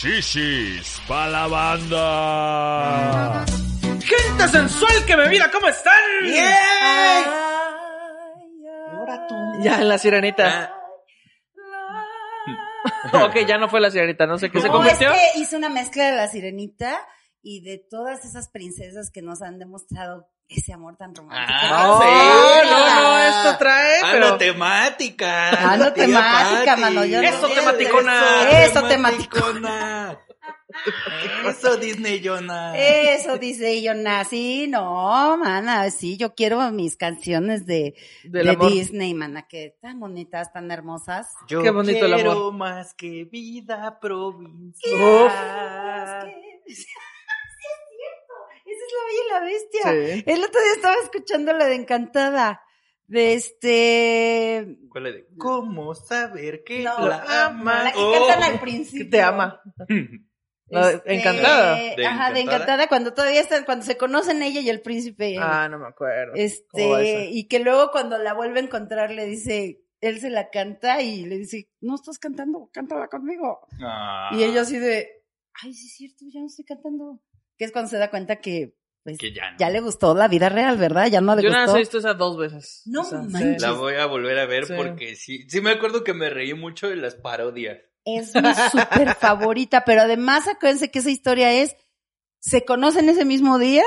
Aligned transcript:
Shishis 0.00 0.98
pa' 1.06 1.28
la 1.28 1.46
banda. 1.46 3.44
Gente 4.00 4.48
sensual 4.48 5.04
que 5.06 5.14
me 5.14 5.28
mira, 5.28 5.50
¿cómo 5.50 5.68
están? 5.68 5.92
Ahora 8.94 9.26
tú. 9.26 9.34
Ya, 9.62 9.82
la 9.82 9.98
sirenita. 9.98 10.74
ok, 13.12 13.44
ya 13.46 13.58
no 13.58 13.68
fue 13.68 13.80
la 13.82 13.90
sirenita, 13.90 14.24
no 14.26 14.38
sé 14.38 14.50
qué 14.50 14.62
se 14.62 14.68
No, 14.68 14.72
convirtió. 14.72 15.10
es 15.12 15.20
que 15.34 15.40
hice 15.40 15.58
una 15.58 15.68
mezcla 15.68 16.06
de 16.10 16.16
la 16.16 16.28
sirenita 16.28 17.06
y 17.42 17.60
de 17.62 17.76
todas 17.76 18.24
esas 18.24 18.48
princesas 18.48 19.10
que 19.10 19.20
nos 19.20 19.42
han 19.42 19.58
demostrado 19.58 20.30
ese 20.50 20.72
amor 20.72 20.96
tan 20.96 21.14
romántico. 21.14 21.58
Ah, 21.58 21.86
No, 21.86 22.00
sí. 22.02 22.70
no, 22.70 23.02
no, 23.02 23.18
esto 23.18 23.58
trae, 23.58 24.00
Ah, 24.02 24.08
pero... 24.12 24.28
no, 24.30 24.36
temática. 24.36 25.50
Ah, 25.50 25.76
no, 25.76 25.92
tía 25.92 26.06
temática, 26.06 26.76
mano, 26.76 27.04
yo 27.04 27.22
no- 27.22 27.28
Eso, 27.28 27.48
tematicona. 27.48 28.50
Eso, 28.64 28.82
tematicona. 28.88 30.18
Eso, 31.46 31.76
Disney 31.76 32.20
Jonah. 32.24 32.72
Eso 32.76 33.38
dice 33.38 33.82
yo 33.82 33.92
nací, 33.94 34.66
no, 34.68 35.36
mana, 35.36 35.90
sí, 35.90 36.16
yo 36.16 36.34
quiero 36.34 36.60
mis 36.70 36.96
canciones 36.96 37.66
de, 37.66 37.94
Del 38.24 38.46
de 38.46 38.52
amor. 38.52 38.70
Disney, 38.72 39.12
mana, 39.14 39.46
que 39.48 39.76
tan 39.82 39.98
bonitas, 40.00 40.52
tan 40.52 40.70
hermosas. 40.70 41.28
Yo 41.48 41.62
Qué 41.62 41.70
bonito 41.70 42.06
el 42.06 42.14
quiero 42.14 42.32
amor. 42.32 42.52
más 42.54 42.94
que 42.94 43.24
vida 43.24 43.98
provincial. 44.00 44.94
Uf. 44.94 45.32
Es 45.32 46.24
que- 46.24 46.50
Sí, 46.66 46.72
es 46.72 46.86
cierto. 46.86 48.34
Esa 48.64 48.79
es 48.90 48.98
la 48.98 49.04
bella 49.06 49.22
y 49.24 49.30
la 49.32 49.40
bestia. 49.40 50.16
Sí. 50.16 50.24
El 50.26 50.44
otro 50.44 50.60
día 50.60 50.72
estaba 50.76 50.94
escuchando 51.02 51.52
la 51.52 51.66
de 51.66 51.74
Encantada. 51.76 52.62
De 53.06 53.34
este. 53.34 54.76
¿Cuál 54.88 55.06
es? 55.08 55.24
¿Cómo 55.38 55.94
saber 55.94 56.62
que 56.64 56.84
No, 56.84 57.08
la 57.08 57.46
ama? 57.46 57.84
La 57.84 57.92
que 57.92 57.98
Oh. 57.98 58.12
cantan 58.12 58.42
al 58.44 58.52
Que 58.52 58.58
principio. 58.58 59.10
te 59.10 59.22
ama. 59.22 59.60
Este, 60.72 61.14
Encantada. 61.16 61.74
¿De 61.74 62.06
ajá, 62.06 62.32
de 62.32 62.40
Encantada? 62.40 62.40
Encantada, 62.42 62.86
cuando 62.88 63.12
todavía 63.12 63.40
están, 63.40 63.64
cuando 63.64 63.84
se 63.84 63.96
conocen 63.96 64.40
ella 64.40 64.60
y 64.60 64.70
el 64.70 64.80
príncipe. 64.80 65.36
Ah, 65.40 65.68
no 65.68 65.80
me 65.80 65.88
acuerdo. 65.88 66.32
¿Cómo 66.70 66.90
va 66.90 67.02
Este, 67.02 67.30
y 67.32 67.48
que 67.48 67.58
luego 67.58 67.90
cuando 67.90 68.18
la 68.18 68.34
vuelve 68.34 68.60
a 68.60 68.62
encontrar 68.62 69.10
le 69.10 69.26
dice, 69.26 69.82
él 70.00 70.20
se 70.20 70.30
la 70.30 70.48
canta 70.50 71.02
y 71.02 71.24
le 71.26 71.38
dice, 71.38 71.68
no 71.80 71.96
estás 71.96 72.20
cantando, 72.20 72.70
cántala 72.72 73.08
conmigo. 73.08 73.66
Ah. 73.82 74.30
Y 74.32 74.44
ella 74.44 74.60
así 74.60 74.78
de, 74.78 75.08
ay, 75.60 75.74
sí 75.74 75.86
es 75.88 75.96
cierto, 75.96 76.24
ya 76.32 76.38
no 76.38 76.46
estoy 76.46 76.64
cantando. 76.64 77.20
Que 77.58 77.64
es 77.64 77.72
cuando 77.72 77.90
se 77.90 77.98
da 77.98 78.08
cuenta 78.08 78.36
que, 78.36 78.76
pues, 79.04 79.18
Que 79.18 79.32
ya 79.32 79.50
no. 79.52 79.56
ya 79.58 79.70
le 79.70 79.80
gustó 79.80 80.14
la 80.14 80.28
vida 80.28 80.48
real, 80.48 80.76
¿verdad? 80.76 81.06
Ya 81.06 81.20
no 81.20 81.34
le 81.36 81.42
Yo 81.42 81.48
nada 81.50 81.62
más 81.62 81.68
gustó. 81.70 81.78
he 81.78 81.80
visto 81.80 81.98
esa 81.98 82.14
dos 82.14 82.36
veces. 82.36 82.82
No 82.86 83.04
sí. 83.04 83.14
manches. 83.16 83.62
La 83.62 83.72
voy 83.72 83.94
a 83.94 84.06
volver 84.06 84.38
a 84.38 84.46
ver 84.46 84.66
Sí. 84.66 84.74
porque 84.76 85.16
sí, 85.16 85.46
sí 85.48 85.60
me 85.60 85.70
acuerdo 85.70 86.04
que 86.04 86.14
me 86.14 86.28
reí 86.30 86.54
mucho 86.54 86.88
de 86.88 86.96
las 86.96 87.14
parodias. 87.14 87.78
Es 88.04 88.34
mi 88.34 88.42
súper 88.72 89.14
favorita, 89.14 89.84
pero 89.84 90.02
además 90.02 90.48
acuérdense 90.48 90.90
que 90.90 90.98
esa 91.00 91.10
historia 91.10 91.52
es, 91.52 91.76
se 92.38 92.64
conocen 92.64 93.08
ese 93.08 93.24
mismo 93.24 93.58
día 93.58 93.84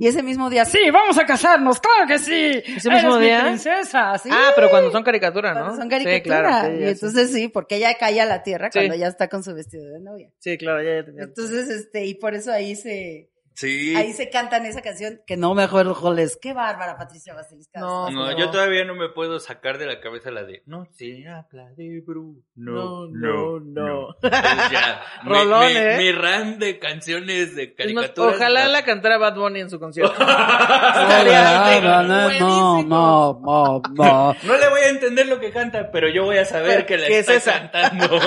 y 0.00 0.08
ese 0.08 0.24
mismo 0.24 0.50
día, 0.50 0.64
sí, 0.64 0.78
vamos 0.92 1.18
a 1.18 1.24
casarnos, 1.24 1.78
claro 1.78 2.08
que 2.08 2.18
sí. 2.18 2.62
¿Ese 2.76 2.90
mismo 2.90 3.10
Eres 3.10 3.18
mi 3.20 3.24
día? 3.26 3.40
princesa, 3.42 4.18
sí. 4.18 4.28
Ah, 4.32 4.50
pero 4.56 4.70
cuando 4.70 4.90
son 4.90 5.04
caricaturas, 5.04 5.54
¿no? 5.54 5.60
Cuando 5.66 5.76
son 5.82 5.84
Sí, 5.84 6.04
caricatura. 6.04 6.40
claro. 6.40 6.76
sí, 6.76 6.82
y 6.82 6.88
entonces 6.88 7.32
sí, 7.32 7.46
porque 7.48 7.76
ella 7.76 7.94
cae 7.94 8.20
a 8.20 8.26
la 8.26 8.42
tierra 8.42 8.70
Sí. 8.72 8.78
cuando 8.80 8.96
ya 8.96 9.06
está 9.06 9.28
con 9.28 9.44
su 9.44 9.54
vestido 9.54 9.84
de 9.88 10.00
novia. 10.00 10.32
Sí, 10.40 10.58
claro, 10.58 10.82
ya, 10.82 10.96
ya 10.96 11.04
tenía. 11.04 11.22
Entonces, 11.22 11.68
este, 11.70 12.06
y 12.06 12.14
por 12.14 12.34
eso 12.34 12.50
ahí 12.50 12.74
se, 12.74 13.30
Sí. 13.58 13.96
ahí 13.96 14.12
se 14.12 14.30
cantan 14.30 14.66
esa 14.66 14.82
canción, 14.82 15.20
que 15.26 15.36
no 15.36 15.52
me 15.52 15.64
acuerdo 15.64 15.92
cuál 16.00 16.20
es. 16.20 16.38
Qué 16.40 16.52
bárbara, 16.52 16.96
Patricia 16.96 17.34
Basilisca. 17.34 17.80
No, 17.80 18.08
No, 18.08 18.38
yo 18.38 18.50
todavía 18.52 18.84
no 18.84 18.94
me 18.94 19.08
puedo 19.08 19.40
sacar 19.40 19.78
de 19.78 19.86
la 19.86 19.98
cabeza 20.00 20.30
la 20.30 20.44
de 20.44 20.62
no 20.66 20.86
se 20.92 21.26
habla 21.26 21.68
de 21.76 22.00
Bruno. 22.06 22.38
No, 22.54 23.08
no, 23.08 23.58
no. 23.58 24.14
Pues 24.20 24.32
ya, 24.70 25.02
mi- 25.24 25.30
Rolón, 25.30 25.66
mi, 25.66 25.76
¿eh? 25.76 25.96
mi 25.98 26.12
RAM 26.12 26.58
de 26.60 26.78
canciones 26.78 27.56
de 27.56 27.74
caricaturas. 27.74 28.36
Ojalá 28.36 28.68
la 28.68 28.84
cantara 28.84 29.18
Bad 29.18 29.34
Bunny 29.34 29.58
en 29.62 29.70
su 29.70 29.80
concierto. 29.80 30.14
no, 30.24 31.24
no, 31.24 32.82
no, 32.84 33.82
no. 33.92 34.34
No 34.44 34.56
le 34.56 34.68
voy 34.68 34.80
a 34.82 34.88
entender 34.88 35.26
lo 35.26 35.40
que 35.40 35.50
canta, 35.50 35.90
pero 35.90 36.08
yo 36.08 36.24
voy 36.24 36.38
a 36.38 36.44
saber 36.44 36.86
que 36.86 36.96
la 36.96 37.08
¿Qué 37.08 37.18
es 37.18 37.28
está 37.28 37.34
esa? 37.56 37.70
cantando. 37.72 38.20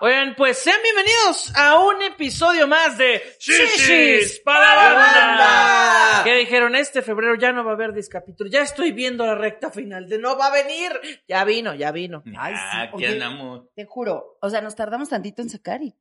Oigan, 0.00 0.34
pues 0.36 0.58
sean 0.58 0.76
bienvenidos 0.82 1.50
a 1.56 1.78
un 1.78 2.02
episodio 2.02 2.66
más 2.68 2.98
de 2.98 3.22
Shishis 3.38 4.33
para 4.40 4.58
para 4.58 4.92
la 4.92 4.94
banda. 4.94 6.24
Que 6.24 6.34
dijeron, 6.36 6.74
este 6.74 7.02
febrero 7.02 7.34
ya 7.36 7.52
no 7.52 7.64
va 7.64 7.72
a 7.72 7.74
haber 7.74 7.92
discapítulo. 7.92 8.48
Ya 8.50 8.62
estoy 8.62 8.92
viendo 8.92 9.26
la 9.26 9.34
recta 9.34 9.70
final 9.70 10.08
de 10.08 10.18
no 10.18 10.36
va 10.38 10.46
a 10.46 10.52
venir. 10.52 10.92
Ya 11.28 11.44
vino, 11.44 11.74
ya 11.74 11.92
vino. 11.92 12.22
Ay, 12.38 12.54
sí, 12.54 12.60
Ah, 12.62 12.82
aquí 12.82 12.96
oye. 12.96 13.08
andamos. 13.08 13.62
Te 13.74 13.84
juro, 13.84 14.38
o 14.40 14.50
sea, 14.50 14.60
nos 14.60 14.74
tardamos 14.74 15.08
tantito 15.08 15.42
en 15.42 15.50
sacar 15.50 15.82
y 15.82 15.94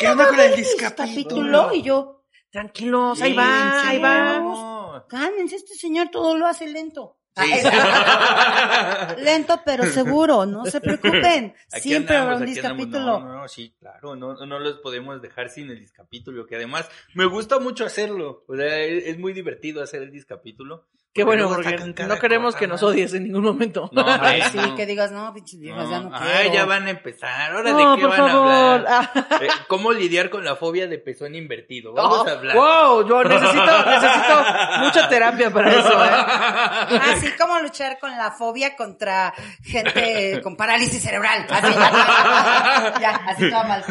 ¿Qué 0.00 0.08
onda 0.08 0.28
con 0.28 0.40
el 0.40 0.52
capítulo 0.78 1.72
y 1.72 1.82
yo, 1.82 2.24
Tranquilos, 2.50 3.20
ahí 3.22 3.34
va, 3.34 3.88
ahí 3.88 3.98
va. 4.00 5.06
cálmense, 5.08 5.56
este 5.56 5.74
señor 5.74 6.08
todo 6.10 6.36
lo 6.36 6.46
hace 6.46 6.66
lento. 6.68 7.18
Sí. 7.36 7.52
Lento 9.22 9.60
pero 9.64 9.84
seguro, 9.84 10.46
no 10.46 10.64
se 10.64 10.80
preocupen. 10.80 11.54
Aquí 11.72 11.90
Siempre 11.90 12.16
habrá 12.16 12.36
un 12.36 12.46
discapítulo. 12.46 13.20
No, 13.20 13.32
no, 13.40 13.48
sí, 13.48 13.74
claro, 13.78 14.16
no, 14.16 14.34
no 14.46 14.58
los 14.58 14.78
podemos 14.78 15.20
dejar 15.20 15.50
sin 15.50 15.70
el 15.70 15.78
discapítulo, 15.78 16.46
que 16.46 16.56
además 16.56 16.88
me 17.14 17.26
gusta 17.26 17.58
mucho 17.58 17.84
hacerlo. 17.84 18.44
O 18.48 18.56
sea, 18.56 18.78
es, 18.80 19.06
es 19.06 19.18
muy 19.18 19.32
divertido 19.34 19.82
hacer 19.82 20.02
el 20.02 20.10
discapítulo. 20.10 20.86
Qué 21.16 21.24
bueno, 21.24 21.48
porque 21.48 21.78
no 22.06 22.18
queremos 22.18 22.54
cosa, 22.54 22.58
que 22.58 22.66
nos 22.68 22.82
¿no? 22.82 22.88
odies 22.88 23.14
en 23.14 23.24
ningún 23.24 23.42
momento. 23.44 23.88
No, 23.92 24.04
Ay, 24.06 24.42
sí, 24.52 24.58
no. 24.58 24.74
que 24.76 24.86
digas, 24.86 25.10
no, 25.12 25.32
pinches 25.32 25.58
viejas, 25.58 25.88
ya 25.88 26.00
no 26.00 26.10
quiero. 26.10 26.26
Ay, 26.36 26.50
ya 26.52 26.64
van 26.66 26.86
a 26.86 26.90
empezar. 26.90 27.52
Ahora 27.52 27.72
No, 27.72 27.92
de 27.92 27.96
qué 27.96 28.06
por 28.06 28.10
van 28.10 28.20
a 28.20 28.32
favor. 28.32 28.52
hablar. 28.52 28.84
Ah. 28.88 29.10
Eh, 29.40 29.48
¿Cómo 29.68 29.92
lidiar 29.92 30.30
con 30.30 30.44
la 30.44 30.56
fobia 30.56 30.86
de 30.86 30.98
pezón 30.98 31.34
invertido? 31.34 31.92
Vamos 31.92 32.26
a 32.26 32.32
hablar. 32.32 32.56
Wow, 32.56 33.06
yo 33.08 33.22
necesito, 33.24 33.84
necesito 33.86 34.44
mucha 34.80 35.08
terapia 35.08 35.50
para 35.50 35.70
eso, 35.70 36.04
¿eh? 36.04 37.00
Así 37.12 37.30
como 37.38 37.58
luchar 37.60 37.98
con 37.98 38.10
la 38.16 38.30
fobia 38.30 38.76
contra 38.76 39.34
gente 39.62 40.40
con 40.42 40.56
parálisis 40.56 41.02
cerebral. 41.02 41.46
Así, 41.50 41.72
ya, 41.74 42.94
ya, 43.00 43.10
así 43.28 43.50
todo 43.50 43.64
mal. 43.64 43.84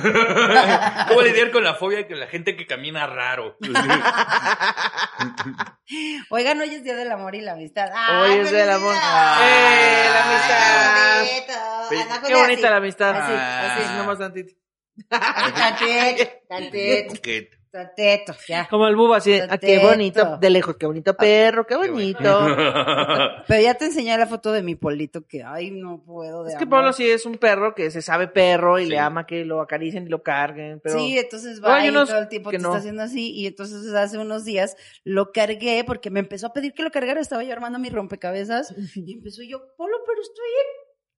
¿Cómo 1.09 1.21
lidiar 1.21 1.51
con 1.51 1.63
la 1.63 1.75
fobia 1.75 2.03
de 2.03 2.15
la 2.15 2.27
gente 2.27 2.55
que 2.55 2.65
camina 2.65 3.05
raro? 3.07 3.57
Oigan, 6.29 6.59
hoy 6.59 6.69
es 6.75 6.83
Día 6.83 6.95
del 6.95 7.11
Amor 7.15 7.35
y 7.35 7.41
la 7.41 7.53
Amistad. 7.53 7.89
Hoy 8.21 8.39
es 8.39 8.51
del 8.51 8.69
Amor. 8.69 8.93
¡Eh, 8.93 10.05
la 10.13 10.23
amistad! 10.25 11.19
amistad! 11.89 12.27
Qué 12.27 12.35
bonita 12.35 12.69
la 12.69 12.77
amistad. 12.77 13.15
Así, 13.17 13.33
Así, 13.33 13.83
así. 13.83 13.97
nomás 13.97 14.17
tantito. 14.19 14.53
Tantito, 15.09 16.31
tantito, 16.47 17.13
Ya. 18.47 18.67
Como 18.69 18.87
el 18.87 18.95
bubo 18.95 19.13
así, 19.13 19.31
de, 19.31 19.47
ah, 19.49 19.57
qué 19.57 19.79
bonito, 19.79 20.37
de 20.37 20.49
lejos, 20.49 20.75
qué 20.77 20.85
bonito 20.85 21.15
perro, 21.15 21.65
qué 21.65 21.75
bonito. 21.75 22.19
Pero 23.47 23.61
ya 23.61 23.73
te 23.75 23.85
enseñé 23.85 24.17
la 24.17 24.27
foto 24.27 24.51
de 24.51 24.63
mi 24.63 24.75
polito 24.75 25.25
que, 25.27 25.43
ay, 25.43 25.71
no 25.71 26.03
puedo 26.05 26.43
de 26.43 26.51
Es 26.51 26.57
que 26.57 26.63
amor. 26.63 26.79
Pablo 26.79 26.93
sí 26.93 27.09
es 27.09 27.25
un 27.25 27.35
perro 27.37 27.75
que 27.75 27.91
se 27.91 28.01
sabe 28.01 28.27
perro 28.27 28.79
y 28.79 28.85
Sí. 28.85 28.89
le 28.91 28.99
ama 28.99 29.25
que 29.25 29.45
lo 29.45 29.61
acaricien 29.61 30.05
y 30.05 30.09
lo 30.09 30.23
carguen, 30.23 30.79
pero... 30.83 30.97
Sí, 30.97 31.17
entonces 31.17 31.63
va 31.63 31.83
unos 31.89 32.09
todo 32.09 32.19
el 32.19 32.27
tiempo 32.27 32.49
que 32.51 32.57
te 32.57 32.63
no. 32.63 32.69
está 32.69 32.79
haciendo 32.79 33.03
así 33.03 33.31
y 33.31 33.47
entonces 33.47 33.93
hace 33.93 34.17
unos 34.17 34.45
días 34.45 34.75
lo 35.03 35.31
cargué 35.31 35.83
porque 35.85 36.09
me 36.09 36.19
empezó 36.19 36.47
a 36.47 36.53
pedir 36.53 36.73
que 36.73 36.83
lo 36.83 36.91
cargara, 36.91 37.19
estaba 37.19 37.43
yo 37.43 37.51
armando 37.53 37.79
mi 37.79 37.89
rompecabezas 37.89 38.73
y 38.95 39.13
empezó 39.13 39.41
yo, 39.43 39.59
Polo, 39.77 39.97
pero 40.05 40.21
estoy 40.21 40.45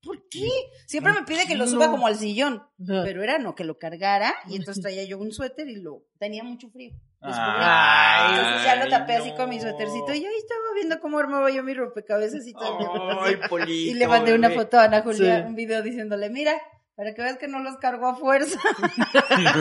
¿por 0.08 0.28
qué? 0.30 0.48
Siempre 0.86 1.12
me 1.12 1.24
pide 1.24 1.46
que 1.46 1.56
lo 1.56 1.68
suba 1.68 1.92
como 1.92 2.08
al 2.08 2.16
sillón, 2.16 2.64
pero 2.78 3.22
era 3.22 3.38
no, 3.38 3.54
que 3.54 3.66
lo 3.66 3.78
cargara 3.78 4.34
y 4.48 4.56
entonces 4.56 4.82
traía 4.82 5.04
yo 5.04 5.20
un 5.20 5.32
suéter 5.32 5.68
y 5.68 5.76
lo 5.76 6.04
tenía 6.18 6.44
mucho 6.44 6.70
frío. 6.70 6.94
Descubrí. 7.22 7.58
Ay, 7.60 8.36
entonces 8.38 8.64
ya 8.64 8.76
lo 8.84 8.90
tapé 8.90 9.16
así 9.16 9.32
no. 9.32 9.36
con 9.36 9.50
mi 9.50 9.60
suétercito 9.60 10.14
y 10.14 10.26
ahí 10.26 10.38
estaba 10.38 10.62
viendo 10.76 11.00
cómo 11.00 11.20
armaba 11.20 11.52
yo 11.52 11.64
mi 11.64 11.74
rompecabezas 11.74 12.48
y 12.48 12.54
todo. 12.54 13.22
Ay, 13.22 13.38
polito. 13.50 13.70
y 13.92 13.94
le 13.96 14.08
mandé 14.08 14.34
una 14.34 14.50
foto 14.52 14.80
a 14.80 14.86
Ana 14.86 15.02
Julia, 15.02 15.42
Sí. 15.42 15.48
un 15.48 15.56
video 15.56 15.82
diciéndole, 15.82 16.30
mira, 16.30 16.54
para 16.96 17.14
que 17.14 17.22
veas 17.22 17.38
que 17.38 17.48
no 17.48 17.60
los 17.60 17.78
cargo 17.78 18.08
a 18.08 18.16
fuerza. 18.16 18.60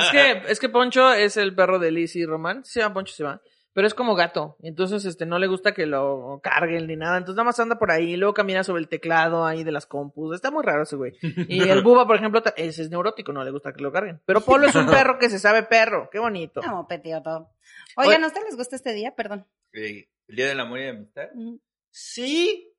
Es 0.00 0.10
que, 0.10 0.42
es 0.48 0.60
que 0.60 0.68
Poncho 0.68 1.12
es 1.12 1.36
el 1.36 1.54
perro 1.54 1.78
de 1.78 1.90
Liz 1.90 2.16
y 2.16 2.24
Román. 2.24 2.64
Se 2.64 2.80
llama 2.80 2.94
Poncho, 2.94 3.14
se 3.14 3.22
llama. 3.22 3.40
Pero 3.72 3.86
es 3.86 3.94
como 3.94 4.14
gato. 4.14 4.56
Entonces, 4.62 5.04
este, 5.04 5.26
no 5.26 5.38
le 5.38 5.46
gusta 5.46 5.72
que 5.72 5.86
lo 5.86 6.40
carguen 6.42 6.86
ni 6.86 6.96
nada. 6.96 7.18
Entonces, 7.18 7.36
nada 7.36 7.44
más 7.44 7.60
anda 7.60 7.78
por 7.78 7.90
ahí. 7.90 8.12
y 8.12 8.16
Luego 8.16 8.34
camina 8.34 8.64
sobre 8.64 8.82
el 8.82 8.88
teclado 8.88 9.46
ahí 9.46 9.62
de 9.62 9.72
las 9.72 9.86
compus. 9.86 10.34
Está 10.34 10.50
muy 10.50 10.64
raro 10.64 10.82
ese 10.82 10.96
güey. 10.96 11.12
Y 11.22 11.68
el 11.68 11.82
Buba, 11.84 12.06
por 12.06 12.16
ejemplo, 12.16 12.42
ese 12.56 12.82
es 12.82 12.90
neurótico, 12.90 13.32
no 13.32 13.44
le 13.44 13.50
gusta 13.50 13.72
que 13.72 13.82
lo 13.82 13.92
carguen. 13.92 14.20
Pero 14.26 14.40
Polo 14.40 14.66
es 14.66 14.74
un 14.74 14.86
perro 14.90 15.18
que 15.18 15.30
se 15.30 15.38
sabe 15.38 15.62
perro. 15.62 16.08
Qué 16.10 16.18
bonito. 16.18 16.60
No, 16.62 16.86
petioto. 16.88 17.50
Oigan, 17.96 18.24
¿a 18.24 18.26
ustedes 18.26 18.46
les 18.46 18.56
gusta 18.56 18.76
este 18.76 18.92
día? 18.92 19.14
Perdón. 19.14 19.46
El 19.72 20.08
Día 20.28 20.48
del 20.48 20.60
Amor 20.60 20.80
y 20.80 20.84
la 20.84 20.90
Amistad. 20.90 21.28
Sí, 21.90 22.72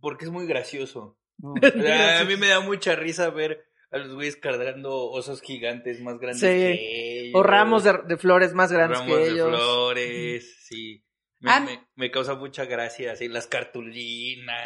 porque 0.00 0.24
es 0.24 0.30
muy 0.30 0.46
gracioso. 0.46 1.18
O 1.42 1.54
sea, 1.60 2.20
a 2.20 2.24
mí 2.24 2.36
me 2.36 2.48
da 2.48 2.60
mucha 2.60 2.96
risa 2.96 3.30
ver 3.30 3.66
a 3.96 4.04
los 4.04 4.14
güeyes 4.14 4.36
cargando 4.36 4.94
osos 5.10 5.40
gigantes 5.42 6.00
más 6.00 6.18
grandes 6.18 6.40
Sí. 6.40 6.46
que 6.46 7.20
ellos. 7.20 7.34
O 7.34 7.42
ramos 7.42 7.84
de, 7.84 7.94
de 8.06 8.16
flores 8.16 8.52
más 8.54 8.70
grandes 8.72 8.98
ramos 9.00 9.16
que 9.16 9.24
de 9.24 9.30
ellos. 9.30 9.48
flores, 9.48 10.56
sí. 10.68 11.02
Me, 11.38 11.50
Ah. 11.52 11.60
me- 11.60 11.86
me 11.96 12.10
causa 12.10 12.34
mucha 12.34 12.64
gracia, 12.64 13.12
así, 13.12 13.28
las 13.28 13.46
cartulinas. 13.46 14.64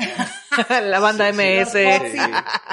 la 0.85 1.01
banda 1.01 1.31
Sí, 1.33 1.37
MS. 1.37 1.73
sí. 1.73 2.19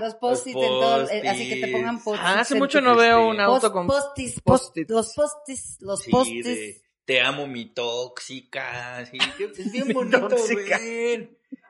Los 0.02 0.16
post-its 0.16 0.56
en 0.56 0.62
todo, 0.62 1.10
eh, 1.10 1.28
así 1.28 1.50
que 1.50 1.56
te 1.66 1.72
pongan 1.72 2.04
post-its. 2.04 2.26
Ah, 2.28 2.40
hace 2.42 2.56
mucho 2.56 2.80
no 2.82 2.96
veo 2.96 3.28
un 3.28 3.40
auto 3.40 3.62
Post- 3.62 3.74
con 3.74 3.88
post-its, 3.88 4.42
post- 4.42 4.66
post-its. 4.66 4.90
los 4.92 5.14
post-its, 5.14 5.78
los 5.82 6.00
Sí, 6.02 6.12
post-its. 6.12 6.46
de, 6.46 6.82
te 7.06 7.22
amo 7.22 7.48
mi 7.48 7.74
tóxica, 7.74 9.04
sí, 9.10 9.18
es 9.40 9.72
bien 9.72 9.88
bonito, 9.94 10.28
tóxica. 10.28 10.78
güey. 10.78 11.30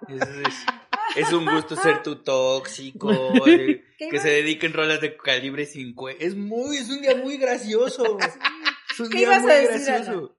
Es, 0.10 0.22
es- 0.22 0.66
es 1.16 1.32
un 1.34 1.46
gusto 1.46 1.76
ser 1.76 2.04
tu 2.04 2.18
tóxico, 2.18 3.10
¿Qué 3.46 3.84
que 3.98 4.06
iba- 4.08 4.22
se 4.22 4.30
dediquen 4.30 4.74
rolas 4.74 5.02
de 5.02 5.16
calibre 5.18 5.66
50. 5.66 6.24
Es 6.24 6.36
muy, 6.36 6.78
es 6.78 6.90
un 6.90 7.02
día 7.02 7.16
muy 7.16 7.38
gracioso. 7.38 8.18
Es 8.90 9.00
un 9.02 9.10
¿Qué 9.12 9.18
día 9.20 9.28
ibas 9.28 9.44
a 9.44 9.54
decir, 9.54 9.86
gracioso. 9.94 10.34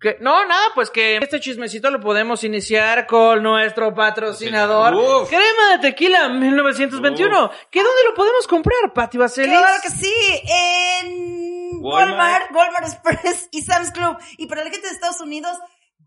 Que- 0.00 0.18
no, 0.20 0.46
nada, 0.46 0.66
pues 0.74 0.90
que 0.90 1.16
este 1.16 1.40
chismecito 1.40 1.90
lo 1.90 1.98
podemos 1.98 2.44
iniciar 2.44 3.06
con 3.08 3.42
nuestro 3.42 3.92
patrocinador, 3.94 4.94
Uf. 4.94 5.28
Crema 5.28 5.72
de 5.72 5.78
Tequila 5.80 6.28
1921. 6.28 7.50
¿Que 7.70 7.82
dónde 7.82 8.02
lo 8.08 8.14
podemos 8.14 8.46
comprar, 8.46 8.92
Pati 8.94 9.18
Vaselis? 9.18 9.50
Claro 9.58 9.82
que 9.82 9.90
sí, 9.90 10.12
en 10.46 11.80
Walmart, 11.80 12.10
Walmart. 12.10 12.50
Walmart 12.54 12.86
Express 12.86 13.48
y 13.50 13.62
Sam's 13.62 13.90
Club. 13.90 14.16
Y 14.38 14.46
para 14.46 14.62
la 14.64 14.70
gente 14.70 14.86
de 14.86 14.92
Estados 14.94 15.20
Unidos, 15.20 15.56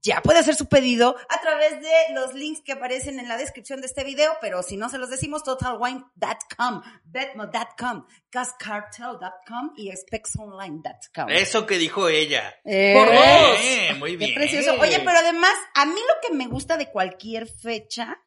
ya 0.02 0.22
puede 0.22 0.40
hacer 0.40 0.56
su 0.56 0.68
pedido 0.68 1.16
a 1.30 1.42
través 1.42 1.82
de 1.82 1.92
los 2.14 2.34
links 2.34 2.62
que 2.64 2.74
aparecen 2.74 3.20
en 3.20 3.28
la 3.28 3.38
descripción 3.38 3.82
de 3.82 3.88
este 3.88 4.04
video, 4.04 4.38
pero 4.42 4.64
si 4.64 4.78
no 4.78 4.90
se 4.90 4.98
los 4.98 5.10
decimos, 5.10 5.44
totalwine.com, 5.44 6.82
betmo.com, 7.06 8.06
gascartel.com 8.32 9.74
y 9.76 9.92
spexonline.com. 9.96 11.30
Eso 11.30 11.66
que 11.66 11.78
dijo 11.78 12.08
ella. 12.10 12.56
Eh, 12.66 12.94
Por 12.96 13.08
dos. 13.14 13.58
Eh, 13.62 13.94
muy 13.98 14.12
Qué 14.12 14.18
bien. 14.18 14.36
precioso. 14.36 14.76
Oye, 14.80 15.00
pero 15.00 15.18
además, 15.18 15.54
a 15.76 15.86
mí 15.86 15.96
lo 16.00 16.28
que 16.28 16.34
me 16.36 16.48
gusta 16.48 16.78
de 16.78 16.90
cualquier 16.92 17.48
fecha 17.48 18.20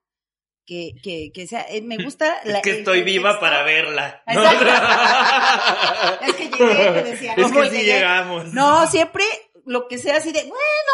que, 0.67 0.93
que, 1.02 1.31
que 1.34 1.46
sea, 1.46 1.67
eh, 1.69 1.82
me 1.82 1.96
gusta 1.96 2.38
Es 2.44 2.52
la- 2.52 2.62
que 2.62 2.70
el 2.70 2.78
estoy 2.78 3.02
viva 3.02 3.40
para 3.40 3.62
verla. 3.62 4.22
Exacto. 4.26 4.67
Es 6.26 6.34
que 6.34 6.49
llegué, 6.49 6.90
te 6.93 7.02
decía. 7.05 7.34
Es 7.37 7.50
¿no? 7.50 7.61
que 7.61 7.70
sí 7.70 7.76
Llegué. 7.76 7.93
llegamos. 7.94 8.52
No, 8.52 8.87
siempre 8.87 9.25
lo 9.67 9.88
que 9.88 9.99
sea 9.99 10.17
así 10.19 10.32
de, 10.32 10.43
bueno, 10.43 10.93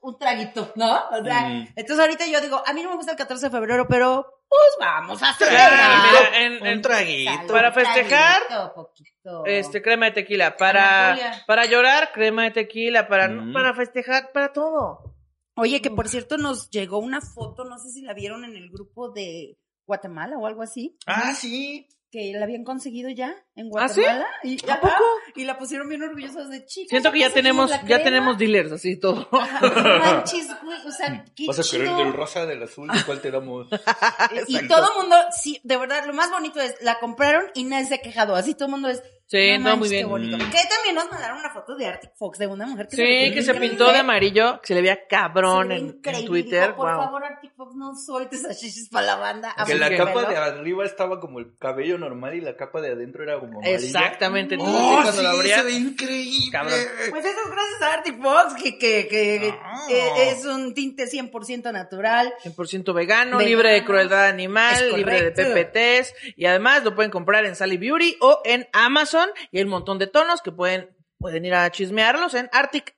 un 0.00 0.18
traguito, 0.18 0.72
¿no? 0.76 1.08
O 1.10 1.22
sea, 1.24 1.48
Mm. 1.48 1.68
entonces 1.76 1.98
ahorita 2.00 2.26
yo 2.26 2.40
digo, 2.40 2.62
a 2.66 2.72
mí 2.72 2.82
no 2.82 2.90
me 2.90 2.96
gusta 2.96 3.12
el 3.12 3.18
14 3.18 3.46
de 3.46 3.50
febrero, 3.50 3.86
pero 3.88 4.42
pues 4.48 4.70
vamos 4.80 5.22
a 5.22 5.30
Ah, 5.30 5.34
celebrar. 5.38 6.34
en- 6.34 6.60
un 6.62 6.66
en- 6.66 6.82
traguito. 6.82 7.32
Salud, 7.32 7.50
para 7.52 7.72
festejar, 7.72 8.42
traguito, 8.48 8.74
poquito. 8.74 9.44
Este, 9.46 9.82
crema 9.82 10.06
de 10.06 10.12
tequila. 10.12 10.56
Para, 10.56 11.16
para 11.46 11.66
llorar, 11.66 12.12
crema 12.12 12.44
de 12.44 12.50
tequila. 12.52 13.08
Para, 13.08 13.28
Mm. 13.28 13.52
para 13.52 13.74
festejar, 13.74 14.32
para 14.32 14.52
todo. 14.52 15.14
Oye, 15.56 15.82
que 15.82 15.90
por 15.90 16.08
cierto 16.08 16.38
nos 16.38 16.70
llegó 16.70 16.98
una 16.98 17.20
foto, 17.20 17.64
no 17.64 17.78
sé 17.78 17.90
si 17.90 18.02
la 18.02 18.14
vieron 18.14 18.44
en 18.44 18.56
el 18.56 18.70
grupo 18.70 19.10
de 19.10 19.58
Guatemala 19.86 20.38
o 20.38 20.46
algo 20.46 20.62
así, 20.62 20.96
Ah, 21.06 21.34
sí. 21.34 21.88
Que 22.10 22.32
la 22.32 22.44
habían 22.44 22.64
conseguido 22.64 23.10
ya 23.10 23.34
en 23.54 23.68
¿Ah, 23.76 23.88
sí? 23.88 24.00
Guatemala. 24.00 24.26
Y, 24.42 24.70
¿A 24.70 24.80
poco? 24.80 25.04
y 25.36 25.44
la 25.44 25.58
pusieron 25.58 25.88
bien 25.88 26.02
orgullosos 26.02 26.48
de 26.50 26.64
chicas. 26.64 26.88
Siento 26.90 27.12
que 27.12 27.18
ya 27.20 27.30
tenemos, 27.30 27.70
ya 27.70 27.82
crema". 27.82 28.02
tenemos 28.04 28.38
dealers, 28.38 28.72
así 28.72 28.96
todo. 28.98 29.28
Manches, 29.30 30.48
güey, 30.62 30.78
o 30.86 30.90
sea, 30.90 31.24
qué 31.34 31.46
Vas 31.46 31.58
a 31.58 31.70
querer 31.70 31.88
chido. 31.88 31.98
del 31.98 32.12
rosa, 32.12 32.46
del 32.46 32.62
azul, 32.62 32.88
¿de 32.90 33.02
cuál 33.04 33.20
te 33.20 33.30
damos? 33.30 33.68
Y 34.48 34.66
todo 34.68 34.88
el 34.92 35.00
mundo, 35.02 35.16
sí, 35.40 35.60
de 35.64 35.76
verdad, 35.76 36.04
lo 36.06 36.14
más 36.14 36.30
bonito 36.30 36.60
es, 36.60 36.74
la 36.80 36.98
compraron 36.98 37.46
y 37.54 37.64
nadie 37.64 37.86
se 37.86 37.94
ha 37.96 37.98
quejado. 37.98 38.34
Así 38.34 38.54
todo 38.54 38.66
el 38.66 38.70
mundo 38.72 38.88
es. 38.88 39.02
Sí, 39.30 39.58
no 39.58 39.76
manches, 39.76 39.78
muy 39.78 39.88
qué 39.90 39.94
bien. 39.96 40.08
bonito. 40.08 40.36
Mm. 40.38 40.40
Que 40.50 40.58
también 40.74 40.94
nos 40.94 41.10
mandaron 41.10 41.38
una 41.38 41.50
foto 41.50 41.76
de 41.76 41.86
Arctic 41.86 42.12
Fox, 42.16 42.38
de 42.38 42.46
una 42.46 42.66
mujer 42.66 42.88
que 42.88 42.96
Sí, 42.96 43.02
ve 43.02 43.30
que 43.34 43.42
se 43.42 43.50
increíble. 43.50 43.68
pintó 43.68 43.92
de 43.92 43.98
amarillo, 43.98 44.60
que 44.62 44.66
se 44.68 44.74
le 44.74 44.80
veía 44.80 44.94
Se 44.94 45.06
cabrón 45.06 45.70
en. 45.70 46.00
Twitter. 46.24 46.62
Dijo, 46.68 46.76
por 46.76 46.90
wow. 46.94 47.04
favor, 47.04 47.24
Arctic 47.24 47.54
Fox, 47.54 47.74
no 47.76 47.94
sueltes 47.94 48.44
a 48.46 48.52
shishis 48.54 48.88
para 48.88 49.06
la 49.06 49.16
banda. 49.16 49.54
Que 49.66 49.74
la 49.74 49.90
que- 49.90 49.96
capa 49.98 50.24
de 50.24 50.36
arriba 50.36 50.84
estaba 50.86 51.20
como 51.20 51.40
el 51.40 51.54
cabello 51.58 51.98
normal 51.98 52.34
y 52.36 52.40
la 52.40 52.56
capa 52.56 52.80
de 52.80 52.92
adentro 52.92 53.22
era 53.22 53.38
como 53.38 53.58
amarilla. 53.58 53.76
Exactamente. 53.76 54.54
Entonces, 54.54 54.80
Oh, 54.82 54.92
cuando 54.94 55.12
sí, 55.12 55.22
lo 55.22 55.28
abría- 55.28 55.56
se 55.58 55.62
ve 55.64 55.72
increíble. 55.72 56.50
Cabrón. 56.50 56.74
Pues 57.10 57.24
eso 57.26 57.38
es 57.44 57.50
gracias 57.50 57.82
a 57.82 57.92
Arctic 57.94 58.22
Fox, 58.22 58.54
que, 58.62 58.78
que, 58.78 59.08
que 59.08 59.48
eh, 59.90 60.30
es 60.30 60.44
un 60.46 60.72
tinte 60.72 61.04
100% 61.06 61.70
natural. 61.70 62.32
100% 62.42 62.94
vegano, 62.94 63.36
Vegano. 63.36 63.40
libre 63.40 63.72
de 63.72 63.84
crueldad 63.84 64.24
animal, 64.26 64.90
libre 64.96 65.30
de. 65.32 65.32
PPTs 65.32 66.14
y 66.36 66.46
además 66.46 66.82
lo 66.82 66.94
pueden 66.94 67.10
comprar 67.10 67.44
en 67.44 67.54
Sally 67.56 67.76
Beauty 67.76 68.16
o 68.20 68.40
en 68.46 68.66
Amazon 68.72 69.17
y 69.50 69.58
hay 69.58 69.64
un 69.64 69.70
montón 69.70 69.98
de 69.98 70.06
tonos 70.06 70.42
que 70.42 70.52
pueden 70.52 70.96
pueden 71.18 71.44
ir 71.44 71.54
a 71.54 71.70
chismearlos 71.70 72.34
en 72.34 72.48
Arctic 72.52 72.96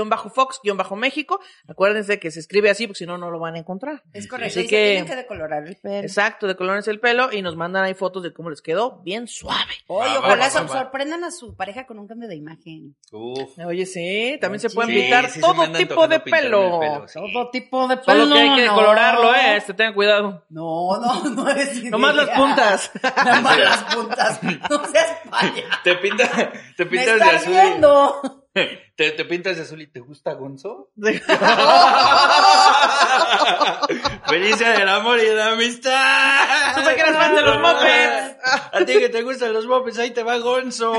Arctic-Fox-México. 0.00 1.40
Acuérdense 1.68 2.18
que 2.18 2.30
se 2.30 2.40
escribe 2.40 2.70
así 2.70 2.86
porque 2.86 2.98
si 2.98 3.06
no 3.06 3.18
no 3.18 3.30
lo 3.30 3.38
van 3.38 3.54
a 3.56 3.58
encontrar. 3.58 4.02
Es 4.12 4.26
correcto. 4.26 4.50
Así 4.52 4.60
y 4.60 4.62
se 4.64 4.68
que- 4.70 4.84
tienen 4.92 5.06
que 5.06 5.16
decolorar 5.16 5.66
el 5.66 5.76
pelo. 5.76 5.96
Exacto, 6.02 6.46
de 6.46 6.56
colores 6.56 6.86
el 6.88 7.00
pelo 7.00 7.32
y 7.32 7.42
nos 7.42 7.56
mandan 7.56 7.84
ahí 7.84 7.94
fotos 7.94 8.22
de 8.22 8.32
cómo 8.32 8.50
les 8.50 8.62
quedó 8.62 9.00
bien 9.02 9.26
suave. 9.28 9.72
Oye, 9.86 10.10
Va, 10.14 10.18
ojalá 10.20 10.50
sorprendan 10.50 11.24
a 11.24 11.30
su 11.30 11.54
pareja 11.56 11.86
con 11.86 11.98
un 11.98 12.06
cambio 12.08 12.28
de 12.28 12.36
imagen. 12.36 12.96
Uf. 13.12 13.58
Oye, 13.66 13.86
sí, 13.86 14.38
también 14.40 14.60
se 14.60 14.68
Sí, 14.68 14.78
Sí, 14.82 14.86
pintar 14.86 15.26
sí 15.28 15.34
se 15.34 15.40
todo 15.40 15.70
tipo 15.72 16.08
de 16.08 16.20
pelo. 16.20 16.82
el 16.82 16.88
pelo, 16.90 17.08
sí. 17.08 17.20
Todo 17.32 17.50
tipo 17.50 17.88
de 17.88 17.96
pelo. 17.98 18.24
Solo 18.24 18.34
que 18.34 18.40
hay 18.40 18.54
que 18.56 18.66
no. 18.66 18.72
decolorarlo, 18.72 19.34
eh, 19.34 19.56
este, 19.56 19.74
tengan 19.74 19.94
cuidado. 19.94 20.44
No, 20.48 20.98
no, 21.00 21.24
no 21.30 21.48
es 21.50 21.84
Nomás 21.90 22.14
las 22.14 22.26
idea. 22.26 22.36
puntas. 22.36 22.90
Nomás 23.26 23.58
las 23.58 23.84
puntas. 23.94 24.42
No 24.42 24.84
seas 24.88 25.18
payaso. 25.30 25.68
Te, 25.84 25.94
pinta, 25.96 26.52
te 26.76 26.84
Me 26.84 26.90
pintas 26.90 27.06
de 27.06 27.12
estás 27.18 27.34
azul. 27.42 27.52
viendo. 27.52 28.41
Te, 28.96 29.10
te 29.12 29.24
pintas 29.24 29.56
de 29.56 29.62
azul 29.62 29.80
y 29.80 29.86
te 29.86 30.00
gusta 30.00 30.34
Gonzo. 30.34 30.90
Felicia 34.26 34.72
del 34.72 34.88
amor 34.88 35.18
y 35.18 35.24
de 35.24 35.34
la 35.34 35.52
amistad. 35.52 36.74
Supe 36.74 36.94
que 36.94 37.00
eras 37.00 37.16
fan 37.16 37.34
de 37.34 37.40
los 37.42 37.58
mopeds. 37.58 38.36
A 38.72 38.84
ti 38.84 38.98
que 38.98 39.08
te 39.08 39.22
gustan 39.22 39.54
los 39.54 39.66
mopeds, 39.66 39.98
ahí 39.98 40.10
te 40.10 40.22
va 40.22 40.36
Gonzo. 40.36 40.92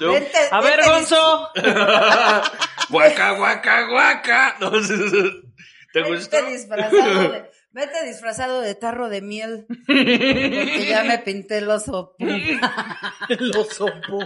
No. 0.00 0.12
Vente, 0.12 0.38
A 0.50 0.60
ver, 0.60 0.76
vente, 0.76 0.90
Gonzo. 0.90 1.50
Guaca, 2.90 3.30
guaca, 3.32 3.86
guaca. 3.88 4.56
No, 4.60 4.70
¿Te 4.72 6.02
gustó? 6.02 6.36
Vete 6.36 6.50
disfrazado 6.50 7.28
de, 7.30 7.50
vete 7.74 8.04
disfrazado 8.06 8.60
de 8.60 8.74
tarro 8.74 9.08
de 9.08 9.20
miel. 9.20 9.66
Porque 9.86 10.86
ya 10.88 11.04
me 11.04 11.18
pinté 11.18 11.58
el 11.58 11.68
oso. 11.68 12.14
Lo 12.18 13.64
sopo. 13.70 14.20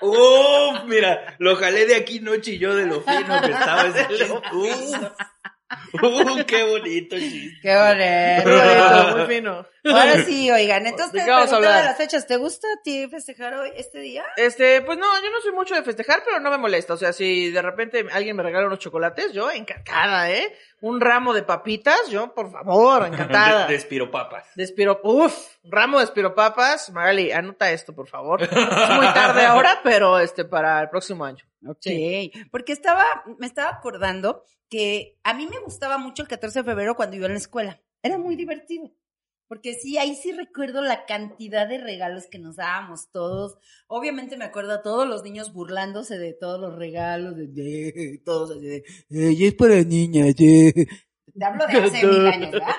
Uf, 0.00 0.84
mira, 0.86 1.36
lo 1.38 1.56
jalé 1.56 1.86
de 1.86 1.96
aquí 1.96 2.20
noche 2.20 2.52
y 2.52 2.58
yo 2.58 2.74
de 2.74 2.86
lo 2.86 3.00
fino 3.00 3.40
que 3.40 3.50
estaba 3.50 3.86
ese. 3.86 4.06
Uf, 4.52 6.02
uf, 6.02 6.44
qué 6.46 6.62
bonito 6.64 7.16
chiste. 7.18 7.58
Qué 7.62 8.44
bonito, 8.44 9.16
muy 9.16 9.26
fino. 9.26 9.66
Ahora 9.84 10.22
sí, 10.26 10.50
oigan, 10.50 10.86
entonces 10.86 11.12
¿De 11.12 11.24
te 11.24 11.30
vamos 11.30 11.52
a 11.52 11.56
hablar? 11.56 11.84
las 11.84 11.96
fechas. 11.96 12.26
¿Te 12.26 12.36
gusta 12.36 12.66
a 12.68 12.82
ti 12.82 13.08
festejar 13.08 13.54
hoy, 13.54 13.70
este 13.76 14.00
día? 14.00 14.24
Este, 14.36 14.82
pues 14.82 14.98
no, 14.98 15.06
yo 15.22 15.30
no 15.30 15.40
soy 15.40 15.52
mucho 15.52 15.74
de 15.74 15.82
festejar, 15.82 16.22
pero 16.24 16.40
no 16.40 16.50
me 16.50 16.58
molesta. 16.58 16.94
O 16.94 16.96
sea, 16.96 17.12
si 17.12 17.50
de 17.50 17.62
repente 17.62 18.06
alguien 18.12 18.36
me 18.36 18.42
regala 18.42 18.66
unos 18.66 18.78
chocolates, 18.78 19.32
yo 19.32 19.50
encantada, 19.50 20.30
¿eh? 20.30 20.52
Un 20.80 21.00
ramo 21.00 21.32
de 21.32 21.42
papitas, 21.42 22.08
yo, 22.10 22.34
por 22.34 22.50
favor, 22.50 23.06
encantada. 23.06 23.62
De, 23.66 23.72
de 23.72 23.78
espiropapas. 23.78 24.46
De 24.54 24.64
espiro, 24.64 25.00
uf, 25.02 25.34
ramo 25.64 25.98
de 25.98 26.04
espiropapas. 26.04 26.90
Magali, 26.90 27.32
anota 27.32 27.70
esto, 27.70 27.94
por 27.94 28.08
favor. 28.08 28.42
Es 28.42 28.50
muy 28.52 29.06
tarde 29.12 29.44
ahora, 29.46 29.80
pero 29.82 30.18
este, 30.18 30.44
para 30.44 30.80
el 30.80 30.88
próximo 30.88 31.24
año. 31.24 31.44
Sí, 31.80 32.32
porque 32.50 32.72
estaba, 32.72 33.04
me 33.38 33.46
estaba 33.46 33.70
acordando 33.70 34.44
que 34.70 35.18
a 35.24 35.34
mí 35.34 35.46
me 35.46 35.58
gustaba 35.58 35.98
mucho 35.98 36.22
el 36.22 36.28
14 36.28 36.60
de 36.60 36.64
febrero 36.64 36.94
cuando 36.94 37.16
iba 37.16 37.26
a 37.26 37.30
la 37.30 37.36
escuela. 37.36 37.80
Era 38.02 38.18
muy 38.18 38.36
divertido. 38.36 38.90
Porque 39.48 39.74
sí, 39.74 39.96
ahí 39.96 40.14
sí 40.14 40.32
recuerdo 40.32 40.82
la 40.82 41.06
cantidad 41.06 41.66
de 41.66 41.78
regalos 41.78 42.26
que 42.30 42.38
nos 42.38 42.56
dábamos 42.56 43.10
todos. 43.10 43.56
Obviamente 43.86 44.36
me 44.36 44.44
acuerdo 44.44 44.72
a 44.74 44.82
todos 44.82 45.08
los 45.08 45.22
niños 45.22 45.52
burlándose 45.54 46.18
de 46.18 46.34
todos 46.34 46.60
los 46.60 46.76
regalos, 46.76 47.34
de, 47.34 47.46
de- 47.48 48.20
todos 48.24 48.50
así 48.50 48.66
de, 48.66 48.76
"Eh, 49.10 49.32
y 49.32 49.46
es 49.46 49.54
para 49.54 49.76
niñas, 49.82 50.34
eh". 50.38 50.74
Te 51.38 51.44
hablo 51.44 51.66
de 51.66 51.72
hace 52.02 52.06
mil 52.06 52.26
años, 52.26 52.50
¿verdad? 52.52 52.76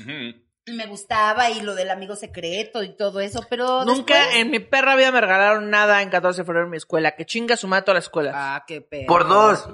Ujú. 0.00 0.42
me 0.74 0.86
gustaba 0.86 1.50
y 1.50 1.60
lo 1.60 1.74
del 1.74 1.90
amigo 1.90 2.14
secreto 2.16 2.82
y 2.82 2.96
todo 2.96 3.20
eso, 3.20 3.44
pero 3.50 3.84
Nunca 3.84 4.14
después- 4.16 4.36
en 4.38 4.50
mi 4.50 4.58
perra 4.60 4.96
vida 4.96 5.10
me 5.12 5.20
regalaron 5.20 5.70
nada 5.70 6.02
en 6.02 6.08
14 6.10 6.40
de 6.42 6.44
febrero 6.46 6.64
en 6.66 6.70
mi 6.70 6.76
escuela. 6.78 7.14
Que 7.16 7.26
chinga 7.26 7.56
su 7.56 7.66
mato 7.68 7.90
a 7.90 7.94
la 7.94 8.00
escuela. 8.00 8.32
Ah, 8.34 8.64
qué 8.66 8.80
pedo. 8.80 9.06
Por 9.06 9.28
dos. 9.28 9.68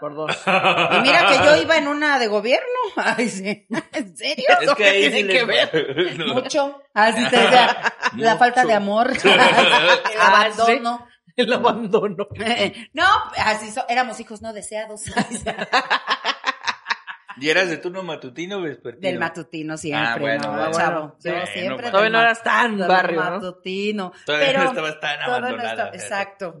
Por 0.00 0.14
dos. 0.14 0.30
Y 0.46 1.00
mira 1.02 1.26
que 1.26 1.34
yo 1.44 1.56
iba 1.62 1.76
en 1.76 1.88
una 1.88 2.18
de 2.18 2.26
gobierno. 2.28 2.66
Ay, 2.96 3.28
sí. 3.28 3.66
¿En 3.92 4.16
serio? 4.16 4.44
Es 4.60 4.74
que 4.74 4.84
ahí 4.84 5.04
sí 5.06 5.10
tiene 5.12 5.32
que 5.32 5.44
ver. 5.44 6.16
No. 6.18 6.34
Mucho. 6.34 6.82
Así 6.94 7.24
te 7.28 7.36
decía, 7.36 7.94
la 8.16 8.36
falta 8.36 8.64
de 8.64 8.74
amor, 8.74 9.10
el 9.12 9.40
Ah, 9.40 10.26
abandono. 10.28 11.06
El 11.36 11.52
abandono. 11.52 12.26
No, 12.94 13.06
así 13.36 13.70
so- 13.70 13.84
éramos 13.88 14.18
hijos 14.18 14.42
no 14.42 14.52
deseados. 14.52 15.02
¿Y 17.40 17.48
eras 17.50 17.68
de 17.70 17.76
turno 17.76 18.02
matutino 18.02 18.58
o 18.58 18.62
vespertino? 18.62 19.08
Del 19.08 19.18
matutino 19.20 19.76
siempre, 19.76 20.08
Ah, 20.08 20.16
bueno, 20.18 20.42
¿no, 20.48 20.58
bueno. 20.58 20.70
chavo? 20.76 21.16
Sí. 21.20 21.30
Siempre 21.52 21.74
bueno. 21.76 21.90
Todavía 21.92 22.10
no 22.10 22.20
eras 22.20 22.42
tan 22.42 22.78
barrio, 22.78 23.22
¿no? 23.22 23.30
matutino. 23.30 24.12
Todavía 24.26 24.46
pero, 24.48 24.62
no 24.64 24.68
estabas 24.70 25.00
tan 25.00 25.18
no 25.20 25.24
abandonada. 25.26 25.70
estaba- 25.70 25.90
exacto. 25.94 26.54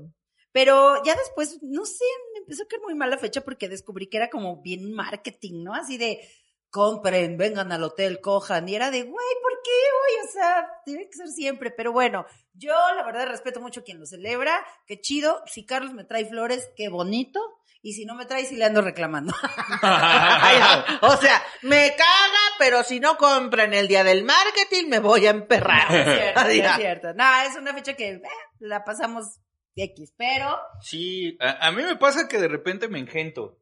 Pero 0.52 1.02
ya 1.04 1.16
después, 1.16 1.58
no 1.62 1.84
sé, 1.84 2.04
empezó 2.48 2.62
a 2.62 2.66
caer 2.66 2.82
muy 2.82 2.94
mal 2.94 3.10
la 3.10 3.18
fecha 3.18 3.42
porque 3.42 3.68
descubrí 3.68 4.08
que 4.08 4.16
era 4.16 4.30
como 4.30 4.62
bien 4.62 4.94
marketing, 4.94 5.64
¿no? 5.64 5.74
Así 5.74 5.98
de, 5.98 6.26
compren, 6.70 7.36
vengan 7.36 7.72
al 7.72 7.84
hotel, 7.84 8.22
cojan. 8.22 8.66
Y 8.70 8.74
era 8.74 8.90
de, 8.90 9.02
güey, 9.02 9.12
¿por 9.42 9.62
qué 9.62 9.70
hoy? 9.70 10.28
O 10.28 10.32
sea, 10.32 10.66
tiene 10.86 11.06
que 11.10 11.16
ser 11.16 11.28
siempre. 11.28 11.70
Pero 11.70 11.92
bueno, 11.92 12.24
yo 12.54 12.72
la 12.96 13.04
verdad 13.04 13.26
respeto 13.26 13.60
mucho 13.60 13.80
a 13.80 13.82
quien 13.84 14.00
lo 14.00 14.06
celebra. 14.06 14.64
Qué 14.86 14.98
chido. 14.98 15.42
Si 15.44 15.66
Carlos 15.66 15.92
me 15.92 16.04
trae 16.04 16.24
flores, 16.24 16.70
qué 16.74 16.88
bonito. 16.88 17.40
Y 17.82 17.92
si 17.92 18.06
no 18.06 18.14
me 18.14 18.24
trae, 18.24 18.46
sí 18.46 18.56
le 18.56 18.64
ando 18.64 18.80
reclamando. 18.80 19.32
o 21.02 21.16
sea, 21.18 21.42
me 21.62 21.94
caga, 21.96 22.44
pero 22.58 22.82
si 22.82 22.98
no 22.98 23.18
compran 23.18 23.74
el 23.74 23.86
día 23.88 24.04
del 24.04 24.24
marketing, 24.24 24.88
me 24.88 25.00
voy 25.00 25.26
a 25.26 25.30
emperrar. 25.30 25.94
es 25.94 26.04
cierto, 26.04 26.40
es 26.48 26.76
cierto. 26.76 27.14
No, 27.14 27.42
es 27.42 27.56
una 27.56 27.74
fecha 27.74 27.92
que 27.92 28.08
eh, 28.10 28.22
la 28.58 28.84
pasamos 28.84 29.38
X, 29.78 30.12
pero 30.16 30.58
Sí, 30.80 31.36
a, 31.40 31.70
mí 31.72 31.82
me 31.82 31.96
pasa 31.96 32.28
que 32.28 32.38
de 32.38 32.48
repente 32.48 32.88
me 32.88 32.98
engento. 32.98 33.58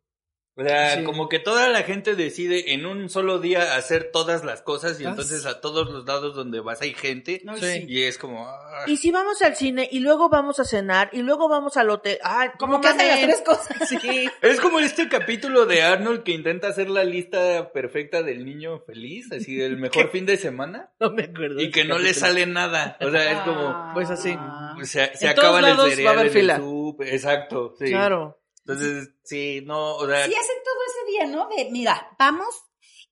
O 0.59 0.63
sea, 0.65 0.97
Sí. 0.97 1.05
como 1.05 1.29
que 1.29 1.39
toda 1.39 1.69
la 1.69 1.83
gente 1.83 2.15
decide 2.17 2.73
en 2.73 2.87
un 2.87 3.11
solo 3.11 3.39
día 3.41 3.77
hacer 3.77 4.11
todas 4.11 4.43
las 4.43 4.63
cosas 4.63 4.99
y 4.99 5.05
Ah, 5.05 5.11
entonces 5.11 5.45
a 5.45 5.61
todos 5.61 5.91
los 5.91 6.07
lados 6.07 6.35
donde 6.35 6.61
vas 6.61 6.81
hay 6.81 6.95
gente 6.95 7.43
No, 7.45 7.59
Sí. 7.59 7.85
y 7.87 8.05
es 8.05 8.17
como... 8.17 8.49
ah, 8.49 8.85
Y 8.87 8.97
si 8.97 9.11
vamos 9.11 9.43
al 9.43 9.55
cine 9.55 9.87
y 9.93 10.01
luego 10.01 10.31
vamos 10.31 10.59
a 10.59 10.65
cenar 10.65 11.11
y 11.13 11.19
luego 11.21 11.49
vamos 11.51 11.77
al 11.77 11.91
hotel. 11.91 12.19
Ay, 12.23 12.49
como 12.59 12.81
que 12.81 12.89
hacen 12.89 13.07
las 13.07 13.21
tres 13.21 13.43
cosas. 13.43 13.67
Sí. 13.89 14.31
Es 14.41 14.59
como 14.61 14.79
este 14.81 15.09
capítulo 15.11 15.67
de 15.67 15.83
Arnold 15.83 16.23
que 16.23 16.33
intenta 16.33 16.69
hacer 16.69 16.89
la 16.89 17.05
lista 17.05 17.71
perfecta 17.73 18.23
del 18.23 18.45
niño 18.47 18.81
feliz, 18.81 19.31
así 19.33 19.57
del 19.57 19.77
mejor 19.79 20.11
fin 20.11 20.25
de 20.25 20.39
semana, 20.39 20.91
No 21.01 21.11
me 21.11 21.25
acuerdo. 21.25 21.61
y 21.61 21.71
que 21.71 21.85
no 21.85 21.99
le 21.99 22.15
sale 22.15 22.47
nada. 22.47 22.97
O 23.03 23.11
sea, 23.11 23.31
es 23.33 23.39
como... 23.41 23.61
Ah. 23.69 23.91
Pues 23.93 24.09
así. 24.11 24.37
Se 24.85 25.03
En 25.05 25.35
todos 25.35 25.49
acaban 25.51 25.65
el 25.65 25.71
lados 25.71 25.85
va 25.85 25.93
a 25.93 25.95
cereal 25.97 26.15
haber 26.19 26.27
en 26.29 26.33
fila. 26.33 26.55
el 26.57 26.61
súper, 26.63 27.09
Exacto, 27.09 27.75
sí. 27.79 27.87
Claro. 27.87 28.39
Entonces, 28.69 29.11
sí, 29.23 29.63
no, 29.65 29.95
o 29.95 30.07
sea... 30.07 30.27
Sí, 30.27 30.35
hacen 30.35 30.57
todo 30.65 30.75
ese 30.89 31.13
día, 31.13 31.27
¿no? 31.27 31.49
De, 31.49 31.71
mira, 31.71 32.09
vamos 32.19 32.49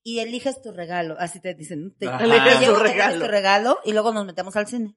y 0.02 0.18
eliges 0.18 0.61
tu 0.61 0.73
regalo. 0.73 1.16
Así 1.18 1.40
te 1.40 1.54
dicen, 1.54 1.84
¿no? 1.84 1.90
Te, 1.96 2.08
Ajá. 2.08 2.18
te 2.18 2.25
Eliges 2.25 2.66
tu 2.66 2.75
regalo. 2.75 3.12
eliges 3.12 3.20
tu 3.20 3.30
regalo 3.30 3.78
y 3.84 3.92
luego 3.92 4.12
nos 4.12 4.26
metemos 4.26 4.56
al 4.56 4.66
cine. 4.66 4.96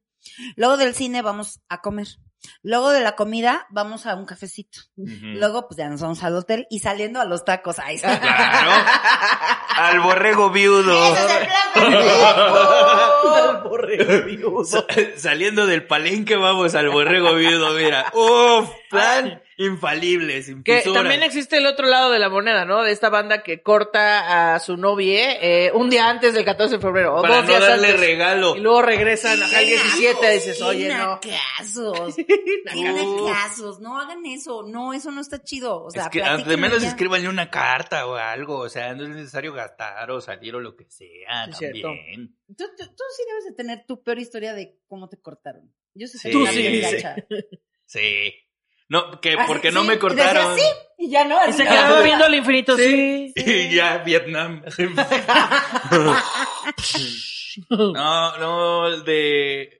Luego 0.55 0.77
del 0.77 0.95
cine 0.95 1.21
vamos 1.21 1.61
a 1.69 1.81
comer. 1.81 2.07
Luego 2.61 2.89
de 2.89 3.01
la 3.01 3.15
comida 3.15 3.67
vamos 3.69 4.05
a 4.05 4.15
un 4.15 4.25
cafecito. 4.25 4.79
Luego 4.95 5.67
pues 5.67 5.77
ya 5.77 5.89
nos 5.89 6.01
vamos 6.01 6.23
al 6.23 6.35
hotel 6.35 6.65
y 6.69 6.79
saliendo 6.79 7.21
a 7.21 7.25
los 7.25 7.45
tacos. 7.45 7.77
Ay, 7.79 7.97
sí. 7.97 8.03
Claro. 8.03 8.71
Al 9.77 9.99
borrego 10.01 10.49
viudo. 10.49 11.13
Ese 11.13 11.25
es 11.25 11.31
el 11.41 11.47
plan 11.47 11.73
perfecto. 11.73 13.49
El 13.49 13.69
borrego 13.69 14.25
viudo. 14.25 14.63
Sa- 14.65 14.85
Saliendo 15.17 15.65
del 15.67 15.85
palenque 15.85 16.35
vamos 16.35 16.75
al 16.75 16.89
borrego 16.89 17.33
viudo, 17.35 17.73
mira. 17.73 18.11
Uf, 18.13 18.69
plan 18.89 19.41
infalible, 19.59 20.43
sin 20.43 20.63
Que 20.63 20.81
también 20.93 21.23
existe 21.23 21.57
el 21.57 21.65
otro 21.65 21.87
lado 21.87 22.11
de 22.11 22.19
la 22.19 22.29
moneda, 22.29 22.65
¿no? 22.65 22.83
De 22.83 22.91
esta 22.91 23.09
banda 23.09 23.41
que 23.41 23.61
corta 23.63 24.53
a 24.53 24.59
su 24.59 24.77
novia 24.77 25.33
eh, 25.41 25.71
un 25.73 25.89
día 25.89 26.09
antes 26.09 26.33
del 26.35 26.45
14 26.45 26.75
de 26.75 26.81
febrero. 26.81 27.15
O 27.15 27.21
Para 27.23 27.37
dos 27.37 27.43
no 27.45 27.49
días 27.49 27.61
darle 27.67 27.87
antes. 27.87 27.99
regalo. 27.99 28.55
Y 28.55 28.59
luego 28.59 28.81
regresan 28.83 29.41
al 29.41 29.65
17 29.65 30.29
y 30.31 30.33
dices, 30.35 30.61
oye, 30.61 30.93
no. 30.93 31.19
Uf. 31.27 32.15
nacazos. 32.65 33.79
No 33.79 33.99
hagan 33.99 34.25
eso. 34.25 34.63
No, 34.67 34.93
eso 34.93 35.11
no 35.11 35.21
está 35.21 35.41
chido. 35.43 35.83
O 35.83 35.91
sea, 35.91 36.03
es 36.03 36.09
que 36.09 36.19
de 36.19 36.25
platíquenme 36.25 36.57
menos 36.57 36.81
ya. 36.81 36.89
escríbanle 36.89 37.27
una 37.29 37.49
carta 37.49 38.05
o 38.05 38.15
algo, 38.15 38.59
o 38.59 38.69
sea, 38.69 38.93
no 38.93 39.03
es 39.03 39.09
necesario 39.09 39.53
gastar 39.67 40.09
o 40.11 40.21
salir 40.21 40.55
o 40.55 40.59
lo 40.59 40.75
que 40.75 40.85
sea, 40.89 41.45
Sí, 41.53 41.65
también. 41.65 42.35
Tú, 42.47 42.65
tú, 42.77 42.85
tú 42.85 43.03
sí 43.15 43.23
debes 43.27 43.45
de 43.45 43.53
tener 43.53 43.85
tu 43.85 44.01
peor 44.03 44.19
historia 44.19 44.53
de 44.53 44.79
cómo 44.87 45.09
te 45.09 45.19
cortaron. 45.21 45.73
Yo 45.93 46.07
sé 46.07 46.17
Sí. 46.17 46.29
que 46.29 46.33
Tú 46.33 46.45
sí, 46.47 46.81
sí. 47.85 48.33
No, 48.89 49.19
que 49.19 49.33
Así, 49.33 49.43
porque 49.47 49.69
no 49.71 49.81
sí, 49.81 49.87
me 49.89 49.99
cortaron. 49.99 50.57
y 50.97 51.09
ya 51.09 51.25
no. 51.25 51.45
Y 51.49 51.51
se 51.51 51.65
no. 51.65 51.69
quedaba 51.71 52.01
viendo 52.01 52.23
al 52.25 52.35
infinito, 52.35 52.77
sí. 52.77 53.33
Y 53.35 53.75
ya, 53.75 53.97
Vietnam. 53.97 54.63
no, 57.69 58.37
no, 58.37 59.01
de 59.01 59.76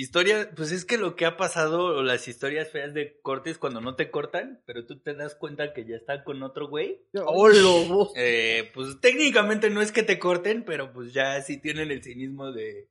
historia, 0.00 0.50
pues 0.56 0.70
es 0.72 0.84
que 0.84 0.96
lo 0.98 1.16
que 1.16 1.26
ha 1.26 1.36
pasado, 1.36 1.84
o 1.96 2.02
las 2.02 2.28
historias 2.28 2.70
feas 2.70 2.94
de 2.94 3.18
cortes 3.22 3.58
cuando 3.58 3.80
no 3.80 3.94
te 3.96 4.10
cortan, 4.10 4.60
pero 4.66 4.86
tú 4.86 4.98
te 5.00 5.14
das 5.14 5.34
cuenta 5.34 5.72
que 5.72 5.84
ya 5.86 5.96
está 5.96 6.22
con 6.24 6.42
otro 6.42 6.68
güey. 6.68 7.02
Oh, 7.14 7.48
lobo. 7.48 8.12
Eh, 8.16 8.70
pues 8.74 9.00
técnicamente 9.00 9.70
no 9.70 9.82
es 9.82 9.92
que 9.92 10.02
te 10.02 10.18
corten, 10.18 10.64
pero 10.64 10.92
pues 10.92 11.12
ya 11.12 11.40
sí 11.42 11.60
tienen 11.60 11.90
el 11.90 12.02
cinismo 12.02 12.52
de, 12.52 12.88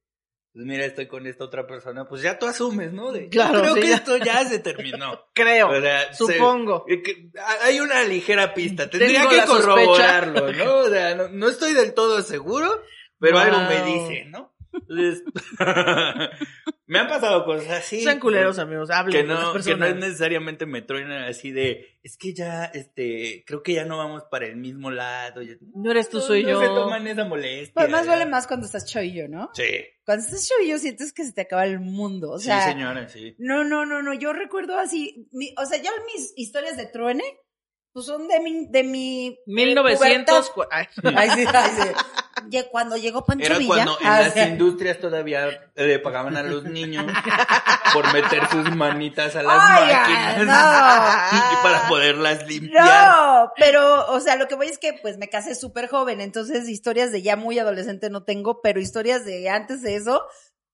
pues 0.54 0.66
mira, 0.66 0.86
estoy 0.86 1.08
con 1.08 1.28
esta 1.28 1.46
otra 1.46 1.66
persona, 1.68 2.08
pues 2.08 2.22
ya 2.22 2.38
tú 2.40 2.46
asumes, 2.48 2.92
¿no? 2.94 3.12
De, 3.12 3.30
Claro, 3.30 3.62
creo 3.62 3.74
sí, 3.76 3.82
que 3.82 3.88
ya. 3.90 3.96
esto 3.96 4.18
ya 4.18 4.46
se 4.46 4.60
terminó. 4.60 5.20
Creo. 5.34 5.70
O 5.70 5.82
sea, 5.82 6.14
se- 6.14 6.26
Supongo. 6.34 6.86
eh, 6.90 7.02
que 7.02 7.30
hay 7.62 7.80
una 7.80 8.04
ligera 8.04 8.54
pista, 8.54 8.90
tendría 8.90 9.22
Tengo 9.22 9.32
que 9.32 9.46
corroborarlo, 9.48 10.52
¿no? 10.54 10.76
O 10.80 10.90
sea, 10.90 11.16
no, 11.16 11.30
no 11.30 11.48
estoy 11.48 11.74
del 11.74 11.94
todo 11.94 12.22
seguro, 12.22 12.82
pero 13.20 13.40
algo 13.40 13.58
me 13.62 13.82
Wow. 13.82 13.86
dice, 14.10 14.26
¿no? 14.26 14.54
Entonces, 14.74 15.24
me 16.88 17.00
han 17.00 17.08
pasado 17.08 17.46
cosas 17.46 17.70
así. 17.70 18.02
Sean 18.02 18.20
culeros, 18.20 18.58
amigos. 18.60 18.90
Hablen 18.90 19.12
que 19.22 19.28
con 19.28 19.36
las 19.36 19.44
no, 19.44 19.48
que 19.52 19.54
personas. 19.60 19.80
no 19.80 19.86
es 19.88 19.96
necesariamente 19.98 20.66
me 20.66 20.82
truenan 20.82 21.24
así 21.24 21.52
de, 21.52 22.00
es 22.02 22.18
que 22.18 22.34
ya, 22.34 22.66
este, 22.66 23.44
creo 23.46 23.62
que 23.62 23.74
ya 23.74 23.86
no 23.86 23.98
vamos 23.98 24.24
para 24.32 24.46
el 24.48 24.56
mismo 24.56 24.90
lado. 24.90 25.42
ya- 25.42 25.56
No 25.76 25.92
eres 25.92 26.10
tú, 26.10 26.18
no, 26.18 26.24
soy 26.24 26.44
no 26.44 26.50
yo. 26.50 26.60
se 26.62 26.68
toman 26.68 27.06
esa 27.08 27.26
molestia. 27.26 27.74
Pues 27.74 27.90
más 27.90 28.06
ya. 28.06 28.12
vale 28.12 28.26
más 28.26 28.48
cuando 28.48 28.66
estás 28.66 28.86
choillo, 28.86 29.28
¿no? 29.28 29.50
Sí, 29.54 29.64
Cuando 30.06 30.24
estás 30.26 30.48
choillo 30.48 30.78
sientes 30.80 31.12
que 31.14 31.24
se 31.26 31.34
te 31.34 31.42
acaba 31.42 31.66
el 31.66 31.80
mundo. 31.80 32.32
O 32.32 32.40
sea, 32.40 32.62
sí, 32.64 32.70
señora, 32.72 33.08
sí. 33.10 33.36
no, 33.38 33.64
no, 33.64 33.86
no, 33.86 34.02
no. 34.02 34.14
Yo 34.14 34.34
recuerdo 34.34 34.78
así, 34.80 35.28
mi- 35.32 35.54
o 35.58 35.66
sea, 35.66 35.82
ya 35.82 35.92
mis 36.14 36.34
historias 36.38 36.78
de 36.78 36.86
truene, 36.88 37.24
pues 37.92 38.06
son 38.06 38.28
de 38.28 38.40
mi, 38.40 38.68
de 38.70 38.84
mi. 38.84 39.28
eh, 39.28 39.38
1900. 39.48 40.50
pubertad. 40.52 40.54
cu- 40.54 40.70
Ay. 40.72 40.86
Ay, 41.16 41.30
sí, 41.32 41.46
ay, 41.54 41.72
sí. 41.82 41.88
Cuando 42.72 42.98
llegó 42.98 43.26
Pancho 43.26 43.46
Era 43.46 43.58
Villa. 43.58 43.68
cuando 43.68 43.98
en 44.00 44.08
las 44.08 44.38
industrias 44.38 45.00
todavía 45.00 45.72
le 45.76 46.00
pagaban 46.00 46.38
a 46.38 46.44
los 46.44 46.64
niños 46.64 47.06
por 47.94 48.12
meter 48.14 48.48
sus 48.50 48.76
manitas 48.76 49.36
a 49.36 49.44
las 49.44 49.58
máquinas 49.58 50.38
no. 50.38 51.54
y 51.54 51.64
para 51.64 51.88
poderlas 51.88 52.48
limpiar. 52.48 52.86
No, 52.86 53.52
pero, 53.58 54.08
o 54.12 54.20
sea, 54.20 54.36
lo 54.36 54.48
que 54.48 54.56
voy 54.56 54.68
es 54.68 54.78
que 54.78 54.94
pues 55.02 55.18
me 55.18 55.30
casé 55.30 55.56
súper 55.56 55.88
joven, 55.88 56.22
entonces 56.22 56.70
historias 56.70 57.12
de 57.12 57.22
ya 57.22 57.36
muy 57.36 57.60
adolescente 57.60 58.10
no 58.10 58.24
tengo, 58.24 58.62
pero 58.62 58.80
historias 58.80 59.26
de 59.26 59.50
antes 59.50 59.82
de 59.82 59.96
eso, 59.96 60.26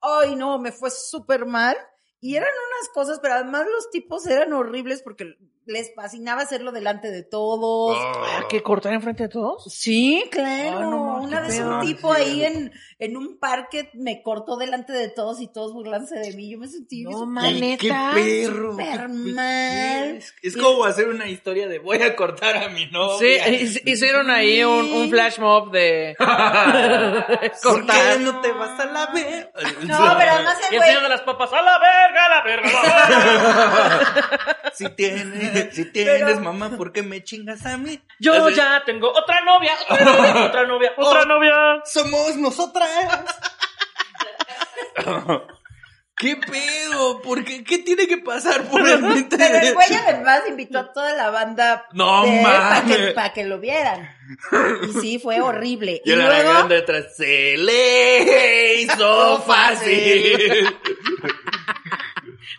ay 0.01 0.35
no, 0.35 0.59
me 0.59 0.71
fue 0.71 0.91
súper 0.91 1.45
mal. 1.45 1.75
Y 2.19 2.37
eran 2.37 2.47
unas 2.47 2.89
cosas, 2.93 3.19
pero 3.21 3.33
además 3.33 3.65
los 3.69 3.89
tipos 3.89 4.25
eran 4.27 4.53
horribles 4.53 5.01
porque 5.01 5.35
les 5.65 5.93
fascinaba 5.95 6.41
hacerlo 6.41 6.71
delante 6.71 7.09
de 7.11 7.23
todos. 7.23 7.97
Oh. 7.97 8.47
¿Qué 8.49 8.61
cortar 8.61 8.93
enfrente 8.93 9.23
de 9.23 9.29
todos? 9.29 9.63
Sí, 9.73 10.23
claro. 10.31 10.79
No, 10.89 11.21
Una 11.23 11.41
vez 11.41 11.59
un 11.59 11.79
tipo 11.81 12.13
Sí. 12.15 12.21
ahí 12.21 12.43
en, 12.45 12.71
en 12.99 13.17
un 13.17 13.37
parque 13.39 13.89
me 13.93 14.21
cortó 14.21 14.57
delante 14.57 14.91
de 14.93 15.07
todos 15.09 15.39
y 15.41 15.47
todos 15.47 15.73
burlándose 15.73 16.19
de 16.19 16.33
mí. 16.35 16.51
Yo 16.51 16.57
me 16.59 16.67
sentí 16.67 17.03
No, 17.03 17.11
súper 17.11 17.27
man. 17.27 17.45
Ay, 17.45 17.77
qué 17.77 17.89
perro. 18.13 18.77
qué- 18.77 19.07
mal. 19.07 20.17
Es, 20.17 20.33
es 20.41 20.57
como 20.57 20.83
hacer 20.85 21.07
una 21.07 21.27
historia 21.27 21.67
de 21.67 21.79
voy 21.79 22.01
a 22.01 22.15
cortar 22.15 22.57
a 22.57 22.69
mi 22.69 22.85
Sí, 22.85 22.91
novia. 22.91 23.47
hic- 23.47 23.81
hicieron 23.85 24.29
ahí 24.29 24.63
un, 24.63 24.91
un 24.91 25.09
flash 25.09 25.39
mob 25.39 25.71
de 25.71 26.15
¿Por 26.19 27.39
qué 27.39 27.51
cortar. 27.61 28.19
no 28.19 28.41
te 28.41 28.51
vas 28.51 28.79
a 28.79 28.85
la 28.85 29.05
ver? 29.13 29.51
No, 29.83 29.97
pero 30.17 30.31
además 30.31 30.57
Y 30.61 30.65
el 30.67 30.73
el 30.73 30.77
güey. 30.79 30.87
señor 30.89 31.03
de 31.03 31.09
las 31.09 31.21
papas, 31.21 31.51
a 31.53 31.61
la 31.61 31.79
verga, 31.79 32.25
a 32.25 32.29
la 32.29 32.43
verga. 32.43 32.69
a 32.69 33.09
la 33.09 33.17
verga". 33.29 34.59
Si 34.73 34.89
tienes, 34.89 35.52
si 35.71 35.85
tienes 35.91 36.39
mamá, 36.39 36.71
¿por 36.77 36.91
qué 36.91 37.03
me 37.03 37.23
chingas 37.23 37.65
a 37.65 37.77
mí? 37.77 37.99
Yo 38.19 38.45
Así, 38.45 38.55
ya 38.55 38.83
tengo 38.85 39.09
otra 39.11 39.41
novia, 39.41 39.73
otra 39.89 40.65
novia, 40.67 40.91
otra 40.97 41.21
Oh. 41.23 41.25
novia. 41.25 41.53
Somos 41.85 42.35
nosotras. 42.37 42.89
¿Qué 46.15 46.37
pedo? 46.37 47.21
¿Por 47.21 47.43
qué? 47.43 47.63
¿Qué 47.63 47.79
tiene 47.79 48.07
que 48.07 48.17
pasar 48.19 48.63
por 48.69 48.87
la 48.87 48.97
mente 48.97 49.35
Pero 49.35 49.57
el 49.57 49.73
güey 49.73 49.93
además 49.93 50.43
invitó 50.47 50.79
a 50.79 50.93
toda 50.93 51.11
la 51.15 51.31
banda 51.31 51.87
No 51.91 52.23
para 52.43 52.83
que, 52.85 53.11
pa' 53.11 53.33
que 53.33 53.43
lo 53.43 53.59
vieran. 53.59 54.09
Y 54.87 55.01
sí, 55.01 55.19
fue 55.19 55.41
horrible. 55.41 56.01
Y 56.05 56.11
Y, 56.11 56.13
el 56.13 56.19
luego, 56.21 56.67
detrás, 56.69 57.15
se 57.17 57.57
le 57.57 58.81
hizo 58.81 59.41
fácil. 59.41 60.77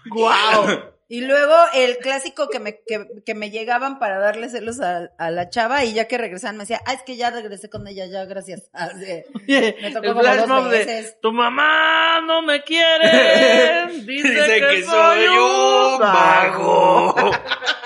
¡Guau! 0.06 0.93
Y 1.08 1.20
luego 1.20 1.54
el 1.74 1.98
clásico 1.98 2.48
que 2.48 2.60
me, 2.60 2.80
que, 2.86 3.06
que 3.26 3.34
me 3.34 3.50
llegaban 3.50 3.98
para 3.98 4.18
darle 4.18 4.48
celos 4.48 4.80
a, 4.80 5.10
a 5.18 5.30
la 5.30 5.50
chava 5.50 5.84
y 5.84 5.92
ya 5.92 6.08
que 6.08 6.16
regresaban 6.16 6.56
me 6.56 6.62
decía, 6.62 6.80
ah, 6.86 6.94
es 6.94 7.02
que 7.02 7.16
ya 7.16 7.30
regresé 7.30 7.68
con 7.68 7.86
ella, 7.86 8.06
ya, 8.06 8.24
gracias. 8.24 8.62
Así, 8.72 9.22
Me 9.46 9.90
tocó 9.92 10.06
el 10.06 10.12
como 10.12 10.20
flash 10.22 10.46
dos 10.46 10.70
de 10.70 11.16
tu 11.20 11.32
mamá 11.32 12.20
no 12.22 12.42
me 12.42 12.62
quiere. 12.62 13.88
Dice, 14.04 14.28
Dice 14.30 14.60
que, 14.60 14.76
que 14.76 14.84
soy 14.84 15.26
un 15.26 15.98
vago. 15.98 17.14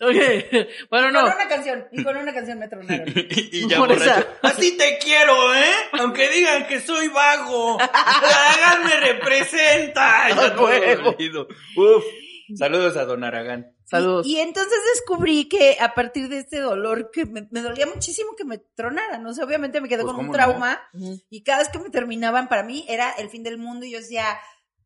Ok, 0.00 0.16
bueno, 0.90 1.10
no. 1.12 1.20
Con 1.22 1.34
una 1.34 1.48
canción, 1.48 1.86
y 1.92 2.02
con 2.02 2.16
una 2.16 2.34
canción 2.34 2.58
me 2.58 2.68
tronaron. 2.68 3.06
Y, 3.14 3.58
y 3.64 3.68
ya 3.68 3.78
Por 3.78 3.92
esa. 3.92 4.26
Así 4.42 4.76
te 4.76 4.98
quiero, 4.98 5.54
¿eh? 5.54 5.72
Aunque 5.92 6.28
digan 6.30 6.66
que 6.66 6.80
soy 6.80 7.08
vago. 7.08 7.78
Aragán 7.80 8.84
me 8.84 9.00
representa. 9.00 10.54
Huevo. 10.60 11.12
dolido. 11.12 11.48
Uf. 11.76 12.04
Saludos 12.56 12.96
a 12.98 13.04
Don 13.06 13.24
Aragán. 13.24 13.72
Saludos. 13.84 14.26
Y, 14.26 14.36
y 14.36 14.40
entonces 14.40 14.78
descubrí 14.94 15.48
que 15.48 15.76
a 15.80 15.94
partir 15.94 16.28
de 16.28 16.38
este 16.38 16.58
dolor 16.58 17.10
que 17.10 17.24
me, 17.24 17.46
me 17.50 17.60
dolía 17.62 17.86
muchísimo 17.86 18.34
que 18.36 18.44
me 18.44 18.58
tronaran, 18.58 19.22
¿no? 19.22 19.30
O 19.30 19.32
sea, 19.32 19.44
obviamente 19.44 19.80
me 19.80 19.88
quedé 19.88 20.02
Pues, 20.02 20.12
con 20.12 20.20
un 20.20 20.26
¿cómo 20.26 20.36
trauma 20.36 20.82
y 21.30 21.42
cada 21.42 21.60
vez 21.60 21.68
que 21.70 21.78
me 21.78 21.88
terminaban 21.90 22.48
para 22.48 22.64
mí 22.64 22.84
era 22.88 23.12
el 23.12 23.30
fin 23.30 23.42
del 23.42 23.56
mundo 23.58 23.86
y 23.86 23.92
yo 23.92 23.98
decía, 23.98 24.26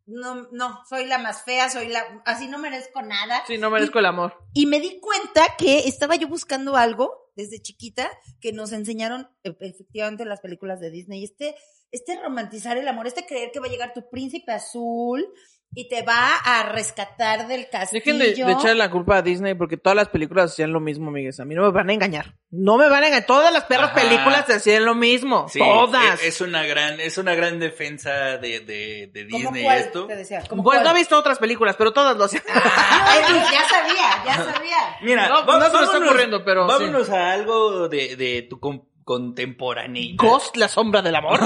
no, 0.09 0.49
no, 0.53 0.81
soy 0.89 1.05
la 1.07 1.19
más 1.19 1.43
fea, 1.43 1.69
soy 1.69 1.89
la, 1.89 2.03
así 2.25 2.49
no 2.49 2.59
merezco 2.59 3.03
nada. 3.03 3.45
Sí, 3.47 3.59
no 3.59 3.71
merezco 3.71 3.99
el 3.99 4.07
amor. 4.07 4.39
Y 4.55 4.67
me 4.67 4.81
di 4.81 4.99
cuenta 5.01 5.55
que 5.59 5.81
estaba 5.81 6.17
yo 6.17 6.29
buscando 6.29 6.77
algo 6.77 7.31
desde 7.37 7.61
chiquita 7.61 8.11
que 8.41 8.53
nos 8.53 8.73
enseñaron 8.73 9.29
e- 9.45 9.57
efectivamente 9.61 10.25
las 10.25 10.41
películas 10.41 10.81
de 10.81 10.91
Disney. 10.91 11.23
Este, 11.23 11.55
este 11.93 12.21
romantizar 12.21 12.79
el 12.79 12.89
amor, 12.89 13.07
este 13.07 13.27
creer 13.27 13.51
que 13.53 13.61
va 13.61 13.67
a 13.67 13.71
llegar 13.71 13.93
tu 13.93 14.09
príncipe 14.09 14.51
azul 14.51 15.29
y 15.75 15.89
te 15.89 16.03
va 16.03 16.35
a 16.37 16.63
rescatar 16.73 17.47
del 17.47 17.69
castillo. 17.69 18.03
Dejen 18.05 18.19
de, 18.19 18.45
de 18.45 18.53
echar 18.53 18.75
la 18.75 18.91
culpa 18.91 19.19
a 19.19 19.23
Disney 19.23 19.55
porque 19.55 19.77
todas 19.77 19.95
las 19.95 20.09
películas 20.09 20.51
hacían 20.53 20.73
lo 20.73 20.81
mismo, 20.81 21.09
amigues. 21.09 21.39
A 21.41 21.45
mí 21.45 21.55
no 21.55 21.63
me 21.63 21.71
van 21.71 21.91
a 21.91 21.93
engañar. 21.93 22.35
No 22.51 22.79
me 22.79 22.89
van 22.89 23.05
a 23.05 23.07
engañar. 23.09 23.27
Todas 23.27 23.53
las 23.53 23.65
perras 23.65 23.91
Ajá. 23.91 24.01
películas 24.01 24.49
hacían 24.51 24.85
lo 24.87 24.95
mismo. 24.95 25.47
Sí, 25.49 25.59
todas. 25.61 26.15
Es, 26.23 26.25
es 26.25 26.41
una 26.41 26.65
gran, 26.65 26.99
es 27.01 27.19
una 27.19 27.35
gran 27.35 27.61
defensa 27.61 28.39
de, 28.39 28.61
de, 28.61 29.11
de 29.13 29.29
¿Cómo 29.31 29.45
Disney 29.45 29.63
cuál? 29.65 29.79
esto. 29.79 30.07
Te 30.07 30.17
decía, 30.17 30.43
¿cómo 30.49 30.63
Pues 30.65 30.79
no 30.79 30.85
cuál? 30.85 30.97
he 30.97 30.99
visto 30.99 31.19
otras 31.19 31.39
películas, 31.39 31.77
pero 31.77 31.93
todas 31.93 32.17
lo 32.17 32.25
hacían. 32.25 32.43
Ay, 32.49 33.21
ya 33.53 33.69
sabía, 33.69 34.25
ya 34.25 34.53
sabía. 34.53 34.97
Mira, 35.03 35.29
No, 35.29 35.47
va- 35.47 35.47
no 35.47 35.53
se 35.53 35.59
me 35.61 35.67
está 35.67 35.79
vámonos- 35.93 36.09
ocurriendo, 36.09 36.45
pero 36.45 36.67
sí. 36.69 36.73
Vámonos 36.85 37.11
a 37.11 37.33
algo 37.33 37.89
de, 37.89 38.17
de 38.17 38.43
tu 38.49 38.59
con- 38.59 38.89
contemporánea. 39.05 40.15
Ghost, 40.17 40.57
la 40.57 40.69
sombra 40.69 41.03
del 41.03 41.15
amor. 41.15 41.39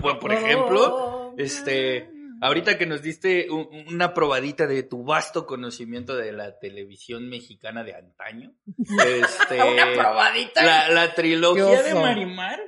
por, 0.00 0.18
por 0.20 0.32
ejemplo, 0.32 1.32
este, 1.38 2.10
ahorita 2.40 2.78
que 2.78 2.86
nos 2.86 3.02
diste 3.02 3.50
un- 3.50 3.68
una 3.94 4.14
probadita 4.14 4.66
de 4.66 4.82
tu 4.82 5.04
vasto 5.04 5.46
conocimiento 5.46 6.16
de 6.16 6.32
la 6.32 6.58
televisión 6.58 7.28
mexicana 7.28 7.82
de 7.84 7.94
antaño, 7.94 8.52
este, 9.06 9.62
Una 9.62 9.92
probadita. 9.94 10.64
la, 10.64 10.88
la 10.90 11.14
trilogía 11.14 11.82
de. 11.82 11.94
Marimar, 11.94 12.60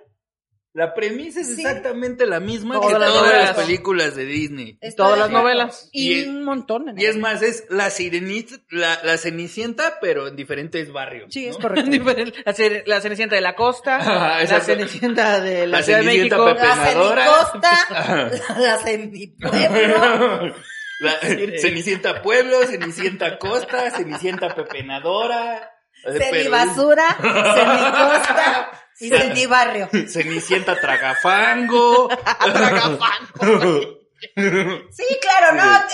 la 0.79 0.95
premisa 0.95 1.41
es 1.41 1.49
Sí. 1.49 1.61
exactamente 1.63 2.25
la 2.27 2.39
misma 2.41 2.75
Todas 2.77 2.93
que 2.93 2.99
las 3.01 3.09
todas 3.11 3.23
novelas. 3.27 3.57
las 3.57 3.67
películas 3.67 4.15
de 4.17 4.25
Disney. 4.25 4.79
Estoy 4.81 5.05
todas 5.05 5.19
las 5.19 5.31
novelas. 5.31 5.89
Y, 5.93 6.13
Y 6.13 6.21
es- 6.21 6.29
un 6.29 6.45
montón. 6.45 6.89
en 6.89 7.01
Y 7.01 7.05
es 7.05 7.17
más, 7.17 7.43
es 7.43 7.65
la 7.69 7.91
sirenita, 7.91 8.55
la, 8.71 9.01
la 9.03 9.17
cenicienta, 9.19 9.99
pero 10.01 10.29
en 10.29 10.37
diferentes 10.37 10.93
barrios. 10.93 11.33
Sí, 11.35 11.47
es 11.49 11.57
¿no? 11.57 11.63
correcto. 11.63 11.91
Diferente. 11.91 12.43
La, 12.45 12.55
la 12.87 13.01
cenicienta 13.01 13.35
de 13.35 13.41
la 13.41 13.55
costa, 13.57 13.99
la 14.49 14.61
cenicienta 14.61 15.41
de 15.41 15.67
la, 15.67 15.79
La 15.79 15.83
Ciudad 15.83 15.99
de 15.99 16.05
Cenicienta 16.05 16.39
México. 16.39 16.55
Pepe. 16.55 16.69
La 16.69 16.87
cenicosta, 16.87 18.31
la 18.59 18.79
cenipueblo, 18.79 20.55
La, 21.01 21.13
Cenicienta 21.59 22.23
Pueblo, 22.23 22.63
Cenicienta 22.67 23.39
Costa, 23.39 23.91
Cenicienta 23.91 24.55
Pepenadora. 24.55 25.73
cenibasura, 26.17 27.17
cenicosta 27.21 28.71
y 29.01 29.09
cenibarrio. 29.11 29.89
Cenicienta 30.09 30.81
Tragafango. 30.81 32.09
Sí, 34.21 35.05
claro, 35.21 35.55
no, 35.55 35.63
además 35.63 35.85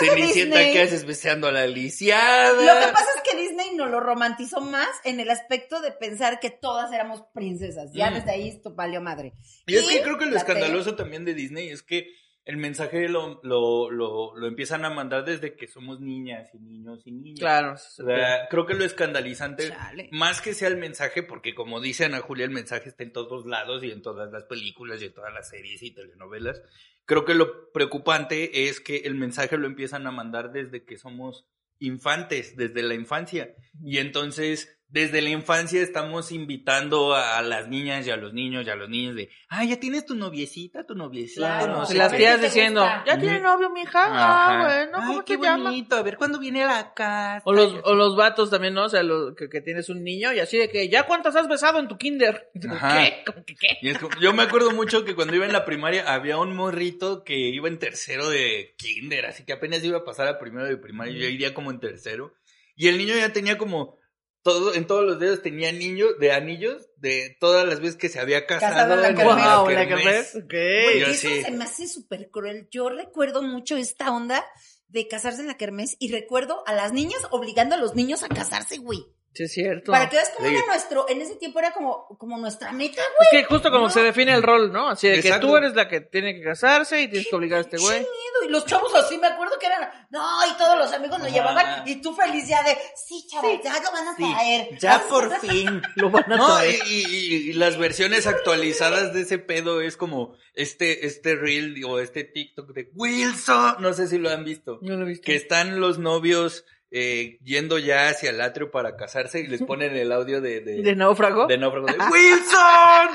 de 0.00 0.06
Cenicienta 0.06 0.58
Disney. 0.58 0.72
que 0.72 0.82
haces 0.82 1.04
beseando 1.04 1.48
a 1.48 1.52
la 1.52 1.66
lisiada. 1.66 2.52
Lo 2.52 2.86
que 2.86 2.92
pasa 2.92 3.06
es 3.16 3.22
que 3.28 3.36
Disney 3.36 3.74
nos 3.74 3.90
lo 3.90 3.98
romantizó 3.98 4.60
más 4.60 4.88
en 5.02 5.18
el 5.18 5.28
aspecto 5.30 5.80
de 5.80 5.90
pensar 5.90 6.38
que 6.38 6.50
todas 6.50 6.92
éramos 6.92 7.24
princesas. 7.34 7.90
Ya 7.92 8.10
Mm. 8.10 8.14
desde 8.14 8.30
ahí 8.30 8.48
esto 8.50 8.72
valió 8.72 9.00
madre. 9.00 9.32
Y 9.66 9.74
es 9.74 9.84
que 9.88 10.00
creo 10.02 10.16
que 10.16 10.26
lo 10.26 10.36
escandaloso 10.36 10.94
también 10.94 11.24
de 11.24 11.34
Disney 11.34 11.70
es 11.70 11.82
que 11.82 12.06
el 12.44 12.56
mensaje 12.56 13.08
lo, 13.08 13.40
lo, 13.44 13.90
lo, 13.90 14.36
lo 14.36 14.46
empiezan 14.46 14.84
a 14.84 14.90
mandar 14.90 15.24
desde 15.24 15.54
que 15.54 15.68
somos 15.68 16.00
niñas 16.00 16.50
y 16.54 16.58
niños 16.58 17.06
y 17.06 17.12
niñas. 17.12 17.38
Claro. 17.38 17.72
O 17.74 17.76
sea, 17.76 18.48
creo 18.50 18.66
que 18.66 18.74
lo 18.74 18.84
escandalizante, 18.84 19.68
Chale. 19.68 20.08
más 20.10 20.40
que 20.40 20.52
sea 20.52 20.68
el 20.68 20.76
mensaje, 20.76 21.22
porque 21.22 21.54
como 21.54 21.80
dice 21.80 22.04
Ana 22.04 22.20
Julia, 22.20 22.44
el 22.44 22.50
mensaje 22.50 22.88
está 22.88 23.04
en 23.04 23.12
todos 23.12 23.46
lados 23.46 23.84
y 23.84 23.92
en 23.92 24.02
todas 24.02 24.32
las 24.32 24.44
películas 24.44 25.00
y 25.00 25.06
en 25.06 25.14
todas 25.14 25.32
las 25.32 25.48
series 25.48 25.82
y 25.82 25.92
telenovelas. 25.92 26.62
Creo 27.04 27.24
que 27.24 27.34
lo 27.34 27.70
preocupante 27.72 28.68
es 28.68 28.80
que 28.80 28.98
el 28.98 29.14
mensaje 29.14 29.56
lo 29.56 29.66
empiezan 29.66 30.06
a 30.06 30.10
mandar 30.10 30.52
desde 30.52 30.84
que 30.84 30.96
somos 30.96 31.46
infantes, 31.78 32.56
desde 32.56 32.82
la 32.82 32.94
infancia. 32.94 33.54
Y 33.84 33.98
entonces, 33.98 34.80
desde 34.92 35.22
la 35.22 35.30
infancia 35.30 35.80
estamos 35.80 36.32
invitando 36.32 37.14
a, 37.14 37.40
las 37.40 37.66
niñas 37.66 38.06
y 38.06 38.10
a 38.10 38.16
los 38.16 38.34
niños 38.34 38.66
y 38.66 38.68
a 38.70 38.74
los 38.76 38.90
niños 38.90 39.16
de, 39.16 39.30
ah, 39.48 39.64
ya 39.64 39.80
tienes 39.80 40.04
tu 40.04 40.14
noviecita, 40.14 40.84
tu 40.84 40.94
noviecito, 40.94 41.40
Claro. 41.40 41.78
no 41.78 41.82
Y 41.84 41.86
sé 41.86 41.94
las 41.94 42.12
qué". 42.12 42.18
tías 42.18 42.34
¿Qué 42.34 42.40
te 42.42 42.46
diciendo? 42.48 42.84
¿ya 43.06 43.18
tiene 43.18 43.40
novio, 43.40 43.70
mija? 43.70 44.04
Ajá. 44.04 44.14
Ah, 44.60 44.62
bueno, 44.66 44.98
Ay, 45.00 45.06
¿cómo 45.06 45.24
qué 45.24 45.38
te 45.38 45.42
llama? 45.44 45.64
bonito, 45.70 45.96
a 45.96 46.02
ver, 46.02 46.18
¿cuándo 46.18 46.38
viene 46.38 46.62
a 46.62 46.66
la 46.66 46.92
casa? 46.92 47.40
O 47.46 47.54
los, 47.54 47.74
o 47.84 47.94
los 47.94 48.16
vatos 48.16 48.50
también, 48.50 48.74
¿no? 48.74 48.84
O 48.84 48.88
sea, 48.90 49.02
lo- 49.02 49.34
que, 49.34 49.48
que 49.48 49.62
tienes 49.62 49.88
un 49.88 50.04
niño 50.04 50.30
y 50.34 50.40
así 50.40 50.58
de 50.58 50.68
que, 50.68 50.90
¿ya 50.90 51.04
cuántas 51.04 51.36
has 51.36 51.48
besado 51.48 51.78
en 51.80 51.88
tu 51.88 51.96
kinder? 51.96 52.50
Ajá. 52.70 53.02
¿Qué? 53.02 53.22
¿Cómo 53.26 53.44
que 53.46 53.54
qué? 53.54 53.78
Y 53.80 53.88
es 53.88 53.98
como- 53.98 54.14
yo 54.20 54.34
me 54.34 54.42
acuerdo 54.42 54.72
mucho 54.72 55.06
que 55.06 55.14
cuando 55.14 55.34
iba 55.34 55.46
en 55.46 55.52
la 55.54 55.64
primaria 55.64 56.12
había 56.12 56.36
un 56.36 56.54
morrito 56.54 57.24
que 57.24 57.38
iba 57.38 57.66
en 57.66 57.78
tercero 57.78 58.28
de 58.28 58.74
kinder, 58.76 59.24
así 59.24 59.46
que 59.46 59.54
apenas 59.54 59.82
iba 59.84 59.96
a 59.98 60.04
pasar 60.04 60.28
a 60.28 60.38
primero 60.38 60.66
de 60.66 60.76
primaria, 60.76 61.14
yo 61.18 61.28
iría 61.28 61.54
como 61.54 61.70
en 61.70 61.80
tercero. 61.80 62.34
Y 62.76 62.88
el 62.88 62.98
niño 62.98 63.14
ya 63.16 63.32
tenía 63.32 63.56
como 63.56 64.01
todo, 64.42 64.74
en 64.74 64.86
todos 64.86 65.04
los 65.04 65.18
dedos 65.18 65.42
tenía 65.42 65.72
niños, 65.72 66.18
de 66.18 66.32
anillos, 66.32 66.88
de 66.96 67.36
todas 67.40 67.66
las 67.66 67.80
veces 67.80 67.96
que 67.96 68.08
se 68.08 68.20
había 68.20 68.46
casado. 68.46 68.94
En 68.94 69.00
la 69.00 69.08
en 69.08 69.16
kermés. 69.16 69.36
la 69.36 69.58
Wow, 69.58 69.70
la 69.70 69.88
kermés. 69.88 70.32
Yo 70.34 71.06
eso 71.06 71.28
sí. 71.28 71.42
se 71.42 71.50
me 71.52 71.64
hace 71.64 71.88
súper 71.88 72.30
cruel. 72.30 72.68
Yo 72.70 72.88
recuerdo 72.88 73.42
mucho 73.42 73.76
esta 73.76 74.12
onda 74.12 74.44
de 74.88 75.08
casarse 75.08 75.40
en 75.40 75.48
la 75.48 75.56
kermés 75.56 75.96
y 75.98 76.10
recuerdo 76.12 76.62
a 76.66 76.74
las 76.74 76.92
niñas 76.92 77.20
obligando 77.30 77.74
a 77.74 77.78
los 77.78 77.94
niños 77.94 78.22
a 78.22 78.28
casarse, 78.28 78.78
güey. 78.78 79.06
Sí, 79.34 79.44
es 79.44 79.52
cierto. 79.52 79.92
Para 79.92 80.08
que 80.10 80.16
veas 80.16 80.30
cómo 80.36 80.46
Sí. 80.48 80.54
era 80.54 80.66
nuestro, 80.66 81.08
en 81.08 81.20
ese 81.22 81.36
tiempo 81.36 81.58
era 81.58 81.72
como, 81.72 82.06
como 82.18 82.36
nuestra 82.38 82.70
meta, 82.72 83.00
Es 83.20 83.28
que 83.30 83.44
justo 83.44 83.70
como 83.70 83.88
se 83.90 84.02
define 84.02 84.34
el 84.34 84.42
rol, 84.42 84.70
¿no? 84.72 84.88
Así 84.90 85.08
de 85.08 85.22
que 85.22 85.32
tú 85.38 85.56
eres 85.56 85.74
la 85.74 85.88
que 85.88 86.00
tiene 86.02 86.34
que 86.34 86.42
casarse 86.42 87.00
y 87.00 87.08
tienes 87.08 87.28
que 87.30 87.36
obligar 87.36 87.58
a 87.58 87.60
este 87.62 87.78
güey. 87.78 87.88
güey. 87.88 87.98
Qué 88.04 88.10
miedo. 88.10 88.48
Y 88.48 88.52
los 88.52 88.66
chavos 88.66 88.94
así, 88.94 89.16
me 89.18 89.28
acuerdo 89.28 89.58
que 89.58 89.66
eran, 89.66 89.88
no, 90.10 90.20
y 90.52 90.56
todos 90.58 90.76
los 90.78 90.92
amigos 90.92 91.18
lo 91.18 91.24
Ajá. 91.26 91.34
llevaban, 91.34 91.88
y 91.88 92.02
tú 92.02 92.14
feliz 92.14 92.46
ya 92.46 92.62
de, 92.62 92.76
sí, 92.94 93.26
chaval, 93.30 93.58
ya 93.62 93.72
lo 93.80 93.90
van 93.92 94.08
a 94.08 94.16
Sí, 94.16 94.32
traer. 94.34 94.78
ya 94.78 95.02
por 95.08 95.30
fin. 95.40 95.82
Lo 95.96 96.10
van 96.10 96.30
a 96.32 96.36
No, 96.36 96.56
traer. 96.56 96.74
y, 96.86 97.04
y- 97.06 97.50
y 97.50 97.52
las 97.54 97.78
versiones 97.78 98.26
actualizadas 98.26 99.14
de 99.14 99.22
ese 99.22 99.38
pedo 99.38 99.80
es 99.80 99.96
como 99.96 100.36
este, 100.54 101.06
este 101.06 101.36
reel 101.36 101.82
o 101.86 101.98
este 102.00 102.24
TikTok 102.24 102.72
de 102.74 102.90
Wilson, 102.94 103.76
no 103.78 103.92
sé 103.94 104.08
si 104.08 104.18
lo 104.18 104.28
han 104.30 104.44
visto. 104.44 104.78
No 104.82 104.96
lo 104.96 105.04
he 105.06 105.08
visto. 105.08 105.24
que 105.24 105.36
están 105.36 105.80
los 105.80 105.98
novios 105.98 106.64
eh, 106.92 107.38
yendo 107.42 107.78
ya 107.78 108.08
hacia 108.10 108.30
el 108.30 108.40
atrio 108.40 108.70
para 108.70 108.96
casarse 108.96 109.40
y 109.40 109.46
les 109.46 109.62
ponen 109.66 109.96
el 109.96 110.12
audio 110.12 110.40
de, 110.40 110.60
de, 110.60 110.82
¿De 110.82 110.94
náufrago? 110.94 111.46
de 111.46 111.58
náufrago 111.58 111.86
de, 111.86 111.94
¡Wilson! 111.94 113.08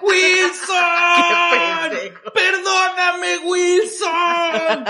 ¡Wilson! 0.00 0.76
¡Perdóname, 2.34 3.38
Wilson! 3.44 4.84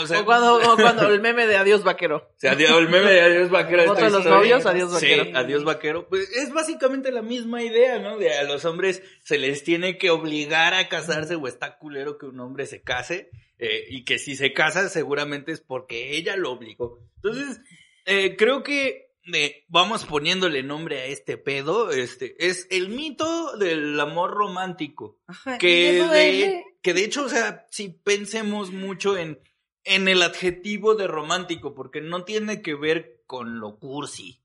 O 0.00 0.06
sea, 0.06 0.20
O 0.20 0.24
cuando, 0.24 0.56
o 0.56 0.76
cuando 0.80 1.08
el 1.08 1.20
meme 1.20 1.46
de 1.46 1.56
adiós 1.56 1.82
vaquero. 1.82 2.30
se 2.36 2.48
adiós, 2.48 2.70
el 2.78 2.88
meme 2.88 3.10
de 3.10 3.20
Adiós 3.20 3.50
Vaquero. 3.50 3.82
Esta 3.82 4.04
de 4.06 4.10
los 4.10 4.24
novios, 4.24 4.66
Adiós 4.66 4.92
Vaquero. 4.92 5.24
Sí, 5.24 5.32
Adiós 5.34 5.64
Vaquero. 5.64 6.08
Pues 6.08 6.30
es 6.36 6.52
básicamente 6.52 7.10
la 7.12 7.22
misma 7.22 7.62
idea, 7.62 7.98
¿no? 7.98 8.18
De 8.18 8.32
a 8.36 8.42
los 8.44 8.64
hombres 8.64 9.02
se 9.24 9.38
les 9.38 9.64
tiene 9.64 9.98
que 9.98 10.10
obligar 10.10 10.74
a 10.74 10.88
casarse 10.88 11.36
o 11.36 11.46
está 11.46 11.78
culero 11.78 12.18
que 12.18 12.26
un 12.26 12.40
hombre 12.40 12.66
se 12.66 12.82
case. 12.82 13.30
eh, 13.58 13.84
y 13.90 14.04
que 14.04 14.18
si 14.18 14.34
se 14.34 14.52
casa 14.52 14.88
seguramente 14.88 15.52
es 15.52 15.60
porque 15.60 16.16
ella 16.16 16.36
lo 16.36 16.50
obligó. 16.50 16.98
Entonces, 17.22 17.60
eh, 18.06 18.34
creo 18.36 18.64
que 18.64 19.11
eh, 19.32 19.64
vamos 19.68 20.04
poniéndole 20.04 20.62
nombre 20.62 21.00
a 21.00 21.06
este 21.06 21.36
pedo. 21.36 21.90
Este 21.90 22.34
es 22.38 22.66
el 22.70 22.88
mito 22.88 23.56
del 23.56 23.98
amor 24.00 24.32
romántico 24.32 25.20
Ajá, 25.26 25.58
que 25.58 26.02
de, 26.02 26.64
que 26.82 26.94
de 26.94 27.04
hecho, 27.04 27.24
o 27.24 27.28
sea, 27.28 27.66
si 27.70 27.88
pensemos 27.88 28.72
mucho 28.72 29.16
en, 29.16 29.40
en 29.84 30.08
el 30.08 30.22
adjetivo 30.22 30.94
de 30.94 31.06
romántico, 31.06 31.74
porque 31.74 32.00
no 32.00 32.24
tiene 32.24 32.62
que 32.62 32.74
ver 32.74 33.22
con 33.26 33.60
lo 33.60 33.78
cursi, 33.78 34.42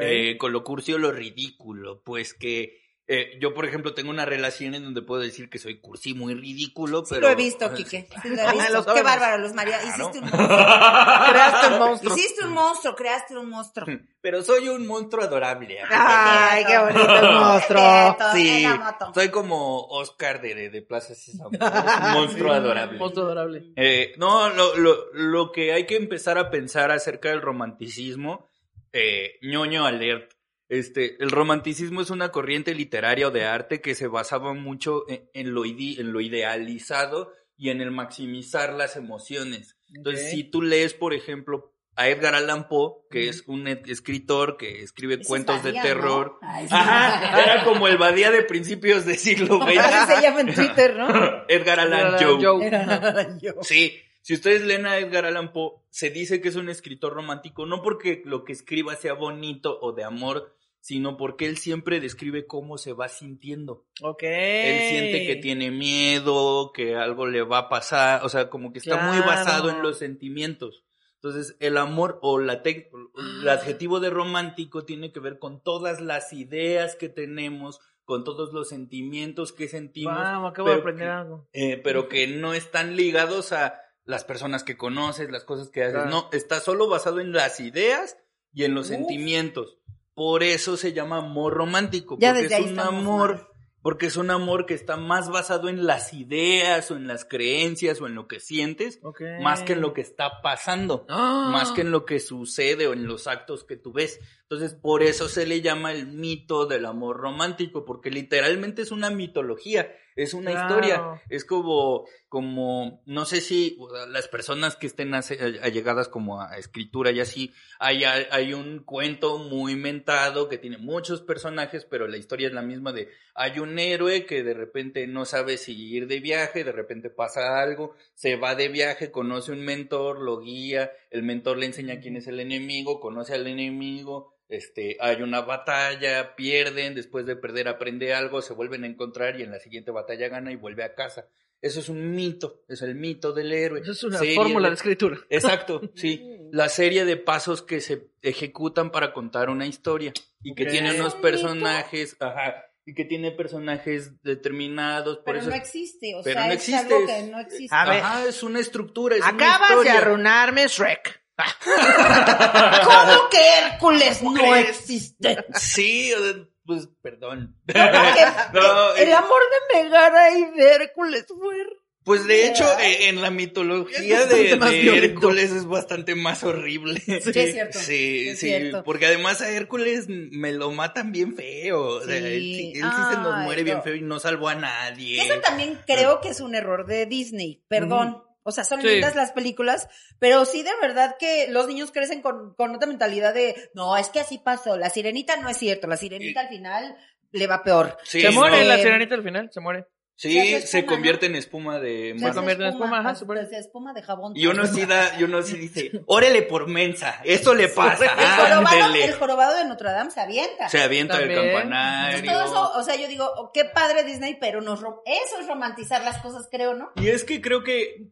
eh, 0.00 0.36
con 0.38 0.52
lo 0.52 0.64
cursi 0.64 0.94
o 0.94 0.98
lo 0.98 1.12
ridículo, 1.12 2.02
pues 2.02 2.34
que 2.34 2.83
eh, 3.06 3.38
yo, 3.38 3.52
por 3.52 3.66
ejemplo, 3.66 3.92
tengo 3.92 4.08
una 4.10 4.24
relación 4.24 4.74
en 4.74 4.82
donde 4.84 5.02
puedo 5.02 5.20
decir 5.20 5.50
que 5.50 5.58
soy 5.58 5.78
cursi 5.80 6.14
muy 6.14 6.34
ridículo, 6.34 7.04
Sí 7.04 7.14
pero... 7.14 7.26
lo 7.26 7.32
he 7.32 7.34
visto, 7.34 7.70
Quique. 7.74 8.08
Sí 8.22 8.28
lo 8.30 8.36
he 8.36 8.40
Ah, 8.46 8.52
visto. 8.52 8.94
Qué 8.94 9.02
bárbaro, 9.02 9.42
Luz 9.42 9.52
María. 9.52 9.78
Hiciste 9.82 10.18
un 10.20 10.24
monstruo. 10.30 10.48
Creaste 11.30 11.66
un 11.72 11.78
monstruo. 11.78 12.16
Hiciste 12.16 12.44
un 12.44 12.52
monstruo, 12.52 12.94
creaste 12.96 13.36
un 13.36 13.50
monstruo. 13.50 13.86
Pero 14.20 14.42
soy 14.42 14.68
un 14.68 14.86
monstruo 14.86 15.22
adorable. 15.24 15.78
Ay, 15.90 16.64
qué 16.64 16.78
bonito 16.78 17.16
el 17.18 17.32
monstruo. 17.32 18.16
Sí, 18.32 18.66
soy 19.14 19.28
como 19.28 19.82
Oscar 19.88 20.40
de, 20.40 20.54
de, 20.54 20.70
de 20.70 20.80
Plaza 20.82 21.14
Sésamo. 21.14 21.50
Un 21.50 22.12
monstruo 22.12 22.52
adorable. 22.52 22.98
Monstruo 22.98 23.26
adorable. 23.26 23.64
Eh, 23.76 24.14
no, 24.16 24.48
lo, 24.48 24.76
lo, 24.76 25.12
lo 25.12 25.52
que 25.52 25.74
hay 25.74 25.84
que 25.86 25.96
empezar 25.96 26.38
a 26.38 26.48
pensar 26.50 26.90
acerca 26.90 27.28
del 27.28 27.42
romanticismo, 27.42 28.48
eh, 28.92 29.38
ñoño 29.42 29.84
alert. 29.84 30.32
Este, 30.74 31.22
el 31.22 31.30
romanticismo 31.30 32.00
es 32.00 32.10
una 32.10 32.30
corriente 32.30 32.74
literaria 32.74 33.28
o 33.28 33.30
de 33.30 33.44
arte 33.44 33.80
que 33.80 33.94
se 33.94 34.06
basaba 34.08 34.54
mucho 34.54 35.04
en, 35.08 35.28
en 35.34 35.54
lo, 35.54 35.64
ide- 35.64 36.00
en 36.00 36.12
lo 36.12 36.20
idealizado 36.20 37.32
y 37.56 37.70
en 37.70 37.80
el 37.80 37.90
maximizar 37.90 38.72
las 38.72 38.96
emociones. 38.96 39.76
Entonces, 39.94 40.24
Ok. 40.24 40.30
si 40.30 40.44
tú 40.44 40.62
lees, 40.62 40.94
por 40.94 41.14
ejemplo, 41.14 41.72
a 41.96 42.08
Edgar 42.08 42.34
Allan 42.34 42.66
Poe, 42.66 42.94
que 43.08 43.28
es 43.28 43.44
un 43.46 43.68
e- 43.68 43.80
escritor 43.86 44.56
que 44.56 44.82
escribe 44.82 45.14
Ese 45.14 45.22
es 45.22 45.28
cuentos 45.28 45.62
de 45.62 45.72
terror. 45.74 46.38
¿no? 46.42 46.48
Ay, 46.48 46.66
sí. 46.66 46.74
Ajá, 46.74 47.40
era 47.42 47.64
como 47.64 47.86
el 47.86 47.96
Badía 47.98 48.32
de 48.32 48.42
principios 48.42 49.04
del 49.04 49.16
siglo 49.16 49.60
XX. 49.62 50.06
se 50.16 50.20
llama 50.22 50.40
en 50.40 50.54
Twitter, 50.54 50.96
¿no? 50.96 51.06
Edgar 51.48 51.78
Allan 51.78 52.06
Allan 52.14 52.36
Poe. 52.36 52.44
Joe. 52.44 52.66
Era 52.66 53.38
yo. 53.40 53.52
Sí, 53.62 53.94
si 54.22 54.34
ustedes 54.34 54.62
leen 54.62 54.86
a 54.86 54.98
Edgar 54.98 55.24
Allan 55.26 55.52
Poe, 55.52 55.74
se 55.90 56.10
dice 56.10 56.40
que 56.40 56.48
es 56.48 56.56
un 56.56 56.68
escritor 56.68 57.12
romántico, 57.12 57.64
no 57.64 57.80
porque 57.82 58.22
lo 58.24 58.42
que 58.42 58.52
escriba 58.54 58.96
sea 58.96 59.12
bonito 59.14 59.78
o 59.80 59.92
de 59.92 60.02
amor, 60.02 60.56
sino 60.86 61.16
porque 61.16 61.46
él 61.46 61.56
siempre 61.56 61.98
describe 61.98 62.46
cómo 62.46 62.76
se 62.76 62.92
va 62.92 63.08
sintiendo. 63.08 63.86
Ok. 64.02 64.22
Él 64.24 64.88
siente 64.90 65.26
que 65.26 65.36
tiene 65.36 65.70
miedo, 65.70 66.72
que 66.74 66.94
algo 66.94 67.26
le 67.26 67.40
va 67.42 67.56
a 67.58 67.68
pasar, 67.70 68.22
o 68.22 68.28
sea, 68.28 68.50
como 68.50 68.70
que 68.70 68.80
está 68.80 68.98
muy 68.98 69.18
basado 69.20 69.70
en 69.70 69.80
los 69.80 69.96
sentimientos. 69.98 70.84
Entonces, 71.14 71.56
el 71.60 71.78
amor 71.78 72.18
o 72.20 72.38
la 72.38 72.62
el 72.62 73.48
adjetivo 73.48 73.98
de 73.98 74.10
romántico 74.10 74.84
tiene 74.84 75.10
que 75.10 75.20
ver 75.20 75.38
con 75.38 75.62
todas 75.62 76.02
las 76.02 76.34
ideas 76.34 76.96
que 76.96 77.08
tenemos, 77.08 77.80
con 78.04 78.22
todos 78.22 78.52
los 78.52 78.68
sentimientos 78.68 79.54
que 79.54 79.68
sentimos, 79.68 80.14
Vamos, 80.18 80.50
acabo 80.50 80.68
de 80.68 80.74
pero 80.74 80.82
aprender 80.82 81.06
que- 81.08 81.12
algo. 81.14 81.48
eh, 81.54 81.80
pero 81.82 82.10
que 82.10 82.26
no 82.26 82.52
están 82.52 82.94
ligados 82.94 83.52
a 83.52 83.80
las 84.04 84.24
personas 84.24 84.64
que 84.64 84.76
conoces, 84.76 85.30
las 85.30 85.44
cosas 85.44 85.70
que 85.70 85.82
haces. 85.82 85.94
Claro. 85.94 86.10
No, 86.10 86.28
está 86.30 86.60
solo 86.60 86.90
basado 86.90 87.20
en 87.20 87.32
las 87.32 87.58
ideas 87.58 88.18
y 88.52 88.64
en 88.64 88.74
los 88.74 88.90
Uf. 88.90 88.96
sentimientos. 88.96 89.78
Por 90.14 90.42
eso 90.42 90.76
se 90.76 90.92
llama 90.92 91.18
amor 91.18 91.54
romántico, 91.54 92.16
Ya 92.20 92.30
porque 92.30 92.42
desde 92.44 92.54
es 92.56 92.60
ahí 92.66 92.72
un 92.72 92.78
amor, 92.80 93.34
mal. 93.34 93.46
porque 93.82 94.06
es 94.06 94.16
un 94.16 94.30
amor 94.30 94.64
que 94.64 94.74
está 94.74 94.96
más 94.96 95.28
basado 95.28 95.68
en 95.68 95.86
las 95.86 96.14
ideas 96.14 96.90
o 96.90 96.96
en 96.96 97.06
las 97.08 97.24
creencias 97.24 98.00
o 98.00 98.06
en 98.06 98.14
lo 98.14 98.28
que 98.28 98.38
sientes, 98.40 99.00
más 99.42 99.62
que 99.62 99.72
en 99.74 99.80
lo 99.80 99.92
que 99.92 100.00
está 100.02 100.40
pasando, 100.40 101.04
¡Ah! 101.08 101.48
más 101.52 101.72
que 101.72 101.80
en 101.82 101.90
lo 101.90 102.04
que 102.04 102.20
sucede 102.20 102.86
o 102.86 102.92
en 102.92 103.06
los 103.06 103.26
actos 103.26 103.64
que 103.64 103.76
tú 103.76 103.92
ves. 103.92 104.20
Entonces, 104.48 104.74
por 104.78 105.02
eso 105.02 105.28
se 105.28 105.46
le 105.46 105.62
llama 105.62 105.92
el 105.92 106.06
mito 106.06 106.66
del 106.66 106.84
amor 106.84 107.16
romántico, 107.16 107.84
porque 107.84 108.10
literalmente 108.10 108.82
es 108.82 108.90
una 108.92 109.08
mitología, 109.08 109.90
es 110.16 110.34
una 110.34 110.50
Claro. 110.52 110.66
historia, 110.68 111.22
es 111.30 111.44
como, 111.46 112.04
como, 112.28 113.02
no 113.06 113.24
sé 113.24 113.40
si 113.40 113.76
o 113.80 113.88
sea, 113.90 114.06
las 114.06 114.28
personas 114.28 114.76
que 114.76 114.86
estén 114.86 115.14
allegadas 115.14 116.08
como 116.08 116.40
a 116.42 116.58
escritura 116.58 117.10
y 117.10 117.20
así, 117.20 117.52
hay, 117.80 118.04
hay 118.04 118.52
un 118.52 118.80
cuento 118.84 119.38
muy 119.38 119.72
inventado 119.72 120.48
que 120.48 120.58
tiene 120.58 120.76
muchos 120.78 121.22
personajes, 121.22 121.84
pero 121.86 122.06
la 122.06 122.18
historia 122.18 122.46
es 122.48 122.52
la 122.54 122.62
misma 122.62 122.92
de, 122.92 123.08
hay 123.34 123.58
un 123.58 123.78
héroe 123.78 124.26
que 124.26 124.42
de 124.44 124.54
repente 124.54 125.06
no 125.06 125.24
sabe 125.24 125.56
si 125.56 125.72
ir 125.72 126.06
de 126.06 126.20
viaje, 126.20 126.64
de 126.64 126.72
repente 126.72 127.08
pasa 127.08 127.60
algo, 127.60 127.94
se 128.14 128.36
va 128.36 128.54
de 128.54 128.68
viaje, 128.68 129.10
conoce 129.10 129.52
un 129.52 129.64
mentor, 129.64 130.20
lo 130.20 130.38
guía, 130.38 130.92
el 131.14 131.22
mentor 131.22 131.58
le 131.58 131.66
enseña 131.66 132.00
quién 132.00 132.16
es 132.16 132.26
el 132.26 132.40
enemigo, 132.40 133.00
conoce 133.00 133.34
al 133.34 133.46
enemigo, 133.46 134.34
este, 134.48 134.96
hay 135.00 135.22
una 135.22 135.40
batalla, 135.40 136.34
pierden, 136.36 136.94
después 136.94 137.24
de 137.24 137.36
perder 137.36 137.68
aprende 137.68 138.12
algo, 138.12 138.42
se 138.42 138.52
vuelven 138.52 138.84
a 138.84 138.86
encontrar 138.88 139.38
y 139.38 139.42
en 139.42 139.50
la 139.52 139.58
siguiente 139.60 139.90
batalla 139.90 140.28
gana 140.28 140.52
y 140.52 140.56
vuelve 140.56 140.84
a 140.84 140.94
casa. 140.94 141.28
Eso 141.62 141.80
es 141.80 141.88
un 141.88 142.14
mito, 142.14 142.62
es 142.68 142.82
el 142.82 142.94
mito 142.94 143.32
del 143.32 143.52
héroe. 143.52 143.80
Eso 143.80 143.92
es 143.92 144.04
una 144.04 144.18
Serie 144.18 144.34
fórmula 144.34 144.66
de- 144.68 144.70
de 144.72 144.74
escritura. 144.74 145.16
Exacto, 145.30 145.80
sí. 145.94 146.22
La 146.52 146.68
serie 146.68 147.04
de 147.06 147.16
pasos 147.16 147.62
que 147.62 147.80
se 147.80 148.08
ejecutan 148.20 148.90
para 148.90 149.12
contar 149.14 149.48
una 149.48 149.66
historia 149.66 150.12
y 150.42 150.54
que 150.54 150.66
tiene 150.66 150.94
unos 150.94 151.08
¿Es 151.08 151.14
un 151.14 151.20
personajes, 151.22 152.16
ajá, 152.20 152.66
y 152.86 152.94
que 152.94 153.04
tiene 153.04 153.30
personajes 153.32 154.20
determinados, 154.22 155.16
por 155.18 155.24
Pero 155.26 155.38
eso 155.40 155.50
no 155.50 155.56
existe, 155.56 156.14
o 156.14 156.22
pero 156.22 156.34
sea, 156.40 156.46
no 156.48 156.52
es 156.52 156.58
existe, 156.58 156.94
algo 156.94 156.98
es- 156.98 157.06
que 157.06 157.22
no 157.30 157.40
existe. 157.40 157.74
A 157.76 157.84
ver. 157.88 158.02
Ajá, 158.02 158.24
es 158.26 158.42
una 158.42 158.60
estructura, 158.60 159.16
es 159.16 159.22
una 159.22 159.30
Acabas 159.54 159.82
de 159.84 159.90
arruinarme 159.90 160.66
Shrek. 160.68 161.22
¿Cómo 162.84 163.28
que 163.30 163.58
Hércules 163.58 164.22
no 164.22 164.34
crees? 164.34 164.68
existe? 164.80 165.36
Sí, 165.54 166.12
o 166.12 166.22
sea, 166.22 166.34
pues 166.64 166.88
perdón. 167.02 167.56
Porque 167.66 167.82
No, 168.52 168.94
el 168.94 169.12
amor 169.12 169.40
de 169.72 169.82
Megara 169.82 170.30
y 170.38 170.44
de 170.52 170.72
Hércules 170.74 171.26
fue... 171.28 171.56
Pues 172.04 172.26
de 172.26 172.46
hecho, 172.46 172.64
eh, 172.80 173.08
en 173.08 173.22
la 173.22 173.30
mitología 173.30 174.26
de. 174.26 174.50
Hércules 174.98 175.50
es 175.52 175.64
bastante 175.66 176.14
más 176.14 176.44
horrible. 176.44 177.00
Sí, 177.00 177.12
es 177.34 177.52
cierto, 177.52 177.78
Sí, 177.78 178.28
es 178.28 178.38
sí, 178.38 178.48
cierto. 178.48 178.84
porque 178.84 179.06
además 179.06 179.40
a 179.40 179.50
Hércules 179.50 180.06
me 180.08 180.52
lo 180.52 180.70
matan 180.70 181.12
bien 181.12 181.34
feo. 181.34 181.80
O 181.82 182.00
sea, 182.04 182.18
Sí. 182.18 182.24
él, 182.26 182.42
sí- 182.42 182.72
sí 182.74 182.80
se 182.80 183.16
nos 183.20 183.38
muere 183.44 183.62
bien 183.62 183.82
feo 183.82 183.94
y 183.94 184.02
no 184.02 184.20
salvó 184.20 184.48
a 184.48 184.54
nadie. 184.54 185.22
Eso 185.22 185.40
también 185.40 185.78
creo 185.86 186.20
que 186.20 186.28
es 186.28 186.40
un 186.40 186.54
error 186.54 186.86
de 186.86 187.06
Disney, 187.06 187.62
perdón. 187.68 188.22
O 188.42 188.52
sea, 188.52 188.64
son 188.64 188.82
Sí. 188.82 188.86
lindas 188.88 189.16
las 189.16 189.32
películas, 189.32 189.88
pero 190.18 190.44
sí 190.44 190.62
de 190.62 190.70
verdad 190.82 191.16
que 191.18 191.46
los 191.48 191.66
niños 191.66 191.90
crecen 191.92 192.20
con, 192.20 192.54
con 192.54 192.74
otra 192.74 192.86
mentalidad 192.86 193.32
de, 193.32 193.70
no, 193.72 193.96
es 193.96 194.10
que 194.10 194.20
así 194.20 194.36
pasó, 194.36 194.76
la 194.76 194.90
sirenita 194.90 195.38
no 195.38 195.48
es 195.48 195.56
cierto, 195.56 195.86
la 195.86 195.96
sirenita 195.96 196.40
al 196.40 196.48
final 196.50 196.94
le 197.32 197.46
va 197.46 197.62
peor. 197.64 197.96
Sí, 198.04 198.20
se 198.20 198.30
muere 198.30 198.58
no. 198.60 198.64
la 198.68 198.76
sirenita 198.76 199.14
al 199.14 199.22
final, 199.22 199.48
se 199.50 199.60
muere. 199.60 199.86
Sí, 200.16 200.60
Se 200.60 200.86
convierte 200.86 201.26
en 201.26 201.34
espuma 201.34 201.80
de 201.80 202.14
Se 202.18 202.32
convierte 202.32 202.62
en 202.62 202.68
espuma, 202.70 203.00
ajá, 203.00 203.14
se 203.16 203.24
espuma 203.58 203.92
de 203.92 204.02
jabón. 204.02 204.32
Y 204.36 204.46
uno 204.46 204.64
sí 204.66 204.86
da, 204.86 205.18
y 205.18 205.24
uno 205.24 205.42
sí 205.42 205.56
dice, 205.56 205.90
órele 206.06 206.42
por 206.42 206.68
mensa, 206.68 207.20
esto 207.24 207.52
le 207.52 207.66
pasa, 207.74 208.04
El 208.06 208.28
jorobado, 208.46 208.94
el 208.94 209.12
jorobado 209.14 209.56
de 209.56 209.64
Notre 209.64 209.90
Dame 209.90 210.10
se 210.12 210.20
avienta. 210.20 210.68
Se 210.68 210.80
avienta 210.80 211.18
del 211.18 211.34
También. 211.34 211.52
campanario. 211.52 212.18
Entonces, 212.18 212.32
todo 212.52 212.64
eso, 212.68 212.78
o 212.78 212.82
sea, 212.84 212.94
yo 212.94 213.08
digo, 213.08 213.28
oh, 213.36 213.50
qué 213.52 213.64
padre 213.64 214.04
Disney, 214.04 214.36
pero 214.40 214.60
nos 214.60 214.80
rom- 214.82 215.00
eso 215.04 215.40
es 215.40 215.48
romantizar 215.48 216.02
las 216.04 216.18
cosas, 216.18 216.46
creo, 216.50 216.74
¿no? 216.74 216.92
Y 216.94 217.08
es 217.08 217.24
que 217.24 217.40
creo 217.40 217.64
que 217.64 218.06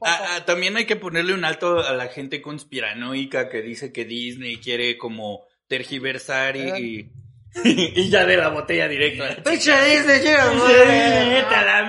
también 0.44 0.76
hay 0.76 0.86
que 0.86 0.96
ponerle 0.96 1.34
un 1.34 1.44
alto 1.44 1.78
a 1.86 1.92
la 1.92 2.08
gente 2.08 2.42
conspiranoica 2.42 3.48
que 3.48 3.62
dice 3.62 3.92
que 3.92 4.04
Disney 4.04 4.56
quiere 4.56 4.98
como 4.98 5.44
tergiversar 5.68 6.56
y, 6.56 7.08
y, 7.64 8.08
ya 8.08 8.24
de 8.24 8.36
la 8.36 8.48
botella 8.48 8.88
directa. 8.88 9.36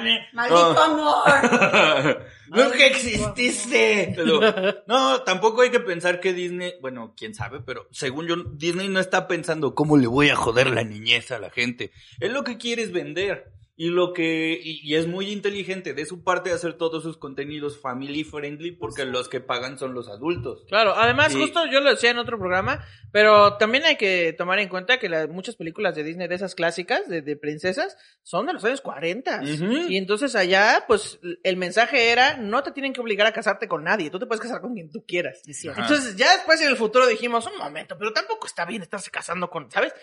Mi- 0.03 0.19
Maldito 0.33 0.73
No. 0.73 0.79
amor. 0.81 2.25
Nunca 2.47 2.85
exististe. 2.85 4.13
Pero, 4.15 4.39
no, 4.87 5.21
tampoco 5.23 5.61
hay 5.61 5.71
que 5.71 5.79
pensar 5.79 6.19
que 6.19 6.33
Disney, 6.33 6.73
bueno, 6.81 7.13
quién 7.17 7.33
sabe, 7.33 7.61
pero 7.65 7.87
según 7.91 8.27
yo, 8.27 8.35
Disney 8.53 8.89
no 8.89 8.99
está 8.99 9.27
pensando 9.27 9.73
cómo 9.73 9.97
le 9.97 10.07
voy 10.07 10.29
a 10.29 10.35
joder 10.35 10.67
la 10.69 10.83
niñez 10.83 11.31
a 11.31 11.39
la 11.39 11.49
gente. 11.49 11.91
Él 12.19 12.33
lo 12.33 12.43
que 12.43 12.57
quiere 12.57 12.83
es 12.83 12.91
vender. 12.91 13.51
Y 13.75 13.89
lo 13.89 14.13
que, 14.13 14.59
y, 14.63 14.81
y 14.83 14.95
es 14.95 15.07
muy 15.07 15.31
inteligente 15.31 15.95
de 15.95 16.05
su 16.05 16.23
parte 16.23 16.51
hacer 16.51 16.73
todos 16.75 17.01
sus 17.01 17.17
contenidos 17.17 17.81
family 17.81 18.23
friendly 18.23 18.71
porque 18.71 19.03
los 19.03 19.29
que 19.29 19.39
pagan 19.41 19.79
son 19.79 19.95
los 19.95 20.09
adultos. 20.09 20.63
Claro, 20.67 20.93
además, 20.95 21.33
Y- 21.33 21.39
justo 21.41 21.65
yo 21.65 21.81
lo 21.81 21.89
decía 21.89 22.11
en 22.11 22.19
otro 22.19 22.37
programa, 22.37 22.85
pero 23.11 23.57
también 23.57 23.83
hay 23.85 23.95
que 23.95 24.31
tomar 24.37 24.59
en 24.59 24.69
cuenta 24.69 24.99
que 24.99 25.09
las 25.09 25.27
muchas 25.27 25.55
películas 25.55 25.95
de 25.95 26.03
Disney, 26.03 26.27
de 26.27 26.35
esas 26.35 26.53
clásicas, 26.53 27.09
de, 27.09 27.23
de 27.23 27.35
princesas, 27.35 27.97
son 28.21 28.45
de 28.45 28.53
los 28.53 28.63
años 28.63 28.81
40. 28.81 29.41
Ujú. 29.41 29.73
Y 29.89 29.97
entonces 29.97 30.35
allá, 30.35 30.83
pues, 30.87 31.19
el 31.43 31.57
mensaje 31.57 32.11
era, 32.11 32.37
no 32.37 32.61
te 32.61 32.71
tienen 32.73 32.93
que 32.93 33.01
obligar 33.01 33.25
a 33.25 33.33
casarte 33.33 33.67
con 33.67 33.83
nadie, 33.83 34.11
tú 34.11 34.19
te 34.19 34.27
puedes 34.27 34.41
casar 34.41 34.61
con 34.61 34.75
quien 34.75 34.91
tú 34.91 35.03
quieras. 35.07 35.41
Entonces, 35.81 36.15
ya 36.15 36.31
después 36.35 36.61
en 36.61 36.67
el 36.69 36.77
futuro 36.77 37.07
dijimos, 37.07 37.47
un 37.47 37.57
momento, 37.57 37.95
pero 37.97 38.13
tampoco 38.13 38.45
está 38.45 38.65
bien 38.65 38.83
estarse 38.83 39.09
casando 39.09 39.49
con, 39.49 39.71
¿sabes? 39.71 39.93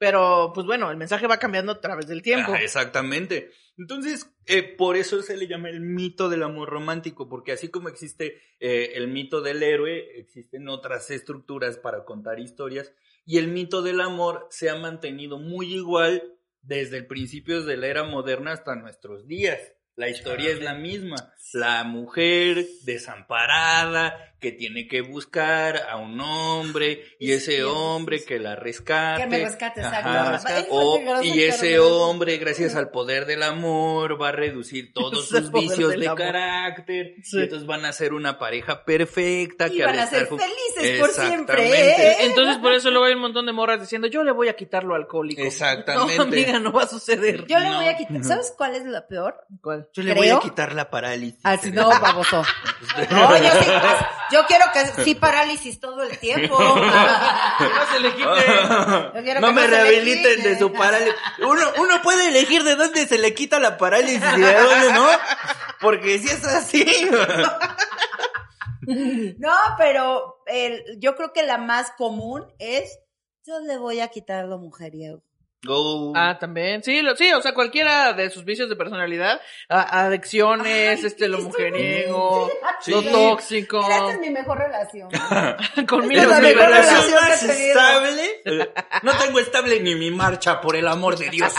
Pero, 0.00 0.52
pues 0.54 0.66
bueno, 0.66 0.90
el 0.90 0.96
mensaje 0.96 1.26
va 1.26 1.36
cambiando 1.36 1.72
a 1.72 1.80
través 1.82 2.06
del 2.06 2.22
tiempo. 2.22 2.52
Ajá, 2.52 2.62
exactamente. 2.62 3.50
Entonces, 3.76 4.32
eh, 4.46 4.62
por 4.62 4.96
eso 4.96 5.20
se 5.20 5.36
le 5.36 5.46
llama 5.46 5.68
el 5.68 5.82
mito 5.82 6.30
del 6.30 6.42
amor 6.42 6.70
romántico, 6.70 7.28
porque 7.28 7.52
así 7.52 7.68
como 7.68 7.90
existe 7.90 8.40
eh, 8.60 8.92
el 8.94 9.08
mito 9.08 9.42
del 9.42 9.62
héroe, 9.62 10.18
existen 10.18 10.70
otras 10.70 11.10
estructuras 11.10 11.76
para 11.76 12.06
contar 12.06 12.40
historias, 12.40 12.94
y 13.26 13.36
el 13.36 13.48
mito 13.48 13.82
del 13.82 14.00
amor 14.00 14.46
se 14.48 14.70
ha 14.70 14.74
mantenido 14.74 15.38
muy 15.38 15.74
igual 15.74 16.34
desde 16.62 16.96
el 16.96 17.06
principio 17.06 17.62
de 17.62 17.76
la 17.76 17.88
era 17.88 18.04
moderna 18.04 18.52
hasta 18.52 18.76
nuestros 18.76 19.26
días. 19.26 19.60
La 19.96 20.08
historia 20.08 20.48
es 20.48 20.62
la 20.62 20.72
misma. 20.72 21.34
La 21.52 21.84
mujer 21.84 22.66
desamparada 22.84 24.26
que 24.40 24.52
tiene 24.52 24.88
que 24.88 25.02
buscar 25.02 25.82
a 25.90 25.96
un 25.98 26.18
hombre 26.18 27.04
y 27.18 27.32
ese 27.32 27.62
hombre 27.62 28.24
que 28.24 28.38
la 28.38 28.56
rescate. 28.56 29.22
Que 29.24 29.28
me 29.28 29.38
rescate, 29.44 29.80
exacto. 29.82 30.08
Ajá. 30.08 30.64
O- 30.70 30.98
y 31.22 31.42
ese 31.42 31.78
hombre, 31.78 32.38
gracias 32.38 32.74
al 32.74 32.90
poder 32.90 33.26
del 33.26 33.42
amor, 33.42 34.18
va 34.20 34.30
a 34.30 34.32
reducir 34.32 34.94
todos 34.94 35.28
sus 35.28 35.52
vicios 35.52 35.90
de 35.94 36.06
amor. 36.06 36.16
carácter. 36.18 37.16
Sí. 37.22 37.36
Y 37.38 37.42
entonces 37.42 37.66
van 37.66 37.84
a 37.84 37.92
ser 37.92 38.14
una 38.14 38.38
pareja 38.38 38.82
perfecta. 38.86 39.68
Y 39.68 39.76
que 39.76 39.84
van 39.84 39.98
a 39.98 40.06
ser 40.06 40.26
felices 40.26 41.00
por 41.00 41.10
siempre. 41.10 41.66
Exactamente. 41.68 42.12
¿eh? 42.12 42.16
Entonces 42.26 42.56
por 42.58 42.72
eso 42.72 42.90
luego 42.90 43.04
hay 43.04 43.12
un 43.14 43.20
montón 43.20 43.44
de 43.44 43.52
morras 43.52 43.78
diciendo, 43.80 44.06
yo 44.06 44.24
le 44.24 44.32
voy 44.32 44.48
a 44.48 44.56
quitar 44.56 44.84
lo 44.84 44.94
alcohólico. 44.94 45.42
Exactamente. 45.42 46.16
No, 46.16 46.22
amiga, 46.22 46.58
no 46.60 46.72
va 46.72 46.84
a 46.84 46.88
suceder. 46.88 47.44
Yo 47.46 47.58
le 47.58 47.68
No. 47.68 47.76
voy 47.76 47.88
a 47.88 47.96
quitar. 47.98 48.24
¿Sabes 48.24 48.54
cuál 48.56 48.74
es 48.74 48.86
la 48.86 49.06
peor? 49.06 49.34
¿Cuál? 49.60 49.86
Yo 49.92 50.02
le 50.02 50.12
Creo- 50.12 50.22
voy 50.22 50.28
a 50.30 50.40
quitar 50.40 50.74
la 50.74 50.88
parálisis. 50.88 51.39
Ah, 51.42 51.56
sí, 51.56 51.70
no, 51.70 51.88
baboso. 51.88 52.42
No, 53.10 53.36
yo, 53.36 53.50
sí, 53.50 53.70
yo 54.32 54.46
quiero 54.46 54.64
que 54.72 55.04
sí 55.04 55.14
parálisis 55.14 55.80
todo 55.80 56.02
el 56.02 56.18
tiempo. 56.18 56.58
No 56.58 57.86
se 57.92 58.00
le 58.00 58.14
quite. 58.14 59.40
No 59.40 59.52
me 59.52 59.66
rehabiliten 59.66 60.42
de 60.42 60.58
su 60.58 60.72
parálisis. 60.72 61.14
Uno, 61.38 61.62
uno 61.78 62.02
puede 62.02 62.28
elegir 62.28 62.64
de 62.64 62.74
dónde 62.74 63.06
se 63.06 63.18
le 63.18 63.34
quita 63.34 63.58
la 63.58 63.76
parálisis 63.76 64.22
y 64.36 64.40
de 64.40 64.54
dónde 64.54 64.92
no. 64.92 65.06
Porque 65.80 66.18
si 66.18 66.28
es 66.28 66.44
así. 66.44 66.86
No, 69.38 69.54
pero 69.78 70.42
el, 70.46 70.98
yo 70.98 71.14
creo 71.14 71.32
que 71.32 71.42
la 71.44 71.58
más 71.58 71.92
común 71.92 72.44
es 72.58 72.98
yo 73.46 73.60
le 73.60 73.78
voy 73.78 74.00
a 74.00 74.08
quitar 74.08 74.46
lo 74.46 74.58
mujeriego. 74.58 75.22
Go. 75.62 76.12
Ah, 76.16 76.38
también. 76.40 76.82
Sí, 76.82 77.02
lo, 77.02 77.14
sí, 77.16 77.30
o 77.32 77.42
sea, 77.42 77.52
cualquiera 77.52 78.14
de 78.14 78.30
sus 78.30 78.44
vicios 78.46 78.68
de 78.70 78.76
personalidad, 78.76 79.40
a- 79.68 80.06
adicciones, 80.06 81.00
Ay, 81.00 81.06
este, 81.06 81.28
lo 81.28 81.38
mujeriego, 81.38 82.50
Sí. 82.80 82.90
lo 82.92 83.02
tóxico. 83.02 83.80
Esta 83.80 84.12
es 84.12 84.20
mi 84.20 84.30
mejor 84.30 84.56
relación. 84.58 85.10
Conmigo 85.88 86.22
es 86.22 86.28
la 86.28 86.40
mejor 86.40 86.62
relación. 86.62 87.14
más 87.20 87.42
estable. 87.42 88.72
No 89.02 89.12
tengo 89.18 89.38
estable 89.38 89.80
ni 89.80 89.94
mi 89.96 90.10
marcha, 90.10 90.60
por 90.62 90.76
el 90.76 90.88
amor 90.88 91.18
de 91.18 91.28
Dios. 91.30 91.52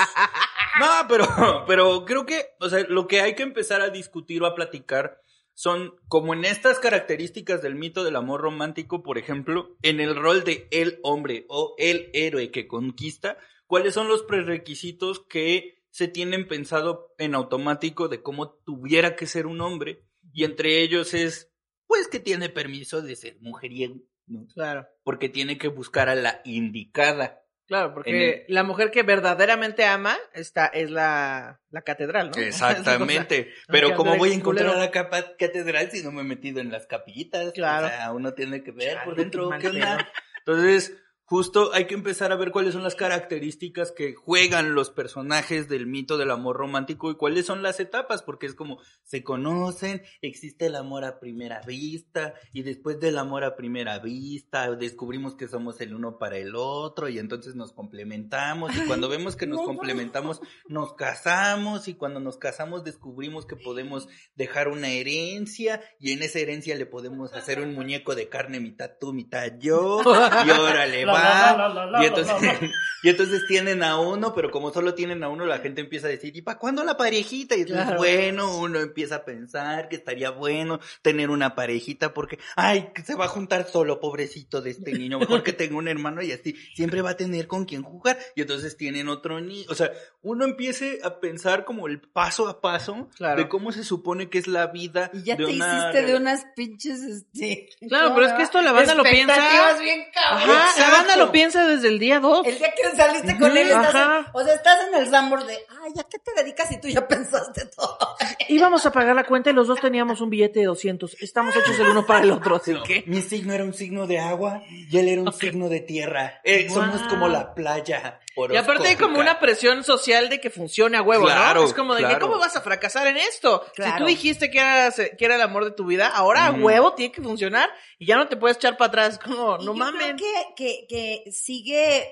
No, 0.80 0.88
pero, 1.08 1.64
pero 1.68 2.06
creo 2.06 2.26
que, 2.26 2.56
o 2.60 2.70
sea, 2.70 2.84
lo 2.90 3.08
que 3.08 3.22
hay 3.22 3.36
que 3.36 3.44
empezar 3.44 3.82
a 3.82 3.90
discutir 3.90 4.42
o 4.42 4.48
a 4.48 4.56
platicar 4.56 5.20
son 5.54 5.94
como 6.08 6.34
en 6.34 6.46
estas 6.46 6.80
características 6.80 7.62
del 7.62 7.76
mito 7.76 8.04
del 8.04 8.16
amor 8.16 8.42
romántico, 8.42 9.04
por 9.04 9.20
ejemplo, 9.20 9.76
en 9.84 10.00
el 10.00 10.16
rol 10.16 10.44
de 10.44 10.68
el 10.72 11.00
hombre 11.04 11.46
o 11.50 11.76
el 11.78 12.10
héroe 12.14 12.50
que 12.50 12.68
conquista, 12.68 13.38
cuáles 13.72 13.94
son 13.94 14.10
los 14.10 14.24
prerequisitos 14.24 15.22
que 15.22 15.86
se 15.92 16.10
tienen 16.10 16.46
pensado 16.46 17.16
en 17.18 17.34
automático 17.36 18.10
de 18.10 18.22
cómo 18.22 18.50
tuviera 18.50 19.16
que 19.16 19.28
ser 19.28 19.48
un 19.48 19.62
hombre, 19.62 20.04
y 20.34 20.44
entre 20.44 20.82
ellos 20.82 21.14
es, 21.14 21.54
pues 21.88 22.10
que 22.10 22.20
tiene 22.20 22.50
permiso 22.50 23.02
de 23.02 23.16
ser 23.16 23.38
mujeriego, 23.40 24.02
¿no? 24.28 24.46
Claro, 24.54 24.90
porque 25.04 25.30
tiene 25.30 25.58
que 25.58 25.70
buscar 25.70 26.10
a 26.10 26.16
la 26.16 26.42
indicada. 26.44 27.46
claro, 27.66 27.94
porque 27.94 28.44
la 28.50 28.66
mujer 28.66 28.92
que 28.92 29.04
verdaderamente 29.04 29.86
ama 29.86 30.18
está, 30.34 30.66
es 30.66 30.92
la, 30.92 31.62
la 31.70 31.82
catedral, 31.84 32.32
¿no? 32.32 32.36
Exactamente. 32.42 33.54
Pero 33.70 33.96
¿cómo 33.96 34.18
voy 34.18 34.32
a 34.32 34.36
encontrar 34.36 34.76
la 34.76 34.92
capa 34.92 35.38
catedral 35.38 35.90
si 35.92 36.04
no 36.04 36.12
me 36.12 36.24
he 36.24 36.26
metido 36.26 36.60
en 36.60 36.74
las 36.74 36.88
capillitas? 36.88 37.54
Claro. 37.54 37.86
O 37.86 37.90
sea, 37.90 38.12
uno 38.12 38.34
tiene 38.34 38.64
que 38.64 38.72
ver 38.72 38.96
Chale, 38.96 39.06
por 39.06 39.16
dentro 39.16 39.50
qué 39.52 39.60
qué 39.60 39.68
onda. 39.70 40.12
Entonces, 40.40 40.98
justo 41.32 41.74
hay 41.74 41.86
que 41.88 41.94
empezar 41.94 42.34
a 42.34 42.36
ver 42.36 42.52
cuáles 42.52 42.74
son 42.74 42.84
las 42.84 42.96
características 42.96 43.94
que 43.94 44.16
juegan 44.16 44.76
los 44.76 44.90
personajes 44.90 45.70
del 45.70 45.88
mito 45.88 46.18
del 46.18 46.30
amor 46.30 46.58
romántico 46.58 47.10
y 47.10 47.16
cuáles 47.16 47.46
son 47.46 47.64
las 47.64 47.80
etapas, 47.80 48.22
porque 48.22 48.48
es 48.48 48.54
como 48.54 48.80
se 49.04 49.24
conocen, 49.24 50.02
existe 50.22 50.66
el 50.66 50.76
amor 50.76 51.06
a 51.06 51.22
primera 51.22 51.62
vista 51.62 52.34
y 52.52 52.64
después 52.64 53.00
del 53.00 53.18
amor 53.18 53.46
a 53.46 53.56
primera 53.56 54.00
vista 54.00 54.76
descubrimos 54.76 55.36
que 55.36 55.48
somos 55.48 55.80
el 55.80 55.94
uno 55.94 56.18
para 56.18 56.38
el 56.38 56.54
otro 56.54 57.08
y 57.08 57.18
entonces 57.18 57.56
nos 57.56 57.72
complementamos 57.72 58.76
y 58.76 58.82
cuando 58.82 59.08
vemos 59.08 59.38
que 59.38 59.48
nos 59.48 59.60
no, 59.60 59.62
no. 59.62 59.68
complementamos 59.70 60.42
nos 60.68 60.96
casamos 60.96 61.88
y 61.88 61.94
cuando 61.94 62.20
nos 62.20 62.40
casamos 62.40 62.84
descubrimos 62.84 63.46
que 63.46 63.56
podemos 63.56 64.10
dejar 64.36 64.68
una 64.68 64.90
herencia 64.90 65.82
y 65.98 66.12
en 66.12 66.24
esa 66.24 66.40
herencia 66.40 66.76
le 66.76 66.88
podemos 66.88 67.32
hacer 67.32 67.62
un 67.62 67.74
muñeco 67.74 68.16
de 68.16 68.28
carne 68.28 68.60
mitad 68.60 68.92
tú, 69.00 69.14
mitad 69.14 69.54
yo 69.60 70.02
y 70.04 70.50
órale 70.50 71.06
La, 71.21 71.21
va 71.22 71.58
la, 71.58 71.68
la, 71.70 71.74
la, 71.74 71.86
la, 71.92 72.04
y 72.04 72.08
entonces, 72.08 72.36
y 73.04 73.48
tienen 73.48 73.84
a 73.84 74.00
uno, 74.00 74.34
pero 74.34 74.52
como 74.52 74.72
solo 74.72 74.94
tienen 74.94 75.24
a 75.24 75.30
uno, 75.30 75.46
la 75.46 75.60
gente 75.60 75.82
empieza 75.82 76.08
a 76.08 76.10
decir, 76.10 76.36
¿y 76.36 76.42
para 76.42 76.58
cuándo 76.60 76.84
la 76.84 76.98
parejita? 76.98 77.56
Y 77.56 77.62
entonces, 77.62 77.86
Claro. 77.86 77.98
bueno, 78.00 78.58
uno 78.58 78.80
empieza 78.80 79.16
a 79.16 79.26
pensar 79.26 79.90
que 79.90 79.96
estaría 79.96 80.30
bueno 80.30 80.80
tener 81.02 81.30
una 81.30 81.56
parejita 81.56 82.14
porque, 82.14 82.40
ay, 82.56 82.90
se 83.04 83.16
va 83.16 83.26
a 83.26 83.30
juntar 83.30 83.68
solo, 83.68 84.00
pobrecito 84.00 84.62
de 84.62 84.72
este 84.72 84.94
niño, 84.94 85.20
mejor 85.20 85.44
que 85.44 85.54
tenga 85.54 85.78
un 85.78 85.88
hermano 85.88 86.22
y 86.22 86.32
así 86.32 86.56
siempre 86.76 87.02
va 87.02 87.12
a 87.12 87.18
tener 87.18 87.48
con 87.48 87.66
quien 87.66 87.84
jugar. 87.84 88.18
Y 88.36 88.42
entonces 88.42 88.78
tienen 88.78 89.10
otro 89.10 89.40
niño, 89.42 89.66
o 89.70 89.76
sea, 89.76 89.92
uno 90.22 90.46
empiece 90.46 91.00
a 91.04 91.20
pensar 91.20 91.66
como 91.66 91.88
el 91.88 92.00
paso 92.02 92.48
a 92.48 92.62
paso 92.62 93.10
Claro. 93.16 93.42
de 93.42 93.50
cómo 93.50 93.72
se 93.72 93.84
supone 93.84 94.30
que 94.30 94.38
es 94.38 94.48
la 94.48 94.68
vida 94.68 95.10
Y 95.14 95.24
ya 95.24 95.36
de 95.36 95.46
te 95.46 95.52
una 95.56 95.78
hiciste 95.78 96.02
de 96.06 96.16
unas 96.16 96.46
pinches, 96.56 97.02
este... 97.02 97.70
Claro, 97.88 98.06
¿cómo 98.10 98.16
pero 98.16 98.28
es 98.28 98.34
que 98.34 98.44
esto 98.44 98.62
la 98.62 98.72
banda 98.72 98.96
lo 98.96 99.04
piensa- 99.04 99.78
bien 99.80 100.04
cabrón. 100.14 100.50
Ajá, 100.56 100.80
la 100.80 100.90
banda 100.92 101.11
Lo 101.18 101.32
piensa 101.32 101.66
desde 101.68 101.88
el 101.88 102.00
día 102.00 102.20
dos. 102.20 102.46
El 102.46 102.58
día 102.58 102.74
que 102.74 102.96
saliste 102.96 103.38
con 103.38 103.56
él, 103.56 103.70
estás 103.70 103.96
en, 103.96 104.26
o 104.34 104.44
sea, 104.44 104.54
estás 104.54 104.78
en 104.88 104.96
el 104.96 105.10
Zambor 105.10 105.46
de, 105.46 105.54
ay, 105.54 105.94
¿a 106.00 106.04
qué 106.04 106.20
te 106.20 106.34
dedicas? 106.36 106.72
Y 106.72 106.80
tú 106.80 106.88
ya 106.88 107.08
pensaste 107.08 107.66
todo. 107.66 107.98
Íbamos 108.48 108.86
a 108.86 108.92
pagar 108.92 109.16
la 109.16 109.24
cuenta 109.24 109.50
y 109.50 109.54
los 109.54 109.68
dos 109.68 109.80
teníamos 109.80 110.22
un 110.22 110.30
billete 110.30 110.60
de 110.60 110.66
200. 110.66 111.18
Estamos 111.22 111.56
hechos 111.56 111.78
el 111.80 111.90
uno 111.90 112.06
para 112.06 112.24
el 112.24 112.32
otro, 112.32 112.56
así 112.56 112.72
No, 112.74 112.84
que... 112.84 113.04
Mi 113.08 113.22
signo 113.22 113.54
era 113.54 113.64
un 113.64 113.74
signo 113.74 114.08
de 114.08 114.20
agua 114.20 114.64
y 114.70 114.98
él 114.98 115.08
era 115.08 115.22
un 115.22 115.34
signo 115.34 115.70
de 115.70 115.82
tierra. 115.82 116.42
Eh, 116.44 116.70
Somos 116.70 117.02
como 117.04 117.28
la 117.28 117.54
playa. 117.54 118.20
Y 118.50 118.56
aparte 118.56 118.88
hay 118.88 118.96
como 118.96 119.20
una 119.20 119.40
presión 119.40 119.84
social 119.84 120.30
de 120.30 120.40
que 120.40 120.50
funcione 120.50 120.98
a 120.98 121.02
huevo, 121.02 121.26
Claro, 121.26 121.62
¿no? 121.62 121.68
Es 121.68 121.74
como 121.74 121.96
de 121.96 122.08
que. 122.08 122.18
¿cómo 122.20 122.40
vas 122.40 122.56
a 122.56 122.62
fracasar 122.62 123.06
en 123.08 123.18
esto? 123.18 123.66
Si 123.76 123.84
tú 123.98 124.06
dijiste 124.06 124.50
que 124.50 124.60
era, 124.60 124.90
que 124.92 125.26
era 125.26 125.36
el 125.36 125.42
amor 125.42 125.66
de 125.66 125.72
tu 125.72 125.86
vida, 125.86 126.08
ahora 126.08 126.46
a 126.46 126.52
huevo 126.52 126.94
tiene 126.94 127.12
que 127.12 127.22
funcionar 127.22 127.70
y 128.02 128.08
ya 128.08 128.18
no 128.18 128.28
te 128.28 128.36
puedes 128.36 128.58
echar 128.58 128.78
para 128.78 128.88
atrás. 128.88 129.20
Como, 129.24 129.60
no 129.60 129.64
yo 129.64 129.74
mames. 129.76 130.16
creo 130.16 130.16
que, 130.18 130.56
que, 130.56 131.22
que 131.24 131.32
sigue 131.32 132.12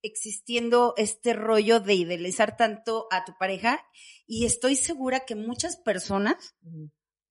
existiendo 0.00 0.94
este 0.96 1.32
rollo 1.32 1.80
de 1.80 1.94
idealizar 1.94 2.56
tanto 2.56 3.08
a 3.10 3.24
tu 3.24 3.36
pareja 3.36 3.84
y 4.28 4.46
estoy 4.46 4.76
segura 4.76 5.26
que 5.26 5.34
muchas 5.34 5.76
personas, 5.76 6.56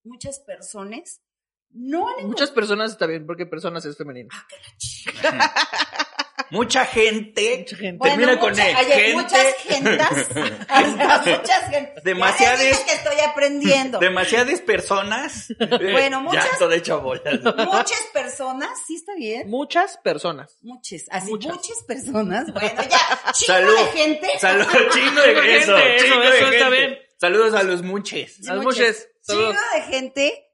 muchas 0.04 0.41
personas, 0.41 1.21
no 1.69 2.10
han 2.10 2.28
Muchas 2.28 2.52
personas 2.52 2.91
está 2.91 3.08
bien, 3.08 3.26
porque 3.26 3.45
personas 3.45 3.86
es 3.86 3.95
femenino. 3.95 4.28
Ah, 4.34 4.45
que 4.50 4.56
la 4.58 4.78
chica. 4.78 6.07
Mucha 6.49 6.86
gente. 6.86 7.57
Mucha 7.60 7.75
gente. 7.75 7.97
Bueno, 7.97 8.15
Termina 8.15 8.39
con 8.39 8.49
mucha- 8.51 8.69
E, 8.69 8.75
oye, 8.75 8.93
gente. 8.93 9.13
muchas 9.13 9.55
gentas, 9.55 10.27
sea, 10.67 11.38
muchas 11.38 11.69
gentas. 11.69 12.03
Demasiadas- 12.03 12.60
Ya 12.79 12.86
que 12.86 12.91
estoy 12.93 13.19
aprendiendo. 13.19 13.99
Demasiadas 13.99 14.62
personas. 14.62 15.47
Bueno, 15.69 16.17
Ya 16.17 16.19
muchas- 16.19 16.60
todo 16.60 16.71
hecho 16.71 17.01
bolas. 17.01 17.39
Muchas 17.43 18.01
personas, 18.13 18.69
sí 18.88 18.95
está 18.95 19.13
bien. 19.15 19.49
Muchas 19.49 19.97
personas. 19.97 20.55
Muchas, 20.62 21.03
así, 21.10 21.29
Muchas. 21.31 21.53
muchas, 21.53 21.83
personas. 21.88 22.53
Bueno, 22.53 22.81
ya, 22.83 23.31
chico 23.33 23.53
Salud. 23.53 23.75
de 23.77 23.86
gente. 23.97 24.39
Saludos, 24.39 24.73
chingo 24.93 25.21
de 25.21 25.36
Gente, 25.36 25.57
eso. 25.57 25.77
eso, 25.77 26.05
chingo 26.05 26.19
de 26.21 26.27
eso 26.38 26.47
está 26.47 26.65
gente. 26.65 26.69
bien. 26.88 26.99
Saludos 27.19 27.53
a 27.55 27.63
los 27.63 27.81
muches. 27.81 28.39
Las 28.45 28.57
muchas. 28.57 29.07
Chingo 29.27 29.41
Saludos. 29.41 29.55
de 29.75 29.81
gente, 29.93 30.45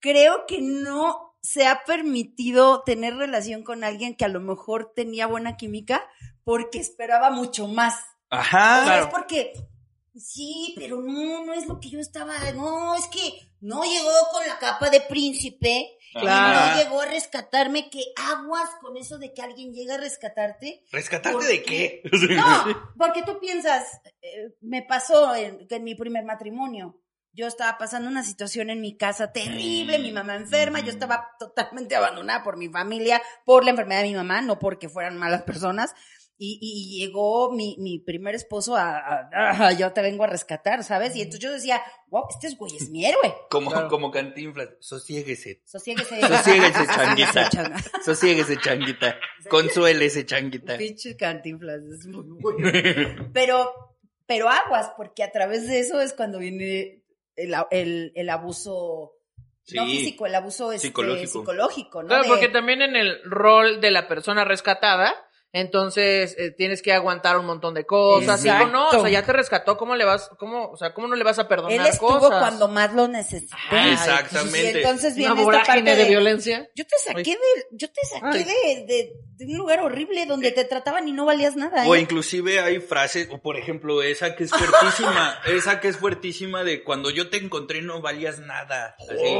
creo 0.00 0.44
que 0.46 0.58
no 0.60 1.31
se 1.42 1.66
ha 1.66 1.82
permitido 1.84 2.82
tener 2.82 3.16
relación 3.16 3.64
con 3.64 3.84
alguien 3.84 4.14
que 4.16 4.24
a 4.24 4.28
lo 4.28 4.40
mejor 4.40 4.92
tenía 4.94 5.26
buena 5.26 5.56
química 5.56 6.04
porque 6.44 6.78
esperaba 6.78 7.30
mucho 7.30 7.66
más. 7.68 7.94
O 8.30 8.36
Ajá. 8.36 8.84
sea, 8.84 9.00
es 9.00 9.06
porque, 9.08 9.52
sí, 10.16 10.74
pero 10.78 11.00
no, 11.00 11.44
no 11.44 11.52
es 11.52 11.66
lo 11.66 11.80
que 11.80 11.90
yo 11.90 11.98
estaba, 11.98 12.34
no, 12.54 12.94
es 12.94 13.06
que 13.08 13.40
no 13.60 13.82
llegó 13.82 14.10
con 14.32 14.46
la 14.46 14.58
capa 14.58 14.88
de 14.90 15.00
príncipe. 15.00 15.98
y 16.14 16.20
Claro. 16.20 16.76
No 16.76 16.82
llegó 16.82 17.00
a 17.00 17.06
rescatarme, 17.06 17.90
que 17.90 18.04
aguas 18.16 18.68
con 18.80 18.96
eso 18.96 19.18
de 19.18 19.32
que 19.32 19.42
alguien 19.42 19.72
llega 19.72 19.94
a 19.94 19.98
rescatarte. 19.98 20.84
¿Rescatarte 20.92 21.38
¿Por 21.38 21.46
de 21.46 21.62
qué? 21.62 22.02
qué? 22.04 22.34
No, 22.36 22.92
porque 22.98 23.22
tú 23.22 23.38
piensas, 23.40 23.86
eh, 24.20 24.54
me 24.60 24.82
pasó 24.82 25.34
en, 25.34 25.66
en 25.68 25.84
mi 25.84 25.94
primer 25.94 26.24
matrimonio. 26.24 27.01
Yo 27.34 27.46
estaba 27.46 27.78
pasando 27.78 28.08
una 28.08 28.22
situación 28.22 28.68
en 28.70 28.80
mi 28.80 28.96
casa 28.96 29.32
terrible, 29.32 29.98
mi 29.98 30.12
mamá 30.12 30.36
enferma, 30.36 30.80
yo 30.80 30.90
estaba 30.90 31.28
totalmente 31.38 31.96
abandonada 31.96 32.42
por 32.44 32.56
mi 32.58 32.68
familia, 32.68 33.22
por 33.44 33.64
la 33.64 33.70
enfermedad 33.70 34.02
de 34.02 34.08
mi 34.08 34.14
mamá, 34.14 34.42
no 34.42 34.58
porque 34.58 34.88
fueran 34.88 35.16
malas 35.18 35.42
personas. 35.42 35.94
Y, 36.44 36.58
y 36.60 36.98
llegó 36.98 37.52
mi, 37.52 37.76
mi 37.78 38.00
primer 38.00 38.34
esposo 38.34 38.74
a, 38.74 38.98
a- 38.98 39.28
a- 39.68 39.72
yo 39.74 39.92
te 39.92 40.02
vengo 40.02 40.24
a 40.24 40.26
rescatar, 40.26 40.82
¿sabes? 40.82 41.14
Y 41.14 41.20
entonces 41.22 41.40
yo 41.40 41.52
decía, 41.52 41.80
wow, 42.08 42.24
este 42.30 42.48
es 42.48 42.56
güey, 42.56 42.74
es 42.76 42.90
mi 42.90 43.04
héroe. 43.06 43.32
Como, 43.48 43.70
Claro. 43.70 43.86
como 43.88 44.10
cantinflas. 44.10 44.70
Sosiéguese. 44.80 45.62
Sosiéguese. 45.64 46.20
Sosiéguese, 46.20 46.86
changuita. 46.86 47.50
Sosiéguese, 48.04 48.56
changuita. 48.58 49.16
Consuélese, 49.48 50.26
changuita. 50.26 50.76
Pinche 50.78 51.16
cantinflas, 51.16 51.80
es 51.84 52.06
muy 52.06 52.24
bueno. 52.40 53.30
Pero, 53.32 53.70
pero 54.26 54.48
aguas, 54.48 54.90
porque 54.96 55.22
a 55.22 55.30
través 55.30 55.68
de 55.68 55.78
eso 55.78 56.00
es 56.00 56.12
cuando 56.12 56.38
viene 56.40 57.01
el, 57.36 57.54
el, 57.70 58.12
el 58.14 58.30
abuso, 58.30 59.12
no 59.74 59.84
físico, 59.86 60.26
el 60.26 60.34
abuso 60.34 60.72
este, 60.72 60.88
Psicológico. 60.88 61.40
psicológico, 61.40 62.02
¿no? 62.02 62.08
Claro, 62.08 62.22
De- 62.24 62.28
porque 62.28 62.48
también 62.48 62.82
en 62.82 62.96
el 62.96 63.20
rol 63.24 63.80
de 63.80 63.90
la 63.90 64.08
persona 64.08 64.44
rescatada, 64.44 65.14
entonces 65.52 66.34
eh, 66.38 66.50
tienes 66.50 66.80
que 66.80 66.92
aguantar 66.92 67.38
un 67.38 67.46
montón 67.46 67.74
de 67.74 67.84
cosas. 67.84 68.44
Y 68.44 68.48
Exacto. 68.48 68.72
no, 68.72 68.88
o 68.88 69.00
sea, 69.00 69.10
ya 69.10 69.22
te 69.24 69.32
rescató, 69.32 69.76
¿cómo 69.76 69.96
le 69.96 70.04
vas, 70.04 70.30
cómo, 70.38 70.70
o 70.70 70.76
sea, 70.76 70.94
cómo 70.94 71.08
no 71.08 71.14
le 71.14 71.24
vas 71.24 71.38
a 71.38 71.46
perdonar 71.46 71.72
él 71.72 71.86
estuvo 71.86 72.18
cosas? 72.18 72.40
cuando 72.40 72.68
más 72.68 72.94
lo 72.94 73.06
necesité. 73.08 73.54
Ay, 73.70 73.92
Exactamente. 73.92 74.72
Y 74.72 74.76
entonces 74.76 75.14
viene 75.14 75.32
Una 75.32 75.42
esta 75.42 75.52
parte 75.52 75.68
vorágine 75.68 75.96
de 75.96 76.02
de, 76.04 76.08
violencia. 76.08 76.70
Yo 76.74 76.86
te 76.86 76.96
saqué 77.04 77.32
de, 77.32 77.66
yo 77.72 77.88
te 77.88 78.00
saqué 78.10 78.38
de, 78.38 78.86
de, 78.86 79.12
de 79.36 79.52
un 79.52 79.58
lugar 79.58 79.80
horrible 79.80 80.26
donde 80.26 80.52
te 80.52 80.64
trataban 80.64 81.06
y 81.08 81.12
no 81.12 81.26
valías 81.26 81.56
nada. 81.56 81.86
O 81.86 81.94
¿eh? 81.94 82.00
inclusive 82.00 82.60
hay 82.60 82.80
frases, 82.80 83.28
o 83.30 83.40
por 83.40 83.56
ejemplo, 83.56 84.02
esa 84.02 84.34
que 84.34 84.44
es 84.44 84.50
fuertísima, 84.50 85.38
esa 85.46 85.80
que 85.80 85.88
es 85.88 85.96
fuertísima 85.96 86.64
de 86.64 86.82
cuando 86.82 87.10
yo 87.10 87.28
te 87.28 87.38
encontré 87.38 87.82
no 87.82 88.00
valías 88.00 88.40
nada. 88.40 88.96
Así. 88.98 89.36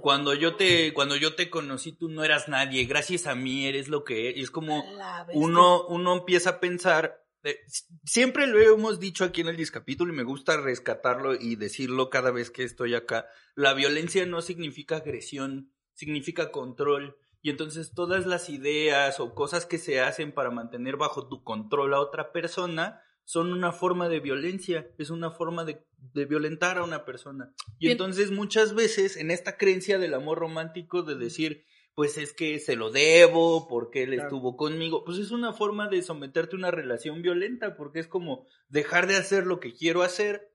Cuando 0.00 0.34
yo 0.34 0.56
te, 0.56 0.92
cuando 0.92 1.16
yo 1.16 1.34
te 1.34 1.50
conocí 1.50 1.92
tú 1.92 2.08
no 2.08 2.24
eras 2.24 2.48
nadie, 2.48 2.84
gracias 2.84 3.26
a 3.26 3.34
mí 3.34 3.66
eres 3.66 3.88
lo 3.88 4.04
que 4.04 4.28
eres. 4.28 4.38
Y 4.38 4.42
es 4.42 4.50
como 4.50 4.84
bestia. 5.26 5.49
Uno, 5.50 5.86
uno 5.86 6.14
empieza 6.14 6.50
a 6.50 6.60
pensar, 6.60 7.24
eh, 7.42 7.58
siempre 8.04 8.46
lo 8.46 8.60
hemos 8.60 9.00
dicho 9.00 9.24
aquí 9.24 9.40
en 9.40 9.48
el 9.48 9.56
discapítulo 9.56 10.12
y 10.12 10.16
me 10.16 10.22
gusta 10.22 10.56
rescatarlo 10.56 11.34
y 11.34 11.56
decirlo 11.56 12.10
cada 12.10 12.30
vez 12.30 12.50
que 12.50 12.64
estoy 12.64 12.94
acá. 12.94 13.26
La 13.54 13.74
violencia 13.74 14.26
no 14.26 14.42
significa 14.42 14.96
agresión, 14.96 15.72
significa 15.94 16.50
control. 16.50 17.16
Y 17.42 17.50
entonces 17.50 17.92
todas 17.94 18.26
las 18.26 18.50
ideas 18.50 19.18
o 19.18 19.34
cosas 19.34 19.64
que 19.64 19.78
se 19.78 20.00
hacen 20.00 20.32
para 20.32 20.50
mantener 20.50 20.96
bajo 20.96 21.28
tu 21.28 21.42
control 21.42 21.94
a 21.94 22.00
otra 22.00 22.32
persona 22.32 23.00
son 23.24 23.52
una 23.52 23.72
forma 23.72 24.08
de 24.08 24.20
violencia, 24.20 24.90
es 24.98 25.08
una 25.08 25.30
forma 25.30 25.64
de, 25.64 25.86
de 25.96 26.24
violentar 26.26 26.78
a 26.78 26.84
una 26.84 27.04
persona. 27.04 27.54
Y 27.78 27.86
Bien. 27.86 27.92
entonces 27.92 28.30
muchas 28.30 28.74
veces 28.74 29.16
en 29.16 29.30
esta 29.30 29.56
creencia 29.56 29.98
del 29.98 30.14
amor 30.14 30.38
romántico 30.38 31.02
de 31.02 31.14
decir, 31.14 31.64
pues 31.94 32.16
es 32.18 32.32
que 32.32 32.58
se 32.60 32.76
lo 32.76 32.90
debo 32.90 33.68
porque 33.68 34.02
él 34.04 34.10
Claro. 34.14 34.22
estuvo 34.24 34.56
conmigo, 34.56 35.04
pues 35.04 35.18
es 35.18 35.30
una 35.32 35.52
forma 35.52 35.88
de 35.88 36.02
someterte 36.02 36.56
a 36.56 36.58
una 36.58 36.70
relación 36.70 37.20
violenta 37.22 37.76
porque 37.76 37.98
es 38.00 38.06
como 38.08 38.46
dejar 38.68 39.06
de 39.06 39.16
hacer 39.16 39.46
lo 39.46 39.60
que 39.60 39.74
quiero 39.74 40.02
hacer 40.02 40.48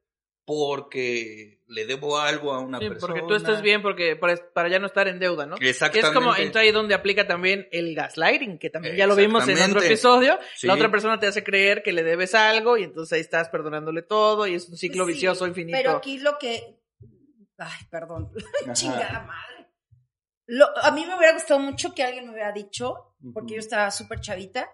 porque 0.46 1.60
le 1.68 1.86
debo 1.88 2.20
algo 2.20 2.54
a 2.54 2.60
una 2.60 2.80
Sí, 2.80 2.88
persona. 2.88 3.14
porque 3.16 3.28
tú 3.28 3.34
estás 3.36 3.62
bien 3.64 3.82
porque 3.82 4.16
para, 4.16 4.36
para 4.54 4.70
ya 4.70 4.78
no 4.80 4.86
estar 4.86 5.08
en 5.08 5.18
deuda, 5.20 5.46
¿no? 5.48 5.56
Que 5.58 5.70
Exactamente. 5.72 6.08
es 6.08 6.14
como 6.14 6.36
entra 6.36 6.62
ahí 6.62 6.72
donde 6.72 6.94
aplica 6.94 7.26
también 7.28 7.68
el 7.72 7.96
gaslighting, 7.96 8.60
que 8.60 8.70
también 8.70 8.96
ya 8.96 9.08
lo 9.08 9.16
vimos 9.16 9.48
en 9.48 9.60
otro 9.62 9.82
episodio. 9.82 10.38
Sí. 10.56 10.68
La 10.68 10.76
otra 10.76 10.92
persona 10.92 11.20
te 11.20 11.26
hace 11.28 11.44
creer 11.44 11.82
que 11.84 11.92
le 11.94 12.04
debes 12.04 12.36
algo 12.36 12.78
y 12.78 12.84
entonces 12.84 13.14
ahí 13.14 13.22
estás 13.22 13.50
perdonándole 13.50 14.04
todo 14.04 14.46
y 14.46 14.54
es 14.54 14.70
un 14.70 14.78
ciclo 14.78 15.06
Sí, 15.06 15.14
vicioso 15.14 15.48
infinito. 15.48 15.78
Pero 15.78 15.92
aquí 15.92 16.20
lo 16.20 16.38
que. 16.38 16.78
Ay, 17.58 17.80
perdón. 17.90 18.32
Chingada 18.74 19.22
madre. 19.24 19.55
Lo- 20.48 20.78
a 20.82 20.92
mí 20.92 21.06
me 21.06 21.16
hubiera 21.16 21.34
gustado 21.34 21.60
mucho 21.60 21.94
que 21.94 22.04
alguien 22.04 22.26
me 22.26 22.34
hubiera 22.34 22.52
dicho, 22.52 23.16
porque 23.34 23.54
yo 23.56 23.60
estaba 23.60 23.90
súper 23.92 24.20
chavita, 24.22 24.70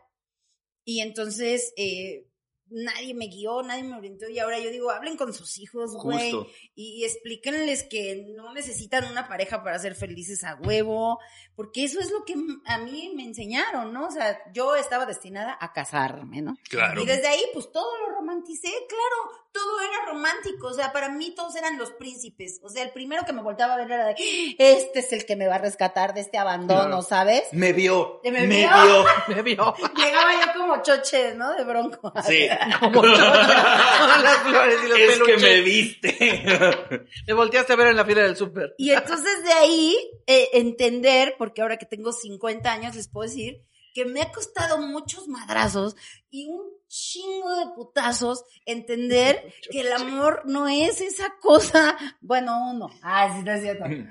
y 0.85 0.99
entonces 1.01 1.73
eh, 1.77 2.27
nadie 2.71 3.13
me 3.13 3.27
guió, 3.27 3.61
nadie 3.63 3.83
me 3.83 3.95
orientó, 3.97 4.27
y 4.29 4.39
ahora 4.39 4.57
yo 4.59 4.69
digo, 4.69 4.89
hablen 4.91 5.17
con 5.17 5.33
sus 5.33 5.57
hijos, 5.59 5.93
güey, 5.95 6.31
y, 6.75 7.01
y 7.01 7.05
explíquenles 7.05 7.83
que 7.83 8.25
no 8.35 8.53
necesitan 8.53 9.05
una 9.11 9.27
pareja 9.27 9.63
para 9.63 9.77
ser 9.79 9.95
felices 9.95 10.43
a 10.43 10.55
huevo, 10.55 11.19
porque 11.55 11.83
eso 11.83 11.99
es 11.99 12.11
lo 12.11 12.23
que 12.25 12.33
a 12.65 12.77
mí 12.79 13.11
me 13.15 13.23
enseñaron, 13.23 13.93
¿no? 13.93 14.07
O 14.07 14.11
sea, 14.11 14.39
yo 14.53 14.75
estaba 14.75 15.05
destinada 15.05 15.57
a 15.59 15.73
casarme, 15.73 16.41
¿no? 16.41 16.55
Claro. 16.69 17.01
Y 17.01 17.05
desde 17.05 17.27
ahí, 17.27 17.43
pues 17.53 17.71
todo 17.71 17.97
lo 17.99 18.15
romanticé, 18.15 18.69
claro, 18.87 19.41
todo 19.51 19.81
era 19.81 20.05
romántico, 20.13 20.67
o 20.67 20.73
sea, 20.73 20.93
para 20.93 21.09
mí 21.09 21.35
todos 21.35 21.55
eran 21.57 21.77
los 21.77 21.91
príncipes, 21.91 22.59
o 22.63 22.69
sea, 22.69 22.83
el 22.83 22.91
primero 22.91 23.25
que 23.25 23.33
me 23.33 23.41
volteaba 23.41 23.73
a 23.73 23.77
ver 23.77 23.91
era 23.91 24.05
de, 24.05 24.15
este 24.57 24.99
es 24.99 25.11
el 25.11 25.25
que 25.25 25.35
me 25.35 25.47
va 25.47 25.55
a 25.55 25.59
rescatar 25.59 26.13
de 26.13 26.21
este 26.21 26.37
abandono, 26.37 26.81
Claro. 26.81 27.01
¿sabes? 27.01 27.43
Me 27.51 27.73
vio. 27.73 28.21
Me 28.23 28.31
Me, 28.31 28.47
vio. 28.47 28.69
vio. 28.69 29.35
Me 29.35 29.41
vio. 29.43 29.75
Llegaba 29.97 30.31
yo 30.45 30.59
como 30.59 30.81
choche, 30.81 31.33
¿no? 31.35 31.53
De 31.55 31.63
bronco. 31.65 32.13
Sí. 32.25 32.47
Como 32.79 33.01
todas 33.01 34.23
las 34.23 34.37
flores 34.39 34.79
y 34.83 34.87
los 34.87 34.99
es 34.99 35.09
que 35.09 35.25
peluches. 35.25 35.41
me 35.41 35.61
viste. 35.61 36.43
Me 37.27 37.33
volteaste 37.33 37.73
a 37.73 37.75
ver 37.75 37.87
en 37.87 37.95
la 37.95 38.05
fila 38.05 38.23
del 38.23 38.35
súper. 38.35 38.75
Y 38.77 38.91
entonces 38.91 39.43
de 39.43 39.53
ahí 39.53 39.97
eh, 40.27 40.49
entender, 40.53 41.35
porque 41.37 41.61
ahora 41.61 41.77
que 41.77 41.85
tengo 41.85 42.11
50 42.11 42.71
años 42.71 42.95
les 42.95 43.07
puedo 43.07 43.27
decir 43.27 43.61
que 43.93 44.05
me 44.05 44.21
ha 44.21 44.31
costado 44.31 44.77
muchos 44.79 45.27
madrazos 45.27 45.95
y 46.29 46.47
un 46.47 46.61
chingo 46.87 47.55
de 47.57 47.65
putazos 47.75 48.43
entender 48.65 49.53
que 49.71 49.81
el 49.81 49.91
amor 49.93 50.43
no 50.45 50.67
es 50.67 51.01
esa 51.01 51.35
cosa, 51.41 51.97
bueno, 52.21 52.71
uno, 52.71 52.89
ah, 53.01 53.33
sí, 53.35 53.43
no 53.43 53.51
es 53.51 53.61
cierto. 53.61 53.85
Cierto. 53.85 54.09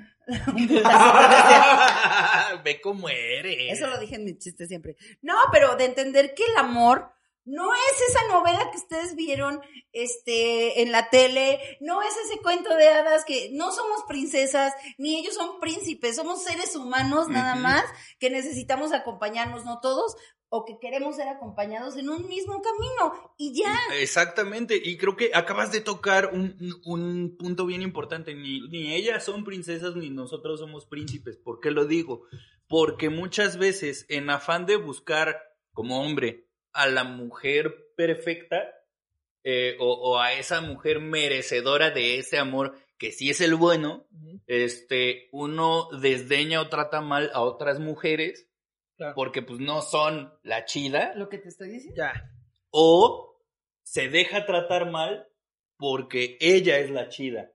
Ve 2.63 2.79
cómo 2.79 3.09
eres. 3.09 3.77
Eso 3.77 3.87
lo 3.87 3.97
dije 3.99 4.15
en 4.15 4.23
mi 4.23 4.37
chiste 4.37 4.67
siempre. 4.67 4.95
No, 5.21 5.35
pero 5.51 5.75
de 5.75 5.85
entender 5.85 6.33
que 6.35 6.45
el 6.45 6.57
amor 6.57 7.11
no 7.45 7.73
es 7.73 8.09
esa 8.09 8.27
novela 8.27 8.69
que 8.71 8.77
ustedes 8.77 9.15
vieron 9.15 9.61
este 9.93 10.81
en 10.81 10.91
la 10.91 11.09
tele, 11.09 11.59
no 11.79 12.01
es 12.01 12.15
ese 12.25 12.39
cuento 12.41 12.75
de 12.75 12.87
hadas 12.87 13.25
que 13.25 13.49
no 13.53 13.71
somos 13.71 14.03
princesas, 14.07 14.73
ni 14.97 15.17
ellos 15.17 15.35
son 15.35 15.59
príncipes, 15.59 16.15
somos 16.15 16.43
seres 16.43 16.75
humanos 16.75 17.29
nada 17.29 17.55
más 17.55 17.83
que 18.19 18.29
necesitamos 18.29 18.93
acompañarnos, 18.93 19.65
no 19.65 19.79
todos, 19.81 20.15
o 20.53 20.65
que 20.65 20.77
queremos 20.79 21.15
ser 21.15 21.29
acompañados 21.29 21.95
en 21.95 22.09
un 22.09 22.27
mismo 22.27 22.61
camino 22.61 23.33
y 23.37 23.57
ya. 23.57 23.73
Exactamente, 23.93 24.79
y 24.83 24.97
creo 24.97 25.15
que 25.15 25.31
acabas 25.33 25.71
de 25.71 25.79
tocar 25.79 26.31
un, 26.33 26.57
un 26.85 27.37
punto 27.37 27.65
bien 27.65 27.81
importante. 27.81 28.35
Ni, 28.35 28.59
ni 28.67 28.93
ellas 28.93 29.23
son 29.23 29.45
princesas 29.45 29.95
ni 29.95 30.09
nosotros 30.09 30.59
somos 30.59 30.85
príncipes. 30.85 31.37
¿Por 31.37 31.61
qué 31.61 31.71
lo 31.71 31.85
digo? 31.85 32.23
Porque 32.67 33.09
muchas 33.09 33.57
veces, 33.57 34.05
en 34.09 34.29
afán 34.29 34.65
de 34.65 34.75
buscar 34.75 35.41
como 35.71 36.01
hombre 36.01 36.50
a 36.73 36.87
la 36.87 37.03
mujer 37.03 37.91
perfecta 37.95 38.73
eh, 39.43 39.75
o, 39.79 39.91
o 39.93 40.19
a 40.19 40.33
esa 40.33 40.61
mujer 40.61 40.99
merecedora 40.99 41.89
de 41.91 42.19
ese 42.19 42.37
amor 42.37 42.75
que 42.97 43.11
sí 43.11 43.29
es 43.31 43.41
el 43.41 43.55
bueno, 43.55 44.05
este, 44.45 45.27
uno 45.31 45.89
desdeña 46.01 46.61
o 46.61 46.69
trata 46.69 47.01
mal 47.01 47.31
a 47.33 47.41
otras 47.41 47.79
mujeres 47.79 48.47
Claro. 48.97 49.15
porque 49.15 49.41
pues 49.41 49.59
no 49.59 49.81
son 49.81 50.31
la 50.43 50.65
chida 50.65 51.13
Lo 51.15 51.27
que 51.27 51.39
te 51.39 51.49
estoy 51.49 51.69
diciendo. 51.69 51.97
Ya. 51.97 52.29
o 52.69 53.41
se 53.81 54.09
deja 54.09 54.45
tratar 54.45 54.91
mal 54.91 55.27
porque 55.77 56.37
ella 56.39 56.77
es 56.77 56.91
la 56.91 57.09
chida. 57.09 57.51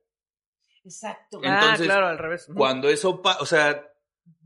Exacto. 0.84 1.38
Entonces, 1.40 1.80
ah, 1.82 1.84
claro, 1.84 2.06
al 2.08 2.18
revés. 2.18 2.48
Cuando 2.52 2.88
eso 2.88 3.22
pasa, 3.22 3.40
o 3.40 3.46
sea, 3.46 3.86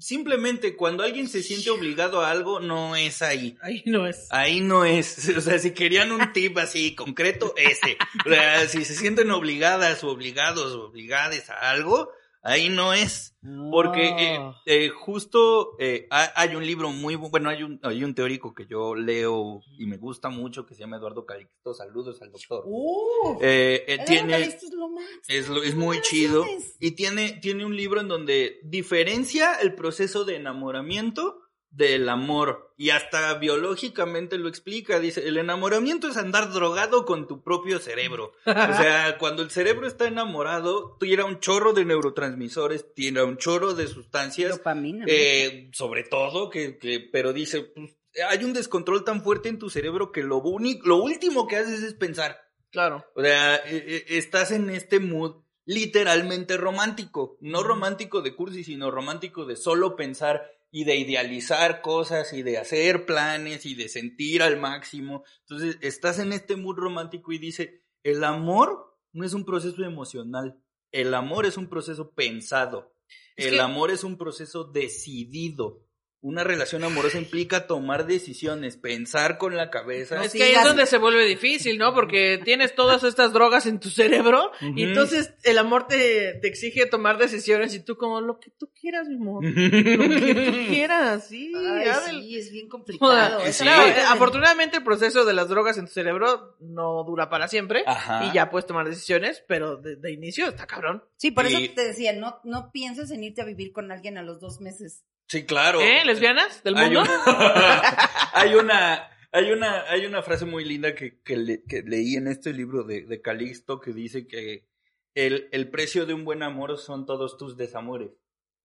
simplemente 0.00 0.76
cuando 0.76 1.02
alguien 1.02 1.28
se 1.28 1.42
siente 1.42 1.70
obligado 1.70 2.22
a 2.22 2.30
algo, 2.30 2.58
no 2.58 2.96
es 2.96 3.22
ahí. 3.22 3.56
Ahí 3.60 3.82
no 3.86 4.06
es. 4.06 4.26
Ahí 4.30 4.60
no 4.60 4.84
es. 4.84 5.28
O 5.36 5.40
sea, 5.40 5.58
si 5.58 5.72
querían 5.72 6.12
un 6.12 6.32
tip 6.32 6.58
así 6.58 6.94
concreto, 6.94 7.54
ese. 7.56 7.96
O 8.26 8.28
sea, 8.28 8.66
si 8.68 8.84
se 8.84 8.94
sienten 8.94 9.30
obligadas 9.30 10.02
o 10.02 10.08
obligados 10.08 10.74
o 10.74 10.86
obligadas 10.86 11.50
a 11.50 11.70
algo, 11.70 12.12
ahí 12.42 12.68
no 12.68 12.92
es. 12.92 13.36
Porque 13.70 14.08
eh, 14.08 14.38
eh, 14.66 14.88
justo 14.90 15.76
eh, 15.78 16.06
ha- 16.10 16.32
hay 16.36 16.54
un 16.56 16.66
libro 16.66 16.90
muy 16.90 17.14
bu- 17.16 17.30
bueno, 17.30 17.48
hay 17.48 17.62
un, 17.62 17.80
hay 17.82 18.04
un 18.04 18.14
teórico 18.14 18.54
que 18.54 18.66
yo 18.66 18.94
leo 18.94 19.62
y 19.78 19.86
me 19.86 19.96
gusta 19.96 20.28
mucho 20.28 20.66
que 20.66 20.74
se 20.74 20.80
llama 20.80 20.96
Eduardo 20.98 21.24
Calixto. 21.24 21.72
Saludos 21.72 22.20
al 22.20 22.30
doctor. 22.32 22.64
Uh, 22.66 23.38
Eh, 23.40 23.84
eh, 23.88 23.98
tiene, 24.06 24.38
es 24.42 24.62
lo 24.74 24.88
más. 24.90 25.04
es, 25.28 25.48
lo- 25.48 25.62
es 25.62 25.74
muy 25.74 26.00
chido 26.02 26.44
y 26.78 26.90
tiene, 26.92 27.32
tiene 27.40 27.64
un 27.64 27.76
libro 27.76 28.00
en 28.00 28.08
donde 28.08 28.60
diferencia 28.62 29.54
el 29.62 29.74
proceso 29.74 30.24
de 30.24 30.36
enamoramiento 30.36 31.40
del 31.70 32.08
amor 32.08 32.72
y 32.76 32.90
hasta 32.90 33.32
biológicamente 33.34 34.38
lo 34.38 34.48
explica. 34.48 34.98
Dice, 34.98 35.26
el 35.28 35.36
enamoramiento 35.38 36.08
es 36.08 36.16
andar 36.16 36.50
drogado 36.52 37.04
con 37.04 37.28
tu 37.28 37.42
propio 37.42 37.78
cerebro. 37.78 38.32
O 38.44 38.52
sea, 38.52 39.16
cuando 39.18 39.42
el 39.42 39.50
cerebro 39.50 39.86
está 39.86 40.06
enamorado, 40.08 40.96
tira 40.98 41.24
un 41.24 41.38
chorro 41.40 41.72
de 41.72 41.84
neurotransmisores, 41.84 42.92
tira 42.94 43.24
un 43.24 43.36
chorro 43.36 43.74
de 43.74 43.86
sustancias 43.86 44.56
Dopamina. 44.58 45.04
eh, 45.08 45.70
sobre 45.72 46.02
todo, 46.04 46.50
que, 46.50 46.78
que- 46.78 47.00
pero 47.12 47.32
dice, 47.32 47.62
pues, 47.62 47.96
hay 48.28 48.42
un 48.44 48.52
descontrol 48.52 49.04
tan 49.04 49.22
fuerte 49.22 49.48
en 49.48 49.58
tu 49.60 49.70
cerebro 49.70 50.10
que 50.10 50.22
lo, 50.24 50.38
único, 50.38 50.88
lo 50.88 50.96
último 50.96 51.46
que 51.46 51.56
haces 51.56 51.82
es 51.84 51.94
pensar. 51.94 52.40
Claro. 52.72 53.04
O 53.14 53.22
sea, 53.22 53.56
eh, 53.56 53.62
eh, 53.86 54.04
estás 54.08 54.50
en 54.50 54.70
este 54.70 54.98
mood 54.98 55.42
literalmente 55.64 56.56
romántico. 56.56 57.36
No 57.40 57.62
romántico 57.62 58.22
de 58.22 58.34
cursi, 58.34 58.64
sino 58.64 58.90
romántico 58.90 59.44
de 59.44 59.54
solo 59.56 59.94
pensar 59.96 60.50
y 60.70 60.84
de 60.84 60.96
idealizar 60.96 61.82
cosas 61.82 62.32
y 62.32 62.42
de 62.42 62.58
hacer 62.58 63.04
planes 63.06 63.66
y 63.66 63.74
de 63.74 63.88
sentir 63.88 64.42
al 64.42 64.58
máximo. 64.58 65.24
Entonces, 65.40 65.78
estás 65.80 66.18
en 66.18 66.32
este 66.32 66.56
mood 66.56 66.76
romántico 66.76 67.32
y 67.32 67.38
dice, 67.38 67.82
el 68.02 68.22
amor 68.24 68.96
no 69.12 69.24
es 69.24 69.34
un 69.34 69.44
proceso 69.44 69.82
emocional. 69.84 70.62
El 70.92 71.14
amor 71.14 71.46
es 71.46 71.56
un 71.56 71.68
proceso 71.68 72.12
pensado. 72.14 72.94
Es 73.36 73.46
el 73.46 73.54
que- 73.54 73.60
amor 73.60 73.90
es 73.90 74.04
un 74.04 74.16
proceso 74.16 74.64
decidido. 74.64 75.86
Una 76.22 76.44
relación 76.44 76.84
amorosa 76.84 77.16
implica 77.18 77.66
tomar 77.66 78.06
decisiones, 78.06 78.76
pensar 78.76 79.38
con 79.38 79.56
la 79.56 79.70
cabeza. 79.70 80.22
Es 80.22 80.32
Sí, 80.32 80.38
que 80.38 80.44
ahí 80.44 80.52
es 80.52 80.64
donde 80.64 80.84
se 80.84 80.98
vuelve 80.98 81.24
difícil, 81.24 81.78
¿no? 81.78 81.94
Porque 81.94 82.38
tienes 82.44 82.74
todas 82.74 83.02
estas 83.04 83.32
drogas 83.32 83.64
en 83.64 83.80
tu 83.80 83.88
cerebro 83.88 84.52
y 84.76 84.82
entonces 84.82 85.32
el 85.44 85.56
amor 85.56 85.86
te, 85.86 86.34
te 86.34 86.46
exige 86.48 86.84
tomar 86.84 87.16
decisiones 87.16 87.74
y 87.74 87.80
tú 87.80 87.96
como 87.96 88.20
lo 88.20 88.38
que 88.38 88.50
tú 88.50 88.70
quieras, 88.78 89.08
mi 89.08 89.14
amor. 89.16 89.42
Lo 89.44 89.54
que 89.54 90.34
tú 90.52 90.68
quieras, 90.68 91.26
sí. 91.26 91.52
Ay, 91.56 91.88
sí, 92.10 92.36
es 92.38 92.50
bien 92.52 92.68
complicado. 92.68 93.40
Sí. 93.40 93.46
Esa 93.48 93.64
Claro, 93.64 93.86
eh, 93.86 93.94
de- 93.94 94.00
afortunadamente 94.02 94.76
el 94.76 94.84
proceso 94.84 95.24
de 95.24 95.32
las 95.32 95.48
drogas 95.48 95.78
en 95.78 95.86
tu 95.86 95.92
cerebro 95.92 96.56
no 96.60 97.02
dura 97.04 97.30
para 97.30 97.48
siempre 97.48 97.82
Ajá. 97.86 98.26
y 98.26 98.32
ya 98.34 98.50
puedes 98.50 98.66
tomar 98.66 98.86
decisiones, 98.86 99.42
pero 99.48 99.76
de, 99.78 99.96
de 99.96 100.12
inicio 100.12 100.48
está 100.48 100.66
cabrón. 100.66 101.02
Sí, 101.16 101.30
por 101.30 101.46
Y- 101.50 101.54
eso 101.64 101.72
te 101.74 101.84
decía, 101.84 102.12
no, 102.12 102.40
no 102.44 102.70
pienses 102.72 103.10
en 103.10 103.24
irte 103.24 103.40
a 103.40 103.46
vivir 103.46 103.72
con 103.72 103.90
alguien 103.90 104.18
a 104.18 104.22
los 104.22 104.38
dos 104.38 104.60
meses. 104.60 105.04
Sí, 105.30 105.44
claro. 105.46 105.80
¿Eh? 105.80 106.02
¿Lesbianas 106.04 106.64
del 106.64 106.76
Hay 106.76 106.90
mundo? 106.90 107.02
una, 107.08 107.82
hay 108.34 108.54
una, 108.56 109.10
hay 109.30 109.52
una, 109.52 109.82
hay 109.88 110.04
una 110.06 110.22
frase 110.22 110.44
muy 110.44 110.64
linda 110.64 110.92
que, 110.96 111.20
que, 111.22 111.36
le- 111.36 111.62
que 111.68 111.82
leí 111.82 112.16
en 112.16 112.26
este 112.26 112.52
libro 112.52 112.82
de, 112.82 113.02
de 113.06 113.20
Calixto 113.22 113.78
que 113.78 113.92
dice 113.92 114.26
que 114.26 114.66
el, 115.14 115.48
el 115.52 115.70
precio 115.70 116.04
de 116.04 116.14
un 116.14 116.24
buen 116.24 116.42
amor 116.42 116.76
son 116.78 117.06
todos 117.06 117.38
tus 117.38 117.56
desamores. 117.56 118.10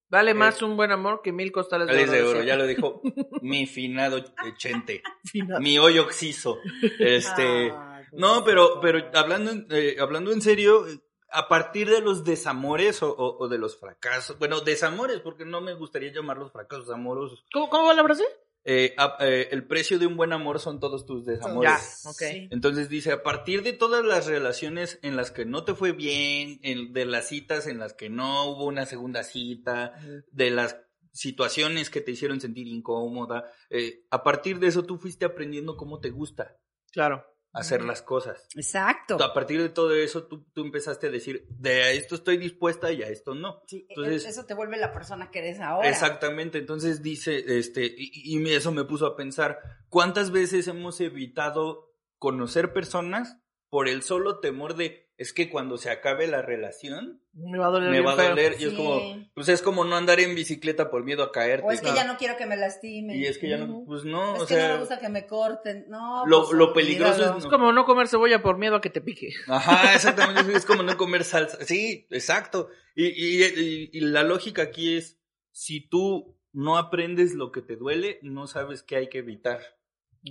Vale 0.09 0.33
más 0.33 0.63
un 0.63 0.75
buen 0.75 0.91
amor 0.91 1.21
que 1.23 1.31
mil 1.31 1.51
costales 1.51 1.87
de 1.87 2.01
oro. 2.03 2.11
de 2.11 2.23
oro, 2.23 2.43
ya 2.43 2.55
lo 2.55 2.65
dijo 2.65 3.01
mi 3.43 3.67
finado 3.67 4.23
Chente, 4.57 5.03
mi 5.59 5.77
hoyo 5.77 6.01
oxiso. 6.03 6.57
Este, 6.99 7.69
pues, 7.69 8.13
no, 8.13 8.43
pero, 8.43 8.79
pero 8.81 9.07
hablando, 9.13 9.51
en- 9.51 9.67
eh, 9.69 9.97
hablando 9.99 10.31
en 10.31 10.41
serio, 10.41 10.87
eh, 10.87 10.97
a 11.35 11.47
partir 11.47 11.89
de 11.89 12.01
los 12.01 12.23
desamores 12.23 13.01
o, 13.03 13.11
o- 13.11 13.37
o 13.39 13.47
de 13.47 13.57
los 13.57 13.77
fracasos, 13.77 14.37
bueno, 14.39 14.61
desamores, 14.61 15.19
porque 15.19 15.45
no 15.45 15.61
me 15.61 15.73
gustaría 15.73 16.11
llamarlos 16.11 16.51
fracasos 16.51 16.89
amorosos. 16.89 17.43
¿Cómo, 17.53 17.69
¿Cómo 17.69 17.87
va 17.87 17.93
la 17.93 18.03
frase? 18.03 18.23
Eh, 18.67 18.95
a- 18.97 19.17
eh, 19.19 19.49
el 19.51 19.67
precio 19.67 19.99
de 19.99 20.07
un 20.07 20.17
buen 20.17 20.33
amor 20.33 20.59
son 20.59 20.79
todos 20.79 21.05
tus 21.05 21.23
desamores. 21.25 22.01
Ya, 22.03 22.09
ok. 22.09 22.17
Sí. 22.17 22.47
Entonces 22.51 22.89
dice, 22.89 23.11
a 23.11 23.21
partir 23.21 23.61
de 23.61 23.73
todas 23.73 24.03
las 24.03 24.25
relaciones 24.25 24.97
en 25.03 25.15
las 25.15 25.29
que 25.29 25.45
no 25.45 25.63
te 25.65 25.75
fue 25.75 25.91
bien, 25.91 26.59
en- 26.63 26.91
de 26.91 27.05
las 27.05 27.27
citas 27.27 27.67
en 27.67 27.77
las 27.77 27.93
que 27.93 28.09
no 28.09 28.45
hubo 28.49 28.65
una 28.65 28.85
segunda 28.87 29.23
cita, 29.23 29.93
de 30.31 30.49
las 30.49 30.77
situaciones 31.11 31.89
que 31.89 32.01
te 32.01 32.11
hicieron 32.11 32.41
sentir 32.41 32.67
incómoda, 32.67 33.49
eh, 33.69 34.05
a 34.09 34.23
partir 34.23 34.59
de 34.59 34.67
eso 34.67 34.83
tú 34.83 34.97
fuiste 34.97 35.25
aprendiendo 35.25 35.77
cómo 35.77 35.99
te 35.99 36.09
gusta 36.09 36.57
Claro. 36.91 37.25
Hacer 37.55 37.83
las 37.83 38.01
cosas. 38.01 38.47
Exacto. 38.55 39.21
A 39.23 39.33
partir 39.33 39.61
de 39.61 39.69
todo 39.69 39.95
eso 39.95 40.25
tú, 40.27 40.43
tú 40.53 40.61
empezaste 40.61 41.07
a 41.07 41.09
decir, 41.09 41.47
de 41.49 41.83
a 41.83 41.91
esto 41.91 42.15
estoy 42.15 42.37
dispuesta 42.37 42.91
y 42.91 43.01
a 43.01 43.07
esto 43.07 43.33
no. 43.33 43.61
Sí, 43.67 43.85
Entonces- 43.89 44.25
eso 44.25 44.45
te 44.45 44.53
vuelve 44.53 44.77
la 44.77 44.91
persona 44.93 45.31
que 45.31 45.39
eres 45.39 45.61
ahora. 45.61 45.87
Exactamente, 45.89 46.57
entonces 46.57 47.01
dice, 47.01 47.57
este, 47.57 47.85
y, 47.85 48.37
y 48.37 48.49
eso 48.53 48.71
me 48.71 48.83
puso 48.83 49.05
a 49.07 49.15
pensar, 49.15 49.59
¿cuántas 49.89 50.31
veces 50.31 50.67
hemos 50.67 50.99
evitado 50.99 51.93
conocer 52.17 52.73
personas 52.73 53.37
por 53.75 53.89
el 53.89 54.03
solo 54.03 54.39
temor 54.39 54.77
de, 54.77 55.09
es 55.17 55.33
que 55.33 55.49
cuando 55.49 55.77
se 55.77 55.89
acabe 55.89 56.27
la 56.27 56.41
relación, 56.41 57.21
Me 57.33 57.57
va 57.57 57.65
a 57.65 57.69
doler 57.71 57.89
me 57.91 57.99
va 57.99 58.13
a 58.13 58.15
feo. 58.15 58.29
doler, 58.29 58.55
y 58.57 58.63
es 58.63 58.69
Sí. 58.69 58.75
como, 58.77 59.01
pues 59.33 59.49
es 59.49 59.61
como 59.61 59.83
no 59.83 59.97
andar 59.97 60.21
en 60.21 60.33
bicicleta 60.33 60.89
por 60.89 61.03
miedo 61.03 61.23
a 61.23 61.33
caerte. 61.33 61.67
O 61.67 61.71
es 61.73 61.81
que 61.81 61.93
ya 61.93 62.05
no 62.05 62.15
quiero 62.15 62.37
que 62.37 62.45
me 62.45 62.55
lastimen. 62.55 63.17
Y 63.17 63.25
es 63.25 63.37
que 63.37 63.49
ya 63.49 63.57
no, 63.57 63.83
pues 63.85 64.05
no, 64.05 64.37
Es 64.37 64.43
o 64.43 64.45
que 64.47 64.55
no 64.55 64.67
me 64.69 64.77
gusta 64.77 64.97
que 64.97 65.09
me 65.09 65.27
corten. 65.27 65.87
No, 65.89 66.25
lo- 66.25 66.43
pues, 66.45 66.53
lo 66.57 66.71
peligroso 66.71 67.37
es 67.37 67.43
Es 67.43 67.49
como 67.49 67.73
no 67.73 67.83
comer 67.83 68.07
cebolla 68.07 68.41
por 68.41 68.57
miedo 68.57 68.77
a 68.77 68.81
que 68.81 68.89
te 68.89 69.01
pique. 69.01 69.33
Ajá, 69.49 69.93
exactamente, 69.93 70.53
es 70.55 70.65
como 70.65 70.81
no 70.83 70.95
comer 70.95 71.25
salsa. 71.25 71.57
Sí, 71.65 72.07
exacto. 72.11 72.69
Y, 72.95 73.07
y, 73.07 73.43
y- 73.43 73.89
y 73.91 73.99
la 73.99 74.23
lógica 74.23 74.61
aquí 74.61 74.95
es, 74.95 75.19
si 75.51 75.81
tú 75.85 76.37
no 76.53 76.77
aprendes 76.77 77.33
lo 77.33 77.51
que 77.51 77.61
te 77.61 77.75
duele, 77.75 78.19
no 78.21 78.47
sabes 78.47 78.83
qué 78.83 78.95
hay 78.95 79.09
que 79.09 79.17
evitar. 79.17 79.59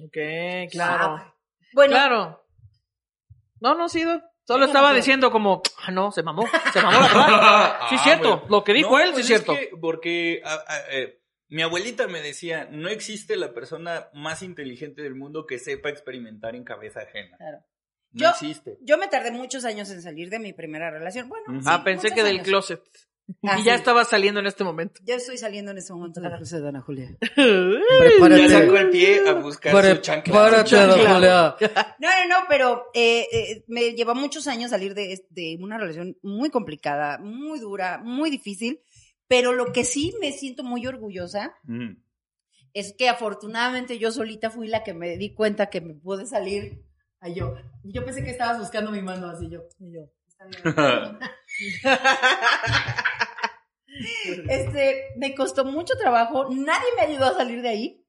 Ok, 0.03 0.17
claro. 0.73 1.17
Ah, 1.19 1.35
Bueno, 1.75 1.91
Claro. 1.93 2.44
No, 3.61 3.75
no, 3.75 3.89
sí, 3.89 4.03
Doc. 4.03 4.23
Solo 4.47 4.67
estaba 4.67 4.93
diciendo 4.93 5.31
como, 5.31 5.63
ah, 5.87 5.91
no, 5.91 6.13
se 6.13 6.23
mamó, 6.23 6.45
se 6.73 6.83
mamó 6.83 7.01
la 7.01 7.09
verdad. 7.09 7.77
Sí, 7.89 7.95
es 7.95 8.03
cierto. 8.03 8.29
Ah, 8.33 8.37
bueno. 8.41 8.51
Lo 8.59 8.65
que 8.65 8.73
dijo 8.75 8.91
No, 8.91 8.99
él, 9.01 9.07
sí 9.09 9.13
pues 9.13 9.21
es 9.23 9.27
cierto. 9.29 9.53
que 9.55 9.71
porque 9.81 10.43
a- 10.45 10.63
a- 10.67 10.81
eh, 10.91 11.23
mi 11.49 11.63
abuelita 11.63 12.07
me 12.09 12.21
decía, 12.21 12.69
no 12.71 12.89
existe 12.91 13.37
la 13.37 13.55
persona 13.55 14.09
más 14.13 14.43
inteligente 14.43 15.01
del 15.03 15.15
mundo 15.15 15.47
que 15.47 15.59
sepa 15.59 15.89
experimentar 15.89 16.55
en 16.57 16.65
cabeza 16.65 17.01
ajena. 17.01 17.37
Claro. 17.39 17.59
No 18.13 18.21
Yo- 18.25 18.31
existe. 18.31 18.77
yo 18.83 18.99
me 18.99 19.09
tardé 19.09 19.31
muchos 19.31 19.65
años 19.65 19.91
en 19.91 20.03
salir 20.03 20.29
de 20.31 20.39
mi 20.39 20.53
primera 20.53 20.91
relación. 20.91 21.29
Bueno, 21.29 21.47
Ujú. 21.49 21.61
sí, 21.63 21.67
ah, 21.71 21.83
pensé 21.83 22.09
muchos 22.09 22.15
que 22.17 22.23
del 22.23 22.35
años. 22.35 22.47
closet. 22.47 22.83
Ah, 23.43 23.59
y 23.59 23.65
ya 23.65 23.75
estaba 23.75 24.05
saliendo 24.05 24.41
en 24.41 24.47
este 24.47 24.65
momento. 24.65 25.01
Yo 25.05 25.15
estoy 25.15 25.39
saliendo 25.39 25.71
en 25.71 25.79
ese 25.79 25.93
momento 25.95 26.21
del 26.21 26.33
closet, 26.37 26.63
Ana 26.65 26.81
Julia. 26.83 27.17
Ya 28.37 28.49
sacó 28.49 28.77
el 28.77 28.91
pie 28.91 29.27
a 29.29 29.33
buscar 29.35 29.73
su 29.97 30.01
chancla. 30.03 30.33
Prepárate, 30.33 30.69
Su 30.69 30.77
chancla. 30.77 30.97
don 30.97 31.15
Julia. 31.15 31.57
No, 32.01 32.09
no, 32.09 32.29
no, 32.41 32.47
pero 32.49 32.85
eh, 32.93 33.27
eh, 33.33 33.65
me 33.69 33.93
lleva 33.95 34.13
muchos 34.15 34.47
años 34.47 34.71
salir 34.73 34.95
de, 34.95 35.25
de 35.31 35.59
una 35.61 35.79
relación 35.79 36.19
muy 36.23 36.51
complicada, 36.51 37.19
muy 37.19 37.61
dura, 37.61 37.99
muy 38.05 38.29
difícil. 38.31 38.81
Pero 39.27 39.53
lo 39.55 39.73
que 39.73 39.85
sí 39.85 40.15
me 40.21 40.33
siento 40.33 40.63
muy 40.63 40.87
orgullosa 40.87 41.55
Mm. 41.65 41.97
es 42.75 42.95
que 42.99 43.09
afortunadamente 43.09 43.99
yo 43.99 44.11
solita 44.13 44.51
fui 44.51 44.69
la 44.69 44.83
que 44.83 44.93
me 44.93 45.17
di 45.17 45.33
cuenta 45.33 45.71
que 45.71 45.81
me 45.81 45.95
pude 45.95 46.27
salir 46.27 46.83
a 47.21 47.31
yo. 47.31 47.55
Yo 47.85 48.05
pensé 48.05 48.23
que 48.23 48.31
estabas 48.33 48.59
buscando 48.59 48.91
mi 48.91 49.01
mano 49.01 49.29
así 49.31 49.49
yo. 49.49 49.63
Y 49.81 49.95
yo. 49.95 50.11
"Está 50.29 50.45
bien". 50.47 50.63
Este, 54.49 55.05
me 55.17 55.35
costó 55.35 55.65
mucho 55.65 55.95
trabajo, 55.97 56.49
nadie 56.51 56.89
me 56.97 57.03
ayudó 57.03 57.27
a 57.27 57.35
salir 57.37 57.63
de 57.63 57.69
ahí, 57.69 58.07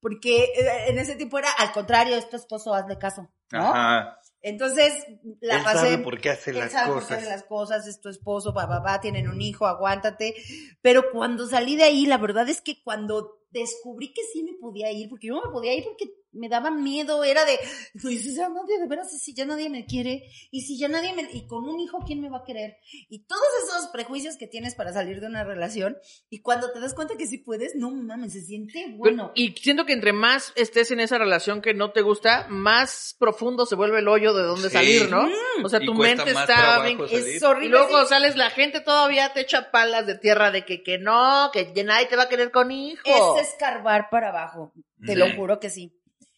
porque 0.00 0.44
eh, 0.44 0.84
en 0.88 0.98
ese 0.98 1.16
tiempo 1.16 1.38
era 1.38 1.50
al 1.58 1.72
contrario, 1.72 2.16
es 2.16 2.28
tu 2.28 2.36
esposo, 2.36 2.74
hazle 2.74 2.98
caso, 2.98 3.28
¿no? 3.52 3.68
Ajá. 3.68 4.18
Entonces, 4.42 5.04
la 5.40 5.56
Él 5.56 5.62
pasé. 5.64 5.78
sabe 5.78 5.98
por 5.98 6.20
qué 6.20 6.30
hace 6.30 6.50
él 6.52 6.58
las 6.60 6.70
sabe 6.72 6.92
por 6.92 6.98
qué 6.98 7.02
cosas. 7.06 7.18
hace 7.18 7.28
las 7.28 7.42
cosas, 7.44 7.86
es 7.88 8.00
tu 8.00 8.08
esposo, 8.08 8.54
pa, 8.54 8.68
pa, 8.68 8.80
pa, 8.82 9.00
tienen 9.00 9.28
un 9.28 9.40
hijo, 9.42 9.66
aguántate. 9.66 10.36
Pero 10.82 11.10
cuando 11.10 11.46
salí 11.48 11.74
de 11.74 11.82
ahí, 11.84 12.06
la 12.06 12.18
verdad 12.18 12.48
es 12.48 12.60
que 12.60 12.80
cuando 12.84 13.40
descubrí 13.50 14.12
que 14.12 14.22
sí 14.32 14.44
me 14.44 14.52
podía 14.54 14.92
ir, 14.92 15.08
porque 15.08 15.28
yo 15.28 15.34
no 15.34 15.46
me 15.46 15.50
podía 15.52 15.74
ir 15.74 15.82
porque 15.84 16.10
me 16.36 16.48
daba 16.48 16.70
miedo, 16.70 17.24
era 17.24 17.44
de, 17.44 17.58
no 17.94 18.10
dices, 18.10 18.36
ya 18.36 18.48
nadie, 18.48 18.78
de 18.78 18.86
veras, 18.86 19.12
y 19.12 19.18
si 19.18 19.34
ya 19.34 19.44
nadie 19.44 19.68
me 19.70 19.86
quiere, 19.86 20.24
y 20.50 20.62
si 20.62 20.78
ya 20.78 20.88
nadie 20.88 21.12
me, 21.14 21.28
y 21.32 21.46
con 21.46 21.68
un 21.68 21.80
hijo, 21.80 21.98
¿quién 22.06 22.20
me 22.20 22.28
va 22.28 22.38
a 22.38 22.44
querer? 22.44 22.76
Y 23.08 23.24
todos 23.26 23.42
esos 23.64 23.88
prejuicios 23.88 24.36
que 24.36 24.46
tienes 24.46 24.74
para 24.74 24.92
salir 24.92 25.20
de 25.20 25.26
una 25.26 25.44
relación, 25.44 25.96
y 26.30 26.40
cuando 26.42 26.70
te 26.72 26.80
das 26.80 26.94
cuenta 26.94 27.16
que 27.16 27.26
sí 27.26 27.38
puedes, 27.38 27.74
no 27.74 27.90
mames, 27.90 28.32
se 28.34 28.42
siente 28.42 28.94
bueno. 28.96 29.32
Y 29.34 29.52
siento 29.60 29.84
que 29.86 29.92
entre 29.92 30.12
más 30.12 30.52
estés 30.56 30.90
en 30.90 31.00
esa 31.00 31.18
relación 31.18 31.62
que 31.62 31.74
no 31.74 31.92
te 31.92 32.02
gusta, 32.02 32.46
más 32.48 33.16
profundo 33.18 33.66
se 33.66 33.74
vuelve 33.74 33.98
el 34.00 34.08
hoyo 34.08 34.34
de 34.34 34.42
donde 34.42 34.68
Sí. 34.68 34.74
salir, 34.74 35.10
¿no? 35.10 35.22
Mm. 35.24 35.64
O 35.64 35.68
sea, 35.68 35.82
Y 35.82 35.86
tu 35.86 35.94
mente 35.94 36.30
está 36.30 36.82
bien. 36.82 36.98
Es 37.10 37.40
Y 37.42 37.44
horrible. 37.44 37.70
luego 37.78 38.02
sí. 38.02 38.08
sales, 38.08 38.36
la 38.36 38.50
gente 38.50 38.80
todavía 38.80 39.32
te 39.32 39.40
echa 39.40 39.70
palas 39.70 40.06
de 40.06 40.16
tierra 40.18 40.50
de 40.50 40.64
que, 40.64 40.82
que 40.82 40.98
no, 40.98 41.50
que 41.52 41.72
nadie 41.84 42.06
te 42.06 42.16
va 42.16 42.24
a 42.24 42.28
querer 42.28 42.50
con 42.50 42.70
hijo. 42.70 43.02
es 43.38 43.48
escarbar 43.48 44.08
para 44.10 44.28
abajo, 44.28 44.72
te 45.04 45.12
Sí. 45.12 45.18
lo 45.18 45.30
juro 45.34 45.58
que 45.60 45.70
sí. 45.70 45.92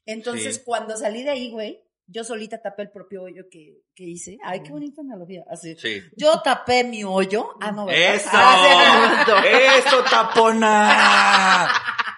Entonces, 0.08 0.56
Sí. 0.56 0.62
cuando 0.64 0.96
salí 0.96 1.22
de 1.22 1.30
ahí, 1.30 1.50
güey, 1.50 1.84
yo 2.06 2.24
solita 2.24 2.62
tapé 2.62 2.82
el 2.84 2.90
propio 2.90 3.24
hoyo 3.24 3.44
que, 3.50 3.82
que 3.94 4.04
hice. 4.04 4.38
Ay, 4.42 4.62
qué 4.62 4.70
bonita 4.72 5.02
analogía. 5.02 5.44
Así. 5.50 5.76
Sí. 5.76 6.00
Yo 6.16 6.40
tapé 6.40 6.82
mi 6.82 7.04
hoyo. 7.04 7.50
Ah, 7.60 7.70
no, 7.72 7.84
¿verdad? 7.84 8.14
¡Eso! 8.14 8.28
Ah, 8.32 9.44
¡Eso, 9.86 10.02
tapona! 10.04 11.68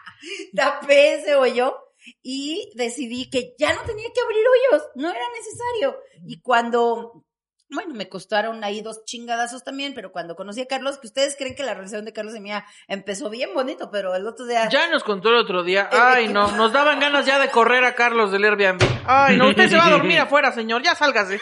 tapé 0.54 1.14
ese 1.14 1.34
hoyo 1.34 1.76
y 2.22 2.70
decidí 2.76 3.28
que 3.28 3.54
ya 3.58 3.74
no 3.74 3.82
tenía 3.82 4.08
que 4.14 4.20
abrir 4.20 4.44
hoyos. 4.46 4.88
No 4.94 5.10
era 5.10 5.24
necesario. 5.36 5.98
Y 6.26 6.40
cuando... 6.40 7.24
Bueno, 7.72 7.94
me 7.94 8.08
costaron 8.08 8.64
ahí 8.64 8.80
dos 8.80 9.04
chingadazos 9.04 9.62
también, 9.62 9.94
pero 9.94 10.10
cuando 10.10 10.34
conocí 10.34 10.60
a 10.60 10.66
Carlos, 10.66 10.98
que 10.98 11.06
ustedes 11.06 11.36
creen 11.38 11.54
que 11.54 11.62
la 11.62 11.74
relación 11.74 12.04
de 12.04 12.12
Carlos 12.12 12.34
y 12.34 12.40
mía 12.40 12.64
empezó 12.88 13.30
bien 13.30 13.54
bonito, 13.54 13.90
pero 13.92 14.14
el 14.16 14.26
otro 14.26 14.44
día... 14.46 14.68
Ya 14.68 14.88
nos 14.88 15.04
contó 15.04 15.28
el 15.28 15.36
otro 15.36 15.62
día. 15.62 15.88
El 15.92 15.98
Ay, 16.00 16.24
equipo- 16.24 16.32
no, 16.34 16.50
nos 16.56 16.72
daban 16.72 16.98
ganas 16.98 17.26
ya 17.26 17.38
de 17.38 17.48
correr 17.50 17.84
a 17.84 17.94
Carlos 17.94 18.32
del 18.32 18.44
Airbnb. 18.44 18.82
Ay, 19.06 19.36
no, 19.36 19.48
usted 19.50 19.68
se 19.68 19.76
va 19.76 19.86
a 19.86 19.90
dormir 19.90 20.18
afuera, 20.20 20.50
señor, 20.52 20.82
ya 20.82 20.94
sálgase. 20.96 21.40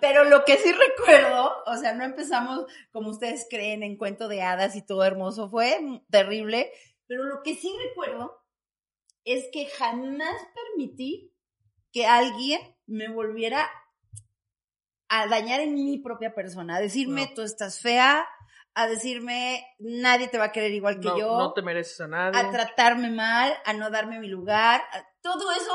Pero 0.00 0.24
lo 0.24 0.44
que 0.44 0.56
sí 0.58 0.72
recuerdo, 0.72 1.62
o 1.66 1.76
sea, 1.76 1.92
no 1.92 2.04
empezamos 2.04 2.66
como 2.92 3.10
ustedes 3.10 3.46
creen 3.50 3.82
en 3.82 3.96
cuento 3.96 4.28
de 4.28 4.42
hadas 4.42 4.76
y 4.76 4.82
todo 4.86 5.04
hermoso, 5.04 5.50
fue 5.50 5.76
terrible, 6.10 6.70
pero 7.08 7.24
lo 7.24 7.42
que 7.42 7.54
sí 7.56 7.72
recuerdo 7.88 8.40
es 9.24 9.46
que 9.52 9.66
jamás 9.66 10.34
permití 10.54 11.32
que 11.92 12.06
alguien 12.06 12.60
me 12.86 13.08
volviera 13.08 13.68
a 15.14 15.26
dañar 15.26 15.60
en 15.60 15.74
mi 15.74 15.98
propia 15.98 16.34
persona, 16.34 16.76
a 16.76 16.80
decirme 16.80 17.26
No. 17.26 17.34
tú 17.34 17.42
estás 17.42 17.80
fea, 17.80 18.26
a 18.74 18.86
decirme 18.86 19.62
nadie 19.78 20.28
te 20.28 20.38
va 20.38 20.44
a 20.46 20.52
querer 20.52 20.72
igual 20.72 20.98
que 21.00 21.08
No, 21.08 21.18
yo, 21.18 21.36
no 21.38 21.52
te 21.52 21.60
mereces 21.60 22.00
a 22.00 22.08
nadie. 22.08 22.40
a 22.40 22.50
tratarme 22.50 23.10
mal, 23.10 23.52
a 23.66 23.72
no 23.74 23.90
darme 23.90 24.18
mi 24.20 24.28
lugar, 24.28 24.80
a- 24.92 25.04
todo 25.20 25.52
eso 25.52 25.72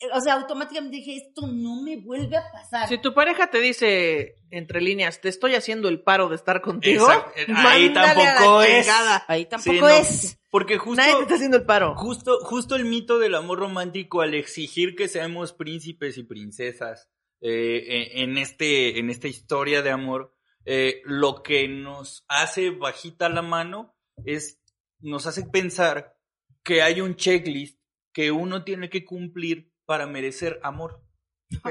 eh, 0.00 0.06
o 0.12 0.20
sea, 0.20 0.34
automáticamente 0.34 0.96
dije, 0.96 1.16
esto 1.16 1.46
no 1.46 1.80
me 1.82 1.96
vuelve 1.98 2.36
a 2.36 2.42
pasar. 2.52 2.88
Si 2.88 2.98
tu 2.98 3.14
pareja 3.14 3.48
te 3.48 3.60
dice 3.60 4.34
entre 4.50 4.80
líneas, 4.80 5.20
te 5.20 5.28
estoy 5.28 5.54
haciendo 5.54 5.88
el 5.88 6.02
paro 6.02 6.28
de 6.28 6.34
estar 6.34 6.60
contigo, 6.60 7.06
Exacto. 7.06 7.32
Ahí 7.56 7.92
tampoco 7.92 8.62
es. 8.62 8.84
chingada. 8.86 9.24
Ahí 9.28 9.46
tampoco 9.46 9.72
Sí, 9.72 9.80
no. 9.80 9.88
es. 9.88 10.38
Porque 10.50 10.78
justo, 10.78 11.00
Nadie 11.00 11.14
te 11.16 11.22
está 11.22 11.34
haciendo 11.36 11.56
el 11.58 11.64
paro. 11.64 11.94
justo, 11.96 12.38
justo 12.42 12.74
el 12.76 12.84
mito 12.86 13.18
del 13.18 13.34
amor 13.36 13.60
romántico 13.60 14.20
al 14.20 14.34
exigir 14.34 14.94
que 14.96 15.06
seamos 15.08 15.52
príncipes 15.52 16.18
y 16.18 16.24
princesas 16.24 17.08
eh, 17.40 18.22
en, 18.22 18.36
este, 18.38 18.98
en 18.98 19.10
esta 19.10 19.28
historia 19.28 19.82
de 19.82 19.90
amor, 19.90 20.34
eh, 20.64 21.02
lo 21.04 21.42
que 21.42 21.68
nos 21.68 22.24
hace 22.28 22.70
bajita 22.70 23.28
la 23.28 23.42
mano 23.42 23.96
es, 24.24 24.60
nos 24.98 25.26
hace 25.26 25.44
pensar 25.44 26.18
que 26.62 26.82
hay 26.82 27.00
un 27.00 27.16
checklist 27.16 27.80
que 28.12 28.32
uno 28.32 28.64
tiene 28.64 28.90
que 28.90 29.04
cumplir 29.04 29.72
para 29.84 30.06
merecer 30.06 30.58
amor, 30.62 31.02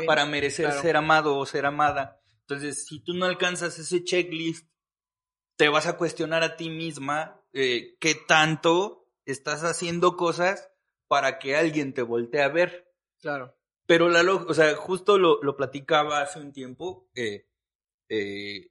para 0.05 0.25
merecer 0.25 0.65
claro. 0.67 0.81
ser 0.81 0.95
amado 0.95 1.37
o 1.37 1.45
ser 1.45 1.65
amada. 1.65 2.19
Entonces, 2.41 2.85
si 2.87 3.03
tú 3.03 3.13
no 3.13 3.25
alcanzas 3.25 3.77
ese 3.77 4.03
checklist, 4.03 4.67
te 5.57 5.69
vas 5.69 5.87
a 5.87 5.97
cuestionar 5.97 6.43
a 6.43 6.55
ti 6.55 6.69
misma 6.69 7.43
eh, 7.51 7.97
qué 7.99 8.15
tanto 8.15 9.09
estás 9.25 9.63
haciendo 9.63 10.15
cosas 10.15 10.71
para 11.07 11.39
que 11.39 11.55
alguien 11.55 11.93
te 11.93 12.03
voltee 12.03 12.41
a 12.41 12.47
ver. 12.47 12.93
Claro. 13.19 13.56
Pero 13.87 14.09
la 14.09 14.21
lo- 14.21 14.45
o 14.47 14.53
sea, 14.53 14.75
justo 14.75 15.17
lo, 15.17 15.41
lo 15.41 15.55
platicaba 15.57 16.21
hace 16.21 16.39
un 16.39 16.53
tiempo. 16.53 17.09
eh, 17.15 17.47
eh, 18.09 18.69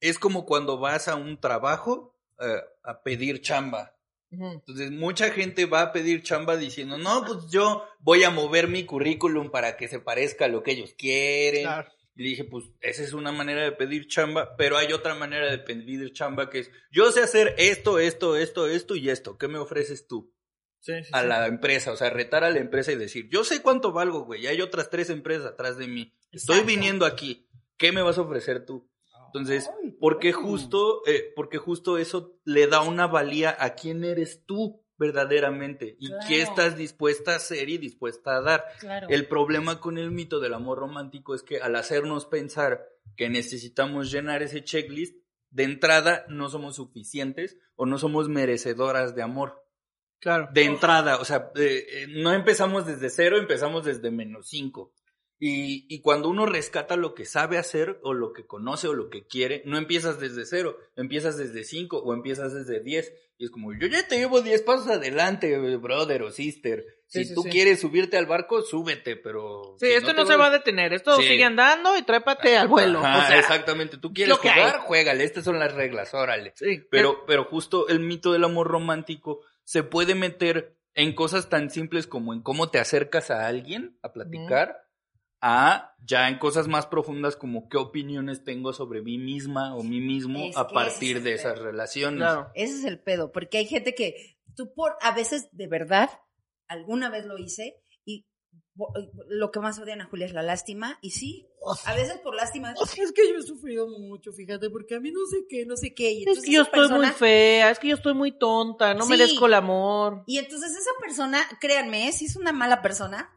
es 0.00 0.18
como 0.18 0.44
cuando 0.44 0.78
vas 0.78 1.08
a 1.08 1.16
un 1.16 1.40
trabajo 1.40 2.14
eh, 2.40 2.60
a 2.82 3.02
pedir 3.02 3.40
chamba. 3.40 3.96
Entonces, 4.30 4.90
mucha 4.90 5.30
gente 5.30 5.64
va 5.64 5.80
a 5.82 5.92
pedir 5.92 6.22
chamba 6.22 6.56
diciendo, 6.56 6.98
no, 6.98 7.24
pues 7.24 7.50
yo 7.50 7.84
voy 8.00 8.24
a 8.24 8.30
mover 8.30 8.66
mi 8.68 8.84
currículum 8.84 9.50
para 9.50 9.76
que 9.76 9.86
se 9.88 10.00
parezca 10.00 10.46
a 10.46 10.48
lo 10.48 10.62
que 10.64 10.72
ellos 10.72 10.92
quieren. 10.98 11.62
Claro. 11.62 11.88
Y 12.16 12.22
le 12.24 12.28
dije, 12.30 12.44
pues 12.44 12.64
esa 12.80 13.02
es 13.04 13.12
una 13.12 13.30
manera 13.32 13.62
de 13.62 13.72
pedir 13.72 14.08
chamba, 14.08 14.56
pero 14.56 14.76
hay 14.76 14.92
otra 14.92 15.14
manera 15.14 15.48
de 15.50 15.58
pedir 15.58 16.12
chamba 16.12 16.50
que 16.50 16.60
es, 16.60 16.70
yo 16.90 17.10
sé 17.12 17.22
hacer 17.22 17.54
esto, 17.58 17.98
esto, 18.00 18.36
esto, 18.36 18.66
esto 18.66 18.96
y 18.96 19.08
esto. 19.08 19.38
¿Qué 19.38 19.46
me 19.48 19.58
ofreces 19.58 20.06
tú 20.08 20.33
Sí, 20.84 20.92
sí, 21.02 21.10
a 21.12 21.22
sí. 21.22 21.28
la 21.28 21.46
empresa? 21.46 21.92
O 21.92 21.96
sea, 21.96 22.10
retar 22.10 22.44
a 22.44 22.50
la 22.50 22.58
empresa 22.58 22.92
y 22.92 22.96
decir, 22.96 23.30
yo 23.30 23.42
sé 23.42 23.62
cuánto 23.62 23.92
valgo, 23.92 24.26
güey. 24.26 24.42
y 24.42 24.48
Hay 24.48 24.60
otras 24.60 24.90
tres 24.90 25.08
empresas 25.08 25.46
atrás 25.46 25.78
de 25.78 25.88
mí. 25.88 26.12
Estoy 26.30 26.56
Exacto. 26.56 26.66
viniendo 26.66 27.06
aquí. 27.06 27.48
¿Qué 27.78 27.90
me 27.90 28.02
vas 28.02 28.18
a 28.18 28.20
ofrecer 28.20 28.66
tú? 28.66 28.86
Entonces, 29.28 29.70
porque 29.98 30.32
justo, 30.32 31.00
eh, 31.06 31.32
porque 31.34 31.56
justo 31.56 31.96
eso 31.96 32.38
le 32.44 32.66
da 32.66 32.82
una 32.82 33.06
valía 33.06 33.56
a 33.58 33.74
quién 33.74 34.04
eres 34.04 34.44
tú 34.44 34.84
verdaderamente 34.98 35.96
y 35.98 36.10
qué 36.28 36.42
estás 36.42 36.76
dispuesta 36.76 37.32
a 37.32 37.36
hacer 37.36 37.70
y 37.70 37.78
dispuesta 37.78 38.36
a 38.36 38.42
dar. 38.42 38.64
Claro. 38.78 39.06
El 39.08 39.26
problema 39.26 39.80
con 39.80 39.96
el 39.96 40.10
mito 40.10 40.38
del 40.38 40.52
amor 40.52 40.78
romántico 40.78 41.34
es 41.34 41.42
que 41.42 41.60
al 41.60 41.76
hacernos 41.76 42.26
pensar 42.26 42.86
que 43.16 43.30
necesitamos 43.30 44.12
llenar 44.12 44.42
ese 44.42 44.62
checklist, 44.62 45.16
de 45.50 45.62
entrada 45.62 46.26
no 46.28 46.50
somos 46.50 46.76
suficientes 46.76 47.56
o 47.76 47.86
no 47.86 47.96
somos 47.98 48.28
merecedoras 48.28 49.14
de 49.14 49.22
amor. 49.22 49.63
Claro. 50.24 50.48
De 50.54 50.64
entrada, 50.64 51.18
o 51.18 51.24
sea, 51.26 51.52
eh, 51.54 52.06
no 52.08 52.32
empezamos 52.32 52.86
desde 52.86 53.10
cero, 53.10 53.36
empezamos 53.36 53.84
desde 53.84 54.10
menos 54.10 54.48
cinco. 54.48 54.90
Y, 55.38 55.84
y 55.94 56.00
cuando 56.00 56.30
uno 56.30 56.46
rescata 56.46 56.96
lo 56.96 57.12
que 57.12 57.26
sabe 57.26 57.58
hacer 57.58 58.00
o 58.02 58.14
lo 58.14 58.32
que 58.32 58.46
conoce 58.46 58.88
o 58.88 58.94
lo 58.94 59.10
que 59.10 59.26
quiere, 59.26 59.60
no 59.66 59.76
empiezas 59.76 60.18
desde 60.18 60.46
cero, 60.46 60.78
empiezas 60.96 61.36
desde 61.36 61.64
cinco 61.64 61.98
o 61.98 62.14
empiezas 62.14 62.54
desde 62.54 62.80
diez. 62.80 63.12
Y 63.36 63.44
es 63.44 63.50
como, 63.50 63.74
yo 63.74 63.86
ya 63.86 64.08
te 64.08 64.16
llevo 64.16 64.40
diez 64.40 64.62
pasos 64.62 64.88
adelante, 64.88 65.58
brother 65.76 66.22
o 66.22 66.30
sister. 66.30 66.86
Sí, 67.06 67.24
si 67.24 67.28
sí, 67.28 67.34
tú 67.34 67.42
sí. 67.42 67.50
quieres 67.50 67.80
subirte 67.80 68.16
al 68.16 68.24
barco, 68.24 68.62
súbete, 68.62 69.16
pero... 69.16 69.76
Sí, 69.78 69.88
si 69.88 69.92
esto 69.92 70.14
no, 70.14 70.24
se 70.24 70.36
va 70.36 70.46
a 70.46 70.50
detener. 70.50 70.94
Esto 70.94 71.16
sigue 71.18 71.44
andando 71.44 71.98
y 71.98 72.02
trépate 72.02 72.56
al 72.56 72.68
vuelo. 72.68 73.00
Ajá, 73.00 73.24
o 73.24 73.28
sea, 73.28 73.38
exactamente. 73.38 73.98
Tú 73.98 74.14
quieres 74.14 74.38
jugar, 74.38 74.76
hay. 74.76 74.80
juégale. 74.86 75.24
Estas 75.24 75.44
son 75.44 75.58
las 75.58 75.74
reglas, 75.74 76.14
órale. 76.14 76.54
Pero, 76.90 77.26
pero 77.26 77.44
justo 77.44 77.88
el 77.88 78.00
mito 78.00 78.32
del 78.32 78.44
amor 78.44 78.68
romántico 78.68 79.42
se 79.64 79.82
puede 79.82 80.14
meter 80.14 80.78
en 80.94 81.14
cosas 81.14 81.48
tan 81.48 81.70
simples 81.70 82.06
como 82.06 82.32
en 82.32 82.42
cómo 82.42 82.70
te 82.70 82.78
acercas 82.78 83.30
a 83.30 83.46
alguien 83.46 83.98
a 84.02 84.12
platicar, 84.12 84.88
a 85.40 85.94
ya 85.98 86.28
en 86.28 86.38
cosas 86.38 86.68
más 86.68 86.86
profundas 86.86 87.36
como 87.36 87.68
qué 87.68 87.76
opiniones 87.76 88.44
tengo 88.44 88.72
sobre 88.72 89.02
mí 89.02 89.18
misma 89.18 89.74
o 89.74 89.82
mí 89.82 90.00
mismo 90.00 90.46
Es 90.46 90.56
a 90.56 90.68
partir 90.68 91.22
de 91.22 91.34
esas 91.34 91.58
relaciones. 91.58 92.18
Claro. 92.20 92.50
Ese 92.54 92.78
es 92.78 92.84
el 92.84 93.00
pedo, 93.00 93.32
porque 93.32 93.58
hay 93.58 93.66
gente 93.66 93.94
que 93.94 94.38
tú 94.54 94.72
por, 94.72 94.96
a 95.00 95.14
veces 95.14 95.48
de 95.52 95.66
verdad, 95.66 96.10
alguna 96.68 97.10
vez 97.10 97.26
lo 97.26 97.38
hice 97.38 97.83
lo 99.28 99.50
que 99.50 99.60
más 99.60 99.78
odian 99.78 100.00
a 100.00 100.06
Julia 100.06 100.26
es 100.26 100.32
la 100.32 100.42
lástima 100.42 100.98
y 101.00 101.10
sí, 101.12 101.48
a 101.86 101.94
veces 101.94 102.18
por 102.18 102.34
lástima, 102.34 102.72
es 102.72 103.12
que 103.12 103.28
yo 103.32 103.38
he 103.38 103.42
sufrido 103.42 103.86
mucho, 103.88 104.32
fíjate, 104.32 104.68
porque 104.68 104.96
a 104.96 105.00
mí 105.00 105.10
no 105.12 105.20
sé 105.30 105.46
qué, 105.48 105.64
no 105.64 105.76
sé 105.76 105.94
qué. 105.94 106.10
Y 106.12 106.16
Es 106.22 106.26
entonces 106.26 106.44
que 106.44 106.52
yo 106.52 106.62
estoy 106.62 106.88
muy 106.88 107.06
fea, 107.06 107.70
es 107.70 107.78
que 107.78 107.88
yo 107.88 107.94
estoy 107.96 108.14
muy 108.14 108.32
tonta, 108.36 108.92
no 108.94 109.04
Sí. 109.04 109.10
merezco 109.10 109.46
el 109.46 109.54
amor. 109.54 110.24
Y 110.26 110.38
entonces 110.38 110.72
esa 110.72 110.90
persona, 111.00 111.40
créanme, 111.60 112.10
si 112.12 112.26
es 112.26 112.36
una 112.36 112.52
mala 112.52 112.82
persona, 112.82 113.30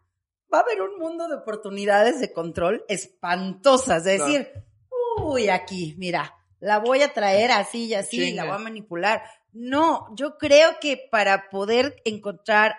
va 0.52 0.60
a 0.60 0.62
haber 0.62 0.82
un 0.82 0.98
mundo 0.98 1.28
de 1.28 1.36
oportunidades 1.36 2.20
de 2.20 2.34
control 2.34 2.84
espantosas. 2.88 4.04
De 4.04 4.18
decir, 4.18 4.50
uy, 5.22 5.50
aquí, 5.50 5.96
mira, 5.98 6.34
la 6.60 6.80
voy 6.80 7.02
a 7.04 7.14
traer 7.14 7.52
así 7.52 7.86
y 7.86 7.94
así, 7.94 8.30
y 8.30 8.34
la 8.34 8.46
voy 8.46 8.56
a 8.56 8.60
manipular. 8.60 9.24
No, 9.54 10.08
yo 10.16 10.38
creo 10.38 10.80
que 10.82 11.08
para 11.12 11.50
poder 11.50 12.02
encontrar 12.06 12.76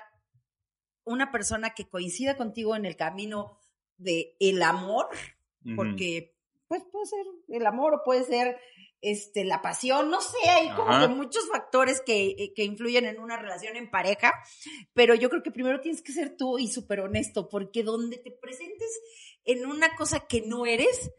una 1.09 1.31
persona 1.33 1.71
que 1.75 1.89
coincida 1.89 2.37
contigo 2.37 2.77
en 2.77 2.85
el 2.87 2.97
camino 2.97 3.59
de 3.97 4.37
el 4.41 4.63
amor, 4.63 5.09
porque 5.77 6.35
pues 6.69 6.83
puede 6.91 7.07
ser 7.07 7.27
el 7.49 7.67
amor 7.67 7.95
o 7.95 8.03
puede 8.05 8.25
ser 8.25 8.59
este 9.01 9.45
la 9.45 9.63
pasión, 9.63 10.11
no 10.11 10.21
sé, 10.21 10.37
hay 10.49 10.71
como 10.71 10.91
Ajá. 10.91 11.03
que 11.03 11.09
muchos 11.15 11.49
factores 11.49 12.01
que, 12.01 12.31
eh, 12.31 12.53
que 12.55 12.65
influyen 12.65 13.07
en 13.07 13.21
una 13.21 13.37
relación 13.37 13.77
en 13.77 13.91
pareja, 13.91 14.33
pero 14.93 15.15
yo 15.15 15.31
creo 15.31 15.43
que 15.43 15.53
primero 15.53 15.81
tienes 15.81 16.03
que 16.03 16.13
ser 16.13 16.37
tú 16.37 16.59
y 16.59 16.67
súper 16.69 17.01
honesto, 17.01 17.49
porque 17.49 17.83
donde 17.85 18.19
te 18.19 18.33
presentes 18.33 19.01
en 19.45 19.67
una 19.67 19.95
cosa 19.95 20.27
que 20.27 20.43
no 20.43 20.67
eres, 20.67 21.13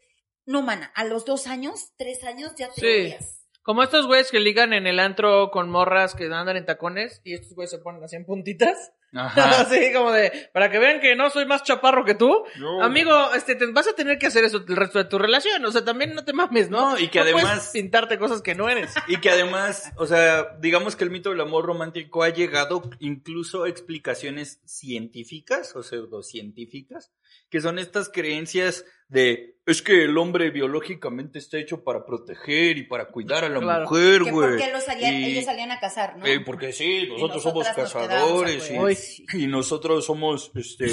no, 0.46 0.62
mana, 0.62 0.92
a 0.96 1.04
los 1.06 1.26
dos 1.26 1.48
años, 1.48 1.94
tres 1.98 2.24
años 2.24 2.54
ya 2.58 2.68
te 2.70 2.82
Sí. 2.82 2.88
odias. 2.88 3.48
Como 3.62 3.84
estos 3.84 4.08
güeyes 4.08 4.32
que 4.32 4.40
ligan 4.40 4.74
en 4.74 4.88
el 4.88 5.00
antro 5.00 5.52
con 5.52 5.70
morras 5.70 6.16
que 6.16 6.26
andan 6.26 6.58
en 6.58 6.66
tacones 6.66 7.22
y 7.24 7.34
estos 7.34 7.54
güeyes 7.54 7.70
se 7.72 7.78
ponen 7.80 8.04
así 8.04 8.16
en 8.16 8.26
puntitas. 8.26 8.92
Ajá. 9.14 9.62
Así 9.62 9.92
como 9.94 10.12
de, 10.12 10.50
para 10.54 10.70
que 10.70 10.78
vean 10.80 11.00
que 11.00 11.16
no 11.16 11.30
soy 11.30 11.46
más 11.46 11.64
chaparro 11.64 12.06
que 12.06 12.16
tú. 12.16 12.44
No. 12.58 12.84
Amigo, 12.84 13.34
este, 13.34 13.56
te 13.56 13.66
vas 13.72 13.88
a 13.88 13.94
tener 13.94 14.18
que 14.20 14.28
hacer 14.28 14.44
eso 14.44 14.64
el 14.68 14.76
resto 14.76 15.00
de 15.00 15.06
tu 15.06 15.18
relación. 15.18 15.66
O 15.66 15.72
sea, 15.72 15.84
también 15.84 16.14
no 16.14 16.24
te 16.24 16.34
mames, 16.34 16.70
¿no? 16.70 16.92
No, 16.92 17.00
y 17.00 17.08
que 17.10 17.20
además- 17.20 17.72
pintarte 17.74 18.18
cosas 18.20 18.42
que 18.42 18.56
no 18.56 18.70
eres. 18.70 18.94
Y 19.08 19.18
que 19.18 19.30
además, 19.32 19.92
o 19.98 20.06
sea, 20.06 20.56
digamos 20.60 20.96
que 20.96 21.04
el 21.04 21.10
mito 21.10 21.32
del 21.32 21.42
amor 21.42 21.66
romántico 21.66 22.24
ha 22.24 22.30
llegado 22.30 22.90
incluso 23.00 23.64
a 23.64 23.70
explicaciones 23.70 24.60
científicas 24.66 25.76
o 25.76 25.82
pseudocientíficas, 25.84 27.12
que 27.50 27.62
son 27.62 27.80
estas 27.80 28.10
creencias 28.10 28.86
de, 29.08 29.56
es 29.66 29.82
que 29.82 30.04
el 30.04 30.18
hombre 30.18 30.50
biológicamente 30.52 31.40
está 31.40 31.58
hecho 31.58 31.84
para 31.84 32.06
proteger 32.06 32.78
y 32.78 32.84
para 32.84 33.08
cuidar 33.08 33.44
a 33.46 33.50
la 33.50 33.60
Claro. 33.60 33.84
mujer, 33.90 34.24
güey. 34.24 34.32
porque 34.58 34.72
los 34.72 34.84
salían- 34.84 35.14
Y- 35.16 35.26
ellos 35.26 35.46
salían 35.46 35.72
a 35.72 35.80
cazar, 35.80 36.18
¿no? 36.18 36.26
eh, 36.26 36.40
porque 36.42 36.72
sí, 36.74 37.08
nosotros 37.08 37.42
somos 37.44 37.68
quedamos 37.68 37.94
cazadores 37.94 38.64
afuera. 38.72 39.00
y, 39.34 39.44
y 39.44 39.48
nosotros 39.48 40.06
somos, 40.06 40.52
este, 40.56 40.88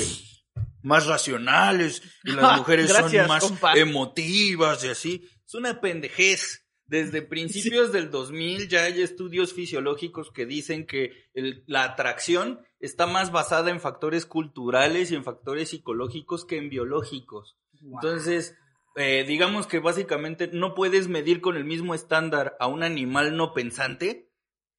más 0.82 1.07
racionales 1.07 2.03
y 2.24 2.32
las 2.32 2.59
mujeres 2.59 2.89
gracias, 2.89 3.26
son 3.26 3.28
más 3.28 3.45
compa. 3.45 3.74
emotivas 3.76 4.84
y 4.84 4.89
así. 4.89 5.28
Es 5.47 5.55
una 5.55 5.80
pendejez. 5.80 6.66
Desde 6.87 7.22
principios 7.76 7.93
del 7.93 8.11
2000 8.11 8.68
ya 8.68 8.84
hay 8.84 9.03
estudios 9.03 9.53
fisiológicos 9.53 10.30
que 10.30 10.47
dicen 10.47 10.87
que 10.87 11.12
el- 11.34 11.64
la 11.66 11.84
atracción 11.84 12.61
está 12.80 13.07
más 13.07 13.32
basada 13.32 13.70
en 13.70 13.80
factores 13.80 14.26
culturales 14.26 15.11
y 15.11 15.14
en 15.16 15.24
factores 15.24 15.70
psicológicos 15.70 16.45
que 16.45 16.59
en 16.59 16.68
biológicos. 16.70 17.57
Entonces, 17.82 18.57
eh, 18.97 19.24
digamos 19.26 19.66
que 19.66 19.78
básicamente 19.78 20.49
no 20.53 20.74
puedes 20.74 21.09
medir 21.09 21.41
con 21.41 21.57
el 21.57 21.64
mismo 21.64 21.95
estándar 21.95 22.57
a 22.61 22.66
un 22.66 22.82
animal 22.82 23.37
no 23.37 23.53
pensante 23.53 24.30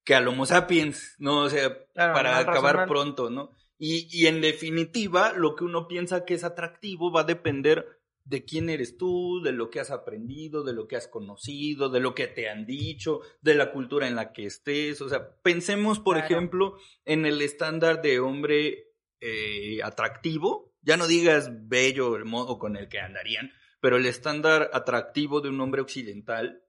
que 0.04 0.14
al 0.14 0.26
Homo 0.26 0.46
sapiens, 0.46 1.14
¿no? 1.18 1.40
O 1.42 1.50
sea, 1.50 1.76
Claro, 1.92 2.14
para 2.14 2.38
acabar 2.38 2.76
racional. 2.76 2.88
pronto, 2.88 3.30
¿no? 3.30 3.50
Y, 3.78 4.08
y 4.10 4.26
en 4.26 4.40
definitiva, 4.40 5.32
lo 5.34 5.54
que 5.54 5.64
uno 5.64 5.86
piensa 5.86 6.24
que 6.24 6.34
es 6.34 6.42
atractivo 6.44 7.12
va 7.12 7.20
a 7.20 7.24
depender 7.24 7.97
de 8.28 8.44
quién 8.44 8.68
eres 8.68 8.96
tú, 8.98 9.40
de 9.42 9.52
lo 9.52 9.70
que 9.70 9.80
has 9.80 9.90
aprendido, 9.90 10.62
de 10.62 10.74
lo 10.74 10.86
que 10.86 10.96
has 10.96 11.08
conocido, 11.08 11.88
de 11.88 12.00
lo 12.00 12.14
que 12.14 12.26
te 12.26 12.48
han 12.48 12.66
dicho, 12.66 13.20
de 13.40 13.54
la 13.54 13.72
cultura 13.72 14.06
en 14.06 14.14
la 14.16 14.32
que 14.32 14.44
estés. 14.44 15.00
O 15.00 15.08
sea, 15.08 15.30
pensemos, 15.42 15.98
por 15.98 16.16
Claro. 16.16 16.26
ejemplo, 16.34 16.76
en 17.06 17.24
el 17.24 17.40
estándar 17.40 18.02
de 18.02 18.20
hombre 18.20 18.84
eh, 19.20 19.80
atractivo. 19.82 20.72
Ya 20.82 20.96
no 20.96 21.06
digas 21.08 21.50
bello 21.68 22.14
el 22.16 22.24
modo 22.24 22.58
con 22.58 22.76
el 22.76 22.88
que 22.88 23.00
andarían, 23.00 23.50
pero 23.80 23.96
el 23.96 24.06
estándar 24.06 24.70
atractivo 24.72 25.40
de 25.40 25.48
un 25.48 25.60
hombre 25.60 25.80
occidental 25.82 26.62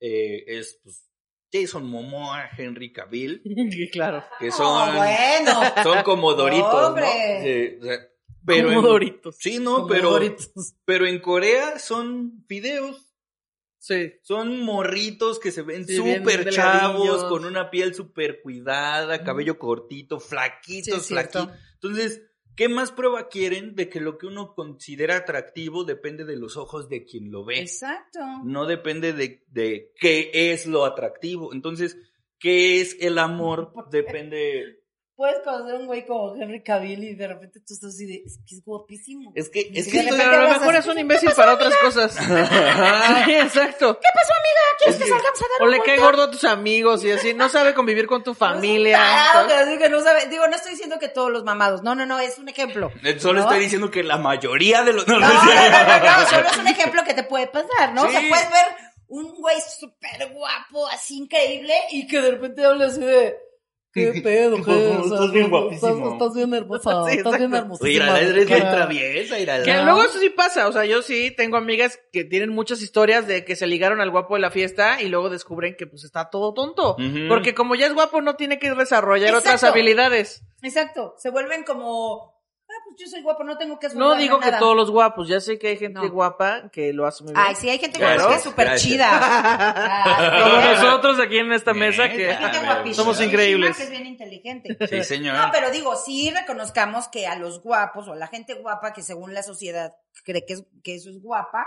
eh, 0.00 0.44
es 0.46 0.80
pues, 0.82 1.06
Jason 1.52 1.84
Momoa, 1.84 2.48
Henry 2.56 2.92
Cavill, 2.92 3.42
claro. 3.92 4.24
que 4.38 4.50
son, 4.50 4.96
bueno. 4.96 5.60
son 5.82 6.02
como 6.02 6.32
Doritos. 6.32 6.96
Eh, 6.98 7.78
o 7.80 7.84
sea, 7.84 7.98
Pero 8.46 8.68
Como 8.68 8.78
en- 8.80 8.84
Doritos. 8.86 9.36
Sí, 9.38 9.58
no, 9.58 9.74
Como 9.76 9.88
pero, 9.88 10.10
Doritos. 10.10 10.74
pero 10.84 11.06
en 11.06 11.20
Corea 11.20 11.78
son 11.78 12.44
videos. 12.46 13.08
Sí. 13.78 14.12
Son 14.22 14.60
morritos 14.60 15.40
que 15.40 15.50
se 15.50 15.62
ven 15.62 15.86
súper 15.88 16.48
chavos, 16.50 17.24
con 17.24 17.44
una 17.44 17.68
piel 17.70 17.94
súper 17.94 18.40
cuidada, 18.40 19.24
cabello 19.24 19.58
cortito, 19.58 20.20
flaquitos, 20.20 21.08
flaquitos. 21.08 21.48
Entonces, 21.74 22.22
¿qué 22.54 22.68
más 22.68 22.92
prueba 22.92 23.28
quieren 23.28 23.74
de 23.74 23.88
que 23.88 24.00
lo 24.00 24.18
que 24.18 24.26
uno 24.26 24.54
considera 24.54 25.16
atractivo 25.16 25.82
depende 25.82 26.24
de 26.24 26.36
los 26.36 26.56
ojos 26.56 26.88
de 26.88 27.04
quien 27.04 27.32
lo 27.32 27.44
ve? 27.44 27.58
Exacto. 27.60 28.20
No 28.44 28.66
depende 28.66 29.12
de, 29.14 29.42
de 29.48 29.92
qué 29.98 30.30
es 30.52 30.66
lo 30.66 30.84
atractivo. 30.84 31.52
Entonces, 31.52 31.96
¿qué 32.38 32.80
es 32.80 32.96
el 33.00 33.18
amor? 33.18 33.72
Depende. 33.90 34.81
Puedes 35.22 35.38
conocer 35.44 35.76
a 35.76 35.78
un 35.78 35.86
güey 35.86 36.04
como 36.04 36.34
Henry 36.34 36.64
Cavill 36.64 37.04
y 37.04 37.14
de 37.14 37.28
repente 37.28 37.60
tú 37.60 37.74
estás 37.74 37.90
así 37.94 38.06
de, 38.06 38.22
es 38.26 38.40
que 38.44 38.56
es 38.56 38.64
guapísimo. 38.64 39.30
Es 39.36 39.48
que, 39.50 39.60
es 39.72 39.86
que 39.86 40.00
estoy- 40.00 40.20
a 40.20 40.36
lo 40.42 40.48
mejor 40.48 40.74
es 40.74 40.86
un 40.88 40.98
imbécil 40.98 41.30
para 41.36 41.54
otras 41.54 41.72
cosas. 41.76 42.12
sí, 42.12 43.32
exacto. 43.34 44.00
¿Quieres 44.78 44.96
que 44.98 45.04
salgamos 45.08 45.40
a 45.40 45.44
dar 45.44 45.60
O 45.60 45.64
un 45.66 45.70
le 45.70 45.80
cae 45.82 45.98
gordo 45.98 46.24
a 46.24 46.30
tus 46.32 46.42
amigos 46.42 47.04
y 47.04 47.12
así. 47.12 47.34
No 47.34 47.48
sabe 47.48 47.72
convivir 47.72 48.06
con 48.08 48.24
tu 48.24 48.34
familia. 48.46 48.96
Claro, 48.98 49.46
que 49.46 49.54
así 49.54 49.78
que 49.78 49.88
no 49.88 50.00
sabe. 50.02 50.26
Digo, 50.26 50.48
no 50.48 50.56
estoy 50.56 50.72
diciendo 50.72 50.98
que 50.98 51.08
todos 51.08 51.30
los 51.30 51.44
mamados. 51.44 51.84
No, 51.84 51.94
no, 51.94 52.04
no, 52.04 52.18
es 52.18 52.38
un 52.38 52.48
ejemplo. 52.48 52.90
Solo 53.18 53.40
¿No? 53.40 53.46
estoy 53.46 53.60
diciendo 53.60 53.92
que 53.92 54.02
la 54.02 54.18
mayoría 54.18 54.82
de 54.82 54.92
los. 54.92 55.06
No, 55.06 55.20
No, 55.20 55.28
no, 55.28 55.34
no, 55.34 55.44
no, 55.44 55.98
no, 56.00 56.20
no, 56.20 56.26
solo 56.28 56.48
es 56.48 56.56
un 56.58 56.66
ejemplo 56.66 57.04
que 57.04 57.14
te 57.14 57.22
puede 57.22 57.46
pasar, 57.46 57.92
¿no? 57.94 58.02
O 58.02 58.10
sea, 58.10 58.20
Sí. 58.20 58.26
puedes 58.28 58.50
ver 58.50 58.66
un 59.06 59.32
güey 59.34 59.56
súper 59.60 60.32
guapo, 60.32 60.88
así 60.88 61.18
increíble, 61.18 61.74
y 61.90 62.08
que 62.08 62.20
de 62.20 62.32
repente 62.32 62.64
hable 62.64 62.86
así 62.86 63.00
de. 63.00 63.36
¿Qué 63.92 64.22
pedo, 64.22 64.56
¿Qué 64.62 65.00
Estás 65.04 65.32
bien 65.32 65.50
guapísimo. 65.50 66.12
estás 66.12 66.34
bien 66.34 66.54
hermosa, 66.54 67.04
Sí, 67.10 67.18
estás 67.18 67.38
bien 67.38 67.54
hermosa. 67.54 67.84
Mira, 67.84 68.20
eres 68.20 68.46
bien 68.46 68.60
traviesa, 68.60 69.36
mira. 69.36 69.62
Que 69.62 69.82
luego 69.82 70.02
eso 70.02 70.18
sí 70.18 70.30
pasa, 70.30 70.66
o 70.68 70.72
sea, 70.72 70.84
yo 70.86 71.02
sí 71.02 71.30
tengo 71.30 71.58
amigas 71.58 72.00
que 72.10 72.24
tienen 72.24 72.50
muchas 72.50 72.80
historias 72.80 73.26
de 73.26 73.44
que 73.44 73.54
se 73.54 73.66
ligaron 73.66 74.00
al 74.00 74.10
guapo 74.10 74.34
de 74.34 74.40
la 74.40 74.50
fiesta 74.50 75.02
y 75.02 75.08
luego 75.08 75.28
descubren 75.28 75.76
que 75.76 75.86
pues 75.86 76.04
está 76.04 76.30
todo 76.30 76.54
tonto. 76.54 76.96
Porque 77.28 77.54
como 77.54 77.74
ya 77.74 77.86
es 77.86 77.94
guapo 77.94 78.22
no 78.22 78.36
tiene 78.36 78.58
que 78.58 78.74
desarrollar 78.74 79.34
otras 79.34 79.62
habilidades. 79.64 80.42
Exacto, 80.62 81.14
se 81.18 81.30
vuelven 81.30 81.64
como. 81.64 82.32
Pues 82.94 83.00
yo 83.04 83.10
soy 83.10 83.22
guapo, 83.22 83.42
no 83.44 83.56
tengo 83.56 83.78
que 83.78 83.88
No 83.90 84.14
digo 84.16 84.38
que 84.38 84.52
todos 84.52 84.76
los 84.76 84.90
guapos, 84.90 85.28
ya 85.28 85.40
sé 85.40 85.58
que 85.58 85.68
hay 85.68 85.76
gente 85.78 86.00
No. 86.00 86.10
guapa 86.10 86.70
que 86.70 86.92
lo 86.92 87.06
hace 87.06 87.24
muy 87.24 87.32
bien. 87.32 87.44
Ay, 87.46 87.54
sí, 87.54 87.68
hay 87.70 87.78
gente 87.78 87.98
Claro, 87.98 88.16
guapa 88.16 88.30
que 88.32 88.36
es 88.38 88.42
súper 88.44 88.74
chida. 88.76 89.08
Como 90.42 90.56
nosotros 90.72 91.20
aquí 91.20 91.38
en 91.38 91.52
esta 91.52 91.72
mesa 91.74 92.08
que 92.10 92.36
somos 92.94 93.20
increíbles. 93.20 93.76
Que 93.76 93.84
es 93.84 93.90
bien 93.90 94.06
inteligente. 94.06 94.76
Sí, 94.88 95.04
señor. 95.04 95.36
No, 95.36 95.48
pero 95.52 95.70
digo, 95.70 95.96
sí 95.96 96.30
reconozcamos 96.30 97.08
que 97.08 97.26
a 97.26 97.36
los 97.36 97.62
guapos 97.62 98.08
o 98.08 98.12
a 98.12 98.16
la 98.16 98.26
gente 98.28 98.54
guapa 98.54 98.92
que 98.92 99.02
según 99.02 99.34
la 99.34 99.42
sociedad 99.42 99.94
cree 100.24 100.44
que, 100.44 100.54
es, 100.54 100.64
que 100.84 100.94
eso 100.96 101.10
es 101.10 101.20
guapa, 101.20 101.66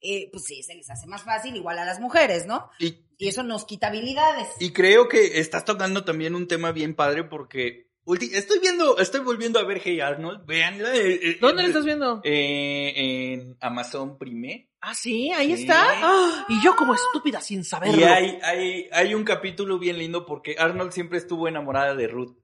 eh, 0.00 0.28
pues 0.32 0.44
sí, 0.44 0.62
se 0.62 0.74
les 0.74 0.88
hace 0.90 1.06
más 1.06 1.22
fácil 1.22 1.54
igual 1.56 1.78
a 1.78 1.84
las 1.84 2.00
mujeres, 2.00 2.46
¿no? 2.46 2.70
Y, 2.78 3.04
Y 3.18 3.28
eso 3.28 3.42
nos 3.42 3.64
quita 3.64 3.88
habilidades. 3.88 4.48
y 4.60 4.72
creo 4.72 5.08
que 5.08 5.38
estás 5.40 5.64
tocando 5.64 6.04
también 6.04 6.34
un 6.34 6.46
tema 6.48 6.70
bien 6.72 6.94
padre 6.94 7.24
porque 7.24 7.85
estoy 8.14 8.58
viendo, 8.60 8.98
estoy 8.98 9.20
volviendo 9.20 9.58
a 9.58 9.64
ver 9.64 9.80
Hey 9.84 10.00
Arnold. 10.00 10.46
Veanla. 10.46 10.94
eh, 10.94 11.20
eh, 11.22 11.38
¿Dónde 11.40 11.62
eh, 11.62 11.64
le 11.64 11.68
estás 11.70 11.84
viendo? 11.84 12.20
eh, 12.24 12.92
en 13.34 13.56
Amazon 13.60 14.18
Prime. 14.18 14.68
Ah, 14.80 14.94
sí, 14.94 15.32
ahí 15.32 15.48
Sí. 15.56 15.62
está. 15.62 15.84
Ah, 16.02 16.46
y 16.48 16.62
yo 16.62 16.76
como 16.76 16.94
estúpida 16.94 17.40
sin 17.40 17.64
saberlo. 17.64 17.98
Y 18.00 18.04
hay, 18.04 18.38
hay, 18.42 18.88
hay 18.92 19.14
un 19.14 19.24
capítulo 19.24 19.78
bien 19.78 19.98
lindo 19.98 20.24
porque 20.26 20.54
Arnold 20.58 20.92
siempre 20.92 21.18
estuvo 21.18 21.48
enamorada 21.48 21.94
de 21.94 22.06
Ruth. 22.08 22.36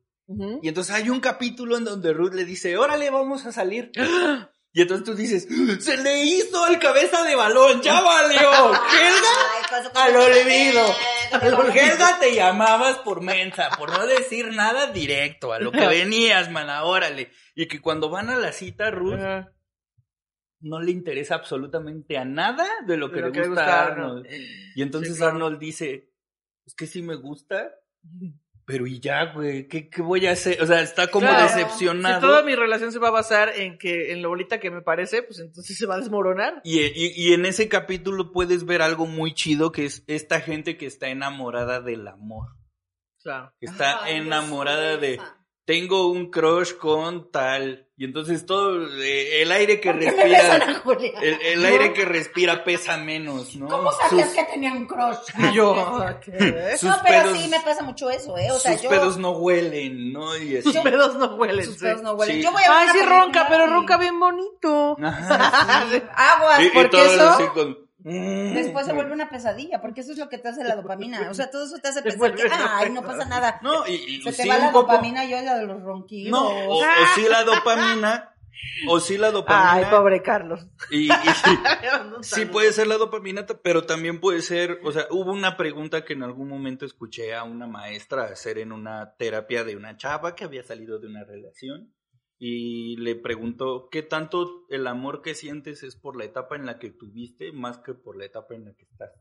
Y 0.63 0.69
entonces 0.69 0.95
hay 0.95 1.11
un 1.11 1.21
capítulo 1.21 1.77
en 1.77 1.85
donde 1.85 2.15
Ruth 2.15 2.33
le 2.33 2.47
dice, 2.47 2.79
órale, 2.79 3.11
vamos 3.11 3.45
a 3.45 3.53
salir. 3.53 3.93
Y 4.75 4.81
entonces 4.81 5.05
tú 5.05 5.15
dices, 5.15 5.47
se 5.85 5.97
le 5.99 6.25
hizo 6.25 6.67
el 6.67 6.79
cabeza 6.79 7.23
de 7.25 7.35
balón, 7.35 7.83
ya 7.83 8.01
valió. 8.01 8.41
Helga, 8.73 9.83
su- 9.83 9.99
al 9.99 10.17
olvido. 10.17 10.87
Helga 11.75 12.19
te 12.19 12.35
llamabas 12.35 12.99
por 13.01 13.21
mensa, 13.21 13.69
por 13.77 13.91
no 13.91 14.07
decir 14.07 14.53
nada 14.55 14.87
directo, 14.91 15.53
a 15.53 15.59
lo 15.59 15.73
que 15.73 15.87
venías, 15.87 16.51
mana, 16.51 16.85
órale. 16.85 17.31
Y 17.55 17.67
que 17.69 17.81
cuando 17.83 18.09
van 18.09 18.31
a 18.31 18.37
la 18.37 18.53
cita, 18.53 18.91
Ruth 18.91 19.19
no 20.61 20.81
le 20.81 20.91
interesa 20.93 21.35
absolutamente 21.35 22.17
a 22.17 22.25
nada 22.25 22.67
de 22.87 22.97
lo 22.97 23.11
que, 23.11 23.17
De 23.17 23.21
lo 23.23 23.27
le, 23.29 23.33
que 23.33 23.41
le 23.41 23.49
gusta 23.49 23.65
a 23.67 23.83
a 23.83 23.87
Arnold. 23.89 24.27
Arnold. 24.27 24.43
Y 24.77 24.83
entonces 24.83 25.13
Sí, 25.15 25.19
claro. 25.19 25.33
Arnold 25.35 25.59
dice, 25.59 26.11
es 26.65 26.75
que 26.75 26.87
sí 26.87 27.03
me 27.03 27.17
gusta, 27.17 27.73
pero 28.65 28.87
y 28.87 29.01
ya, 29.01 29.33
güey, 29.33 29.67
¿qué, 29.69 29.89
qué 29.89 30.03
voy 30.03 30.27
a 30.27 30.33
hacer? 30.33 30.63
O 30.63 30.67
sea, 30.67 30.81
está 30.83 31.09
como 31.09 31.27
Claro. 31.27 31.43
decepcionado. 31.43 32.21
Si 32.21 32.27
toda 32.27 32.43
mi 32.43 32.55
relación 32.55 32.93
se 32.93 32.99
va 32.99 33.09
a 33.09 33.13
basar 33.13 33.51
en 33.57 33.77
que 33.79 34.13
en 34.13 34.23
lo 34.23 34.29
bonita 34.29 34.61
que 34.61 34.71
me 34.71 34.83
parece, 34.83 35.23
pues 35.23 35.41
entonces 35.41 35.77
se 35.77 35.87
va 35.87 35.95
a 35.97 35.99
desmoronar. 35.99 36.61
Y, 36.65 36.81
y- 36.81 37.13
y 37.17 37.33
en 37.33 37.45
ese 37.47 37.69
capítulo 37.69 38.33
puedes 38.33 38.65
ver 38.65 38.83
algo 38.83 39.07
muy 39.07 39.35
chido 39.35 39.73
que 39.73 39.85
es 39.87 40.05
esta 40.07 40.41
gente 40.41 40.77
que 40.77 40.87
está 40.87 41.09
enamorada 41.09 41.81
del 41.81 42.07
amor. 42.09 42.49
Claro. 43.23 43.53
Está 43.61 44.03
Ay, 44.05 44.17
enamorada 44.17 44.97
de 44.97 45.21
tengo 45.65 46.09
un 46.11 46.31
crush 46.31 46.73
con 46.75 47.31
tal. 47.31 47.89
Y 48.03 48.05
entonces 48.05 48.45
todo 48.47 48.85
eh, 49.01 49.43
el 49.43 49.53
aire 49.53 49.79
que 49.79 49.93
¿Por 49.93 50.01
qué 50.01 50.11
me 50.11 50.25
besan 50.25 50.61
respira, 50.61 51.13
el, 51.23 51.41
el 51.41 51.65
aire 51.65 51.93
que 51.93 52.05
respira 52.05 52.65
pesa 52.65 52.97
menos, 52.97 53.55
¿no? 53.55 53.69
¿Cómo 53.69 53.93
sabías 53.93 54.27
Sus, 54.31 54.39
que 54.39 54.45
tenía 54.51 54.73
un 54.73 54.89
crush? 54.89 55.19
Y 55.39 55.53
yo, 55.55 56.05
¿qué? 56.21 56.77
sus 56.79 56.91
No, 56.91 56.97
pero 57.07 57.23
pedos, 57.23 57.39
sí 57.39 57.47
me 57.49 57.61
pasa 57.61 57.85
mucho 57.85 58.11
eso, 58.11 58.37
¿eh? 58.37 58.51
O 58.51 58.59
sea, 58.59 58.73
sus 58.73 58.83
yo... 58.83 58.91
pedos 58.91 59.19
no 59.19 59.31
huelen, 59.39 60.13
¿no? 60.13 60.37
Y. 60.37 60.61
Sus 60.63 60.77
pedos 60.79 61.15
no 61.15 61.37
huelen. 61.37 61.65
sus 61.65 61.75
sí. 61.77 61.85
pedos 61.85 62.03
no 62.03 62.15
huelen. 62.15 62.39
Sí. 62.39 62.43
Yo 62.43 62.51
voy 62.51 62.63
a 62.65 62.71
ver 62.71 62.77
Ay, 62.77 62.89
sí 62.93 63.07
ronca, 63.07 63.47
pero 63.49 63.67
ronca 63.69 63.97
bien 63.99 64.19
bonito. 64.19 64.97
Ajá, 65.01 65.87
sí. 65.93 66.03
Aguas, 66.13 66.61
Y- 66.61 66.65
y 66.65 66.71
porque 66.71 66.89
todos 66.89 67.13
eso... 67.13 67.29
así 67.29 67.45
con-. 67.55 67.79
Después 68.05 68.87
se 68.87 68.93
vuelve 68.93 69.13
una 69.13 69.29
pesadilla, 69.31 69.81
porque 69.81 70.01
eso 70.01 70.13
es 70.13 70.19
lo 70.19 70.29
que 70.29 70.39
te 70.39 70.49
hace 70.49 70.65
la 70.65 70.77
dopamina. 70.77 71.31
O 71.31 71.35
sea, 71.35 71.51
todo 71.51 71.65
eso 71.65 71.79
te 71.79 71.89
hace 71.89 72.03
pensar 72.03 72.35
que, 72.35 72.43
ay, 72.51 72.91
no 72.91 73.03
pasa 73.03 73.25
nada. 73.25 73.61
No, 73.63 73.87
y, 73.87 73.93
y 73.93 74.23
Se 74.23 74.33
te 74.33 74.43
sí, 74.43 74.49
va 74.49 74.59
la 74.59 74.73
poco- 74.73 74.83
dopamina 74.93 75.25
y 75.25 75.31
la 75.31 75.57
de 75.59 75.67
los 75.67 75.83
ronquidos. 75.83 76.31
No, 76.31 76.49
o, 76.69 76.81
o 76.81 76.85
sí 77.15 77.23
la 77.29 77.45
dopamina, 77.45 78.35
o 78.89 79.01
sí 79.01 79.17
la 79.19 79.31
dopamina. 79.31 79.73
Ay, 79.73 79.85
pobre 79.91 80.21
Carlos. 80.23 80.67
Y, 80.91 81.11
y 81.13 81.17
sí 82.23 82.45
puede 82.47 82.73
ser 82.73 82.87
la 82.87 82.97
dopamina, 82.97 83.47
pero 83.63 83.85
también 83.85 84.21
puede 84.21 84.43
ser, 84.43 84.81
o 84.85 84.93
sea, 84.93 85.07
hubo 85.11 85.33
una 85.33 85.57
pregunta 85.57 86.05
que 86.05 86.13
en 86.15 86.23
algún 86.23 86.49
momento 86.49 86.85
escuché 86.85 87.35
a 87.35 87.45
una 87.45 87.67
maestra 87.67 88.25
hacer 88.25 88.59
en 88.59 88.73
una 88.73 89.15
terapia 89.17 89.65
de 89.65 89.77
una 89.77 89.97
chava 89.97 90.35
que 90.35 90.45
había 90.45 90.63
salido 90.63 90.99
de 90.99 91.07
una 91.07 91.25
relación 91.25 91.93
y 92.45 92.97
le 92.97 93.15
preguntó 93.15 93.89
qué 93.89 94.03
tanto 94.03 94.67
el 94.69 94.89
amor 94.89 95.23
que 95.23 95.37
sientes 95.37 95.85
es 95.85 95.95
por 95.95 96.17
la 96.17 96.25
etapa 96.25 96.57
en 96.57 96.67
la 96.67 96.81
que 96.81 96.91
tuviste 96.91 97.53
más 97.53 97.79
que 97.79 97.95
por 97.95 98.17
la 98.17 98.25
etapa 98.25 98.57
en 98.57 98.65
la 98.65 98.75
que 98.75 98.83
estás. 98.83 99.13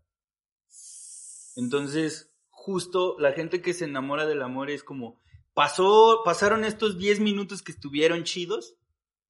Entonces, 1.55 2.33
justo 2.49 3.15
la 3.19 3.33
gente 3.33 3.61
que 3.61 3.75
se 3.75 3.85
enamora 3.85 4.25
del 4.25 4.41
amor 4.41 4.71
es 4.71 4.83
como, 4.83 5.21
pasó, 5.53 6.23
pasaron 6.25 6.65
estos 6.65 6.97
10 6.97 7.19
minutos 7.19 7.61
que 7.61 7.71
estuvieron 7.71 8.23
chidos, 8.23 8.75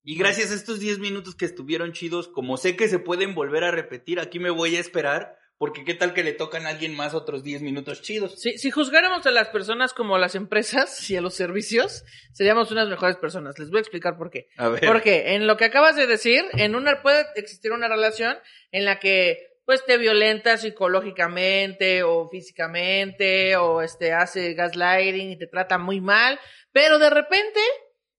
y 0.03 0.15
gracias 0.15 0.51
a 0.51 0.55
estos 0.55 0.79
10 0.79 0.99
minutos 0.99 1.35
que 1.35 1.43
estuvieron 1.43 1.91
chidos, 1.91 2.29
como 2.29 2.55
sé 2.55 2.77
que 2.77 2.87
se 2.87 2.97
pueden 2.97 3.35
volver 3.35 3.65
a 3.65 3.71
repetir, 3.71 4.21
aquí 4.21 4.39
me 4.39 4.51
voy 4.51 4.77
a 4.77 4.79
esperar, 4.79 5.35
porque 5.61 5.85
qué 5.85 5.93
tal 5.93 6.15
que 6.15 6.23
le 6.23 6.33
tocan 6.33 6.65
a 6.65 6.69
alguien 6.69 6.95
más 6.95 7.13
otros 7.13 7.43
10 7.43 7.61
minutos 7.61 8.01
chidos. 8.01 8.41
Si, 8.41 8.57
si 8.57 8.71
juzgáramos 8.71 9.27
a 9.27 9.29
las 9.29 9.49
personas 9.49 9.93
como 9.93 10.15
a 10.15 10.19
las 10.19 10.33
empresas 10.33 11.07
y 11.11 11.15
a 11.15 11.21
los 11.21 11.35
servicios, 11.35 12.03
seríamos 12.33 12.71
unas 12.71 12.89
mejores 12.89 13.15
personas. 13.17 13.59
Les 13.59 13.69
voy 13.69 13.77
a 13.77 13.81
explicar 13.81 14.17
por 14.17 14.31
qué. 14.31 14.47
A 14.57 14.69
ver. 14.69 14.87
Porque 14.87 15.35
en 15.35 15.45
lo 15.45 15.57
que 15.57 15.65
acabas 15.65 15.95
de 15.95 16.07
decir, 16.07 16.43
en 16.53 16.73
una 16.73 17.03
puede 17.03 17.27
existir 17.35 17.73
una 17.73 17.87
relación 17.87 18.39
en 18.71 18.85
la 18.85 18.97
que 18.97 19.37
pues 19.63 19.85
te 19.85 19.99
violenta 19.99 20.57
psicológicamente 20.57 22.01
o 22.01 22.27
físicamente 22.27 23.55
o 23.55 23.83
este 23.83 24.13
hace 24.13 24.55
gaslighting 24.55 25.29
y 25.29 25.37
te 25.37 25.45
trata 25.45 25.77
muy 25.77 26.01
mal, 26.01 26.39
pero 26.71 26.97
de 26.97 27.11
repente 27.11 27.59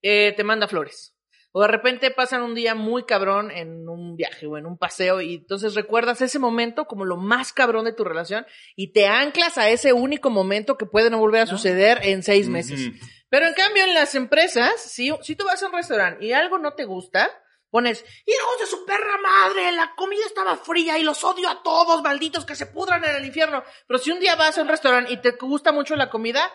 eh, 0.01 0.33
te 0.37 0.45
manda 0.45 0.69
flores. 0.69 1.12
O 1.53 1.61
de 1.61 1.69
repente 1.69 2.11
pasan 2.11 2.43
un 2.43 2.55
día 2.55 2.75
muy 2.75 3.05
cabrón 3.05 3.51
en 3.51 3.89
un 3.89 4.17
viaje 4.17 4.47
o 4.47 4.57
en 4.57 4.65
un 4.65 4.79
paseo 4.79 5.21
y 5.21 5.35
entonces 5.35 5.75
recuerdas 5.75 6.23
ese 6.23 6.39
momento 6.39 6.87
como 6.87 7.05
lo 7.05 7.19
más 7.19 7.53
cabrón 7.53 7.85
de 7.85 7.93
tu 7.93 8.05
relación 8.05 8.47
y 8.75 8.93
te 8.93 9.07
anclas 9.07 9.59
a 9.59 9.69
ese 9.69 9.93
único 9.93 10.31
momento 10.31 10.79
que 10.79 10.87
puede 10.87 11.11
no 11.11 11.19
volver 11.19 11.43
a 11.43 11.47
suceder 11.47 12.01
en 12.03 12.23
seis 12.23 12.49
meses. 12.49 12.91
Pero 13.29 13.47
en 13.47 13.55
cambio 13.55 13.85
en 13.85 13.95
las 13.95 14.15
empresas, 14.15 14.81
si, 14.81 15.11
si 15.23 15.37
tú 15.37 15.45
vas 15.45 15.63
a 15.63 15.67
un 15.67 15.73
restaurante 15.73 16.25
y 16.25 16.33
algo 16.33 16.59
no 16.59 16.73
te 16.75 16.85
gusta, 16.85 17.31
pones, 17.71 18.05
hijos 18.27 18.61
de 18.61 18.67
su 18.67 18.85
perra 18.85 19.19
madre, 19.23 19.73
la 19.73 19.95
comida 19.97 20.21
estaba 20.27 20.57
fría 20.57 20.99
y 20.99 21.03
los 21.03 21.25
odio 21.25 21.49
a 21.49 21.63
todos, 21.63 22.03
malditos, 22.03 22.45
que 22.45 22.55
se 22.55 22.67
pudran 22.67 23.03
en 23.05 23.17
el 23.17 23.25
infierno. 23.25 23.63
Pero 23.87 23.99
si 23.99 24.11
un 24.11 24.21
día 24.21 24.37
vas 24.37 24.59
a 24.59 24.63
un 24.63 24.69
restaurante 24.69 25.13
y 25.13 25.17
te 25.17 25.31
gusta 25.33 25.73
mucho 25.73 25.97
la 25.97 26.11
comida, 26.11 26.51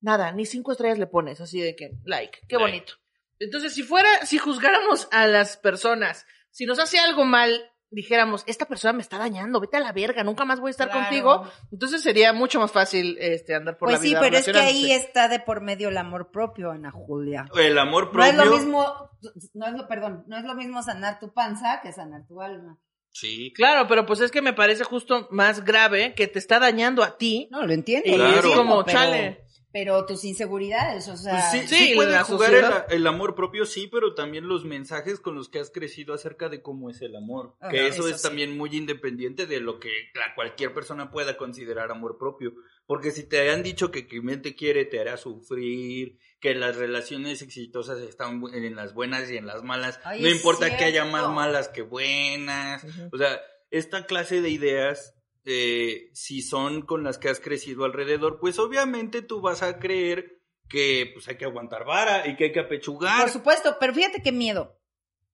nada, 0.00 0.32
ni 0.32 0.44
cinco 0.44 0.72
estrellas 0.72 0.98
le 0.98 1.06
pones, 1.06 1.40
así 1.40 1.60
de 1.60 1.74
que, 1.74 1.92
like, 2.04 2.40
qué 2.46 2.56
Like. 2.56 2.64
bonito. 2.64 2.92
Entonces, 3.40 3.74
si 3.74 3.82
fuera, 3.82 4.08
si 4.24 4.38
juzgáramos 4.38 5.08
a 5.10 5.26
las 5.26 5.56
personas, 5.56 6.26
si 6.50 6.66
nos 6.66 6.78
hace 6.78 6.98
algo 7.00 7.24
mal 7.24 7.60
dijéramos, 7.92 8.44
esta 8.46 8.66
persona 8.66 8.92
me 8.92 9.02
está 9.02 9.18
dañando, 9.18 9.58
vete 9.60 9.76
a 9.76 9.80
la 9.80 9.90
verga, 9.90 10.22
nunca 10.22 10.44
más 10.44 10.60
voy 10.60 10.68
a 10.68 10.70
estar 10.70 10.88
Claro. 10.90 11.06
contigo, 11.06 11.50
entonces 11.72 12.00
sería 12.00 12.32
mucho 12.32 12.60
más 12.60 12.70
fácil 12.70 13.16
este 13.18 13.52
andar 13.52 13.78
por 13.78 13.88
Pues 13.88 13.98
la 13.98 14.02
sí, 14.02 14.08
vida 14.10 14.20
pero 14.20 14.36
es 14.36 14.46
que 14.46 14.58
ahí 14.60 14.92
está 14.92 15.26
de 15.26 15.40
por 15.40 15.60
medio 15.60 15.88
el 15.88 15.96
amor 15.98 16.30
propio, 16.30 16.70
Ana 16.70 16.92
Julia. 16.92 17.46
El 17.58 17.76
amor 17.80 18.04
No 18.04 18.10
propio. 18.12 18.30
es 18.30 18.36
lo 18.36 18.44
mismo, 18.56 19.10
no 19.54 19.66
es 19.66 19.72
lo, 19.72 19.88
perdón, 19.88 20.22
no 20.28 20.36
es 20.38 20.44
lo 20.44 20.54
mismo 20.54 20.80
sanar 20.84 21.18
tu 21.18 21.32
panza 21.32 21.80
que 21.82 21.92
sanar 21.92 22.24
tu 22.28 22.40
alma. 22.40 22.78
Sí. 23.12 23.52
Claro, 23.56 23.88
pero 23.88 24.06
pues 24.06 24.20
es 24.20 24.30
que 24.30 24.40
me 24.40 24.52
parece 24.52 24.84
justo 24.84 25.26
más 25.32 25.64
grave 25.64 26.14
que 26.14 26.28
te 26.28 26.38
está 26.38 26.60
dañando 26.60 27.02
a 27.02 27.18
ti. 27.18 27.48
No, 27.50 27.66
lo 27.66 27.72
entiendo. 27.72 28.08
Y 28.08 28.12
lo 28.16 28.24
Claro. 28.30 28.48
es 28.50 28.54
como, 28.56 28.84
pero- 28.84 28.96
chale. 28.98 29.44
Pero 29.72 30.04
tus 30.04 30.24
inseguridades, 30.24 31.06
o 31.08 31.16
sea. 31.16 31.32
Pues 31.52 31.62
sí, 31.68 31.68
Sí, 31.68 31.86
sí 31.90 31.94
puede 31.94 32.12
la 32.12 32.24
jugar 32.24 32.86
el, 32.90 33.06
amor 33.06 33.34
propio, 33.36 33.64
sí, 33.66 33.86
pero 33.86 34.14
también 34.14 34.48
los 34.48 34.64
mensajes 34.64 35.20
con 35.20 35.36
los 35.36 35.48
que 35.48 35.60
has 35.60 35.70
crecido 35.70 36.12
acerca 36.12 36.48
de 36.48 36.60
cómo 36.60 36.90
es 36.90 37.00
el 37.02 37.14
amor. 37.14 37.54
Ajá, 37.60 37.70
que 37.70 37.86
eso, 37.86 38.00
eso 38.06 38.08
es 38.08 38.16
sí. 38.20 38.26
también 38.28 38.56
muy 38.56 38.76
independiente 38.76 39.46
de 39.46 39.60
lo 39.60 39.78
que 39.78 39.90
la- 40.14 40.34
cualquier 40.34 40.74
persona 40.74 41.10
pueda 41.10 41.36
considerar 41.36 41.90
amor 41.90 42.18
propio. 42.18 42.52
Porque 42.86 43.12
si 43.12 43.22
te 43.28 43.50
han 43.50 43.62
dicho 43.62 43.92
que 43.92 44.08
quien 44.08 44.42
te 44.42 44.56
quiere 44.56 44.84
te 44.84 44.98
hará 44.98 45.16
sufrir, 45.16 46.18
que 46.40 46.54
las 46.54 46.76
relaciones 46.76 47.42
exitosas 47.42 48.00
están 48.00 48.42
en 48.52 48.74
las 48.74 48.94
buenas 48.94 49.30
y 49.30 49.36
en 49.36 49.46
las 49.46 49.62
malas, 49.62 50.00
Ay, 50.04 50.22
no 50.22 50.28
importa 50.28 50.76
que 50.76 50.84
haya 50.84 51.04
más 51.04 51.28
malas 51.28 51.68
que 51.68 51.82
buenas. 51.82 52.84
O 53.12 53.18
sea, 53.18 53.40
esta 53.70 54.06
clase 54.06 54.40
de 54.40 54.50
ideas, 54.50 55.14
eh, 55.44 56.10
si 56.12 56.42
son 56.42 56.82
con 56.82 57.02
las 57.02 57.18
que 57.18 57.28
has 57.28 57.40
crecido 57.40 57.84
alrededor, 57.84 58.38
pues 58.40 58.58
obviamente 58.58 59.22
tú 59.22 59.40
vas 59.40 59.62
a 59.62 59.78
creer 59.78 60.40
que 60.68 61.10
pues 61.12 61.28
hay 61.28 61.36
que 61.36 61.44
aguantar 61.44 61.84
vara 61.84 62.26
y 62.28 62.36
que 62.36 62.44
hay 62.44 62.52
que 62.52 62.60
apechugar. 62.60 63.20
Por 63.20 63.30
supuesto, 63.30 63.76
pero 63.80 63.92
fíjate 63.92 64.22
qué 64.22 64.32
miedo. 64.32 64.76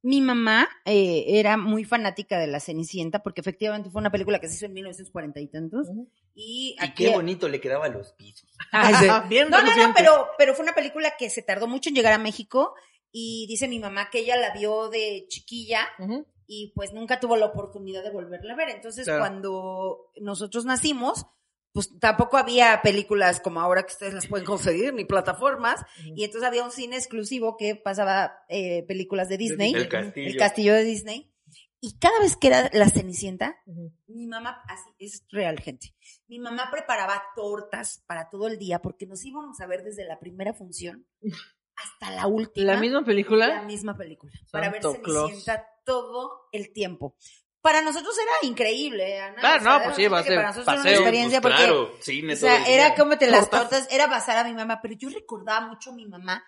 Mi 0.02 0.20
mamá 0.20 0.68
eh, 0.84 1.24
era 1.26 1.56
muy 1.56 1.84
fanática 1.84 2.38
de 2.38 2.46
La 2.46 2.60
Cenicienta 2.60 3.22
porque 3.22 3.40
efectivamente 3.40 3.90
fue 3.90 4.00
una 4.00 4.12
película 4.12 4.38
que 4.38 4.48
se 4.48 4.54
hizo 4.54 4.66
en 4.66 4.74
1940 4.74 5.40
y 5.40 5.48
tantos. 5.48 5.88
Y 6.34 6.76
Y 6.78 6.84
aquí... 6.84 7.04
qué 7.04 7.10
bonito 7.10 7.48
le 7.48 7.60
quedaba 7.60 7.86
a 7.86 7.88
los 7.88 8.12
pisos. 8.12 8.48
Ay, 8.70 8.94
sí. 9.00 9.06
Bien 9.28 9.50
No, 9.50 9.62
no, 9.62 9.74
no, 9.74 9.92
pero, 9.96 10.28
pero 10.38 10.54
fue 10.54 10.62
una 10.62 10.74
película 10.74 11.14
que 11.18 11.28
se 11.28 11.42
tardó 11.42 11.66
mucho 11.66 11.88
en 11.88 11.96
llegar 11.96 12.12
a 12.12 12.18
México 12.18 12.74
y 13.10 13.46
dice 13.48 13.66
mi 13.66 13.80
mamá 13.80 14.08
que 14.10 14.20
ella 14.20 14.36
la 14.36 14.52
vio 14.52 14.88
de 14.90 15.26
chiquilla 15.28 15.88
Ujú. 15.98 16.26
Y 16.46 16.72
pues 16.74 16.92
nunca 16.92 17.18
tuvo 17.20 17.36
la 17.36 17.46
oportunidad 17.46 18.02
de 18.02 18.10
volverla 18.10 18.52
a 18.54 18.56
ver. 18.56 18.68
Entonces, 18.70 19.04
Claro. 19.04 19.20
cuando 19.20 20.10
nosotros 20.20 20.64
nacimos, 20.64 21.26
pues 21.72 21.98
tampoco 21.98 22.36
había 22.38 22.80
películas 22.82 23.40
como 23.40 23.60
ahora 23.60 23.82
que 23.84 23.92
ustedes 23.92 24.14
las 24.14 24.26
pueden 24.28 24.46
conseguir, 24.46 24.94
ni 24.94 25.04
plataformas, 25.04 25.84
y 26.14 26.24
entonces 26.24 26.46
había 26.48 26.64
un 26.64 26.70
cine 26.70 26.96
exclusivo 26.96 27.56
que 27.58 27.76
pasaba 27.76 28.32
eh, 28.48 28.82
películas 28.84 29.28
de 29.28 29.36
Disney, 29.36 29.74
El 29.74 29.88
castillo. 29.88 30.26
el 30.26 30.36
castillo 30.38 30.72
de 30.74 30.84
Disney, 30.84 31.32
y 31.78 31.98
cada 31.98 32.18
vez 32.20 32.36
que 32.38 32.46
era 32.48 32.70
la 32.72 32.88
Cenicienta, 32.88 33.60
mi 34.06 34.26
mamá, 34.26 34.62
así 34.68 34.88
es 34.98 35.26
real, 35.30 35.60
gente. 35.60 35.94
Mi 36.28 36.38
mamá 36.38 36.70
preparaba 36.72 37.22
tortas 37.36 38.02
para 38.06 38.30
todo 38.30 38.46
el 38.48 38.58
día 38.58 38.80
porque 38.80 39.06
nos 39.06 39.22
íbamos 39.26 39.60
a 39.60 39.66
ver 39.66 39.84
desde 39.84 40.06
la 40.06 40.18
primera 40.18 40.54
función 40.54 41.06
hasta 41.76 42.10
la 42.12 42.26
última. 42.26 42.72
¿La 42.74 42.80
misma 42.80 43.00
La 43.00 43.06
película? 43.06 43.62
misma 43.62 43.96
película. 43.96 44.32
para 44.50 44.70
ver. 44.70 44.82
Cenicienta 44.82 45.66
todo 45.84 46.48
el 46.52 46.72
tiempo. 46.72 47.16
Para 47.60 47.82
nosotros 47.82 48.14
era 48.16 48.48
increíble, 48.48 49.20
Ana. 49.20 49.40
Claro, 49.40 49.64
no, 49.64 49.82
pues 49.84 49.96
sí, 49.96 50.02
era 50.04 50.12
va 50.12 50.18
a 50.20 50.22
ser 50.22 50.36
para 50.36 50.48
nosotros 50.48 50.68
era 50.68 50.76
paseo. 50.76 50.90
una 50.92 51.00
experiencia 51.00 51.40
Pues 51.40 51.54
porque, 51.54 51.66
claro, 51.66 51.92
cine 52.00 52.32
o 52.34 52.36
sea, 52.36 52.64
era 52.66 52.94
cómete 52.94 53.26
las 53.28 53.40
Tortas. 53.50 53.70
tortas, 53.70 53.88
era 53.92 54.06
basar 54.06 54.36
a 54.38 54.44
mi 54.44 54.52
mamá, 54.54 54.78
pero 54.80 54.94
yo 54.94 55.08
recordaba 55.08 55.66
mucho 55.66 55.90
a 55.90 55.94
mi 55.94 56.06
mamá 56.06 56.44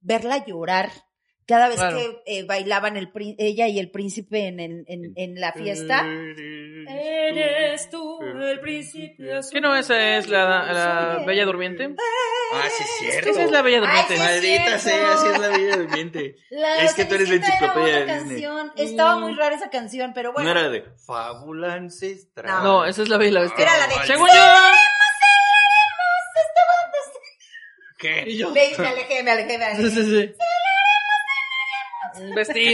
verla 0.00 0.44
llorar 0.44 0.90
cada 1.46 1.68
vez 1.68 1.76
Claro. 1.78 1.96
que 1.98 2.22
eh, 2.38 2.44
bailaban 2.44 2.96
el 2.96 3.12
prín- 3.12 3.34
ella 3.38 3.66
y 3.68 3.78
el 3.78 3.90
príncipe 3.90 4.46
en, 4.46 4.60
el- 4.60 4.84
en, 4.88 5.12
en 5.16 5.40
la 5.40 5.52
fiesta. 5.52 6.04
Eres 6.88 7.88
tú 7.90 8.20
el 8.22 8.60
príncipe 8.60 9.14
¿Qué 9.50 9.60
no 9.60 9.74
esa 9.76 10.16
es 10.16 10.28
la, 10.28 10.72
la 10.72 11.22
Bella 11.26 11.42
el- 11.42 11.46
Durmiente? 11.46 11.94
Ah, 12.54 12.64
sí, 12.76 12.82
es 12.84 12.90
cierto. 13.12 13.30
Esa 13.30 13.42
es 13.44 13.50
la 13.50 13.62
Bella 13.62 13.80
Durmiente. 13.80 14.14
Ay, 14.14 14.18
sí. 14.18 14.22
Maldita 14.24 14.76
es 14.76 14.82
sea, 14.82 15.12
así 15.12 15.26
es 15.28 15.38
la 15.38 15.48
Bella 15.48 15.76
Durmiente. 15.76 16.36
La 16.50 16.82
Es 16.82 16.94
que 16.94 17.04
tú 17.06 17.14
eres 17.14 17.28
la 17.30 17.34
enciclopedia 17.36 17.94
de 17.94 18.00
Disney. 18.14 18.42
canción. 18.42 18.72
Estaba 18.76 19.16
muy 19.18 19.34
rara 19.34 19.54
esa 19.56 19.70
canción, 19.70 20.12
pero 20.14 20.32
bueno. 20.32 20.52
No 20.52 20.58
era 20.60 20.68
de 20.68 20.84
fábula 21.06 21.74
ancestral. 21.74 22.62
No, 22.62 22.84
esa 22.84 23.02
es 23.02 23.08
la 23.08 23.16
Bella 23.16 23.40
Bestia. 23.40 23.64
Era 23.64 23.78
la 23.78 23.86
de- 23.86 24.06
Según 24.06 24.28
yo. 24.28 24.42
¿Qué? 27.98 28.24
Y 28.26 28.36
yo. 28.38 28.52
Ve, 28.52 28.72
me 28.78 28.88
alejé, 28.88 29.22
me 29.22 29.30
alejé, 29.30 29.58
me 29.58 29.64
alejé. 29.64 29.82
Sí, 29.90 29.90
sí, 29.90 30.04
sí. 30.10 30.34
Un 32.22 32.34
vestido. 32.34 32.64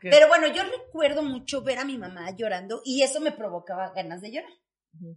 Que- 0.00 0.10
Pero 0.10 0.28
bueno, 0.28 0.46
yo 0.48 0.62
recuerdo 0.62 1.22
mucho 1.22 1.62
ver 1.62 1.78
a 1.78 1.84
mi 1.84 1.98
mamá 1.98 2.30
llorando 2.36 2.82
y 2.84 3.02
eso 3.02 3.20
me 3.20 3.32
provocaba 3.32 3.92
ganas 3.94 4.20
de 4.20 4.32
llorar. 4.32 4.50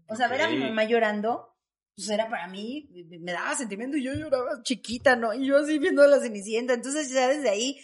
O 0.08 0.16
sea, 0.16 0.28
ver 0.28 0.41
a 0.41 0.50
mi 0.50 0.58
mamá 0.70 0.84
llorando, 0.84 1.56
pues 1.95 2.10
era 2.10 2.30
para 2.30 2.47
mí, 2.47 2.89
me- 3.10 3.20
me 3.20 3.32
daba 3.32 3.56
sentimiento 3.56 3.97
y 3.97 4.04
yo 4.04 4.14
lloraba 4.14 4.62
chiquita, 4.64 5.16
¿no? 5.16 5.34
Y 5.34 5.45
yo 5.47 5.58
así 5.58 5.80
viendo 5.80 6.02
a 6.04 6.08
la 6.08 6.20
Cenicienta. 6.20 6.74
Entonces 6.74 7.12
ya 7.12 7.28
desde 7.30 7.50
ahí, 7.50 7.80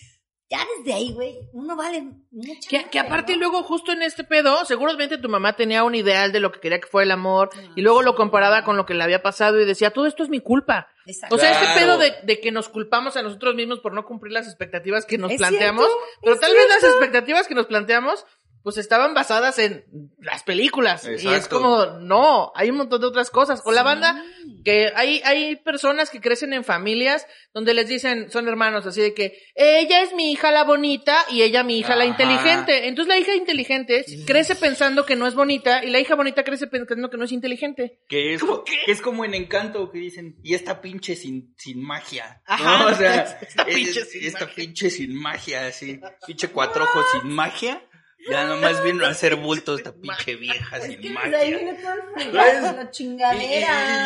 ya 0.50 0.60
desde 0.78 0.93
ahí, 0.93 1.12
güey, 1.12 1.50
uno 1.54 1.76
vale 1.76 2.04
mucho. 2.32 2.70
Que, 2.70 2.88
que 2.89 3.00
aparte 3.00 3.36
luego 3.36 3.64
justo 3.64 3.91
en 3.91 4.04
este 4.04 4.24
pedo, 4.24 4.64
seguramente 4.66 5.18
tu 5.18 5.28
mamá 5.28 5.56
tenía 5.56 5.84
un 5.84 5.96
ideal 5.96 6.32
de 6.32 6.39
lo 6.39 6.52
que 6.52 6.60
quería 6.60 6.80
que 6.80 6.88
fuera 6.88 7.06
el 7.06 7.12
amor 7.12 7.50
y 7.76 7.82
luego 7.82 8.04
lo 8.04 8.16
comparaba 8.16 8.64
con 8.64 8.78
lo 8.78 8.86
que 8.86 8.93
le 8.93 9.04
había 9.04 9.24
pasado 9.24 9.60
y 9.60 9.66
decía, 9.66 9.89
todo 9.91 10.06
esto 10.06 10.24
es 10.24 10.30
mi 10.30 10.41
culpa. 10.41 10.88
Exacto. 11.08 11.36
O 11.36 11.39
sea, 11.39 11.52
este 11.52 11.80
pedo 11.80 11.98
de, 11.98 12.14
de 12.24 12.39
que 12.39 12.52
nos 12.52 12.70
culpamos 12.70 13.18
a 13.18 13.24
nosotros 13.24 13.56
mismos 13.56 13.80
por 13.80 13.93
no 13.93 14.06
cumplir 14.06 14.34
las 14.34 14.48
expectativas 14.48 15.06
que 15.06 15.18
nos 15.18 15.34
planteamos, 15.34 15.86
cierto, 15.86 16.04
pero 16.22 16.39
tal 16.39 16.54
vez 16.54 16.68
las 16.70 16.84
expectativas 16.84 17.48
que 17.48 17.56
nos 17.56 17.66
planteamos 17.66 18.26
pues 18.66 18.78
estaban 18.78 19.13
basadas 19.13 19.59
en 19.59 19.86
las 20.20 20.41
películas. 20.41 21.05
Y 21.05 21.11
es 21.13 21.24
Exacto. 21.24 21.61
como, 21.61 21.86
no, 21.99 22.51
hay 22.55 22.72
un 22.72 22.78
montón 22.78 22.99
de 22.99 23.05
otras 23.05 23.30
cosas. 23.30 23.61
O 23.63 23.72
la 23.72 23.84
banda, 23.84 24.20
que 24.63 24.91
hay, 24.95 25.22
hay 25.24 25.55
personas 25.57 26.09
que 26.09 26.20
crecen 26.20 26.51
en 26.51 26.63
familias 26.63 27.28
donde 27.53 27.76
les 27.76 27.88
dicen, 27.88 28.32
son 28.32 28.47
hermanos, 28.47 28.88
así 28.88 29.01
de 29.01 29.13
que 29.13 29.38
ella 29.53 30.01
es 30.01 30.13
mi 30.16 30.32
hija 30.32 30.51
la 30.51 30.63
bonita 30.63 31.16
y 31.30 31.43
ella 31.43 31.63
mi 31.63 31.78
hija 31.78 31.95
la 31.95 32.07
inteligente. 32.07 32.88
Entonces 32.88 33.07
la 33.13 33.20
hija 33.20 33.36
inteligente 33.36 34.03
crece 34.26 34.55
pensando 34.55 35.05
que 35.05 35.16
no 35.16 35.28
es 35.28 35.36
bonita 35.36 35.84
y 35.84 35.91
la 35.91 35.99
hija 35.99 36.16
bonita 36.16 36.43
crece 36.43 36.66
pensando 36.66 37.11
que 37.11 37.18
no 37.18 37.26
es 37.26 37.32
inteligente. 37.32 37.99
Que 38.09 38.34
es, 38.34 38.41
que 38.66 38.91
es 38.91 38.99
como 38.99 39.26
en 39.26 39.36
Encanto 39.36 39.91
que 39.91 39.99
dicen, 39.99 40.38
y 40.41 40.55
esta 40.55 40.82
pinche 40.82 41.16
sin, 41.16 41.53
sin 41.55 41.84
magia. 41.84 42.41
Ajá. 42.47 42.80
¿no? 42.80 42.88
O 42.88 42.95
sea, 42.95 43.22
Esta 43.47 43.61
es- 43.61 43.76
pinche 43.76 44.05
sin 44.05 44.26
esta 44.26 44.39
magia. 44.45 44.55
pinche 44.55 44.89
sin 44.89 45.13
magia, 45.13 45.68
así. 45.68 45.99
Pinche 46.26 46.47
cuatro 46.47 46.84
ojos 46.86 47.05
sin 47.11 47.32
magia. 47.32 47.84
Ya 48.30 48.45
nomás 48.45 48.84
vino 48.84 49.05
a 49.05 49.09
hacer 49.09 49.36
bulto 49.36 49.76
esta 49.76 49.93
pinche 49.95 50.36
vieja 50.36 50.78
Es 50.78 50.86
sin 50.86 51.01
que 51.01 51.09
magia. 51.11 51.38
ahí 51.39 51.53
viene 51.53 51.73
todo 51.76 51.93
el 51.93 52.01
fregazo, 52.13 52.76
la 52.78 52.91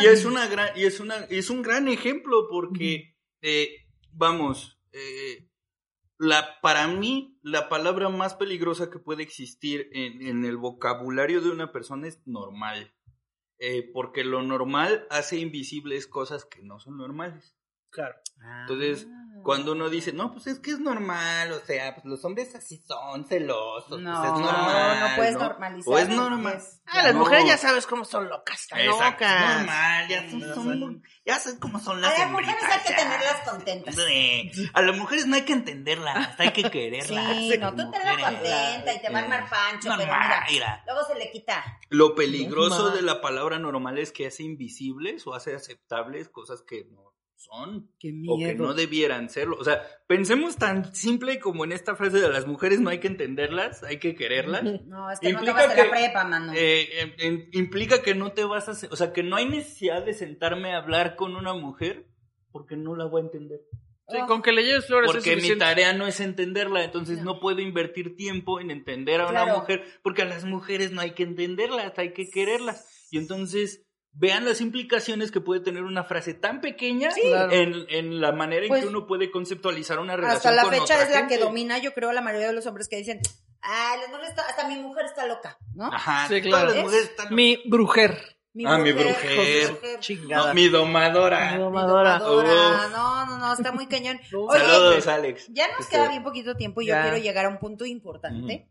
y- 0.02 0.04
y 0.04 0.06
es 0.08 0.24
una 0.24 0.46
gran, 0.46 0.70
y 0.76 0.84
es 0.84 1.00
una, 1.00 1.16
es 1.30 1.50
un 1.50 1.62
gran 1.62 1.88
ejemplo 1.88 2.46
porque, 2.50 3.16
eh, 3.42 3.86
vamos, 4.12 4.78
eh, 4.92 5.48
la, 6.18 6.60
para 6.60 6.86
mí, 6.88 7.38
la 7.42 7.68
palabra 7.70 8.08
más 8.10 8.34
peligrosa 8.34 8.90
que 8.90 8.98
puede 8.98 9.22
existir 9.22 9.88
en, 9.92 10.20
en 10.26 10.44
el 10.44 10.56
vocabulario 10.58 11.40
de 11.40 11.50
una 11.50 11.72
persona 11.72 12.08
es 12.08 12.20
normal. 12.26 12.94
Eh, 13.62 13.90
porque 13.92 14.24
lo 14.24 14.42
normal 14.42 15.06
hace 15.10 15.36
invisibles 15.36 16.06
cosas 16.06 16.44
que 16.46 16.62
no 16.62 16.78
son 16.80 16.96
normales. 16.96 17.56
Claro. 17.90 18.14
Entonces, 18.62 19.06
Ah. 19.10 19.16
Cuando 19.42 19.72
uno 19.72 19.88
dice, 19.88 20.12
no, 20.12 20.32
pues 20.32 20.46
es 20.48 20.58
que 20.58 20.70
es 20.72 20.80
normal, 20.80 21.50
o 21.52 21.60
sea, 21.60 21.94
pues 21.94 22.04
los 22.04 22.22
hombres 22.26 22.54
así 22.54 22.76
son 22.86 23.24
celosos, 23.24 23.98
No, 23.98 24.20
pues 24.20 24.32
es 24.34 24.38
normal. 24.38 25.00
no 25.00 25.16
puedes 25.16 25.32
¿no? 25.34 25.40
normalizar. 25.40 25.94
O 25.94 25.98
es 25.98 26.08
normal. 26.10 26.54
Es- 26.58 26.82
Ah, 26.84 27.02
las 27.04 27.14
No. 27.14 27.20
mujeres 27.20 27.46
ya 27.46 27.56
sabes 27.56 27.86
cómo 27.86 28.04
son 28.04 28.28
locas, 28.28 28.60
están 28.60 28.80
Exacto, 28.80 29.24
locas. 29.24 29.50
es 29.50 29.56
normal, 29.56 30.08
ya 30.08 30.30
son, 30.30 30.54
son- 30.54 31.02
ya 31.24 31.38
saben 31.38 31.58
cómo 31.58 31.78
son 31.80 32.02
las 32.02 32.14
A 32.14 32.18
las 32.24 32.30
mujeres 32.32 32.54
hay 32.70 32.80
que 32.86 32.92
tenerlas 32.94 33.48
contentas. 33.48 33.94
Sí. 33.94 34.50
A 34.74 34.82
las 34.82 34.96
mujeres 34.98 35.26
no 35.26 35.36
hay 35.36 35.42
que 35.42 35.52
entenderlas, 35.54 36.38
hay 36.38 36.52
que 36.52 36.62
quererlas. 36.70 37.36
Sí, 37.36 37.56
no, 37.58 37.70
tú 37.70 37.76
como 37.78 37.90
tenla 37.92 38.12
mujeres. 38.12 38.30
contenta 38.34 38.92
y 38.92 39.00
te 39.00 39.10
va 39.10 39.18
a 39.20 39.22
armar 39.22 39.48
pancho, 39.48 39.88
pero 39.96 39.96
Normal, 39.96 40.20
mira, 40.28 40.44
mira. 40.50 40.82
luego 40.84 41.00
se 41.06 41.14
le 41.14 41.30
quita. 41.30 41.78
Lo 41.88 42.14
peligroso 42.14 42.76
Normal. 42.82 42.94
de 42.96 43.02
la 43.02 43.20
palabra 43.22 43.58
normal 43.58 43.96
es 43.96 44.12
que 44.12 44.26
hace 44.26 44.42
invisibles 44.42 45.26
o 45.26 45.32
hace 45.34 45.54
aceptables 45.54 46.28
cosas 46.28 46.60
que 46.60 46.84
no 46.90 47.09
son 47.40 47.90
Qué 47.98 48.12
o 48.28 48.36
que 48.38 48.54
no 48.54 48.74
debieran 48.74 49.30
serlo. 49.30 49.56
O 49.58 49.64
sea, 49.64 49.82
pensemos 50.06 50.56
tan 50.56 50.94
simple 50.94 51.38
como 51.40 51.64
en 51.64 51.72
esta 51.72 51.96
frase 51.96 52.18
de 52.20 52.28
las 52.28 52.46
mujeres 52.46 52.80
no 52.80 52.90
hay 52.90 53.00
que 53.00 53.08
entenderlas, 53.08 53.82
hay 53.82 53.98
que 53.98 54.14
quererlas. 54.14 54.62
No, 54.86 55.10
es 55.10 55.20
que 55.20 55.32
no 55.32 55.38
Implica 55.38 55.52
acabaste 55.52 55.82
que- 55.82 55.88
la 55.88 55.90
prepa, 55.90 56.24
mano. 56.24 56.52
Eh, 56.54 56.88
em- 57.00 57.14
em- 57.18 57.48
implica 57.52 58.02
que 58.02 58.14
no 58.14 58.32
te 58.32 58.44
vas 58.44 58.68
a... 58.68 58.72
O 58.90 58.96
sea, 58.96 59.12
que 59.14 59.22
no 59.22 59.36
hay 59.36 59.48
necesidad 59.48 60.04
de 60.04 60.12
sentarme 60.12 60.74
a 60.74 60.78
hablar 60.78 61.16
con 61.16 61.34
una 61.34 61.54
mujer 61.54 62.06
porque 62.52 62.76
no 62.76 62.94
la 62.94 63.06
voy 63.06 63.22
a 63.22 63.24
entender. 63.24 63.60
Sí, 64.08 64.18
con 64.26 64.42
que 64.42 64.50
le 64.52 64.64
lleves 64.64 64.86
flores 64.86 65.08
es 65.08 65.16
Porque 65.16 65.36
mi 65.36 65.56
tarea 65.56 65.92
no 65.92 66.06
es 66.06 66.18
entenderla, 66.20 66.82
entonces 66.84 67.18
No. 67.18 67.34
no. 67.34 67.40
puedo 67.40 67.60
invertir 67.60 68.16
tiempo 68.16 68.58
en 68.60 68.72
entender 68.72 69.20
a 69.20 69.28
una 69.28 69.44
Claro. 69.44 69.60
mujer, 69.60 69.84
porque 70.02 70.22
a 70.22 70.24
las 70.24 70.44
mujeres 70.44 70.90
no 70.90 71.00
hay 71.00 71.12
que 71.12 71.22
entenderlas, 71.22 71.96
hay 71.96 72.12
que 72.12 72.28
quererlas. 72.28 73.06
Y 73.12 73.18
entonces 73.18 73.86
vean 74.12 74.44
las 74.44 74.60
implicaciones 74.60 75.30
que 75.30 75.40
puede 75.40 75.60
tener 75.60 75.82
una 75.84 76.04
frase 76.04 76.34
tan 76.34 76.60
pequeña 76.60 77.10
Claro. 77.10 77.52
en, 77.52 77.86
en 77.88 78.20
la 78.20 78.32
manera 78.32 78.62
en 78.64 78.68
Pues, 78.68 78.82
que 78.82 78.88
uno 78.88 79.06
puede 79.06 79.30
conceptualizar 79.30 79.98
una 79.98 80.16
relación 80.16 80.36
Hasta 80.36 80.52
la 80.52 80.62
con 80.62 80.72
fecha 80.72 80.84
otra 80.94 81.02
es 81.02 81.10
la 81.14 81.26
que 81.26 81.38
domina, 81.38 81.78
yo 81.78 81.94
creo, 81.94 82.12
la 82.12 82.20
mayoría 82.20 82.48
de 82.48 82.52
los 82.54 82.66
hombres 82.66 82.88
que 82.88 82.96
dicen, 82.96 83.20
Ah, 83.62 83.94
las 84.00 84.08
mujeres 84.08 84.30
está- 84.30 84.46
hasta 84.48 84.66
mi 84.68 84.76
mujer 84.76 85.04
está 85.04 85.26
loca, 85.26 85.58
¿no? 85.74 85.86
Ajá, 85.92 86.26
Sí, 86.28 86.40
todas 86.40 86.46
claro. 86.48 86.66
las 86.68 86.76
¿Es? 86.76 86.82
mujeres 86.82 87.04
están- 87.10 87.34
Mi 87.34 87.62
brujer. 87.66 88.36
Ah, 88.66 88.78
mi 88.78 88.90
brujer. 88.92 90.00
Chingada. 90.00 90.48
No, 90.48 90.54
mi 90.54 90.68
domadora. 90.68 91.50
Mi 91.52 91.58
Mi 91.58 91.62
domadora. 91.64 92.18
domadora. 92.18 92.86
Uf. 92.86 92.92
No, 92.92 93.26
no, 93.26 93.38
no, 93.38 93.52
está 93.52 93.70
muy 93.72 93.86
cañón. 93.86 94.18
Oye, 94.34 94.58
Saludos, 94.60 95.06
Alex. 95.06 95.46
ya 95.50 95.68
nos 95.68 95.80
Este, 95.80 95.96
queda 95.96 96.08
bien 96.08 96.24
poquito 96.24 96.56
tiempo 96.56 96.80
y 96.80 96.86
yo 96.86 96.94
Ya. 96.94 97.02
quiero 97.02 97.18
llegar 97.18 97.44
a 97.44 97.48
un 97.48 97.58
punto 97.58 97.84
importante. 97.84 98.68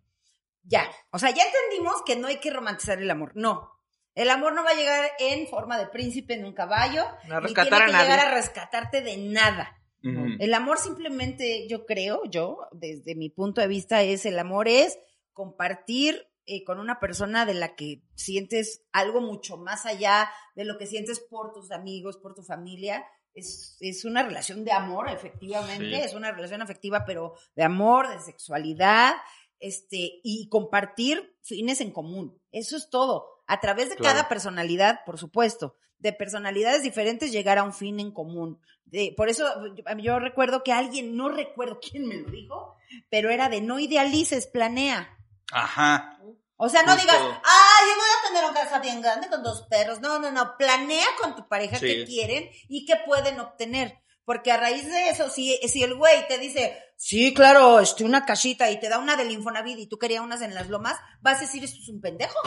Ya, 0.63 0.89
o 1.11 1.19
sea, 1.19 1.29
ya 1.31 1.43
entendimos 1.43 2.01
que 2.05 2.15
no 2.17 2.27
hay 2.27 2.39
que 2.39 2.51
romantizar 2.51 2.99
el 3.01 3.09
amor. 3.09 3.31
No. 3.35 3.71
El 4.19 4.29
amor 4.29 4.53
no 4.53 4.63
va 4.63 4.71
a 4.71 4.75
llegar 4.75 5.09
en 5.19 5.47
forma 5.47 5.77
de 5.77 5.87
príncipe 5.87 6.33
en 6.33 6.43
un 6.45 6.53
caballo. 6.53 7.05
A 7.05 7.39
ni 7.39 7.47
rescatar 7.47 7.81
a 7.81 7.85
tiene 7.85 7.97
que 7.99 8.03
llegar 8.03 8.17
nadie. 8.17 8.31
a 8.31 8.35
rescatarte 8.35 9.01
de 9.01 9.17
nada. 9.17 9.75
El 10.01 10.53
amor 10.53 10.77
simplemente, 10.77 11.67
yo 11.67 11.85
creo, 11.85 12.23
yo, 12.25 12.67
desde 12.71 13.15
mi 13.15 13.29
punto 13.29 13.59
de 13.61 13.67
vista, 13.67 14.01
es 14.01 14.25
el 14.25 14.39
amor 14.39 14.67
es 14.69 14.97
compartir 15.33 16.27
eh, 16.45 16.63
con 16.63 16.79
una 16.79 16.99
persona 16.99 17.45
de 17.45 17.53
la 17.53 17.75
que 17.75 18.01
sientes 18.15 18.83
algo 18.91 19.21
mucho 19.21 19.55
más 19.57 19.85
allá 19.85 20.29
de 20.55 20.65
lo 20.65 20.77
que 20.77 20.85
sientes 20.87 21.19
por 21.19 21.53
tus 21.53 21.71
amigos, 21.71 22.17
por 22.17 22.33
tu 22.33 22.43
familia. 22.43 23.05
Es, 23.33 23.77
es 23.79 24.03
una 24.05 24.23
relación 24.23 24.65
de 24.65 24.71
amor, 24.71 25.09
efectivamente, 25.09 25.85
Sí. 25.85 25.95
es 25.95 26.13
una 26.13 26.31
relación 26.31 26.61
afectiva, 26.61 27.03
pero 27.05 27.35
de 27.55 27.63
amor, 27.63 28.09
de 28.09 28.19
sexualidad, 28.19 29.13
este, 29.59 30.19
y 30.23 30.47
compartir 30.49 31.35
fines 31.41 31.81
en 31.81 31.91
común. 31.91 32.41
Eso 32.51 32.75
es 32.77 32.89
todo. 32.89 33.38
A 33.49 33.59
través 33.59 33.89
de 33.89 33.95
Claro. 33.95 34.15
cada 34.15 34.29
personalidad, 34.29 34.99
por 35.05 35.17
supuesto, 35.17 35.75
de 35.97 36.13
personalidades 36.13 36.83
diferentes 36.83 37.31
llegar 37.31 37.57
a 37.57 37.63
un 37.63 37.73
fin 37.73 37.99
en 37.99 38.11
común. 38.13 38.61
De- 38.85 39.13
por 39.17 39.27
eso 39.29 39.45
yo, 39.75 39.83
yo 39.97 40.19
recuerdo 40.19 40.63
que 40.63 40.71
alguien, 40.71 41.15
no 41.17 41.29
recuerdo 41.29 41.79
quién 41.91 42.07
me 42.07 42.15
lo 42.15 42.29
dijo, 42.29 42.75
pero 43.09 43.29
era 43.29 43.49
de 43.49 43.61
no 43.61 43.79
idealices, 43.79 44.47
planea. 44.47 45.17
Ajá. 45.51 46.17
O 46.61 46.67
sea, 46.69 46.83
no 46.83 46.91
Justo. 46.93 47.07
digas, 47.07 47.21
ay, 47.21 47.87
yo 47.89 47.95
voy 47.95 48.09
a 48.09 48.27
tener 48.27 48.43
una 48.51 48.53
casa 48.61 48.79
bien 48.79 49.01
grande 49.01 49.29
con 49.29 49.41
dos 49.43 49.65
perros. 49.69 50.01
No, 50.01 50.19
no, 50.19 50.29
no. 50.31 50.57
Planea 50.57 51.05
con 51.21 51.35
tu 51.35 51.47
pareja 51.47 51.77
Sí. 51.79 51.85
qué 51.87 52.05
quieren 52.05 52.49
y 52.67 52.85
qué 52.85 52.95
pueden 53.05 53.39
obtener. 53.39 53.97
Porque 54.25 54.51
a 54.51 54.57
raíz 54.57 54.85
de 54.85 55.09
eso, 55.09 55.29
si, 55.29 55.55
si 55.69 55.81
el 55.83 55.95
güey 55.95 56.27
te 56.27 56.37
dice, 56.37 56.77
sí, 56.97 57.33
claro, 57.33 57.79
este, 57.79 58.03
una 58.03 58.25
casita 58.25 58.69
y 58.69 58.79
te 58.79 58.89
da 58.89 58.99
una 58.99 59.15
del 59.15 59.31
Infonavit 59.31 59.79
y 59.79 59.87
tú 59.87 59.97
querías 59.97 60.21
unas 60.21 60.41
en 60.41 60.53
las 60.53 60.67
lomas, 60.69 60.97
vas 61.21 61.37
a 61.37 61.41
decir, 61.41 61.63
esto 61.63 61.79
es 61.81 61.89
un 61.89 62.01
pendejo. 62.01 62.37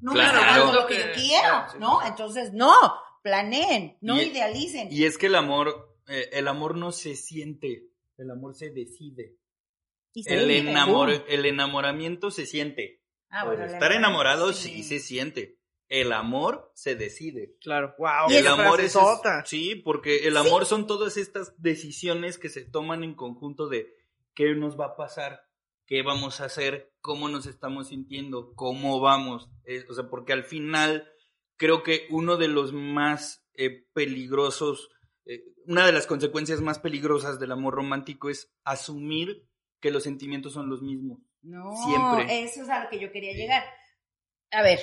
No 0.00 0.12
me 0.12 0.20
Claro. 0.20 0.66
lo 0.66 0.72
Lo 0.82 0.86
que 0.86 0.94
que- 0.96 1.00
yo 1.02 1.12
quiero, 1.14 1.42
claro, 1.48 1.72
sí. 1.72 1.78
¿no? 1.78 2.06
Entonces, 2.06 2.52
no, 2.52 2.72
planeen, 3.22 3.96
no 4.00 4.20
Y- 4.20 4.26
idealicen. 4.26 4.88
Y 4.90 5.04
es 5.04 5.18
que 5.18 5.26
el 5.26 5.34
amor, 5.34 5.96
eh, 6.08 6.28
el 6.32 6.48
amor 6.48 6.76
no 6.76 6.92
se 6.92 7.16
siente, 7.16 7.88
el 8.18 8.30
amor 8.30 8.54
se 8.54 8.70
decide. 8.70 9.36
Y 10.12 10.22
se 10.22 10.34
El, 10.34 10.48
vive. 10.48 10.70
enamor, 10.70 11.10
el 11.28 11.44
enamoramiento 11.46 12.30
se 12.30 12.46
siente. 12.46 13.02
Ah, 13.28 13.44
bueno, 13.44 13.64
estar 13.64 13.92
enamorado 13.92 14.52
sí. 14.52 14.70
sí 14.70 14.82
se 14.82 14.98
siente. 15.00 15.58
El 15.88 16.12
amor 16.12 16.72
se 16.74 16.96
decide. 16.96 17.54
Claro. 17.60 17.94
Wow. 17.98 18.30
el 18.30 18.46
amor 18.48 18.80
es, 18.80 18.96
sí, 19.44 19.76
porque 19.76 20.26
el 20.26 20.36
amor 20.36 20.66
son 20.66 20.86
todas 20.86 21.16
estas 21.16 21.54
decisiones 21.62 22.38
que 22.38 22.48
se 22.48 22.62
toman 22.64 23.04
en 23.04 23.14
conjunto 23.14 23.68
de 23.68 23.86
qué 24.34 24.54
nos 24.54 24.78
va 24.78 24.86
a 24.86 24.96
pasar, 24.96 25.42
qué 25.86 26.02
vamos 26.02 26.40
a 26.40 26.46
hacer, 26.46 26.92
cómo 27.00 27.28
nos 27.28 27.46
estamos 27.46 27.88
sintiendo, 27.88 28.54
cómo 28.54 29.00
vamos. 29.00 29.48
Eh, 29.64 29.84
o 29.88 29.94
sea, 29.94 30.08
porque 30.08 30.32
al 30.32 30.44
final 30.44 31.08
creo 31.56 31.82
que 31.82 32.06
uno 32.10 32.36
de 32.36 32.48
los 32.48 32.72
más 32.72 33.46
eh, 33.54 33.86
peligrosos, 33.92 34.90
eh, 35.24 35.44
una 35.66 35.86
de 35.86 35.92
las 35.92 36.06
consecuencias 36.06 36.60
más 36.60 36.78
peligrosas 36.78 37.38
del 37.40 37.52
amor 37.52 37.74
romántico 37.74 38.28
es 38.30 38.52
asumir 38.64 39.46
que 39.80 39.90
los 39.90 40.02
sentimientos 40.02 40.52
son 40.52 40.68
los 40.68 40.82
mismos. 40.82 41.20
No, 41.42 41.70
Siempre. 41.86 42.42
eso 42.42 42.62
es 42.62 42.68
a 42.68 42.82
lo 42.84 42.90
que 42.90 42.98
yo 42.98 43.12
quería 43.12 43.32
llegar. 43.32 43.64
A 44.50 44.62
ver, 44.62 44.80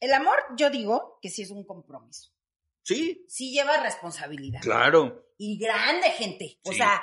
el 0.00 0.12
amor, 0.12 0.36
yo 0.56 0.70
digo 0.70 1.18
que 1.22 1.30
sí 1.30 1.42
es 1.42 1.50
un 1.50 1.64
compromiso. 1.64 2.30
Sí, 2.82 3.24
Sí 3.28 3.52
lleva 3.52 3.82
responsabilidad. 3.82 4.60
claro. 4.62 5.24
Y 5.38 5.58
grande, 5.58 6.10
gente. 6.10 6.58
O 6.64 6.70
Sí. 6.72 6.78
sea, 6.78 7.00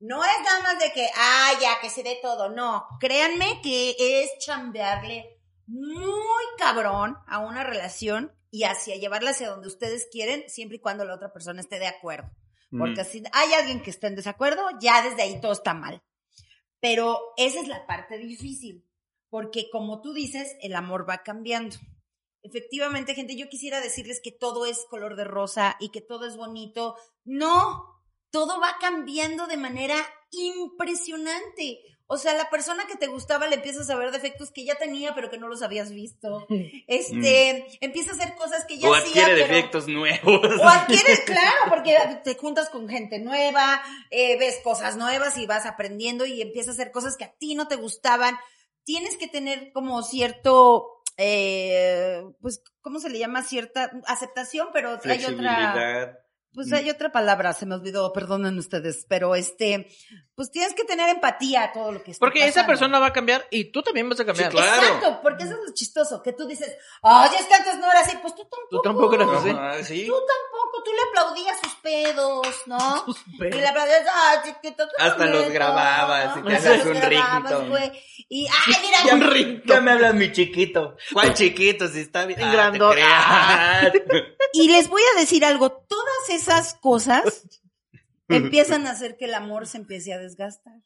no 0.00 0.24
es 0.24 0.40
nada 0.44 0.62
más 0.62 0.78
de 0.78 0.92
que, 0.92 1.06
ah, 1.16 1.52
ya, 1.60 1.80
que 1.80 1.90
se 1.90 2.02
dé 2.02 2.18
todo. 2.20 2.48
No, 2.50 2.86
créanme 2.98 3.60
que 3.62 3.94
es 3.98 4.30
chambearle 4.38 5.38
muy 5.66 6.44
cabrón 6.58 7.16
a 7.26 7.38
una 7.38 7.62
relación 7.64 8.32
y 8.50 8.64
hacia 8.64 8.96
llevarla 8.96 9.30
hacia 9.30 9.48
donde 9.50 9.68
ustedes 9.68 10.08
quieren, 10.10 10.44
siempre 10.48 10.78
y 10.78 10.80
cuando 10.80 11.04
la 11.04 11.14
otra 11.14 11.32
persona 11.32 11.60
esté 11.60 11.78
de 11.78 11.86
acuerdo. 11.86 12.28
Porque 12.76 13.02
Mm. 13.02 13.04
si 13.04 13.22
hay 13.32 13.52
alguien 13.52 13.82
que 13.82 13.90
esté 13.90 14.06
en 14.08 14.16
desacuerdo, 14.16 14.62
ya 14.80 15.02
desde 15.02 15.22
ahí 15.22 15.40
todo 15.40 15.52
está 15.52 15.74
mal. 15.74 16.02
Pero 16.80 17.20
esa 17.36 17.60
es 17.60 17.68
la 17.68 17.86
parte 17.86 18.16
difícil, 18.16 18.88
porque 19.28 19.68
como 19.70 20.00
tú 20.00 20.12
dices, 20.14 20.56
el 20.62 20.74
amor 20.74 21.08
va 21.08 21.22
cambiando. 21.22 21.76
Efectivamente, 22.42 23.14
gente, 23.14 23.36
yo 23.36 23.48
quisiera 23.48 23.80
decirles 23.80 24.20
que 24.22 24.32
todo 24.32 24.64
es 24.66 24.86
color 24.88 25.14
de 25.14 25.24
rosa 25.24 25.76
y 25.78 25.90
que 25.90 26.00
todo 26.00 26.26
es 26.26 26.36
bonito. 26.36 26.96
No, 27.24 27.99
todo 28.30 28.60
va 28.60 28.76
cambiando 28.80 29.46
de 29.46 29.56
manera 29.56 29.96
impresionante. 30.30 31.80
O 32.12 32.16
sea, 32.18 32.34
la 32.34 32.50
persona 32.50 32.86
que 32.88 32.96
te 32.96 33.06
gustaba 33.06 33.46
le 33.46 33.54
empiezas 33.54 33.88
a 33.88 33.94
ver 33.96 34.10
defectos 34.10 34.50
que 34.50 34.64
ya 34.64 34.74
tenía, 34.74 35.14
pero 35.14 35.30
que 35.30 35.38
no 35.38 35.46
los 35.46 35.62
habías 35.62 35.92
visto. 35.92 36.46
Este, 36.88 37.66
empieza 37.80 38.10
a 38.10 38.14
hacer 38.14 38.34
cosas 38.34 38.64
que 38.66 38.78
ya 38.78 38.88
o 38.88 38.94
hacía, 38.94 39.22
adquiere 39.22 39.42
pero- 39.42 39.54
defectos 39.54 39.86
nuevos. 39.86 40.60
o 40.60 40.68
adquieres, 40.68 41.20
claro, 41.26 41.56
porque 41.68 41.96
te 42.24 42.34
juntas 42.34 42.68
con 42.68 42.88
gente 42.88 43.20
nueva, 43.20 43.80
eh, 44.10 44.36
ves 44.38 44.58
cosas 44.64 44.96
nuevas 44.96 45.38
y 45.38 45.46
vas 45.46 45.66
aprendiendo 45.66 46.26
y 46.26 46.42
empiezas 46.42 46.70
a 46.70 46.82
hacer 46.82 46.90
cosas 46.92 47.16
que 47.16 47.24
a 47.24 47.32
ti 47.32 47.54
no 47.54 47.68
te 47.68 47.76
gustaban. 47.76 48.36
Tienes 48.82 49.16
que 49.16 49.28
tener 49.28 49.70
como 49.72 50.02
cierto, 50.02 51.02
eh, 51.16 52.24
pues, 52.40 52.60
¿cómo 52.80 52.98
se 52.98 53.08
le 53.08 53.20
llama? 53.20 53.42
Cierta 53.42 53.92
aceptación, 54.08 54.70
pero 54.72 54.98
hay 55.04 55.24
otra. 55.24 56.18
Pues 56.54 56.68
Mm. 56.68 56.74
hay 56.74 56.90
otra 56.90 57.12
palabra, 57.12 57.52
se 57.52 57.66
me 57.66 57.74
olvidó, 57.74 58.12
perdonen 58.12 58.58
ustedes, 58.58 59.06
pero 59.08 59.34
este, 59.34 59.88
pues 60.34 60.50
tienes 60.50 60.74
que 60.74 60.84
tener 60.84 61.08
empatía 61.10 61.64
a 61.64 61.72
todo 61.72 61.92
lo 61.92 62.02
que 62.02 62.10
está 62.12 62.24
Porque 62.24 62.46
esa 62.46 62.66
persona 62.66 62.98
va 62.98 63.06
a 63.06 63.12
cambiar 63.12 63.46
y 63.50 63.70
tú 63.72 63.82
también 63.82 64.08
vas 64.08 64.18
a 64.20 64.24
cambiar. 64.24 64.50
Sí, 64.50 64.56
claro. 64.56 64.82
Exacto, 64.82 65.20
porque 65.22 65.44
eso 65.44 65.52
es 65.54 65.58
lo 65.68 65.74
chistoso, 65.74 66.22
que 66.22 66.32
tú 66.32 66.46
dices, 66.46 66.74
ay, 67.02 67.30
es 67.38 67.46
que 67.46 67.54
antes 67.54 67.78
no 67.78 67.90
era 67.90 68.00
así, 68.00 68.16
pues 68.20 68.34
tú 68.34 68.42
tampoco. 68.42 68.68
Tú 68.70 68.82
tampoco 68.82 69.14
eras 69.14 69.28
así. 69.76 69.84
Sí. 69.84 70.06
Tú 70.06 70.12
tampoco, 70.14 70.82
tú 70.84 70.90
le 70.92 71.02
aplaudías 71.08 71.58
sus 71.62 71.74
pedos, 71.76 72.46
¿no? 72.66 72.78
Sus 73.06 73.20
Y 73.28 73.38
pedos. 73.38 73.60
le 73.60 73.66
aplaudías, 73.68 74.02
ay, 74.12 74.38
chiquito, 74.44 74.86
tú 74.88 74.94
Hasta 74.98 75.26
los 75.26 75.50
grababas 75.50 76.36
y 76.38 76.42
te 76.42 76.50
los 76.50 76.86
un 76.86 76.92
grababas, 77.00 77.42
ringtone. 77.50 77.68
güey. 77.68 77.92
Y, 78.28 78.46
ay, 78.46 78.74
mira, 78.82 78.98
Ya, 79.06 79.26
güey. 79.26 79.62
ya 79.66 79.80
me 79.80 79.90
hablas 79.92 80.14
mi 80.14 80.30
chiquito. 80.32 80.96
¿Cuál 81.12 81.34
chiquito? 81.34 81.86
Si 81.88 82.00
está 82.00 82.24
bien. 82.26 82.40
En 82.40 82.46
Ah, 82.46 82.50
te 82.50 82.56
grandot. 82.56 82.92
creas. 82.92 83.92
Y 84.52 84.66
les 84.68 84.88
voy 84.88 85.02
a 85.14 85.20
decir 85.20 85.44
algo, 85.44 85.70
todas 85.70 86.28
esas 86.28 86.39
cosas 86.80 87.60
empiezan 88.28 88.86
a 88.86 88.90
hacer 88.92 89.16
que 89.16 89.24
el 89.26 89.34
amor 89.34 89.66
se 89.66 89.78
empiece 89.78 90.12
a 90.12 90.18
desgastar. 90.18 90.80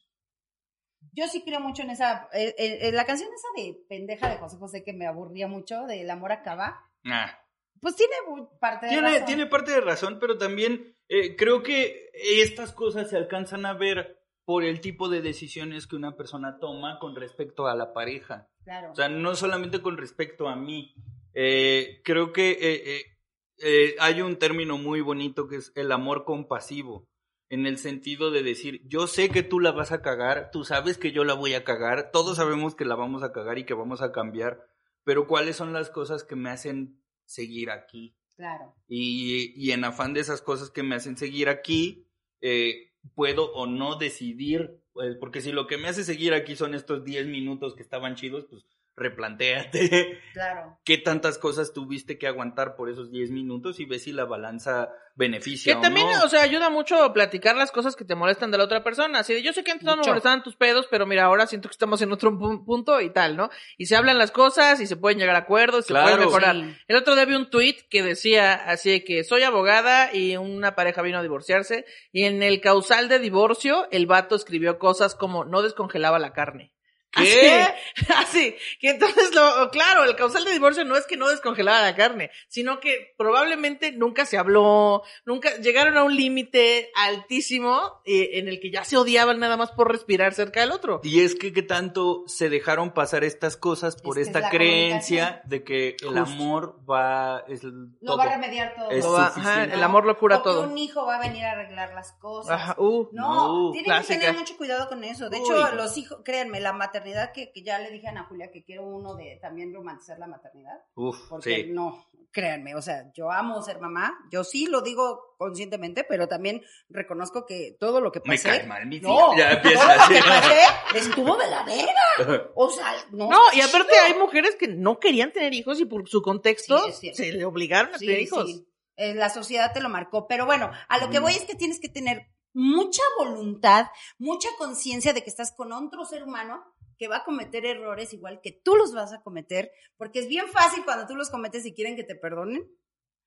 Yo 1.12 1.28
sí 1.28 1.42
creo 1.44 1.60
mucho 1.60 1.82
en 1.82 1.90
esa, 1.90 2.28
eh, 2.32 2.54
eh, 2.58 2.78
eh, 2.88 2.92
la 2.92 3.04
canción 3.06 3.28
esa 3.32 3.46
de 3.62 3.78
pendeja 3.88 4.28
de 4.30 4.38
José 4.38 4.56
José 4.56 4.82
que 4.82 4.92
me 4.92 5.06
aburría 5.06 5.46
mucho, 5.46 5.82
de 5.86 6.00
El 6.00 6.10
amor 6.10 6.32
acaba, 6.32 6.80
Ah. 7.04 7.38
pues 7.80 7.94
tiene 7.94 8.14
parte 8.58 8.86
de 8.86 8.92
Tiene, 8.92 9.10
razón. 9.10 9.26
tiene 9.26 9.46
parte 9.46 9.70
de 9.72 9.80
razón, 9.80 10.18
pero 10.18 10.38
también 10.38 10.96
eh, 11.08 11.36
creo 11.36 11.62
que 11.62 12.10
estas 12.14 12.72
cosas 12.72 13.10
se 13.10 13.16
alcanzan 13.16 13.64
a 13.66 13.74
ver 13.74 14.18
por 14.46 14.64
el 14.64 14.80
tipo 14.80 15.08
de 15.08 15.20
decisiones 15.22 15.86
que 15.86 15.94
una 15.96 16.16
persona 16.16 16.58
toma 16.58 16.98
con 16.98 17.14
respecto 17.14 17.66
a 17.66 17.76
la 17.76 17.92
pareja. 17.92 18.48
Claro. 18.64 18.90
O 18.90 18.94
sea, 18.94 19.08
no 19.08 19.36
solamente 19.36 19.80
con 19.82 19.96
respecto 19.98 20.48
a 20.48 20.56
mí. 20.56 20.94
Creo 21.32 22.32
que 22.32 23.13
eh, 23.58 23.94
hay 24.00 24.20
un 24.22 24.36
término 24.36 24.78
muy 24.78 25.00
bonito 25.00 25.48
que 25.48 25.56
es 25.56 25.72
el 25.74 25.92
amor 25.92 26.24
compasivo. 26.24 27.08
En 27.50 27.66
el 27.66 27.78
sentido 27.78 28.30
de 28.30 28.42
decir, 28.42 28.80
yo 28.86 29.06
sé 29.06 29.28
que 29.28 29.42
tú 29.42 29.60
la 29.60 29.70
vas 29.70 29.92
a 29.92 30.02
cagar, 30.02 30.50
tú 30.50 30.64
sabes 30.64 30.98
que 30.98 31.12
yo 31.12 31.24
la 31.24 31.34
voy 31.34 31.54
a 31.54 31.62
cagar, 31.62 32.10
todos 32.10 32.36
sabemos 32.36 32.74
que 32.74 32.84
la 32.84 32.96
vamos 32.96 33.22
a 33.22 33.32
cagar 33.32 33.58
y 33.58 33.66
que 33.66 33.74
vamos 33.74 34.00
a 34.00 34.12
cambiar, 34.12 34.66
pero 35.04 35.26
¿cuáles 35.26 35.56
son 35.56 35.72
las 35.72 35.90
cosas 35.90 36.24
que 36.24 36.36
me 36.36 36.50
hacen 36.50 37.00
seguir 37.26 37.70
aquí? 37.70 38.16
claro. 38.36 38.74
Y, 38.88 39.52
y 39.56 39.72
en 39.72 39.84
afán 39.84 40.14
de 40.14 40.20
esas 40.20 40.42
cosas 40.42 40.70
que 40.70 40.82
me 40.82 40.96
hacen 40.96 41.16
seguir 41.16 41.48
aquí, 41.48 42.08
eh, 42.40 42.92
puedo 43.14 43.52
o 43.52 43.66
no 43.66 43.96
decidir, 43.96 44.80
pues, 44.92 45.16
porque 45.16 45.40
si 45.40 45.52
lo 45.52 45.66
que 45.66 45.78
me 45.78 45.88
hace 45.88 46.04
seguir 46.04 46.34
aquí 46.34 46.56
son 46.56 46.74
estos 46.74 47.04
10 47.04 47.26
minutos 47.26 47.74
que 47.74 47.82
estaban 47.82 48.16
chidos, 48.16 48.46
pues 48.48 48.66
replantéate 48.96 50.20
Claro. 50.32 50.78
qué 50.84 50.98
tantas 50.98 51.38
cosas 51.38 51.72
tuviste 51.72 52.18
que 52.18 52.26
aguantar 52.26 52.76
por 52.76 52.90
esos 52.90 53.10
10 53.10 53.30
minutos 53.30 53.80
y 53.80 53.84
ve 53.84 53.98
si 53.98 54.12
la 54.12 54.24
balanza 54.24 54.90
beneficia 55.16 55.74
Que 55.74 55.78
o 55.78 55.80
también, 55.82 56.08
no. 56.10 56.24
o 56.24 56.28
sea, 56.28 56.42
ayuda 56.42 56.70
mucho 56.70 57.00
a 57.02 57.12
platicar 57.12 57.54
las 57.56 57.70
cosas 57.70 57.94
que 57.94 58.04
te 58.04 58.16
molestan 58.16 58.50
de 58.50 58.58
la 58.58 58.64
otra 58.64 58.82
persona. 58.82 59.20
Así 59.20 59.32
de, 59.32 59.42
yo 59.44 59.52
sé 59.52 59.62
que 59.62 59.70
antes 59.70 59.86
no 59.86 59.96
me 59.96 60.02
molestaban 60.04 60.42
tus 60.42 60.56
pedos, 60.56 60.88
pero 60.90 61.06
mira, 61.06 61.22
ahora 61.24 61.46
siento 61.46 61.68
que 61.68 61.72
estamos 61.74 62.02
en 62.02 62.10
otro 62.10 62.32
pu- 62.32 62.64
punto 62.64 63.00
y 63.00 63.10
tal, 63.12 63.36
¿no? 63.36 63.48
Y 63.78 63.86
se 63.86 63.94
hablan 63.94 64.18
las 64.18 64.32
cosas 64.32 64.80
y 64.80 64.88
se 64.88 64.96
pueden 64.96 65.20
llegar 65.20 65.36
a 65.36 65.40
acuerdos, 65.40 65.86
se 65.86 65.92
Claro. 65.92 66.06
pueden 66.06 66.20
mejorar. 66.26 66.56
Sí. 66.56 66.76
El 66.88 66.96
otro 66.96 67.14
día 67.14 67.26
vi 67.26 67.34
un 67.36 67.48
tweet 67.48 67.76
que 67.88 68.02
decía 68.02 68.54
así 68.54 68.90
de 68.90 69.04
que 69.04 69.22
soy 69.22 69.44
abogada 69.44 70.12
y 70.12 70.36
una 70.36 70.74
pareja 70.74 71.00
vino 71.02 71.18
a 71.18 71.22
divorciarse 71.22 71.84
y 72.10 72.24
en 72.24 72.42
el 72.42 72.60
causal 72.60 73.08
de 73.08 73.20
divorcio 73.20 73.86
el 73.92 74.06
vato 74.06 74.34
escribió 74.34 74.80
cosas 74.80 75.14
como 75.14 75.44
no 75.44 75.62
descongelaba 75.62 76.18
la 76.18 76.32
carne. 76.32 76.72
¿Qué? 77.16 77.60
Así, 77.60 78.12
así, 78.16 78.56
que 78.80 78.90
entonces 78.90 79.34
lo, 79.34 79.70
claro, 79.70 80.04
el 80.04 80.16
causal 80.16 80.44
de 80.44 80.52
divorcio 80.52 80.84
no 80.84 80.96
es 80.96 81.06
que 81.06 81.16
no 81.16 81.28
descongelara 81.28 81.82
la 81.82 81.94
carne, 81.94 82.30
sino 82.48 82.80
que 82.80 83.14
probablemente 83.16 83.92
nunca 83.92 84.26
se 84.26 84.38
habló, 84.38 85.02
nunca 85.24 85.56
llegaron 85.58 85.96
a 85.96 86.02
un 86.04 86.14
límite 86.16 86.90
altísimo 86.94 88.00
eh, 88.04 88.30
en 88.38 88.48
el 88.48 88.60
que 88.60 88.70
ya 88.70 88.84
se 88.84 88.96
odiaban 88.96 89.38
nada 89.40 89.56
más 89.56 89.70
por 89.72 89.90
respirar 89.90 90.34
cerca 90.34 90.60
del 90.60 90.72
otro. 90.72 91.00
Y 91.04 91.20
es 91.20 91.34
que, 91.34 91.52
que 91.52 91.62
tanto 91.62 92.24
se 92.26 92.48
dejaron 92.50 92.92
pasar 92.92 93.24
estas 93.24 93.56
cosas 93.56 93.96
por 94.00 94.18
Es 94.18 94.26
que 94.26 94.30
es 94.30 94.36
esta 94.36 94.50
creencia 94.50 95.42
de 95.44 95.64
que 95.64 95.96
el 96.00 96.18
Justo. 96.18 96.20
amor 96.22 96.80
va 96.88 97.44
es 97.48 97.62
el 97.64 97.90
Lo 98.00 98.06
todo. 98.12 98.16
va 98.18 98.24
a 98.24 98.28
remediar 98.30 98.74
todo. 98.76 98.90
Es 98.90 99.06
va- 99.06 99.26
ajá, 99.28 99.64
el 99.64 99.82
amor 99.82 100.04
lo 100.06 100.18
cura 100.18 100.38
O 100.38 100.42
que 100.42 100.50
todo. 100.50 100.62
un 100.62 100.76
hijo 100.78 101.06
va 101.06 101.16
a 101.16 101.20
venir 101.20 101.44
a 101.44 101.52
arreglar 101.52 101.92
las 101.94 102.12
cosas. 102.12 102.52
Ajá, 102.52 102.74
uh, 102.78 103.08
No, 103.12 103.44
Uh, 103.68 103.72
tienen 103.72 103.84
clásica. 103.90 104.14
que 104.14 104.20
tener 104.26 104.38
mucho 104.40 104.56
cuidado 104.56 104.88
con 104.88 105.04
eso. 105.04 105.28
De 105.30 105.36
Uy. 105.38 105.42
hecho, 105.44 105.74
los 105.74 105.96
hijos, 105.96 106.18
créanme, 106.24 106.60
la 106.60 106.72
maternidad 106.72 107.03
que, 107.32 107.52
que 107.52 107.62
ya 107.62 107.78
le 107.78 107.90
dije 107.90 108.06
a 108.06 108.10
Ana 108.10 108.24
Julia 108.28 108.50
que 108.50 108.64
quiero 108.64 108.84
uno 108.86 109.14
de 109.14 109.38
también 109.40 109.72
romantizar 109.74 110.18
la 110.18 110.26
maternidad. 110.26 110.76
Uf, 110.94 111.16
Porque 111.28 111.64
sí. 111.64 111.70
no, 111.70 112.06
créanme, 112.32 112.74
o 112.74 112.82
sea, 112.82 113.12
yo 113.14 113.30
amo 113.30 113.62
ser 113.62 113.78
mamá, 113.80 114.16
yo 114.30 114.42
sí 114.44 114.66
lo 114.66 114.80
digo 114.80 115.34
conscientemente, 115.38 116.04
pero 116.04 116.26
también 116.28 116.62
reconozco 116.88 117.44
que 117.46 117.76
todo 117.78 118.00
lo 118.00 118.10
que 118.10 118.20
Me 118.24 118.34
pasé. 118.36 118.48
cae 118.48 118.66
mal 118.66 118.86
mi 118.86 119.00
tía. 119.00 119.08
No, 119.08 119.36
Ya 119.36 119.60
todo 119.60 119.70
empieza 119.72 119.96
lo 119.96 120.02
así. 120.02 120.14
que 120.14 120.20
pasé 120.20 120.98
estuvo 120.98 121.36
de 121.36 121.50
la 121.50 121.62
verga. 121.64 121.94
O 122.56 122.70
sea, 122.70 122.94
no. 123.10 123.28
No, 123.28 123.38
y 123.52 123.60
aparte 123.60 123.92
hay 123.98 124.14
mujeres 124.14 124.56
que 124.56 124.68
no 124.68 124.98
querían 124.98 125.32
tener 125.32 125.52
hijos 125.54 125.80
y 125.80 125.84
por 125.84 126.08
su 126.08 126.22
contexto 126.22 126.78
Sí, 126.92 127.12
se 127.14 127.32
le 127.32 127.44
obligaron 127.44 127.94
a 127.94 127.98
Sí, 127.98 128.06
tener 128.06 128.20
hijos. 128.22 128.46
sí. 128.46 128.66
Eh, 128.96 129.14
la 129.14 129.28
sociedad 129.28 129.72
te 129.72 129.80
lo 129.80 129.88
marcó. 129.88 130.28
Pero 130.28 130.46
bueno, 130.46 130.70
a 130.88 130.98
lo 130.98 131.10
que 131.10 131.18
Mm. 131.18 131.22
voy 131.24 131.32
es 131.32 131.44
que 131.44 131.56
tienes 131.56 131.80
que 131.80 131.88
tener 131.88 132.28
mucha 132.52 133.02
voluntad, 133.18 133.86
mucha 134.18 134.48
conciencia 134.56 135.12
de 135.12 135.24
que 135.24 135.30
estás 135.30 135.52
con 135.56 135.72
otro 135.72 136.04
ser 136.04 136.22
humano 136.22 136.62
que 136.98 137.08
va 137.08 137.18
a 137.18 137.24
cometer 137.24 137.64
errores 137.66 138.12
igual 138.12 138.40
que 138.42 138.52
tú 138.52 138.76
los 138.76 138.92
vas 138.94 139.12
a 139.12 139.22
cometer, 139.22 139.70
porque 139.96 140.20
es 140.20 140.28
bien 140.28 140.46
fácil 140.48 140.84
cuando 140.84 141.06
tú 141.06 141.16
los 141.16 141.30
cometes 141.30 141.64
y 141.66 141.74
quieren 141.74 141.96
que 141.96 142.04
te 142.04 142.14
perdonen, 142.14 142.68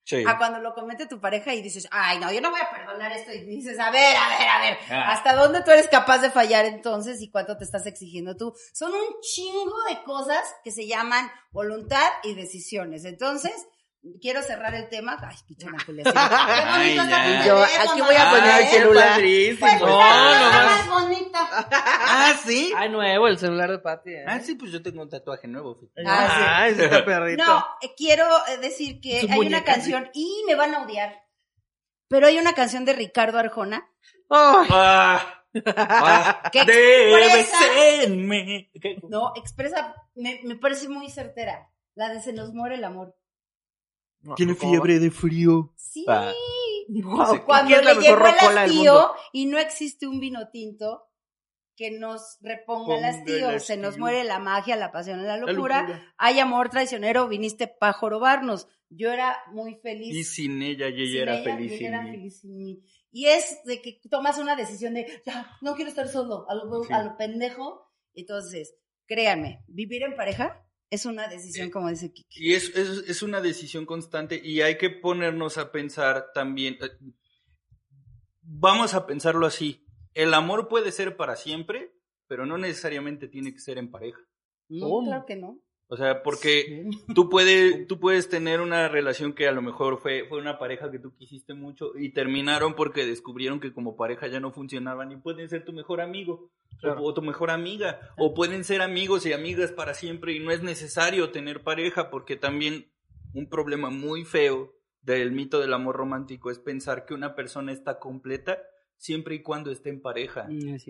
Sí. 0.03 0.23
a 0.25 0.37
cuando 0.37 0.59
lo 0.61 0.73
comete 0.73 1.05
tu 1.05 1.19
pareja 1.19 1.53
y 1.53 1.61
dices, 1.61 1.85
ay, 1.91 2.17
no, 2.19 2.31
yo 2.31 2.39
no 2.39 2.49
voy 2.49 2.61
a 2.61 2.71
perdonar 2.71 3.11
esto, 3.11 3.33
y 3.33 3.41
dices, 3.41 3.77
a 3.77 3.91
ver, 3.91 4.15
a 4.15 4.29
ver, 4.39 4.47
a 4.47 4.61
ver, 4.61 4.77
Ah. 4.89 5.11
¿hasta 5.11 5.35
dónde 5.35 5.63
tú 5.63 5.71
eres 5.71 5.89
capaz 5.89 6.19
de 6.19 6.31
fallar 6.31 6.63
entonces 6.65 7.21
y 7.21 7.29
cuánto 7.29 7.57
te 7.57 7.65
estás 7.65 7.85
exigiendo 7.87 8.37
tú? 8.37 8.53
Son 8.71 8.93
un 8.93 9.19
chingo 9.19 9.75
de 9.89 10.01
cosas 10.03 10.41
que 10.63 10.71
se 10.71 10.87
llaman 10.87 11.29
voluntad 11.51 12.07
y 12.23 12.35
decisiones. 12.35 13.03
Entonces, 13.03 13.67
quiero 14.21 14.41
cerrar 14.41 14.73
el 14.75 14.89
tema. 14.89 15.17
Ay, 15.21 15.35
pichona 15.47 15.77
Julia. 15.85 16.03
sí. 16.05 16.11
Qué 16.11 16.19
Ay, 16.19 16.95
ya. 16.95 17.45
yo, 17.45 17.57
aquí 17.63 18.01
voy 18.01 18.15
a 18.15 18.29
poner 18.31 18.61
el 18.61 18.67
celular. 18.67 19.19
Pues, 19.59 19.81
No, 19.81 20.01
está 20.01 20.61
no 20.61 20.65
más 20.67 20.89
bonito. 20.89 21.39
Ah, 21.39 22.33
sí. 22.45 22.73
Ay, 22.75 22.89
nuevo 22.89 23.27
el 23.27 23.37
celular 23.37 23.69
de 23.71 23.79
Patty. 23.79 24.11
¿eh? 24.13 24.25
Ah, 24.27 24.39
sí, 24.39 24.55
pues 24.55 24.71
yo 24.71 24.81
tengo 24.81 25.01
un 25.01 25.09
tatuaje 25.09 25.47
nuevo. 25.47 25.75
fíjate. 25.75 26.03
Ah, 26.07 26.57
Ay, 26.63 26.75
sí 26.75 26.81
está 26.83 27.05
perrito. 27.05 27.43
No, 27.43 27.65
eh, 27.81 27.93
quiero 27.95 28.25
eh, 28.47 28.57
decir 28.57 28.99
que 29.01 29.21
Su 29.21 29.31
hay 29.31 29.39
una 29.39 29.63
canción, 29.63 30.09
y 30.13 30.43
me 30.47 30.55
van 30.55 30.73
a 30.75 30.83
odiar, 30.83 31.21
pero 32.09 32.27
hay 32.27 32.37
una 32.37 32.53
canción 32.53 32.85
de 32.85 32.93
Ricardo 32.93 33.37
Arjona 33.39 33.89
Ay, 34.29 34.67
Ah, 34.71 35.43
ah, 35.65 36.41
¿Qué 36.51 36.65
debe 36.65 37.39
expresa? 37.41 37.57
serme. 37.73 38.69
¿Qué? 38.81 38.97
No, 39.09 39.31
expresa, 39.35 39.95
me, 40.15 40.39
me 40.43 40.55
parece 40.55 40.87
muy 40.89 41.09
certera. 41.09 41.69
La 41.95 42.09
de 42.09 42.21
Se 42.21 42.31
nos 42.33 42.53
muere 42.53 42.75
el 42.75 42.83
amor. 42.83 43.15
No, 44.21 44.35
Tiene 44.35 44.55
fiebre 44.55 44.99
de 44.99 45.11
frío. 45.11 45.73
Sí. 45.75 46.05
Ah. 46.07 46.31
Guau, 46.89 47.43
Cuando 47.45 47.67
¿quién 47.67 47.79
es 47.81 47.85
la 47.85 47.93
le 47.95 48.01
llegó 48.01 48.25
el 48.49 48.57
hastío 48.57 49.11
y 49.33 49.45
no 49.47 49.57
existe 49.57 50.07
un 50.07 50.19
vino 50.19 50.49
tinto 50.49 51.03
que 51.75 51.91
nos 51.91 52.37
reponga 52.41 52.97
el 52.97 53.03
hastío. 53.05 53.59
Se 53.59 53.77
nos 53.77 53.97
muere 53.97 54.23
la 54.23 54.39
magia, 54.39 54.75
la 54.77 54.91
pasión 54.91 55.21
la 55.23 55.37
La 55.37 55.45
locura. 55.45 55.81
locura. 55.81 56.13
Hay 56.17 56.39
amor 56.39 56.69
traicionero, 56.69 57.27
viniste 57.27 57.67
para 57.67 57.93
jorobarnos. 57.93 58.67
Yo 58.89 59.11
era 59.11 59.37
muy 59.51 59.75
feliz. 59.75 60.15
Y 60.15 60.23
sin 60.23 60.61
ella, 60.61 60.87
y 60.87 60.93
ella 61.01 61.11
sin 61.11 61.21
era 61.21 61.35
ella, 61.35 61.43
feliz 61.43 61.71
y 61.71 61.75
ella 61.75 61.77
sin 61.77 61.87
era 61.87 62.01
mí. 62.03 62.11
feliz 62.11 62.39
sin 62.39 62.57
mí. 62.57 62.83
Y 63.11 63.25
es 63.25 63.59
de 63.65 63.81
que 63.81 63.99
tomas 64.09 64.37
una 64.37 64.55
decisión 64.55 64.93
de, 64.93 65.21
ya, 65.25 65.57
no 65.61 65.75
quiero 65.75 65.89
estar 65.89 66.07
solo, 66.07 66.45
a 66.49 66.55
lo, 66.55 66.83
Sí. 66.83 66.93
a 66.93 67.03
lo 67.03 67.17
pendejo. 67.17 67.91
Entonces, 68.13 68.75
créanme, 69.05 69.63
vivir 69.67 70.03
en 70.03 70.15
pareja 70.15 70.65
es 70.89 71.05
una 71.05 71.27
decisión, 71.27 71.69
como 71.69 71.89
dice 71.89 72.11
Kiki. 72.11 72.47
Y 72.49 72.53
es, 72.53 72.75
es, 72.75 73.09
es 73.09 73.21
una 73.23 73.41
decisión 73.41 73.85
constante 73.85 74.39
y 74.43 74.61
hay 74.61 74.77
que 74.77 74.89
ponernos 74.89 75.57
a 75.57 75.71
pensar 75.71 76.31
también. 76.33 76.77
eh, 76.81 76.89
Vamos 78.41 78.93
a 78.93 79.05
pensarlo 79.05 79.45
así. 79.45 79.85
El 80.13 80.33
amor 80.33 80.67
puede 80.67 80.91
ser 80.91 81.17
para 81.17 81.35
siempre, 81.35 81.93
pero 82.27 82.45
no 82.45 82.57
necesariamente 82.57 83.27
tiene 83.27 83.53
que 83.53 83.59
ser 83.59 83.77
en 83.77 83.91
pareja. 83.91 84.19
No, 84.69 84.87
¿Cómo? 84.89 85.07
claro 85.07 85.25
que 85.25 85.35
no. 85.35 85.59
O 85.89 85.95
sea, 85.97 86.21
porque 86.21 86.89
tú 87.15 87.29
puedes, 87.29 87.87
tú 87.87 87.99
puedes 87.99 88.29
tener 88.29 88.59
una 88.61 88.87
relación 88.89 89.33
que 89.33 89.47
a 89.47 89.51
lo 89.51 89.61
mejor 89.61 89.99
fue, 89.99 90.25
fue 90.27 90.39
una 90.39 90.59
pareja 90.59 90.91
que 90.91 90.99
tú 90.99 91.15
quisiste 91.15 91.53
mucho 91.53 91.91
y 91.97 92.09
terminaron 92.13 92.73
porque 92.75 93.05
descubrieron 93.05 93.59
que 93.59 93.73
como 93.73 93.95
pareja 93.95 94.27
ya 94.27 94.39
no 94.39 94.51
funcionaban 94.51 95.11
y 95.11 95.17
pueden 95.17 95.47
ser 95.49 95.63
tu 95.65 95.73
mejor 95.73 96.01
amigo 96.01 96.51
Claro. 96.79 97.01
o, 97.01 97.05
o 97.05 97.13
tu 97.15 97.23
mejor 97.23 97.49
amiga 97.49 97.99
o 98.17 98.35
pueden 98.35 98.63
ser 98.63 98.83
amigos 98.83 99.25
y 99.25 99.33
amigas 99.33 99.71
para 99.71 99.95
siempre 99.95 100.33
y 100.33 100.39
no 100.39 100.51
es 100.51 100.61
necesario 100.61 101.31
tener 101.31 101.63
pareja 101.63 102.11
porque 102.11 102.35
también 102.35 102.91
un 103.33 103.49
problema 103.49 103.89
muy 103.89 104.25
feo 104.25 104.73
del 105.01 105.31
mito 105.31 105.59
del 105.59 105.73
amor 105.73 105.95
romántico 105.95 106.51
es 106.51 106.59
pensar 106.59 107.05
que 107.05 107.13
una 107.15 107.33
persona 107.33 107.71
está 107.71 107.97
completa 107.97 108.59
siempre 108.97 109.35
y 109.35 109.41
cuando 109.41 109.71
esté 109.71 109.89
en 109.89 110.01
pareja. 110.01 110.47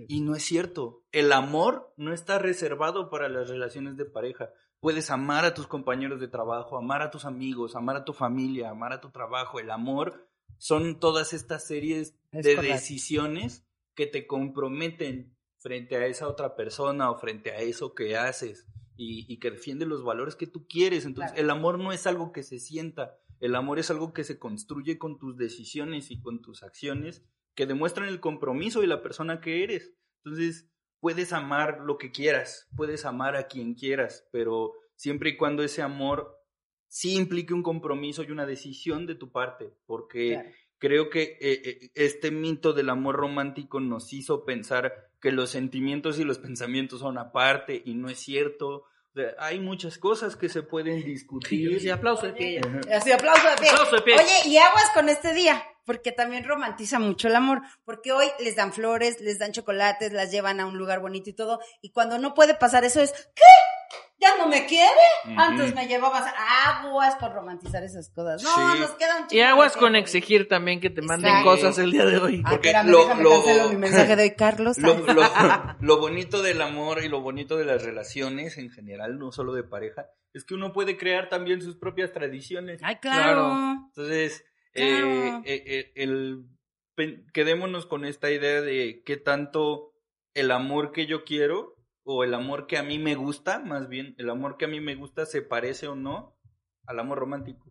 Y 0.08 0.22
no 0.22 0.36
es 0.36 0.44
cierto. 0.44 1.04
El 1.12 1.32
amor 1.32 1.94
no 1.98 2.14
está 2.14 2.40
reservado 2.40 3.10
para 3.10 3.30
las 3.30 3.50
relaciones 3.50 3.96
de 3.98 4.06
pareja. 4.06 4.50
Puedes 4.80 5.10
amar 5.10 5.44
a 5.46 5.54
tus 5.54 5.68
compañeros 5.68 6.20
de 6.20 6.28
trabajo, 6.28 6.78
amar 6.78 7.02
a 7.02 7.10
tus 7.10 7.26
amigos, 7.26 7.76
amar 7.76 7.96
a 7.96 8.06
tu 8.06 8.14
familia, 8.14 8.70
amar 8.70 8.94
a 8.94 9.02
tu 9.02 9.10
trabajo. 9.10 9.60
El 9.60 9.72
amor 9.72 10.28
son 10.58 11.00
todas 11.00 11.34
estas 11.34 11.66
series 11.68 12.16
Es 12.32 12.46
de 12.46 12.56
correcto. 12.56 12.76
decisiones 12.76 13.66
que 13.96 14.06
te 14.08 14.28
comprometen 14.28 15.36
frente 15.60 15.96
a 15.98 16.06
esa 16.06 16.28
otra 16.28 16.56
persona 16.56 17.10
o 17.10 17.18
frente 17.18 17.52
a 17.52 17.58
eso 17.58 17.96
que 17.96 18.16
haces 18.16 18.68
y, 18.96 19.32
y 19.32 19.40
que 19.40 19.52
defiende 19.52 19.86
los 19.86 20.04
valores 20.04 20.36
que 20.36 20.48
tú 20.48 20.68
quieres. 20.68 21.06
Entonces, 21.06 21.32
Claro. 21.34 21.44
el 21.44 21.50
amor 21.50 21.80
no 21.80 21.92
es 21.92 22.06
algo 22.08 22.32
que 22.32 22.44
se 22.44 22.60
sienta. 22.60 23.18
El 23.40 23.56
amor 23.56 23.80
es 23.80 23.90
algo 23.92 24.14
que 24.14 24.24
se 24.24 24.38
construye 24.40 24.98
con 24.98 25.18
tus 25.20 25.38
decisiones 25.38 26.12
y 26.12 26.20
con 26.22 26.42
tus 26.42 26.64
acciones 26.64 27.24
que 27.56 27.66
demuestran 27.66 28.08
el 28.08 28.20
compromiso 28.20 28.84
y 28.84 28.88
la 28.88 29.02
persona 29.02 29.42
que 29.42 29.64
eres. 29.64 29.92
Entonces, 30.24 30.70
puedes 31.00 31.34
amar 31.34 31.80
lo 31.82 31.98
que 31.98 32.12
quieras, 32.12 32.68
puedes 32.76 33.06
amar 33.06 33.36
a 33.36 33.48
quien 33.48 33.74
quieras, 33.76 34.28
pero 34.32 34.74
siempre 34.96 35.32
y 35.32 35.38
cuando 35.38 35.64
ese 35.64 35.82
amor 35.82 36.36
sí 36.88 37.16
implique 37.16 37.54
un 37.54 37.64
compromiso 37.64 38.24
y 38.24 38.32
una 38.32 38.46
decisión 38.46 39.06
de 39.06 39.16
tu 39.16 39.32
parte, 39.32 39.74
porque 39.86 40.30
Claro. 40.34 40.50
creo 40.80 41.10
que 41.10 41.38
eh, 41.40 41.62
eh, 41.66 41.92
este 41.96 42.32
mito 42.32 42.74
del 42.74 42.90
amor 42.90 43.16
romántico 43.16 43.80
nos 43.80 44.14
hizo 44.14 44.46
pensar 44.46 45.12
que 45.22 45.32
los 45.32 45.50
sentimientos 45.50 46.20
y 46.20 46.24
los 46.24 46.38
pensamientos 46.56 47.02
son 47.02 47.18
aparte 47.18 47.82
y 47.86 47.94
no 47.96 48.10
es 48.10 48.20
cierto. 48.20 48.86
Hay 49.40 49.60
muchas 49.60 49.98
cosas 49.98 50.36
que 50.36 50.50
se 50.50 50.64
pueden 50.64 51.04
discutir. 51.04 51.80
Sí, 51.80 51.90
aplauso 51.90 52.28
de 52.28 52.34
pie. 52.34 52.62
Así, 52.92 53.12
aplauso 53.12 53.50
de 53.50 53.56
pie. 53.58 53.70
Aplauso 53.70 53.96
de 53.96 54.02
pie. 54.02 54.16
Oye, 54.16 54.50
y 54.50 54.58
aguas 54.58 54.90
con 54.94 55.10
este 55.10 55.34
día, 55.34 55.64
porque 55.86 56.12
también 56.12 56.44
romantiza 56.44 57.00
mucho 57.00 57.28
el 57.28 57.36
amor, 57.36 57.62
porque 57.86 58.12
hoy 58.12 58.28
les 58.40 58.56
dan 58.56 58.74
flores, 58.74 59.22
les 59.22 59.40
dan 59.40 59.52
chocolates, 59.52 60.12
las 60.14 60.32
llevan 60.32 60.60
a 60.60 60.66
un 60.66 60.78
lugar 60.78 61.00
bonito 61.00 61.30
y 61.30 61.34
todo, 61.34 61.60
y 61.82 61.92
cuando 61.92 62.18
no 62.20 62.34
puede 62.34 62.56
pasar 62.56 62.84
eso 62.84 63.02
es, 63.02 63.12
¿qué? 63.36 63.44
¿Ya 64.20 64.36
no 64.38 64.48
me 64.48 64.66
quiere? 64.66 64.90
Antes 65.38 65.76
me 65.76 65.88
llevabas 65.88 66.26
aguas 66.66 67.16
con 67.18 67.32
romantizar 67.34 67.84
esas 67.84 68.10
cosas. 68.10 68.42
No, 68.42 68.50
Sí. 68.74 68.80
nos 68.80 68.92
queda 68.92 69.18
un 69.22 69.28
Y 69.30 69.42
aguas 69.42 69.78
con 69.78 69.96
exigir 69.96 70.48
también 70.48 70.80
que 70.80 70.90
te 70.90 71.04
manden 71.04 71.30
Exacto. 71.30 71.50
cosas 71.52 71.78
el 71.78 71.92
día 71.92 72.04
de 72.06 72.18
hoy. 72.18 72.42
Ah, 72.44 72.50
Porque 72.50 72.70
espérame, 72.70 72.90
lo- 72.92 73.14
lo- 73.22 73.30
cancelo 73.44 73.70
mi 73.70 73.78
mensaje 73.78 74.16
de 74.16 74.24
hoy, 74.24 74.36
Carlos. 74.36 74.78
Lo, 74.80 74.98
lo- 74.98 75.76
lo 75.80 75.98
bonito 76.00 76.42
del 76.42 76.62
amor 76.64 77.04
y 77.04 77.10
lo 77.10 77.22
bonito 77.22 77.58
de 77.58 77.66
las 77.66 77.84
relaciones 77.84 78.58
en 78.58 78.72
general, 78.72 79.20
no 79.20 79.32
solo 79.32 79.54
de 79.54 79.64
pareja, 79.64 80.08
es 80.34 80.44
que 80.46 80.56
uno 80.56 80.74
puede 80.74 80.98
crear 80.98 81.30
también 81.30 81.62
sus 81.62 81.76
propias 81.78 82.12
tradiciones. 82.12 82.80
Ay, 82.84 82.96
claro. 82.98 83.52
Entonces, 83.90 84.44
Claro. 84.74 85.08
eh, 85.08 85.42
eh, 85.46 85.64
eh, 85.66 85.92
el, 85.96 86.44
quedémonos 87.34 87.86
con 87.86 88.04
esta 88.06 88.32
idea 88.32 88.62
de 88.62 89.04
qué 89.06 89.18
tanto 89.18 89.94
el 90.34 90.52
amor 90.52 90.92
que 90.92 91.06
yo 91.06 91.24
quiero 91.24 91.76
o 92.10 92.24
el 92.24 92.34
amor 92.34 92.68
que 92.68 92.78
a 92.78 92.84
mí 92.84 93.00
me 93.00 93.16
gusta, 93.16 93.60
más 93.60 93.90
bien, 93.90 94.16
el 94.18 94.30
amor 94.30 94.56
que 94.56 94.64
a 94.64 94.70
mí 94.70 94.80
me 94.80 94.96
gusta 94.96 95.26
se 95.26 95.42
parece 95.42 95.90
o 95.90 95.96
no 95.96 96.40
al 96.86 97.00
amor 97.00 97.20
romántico. 97.20 97.70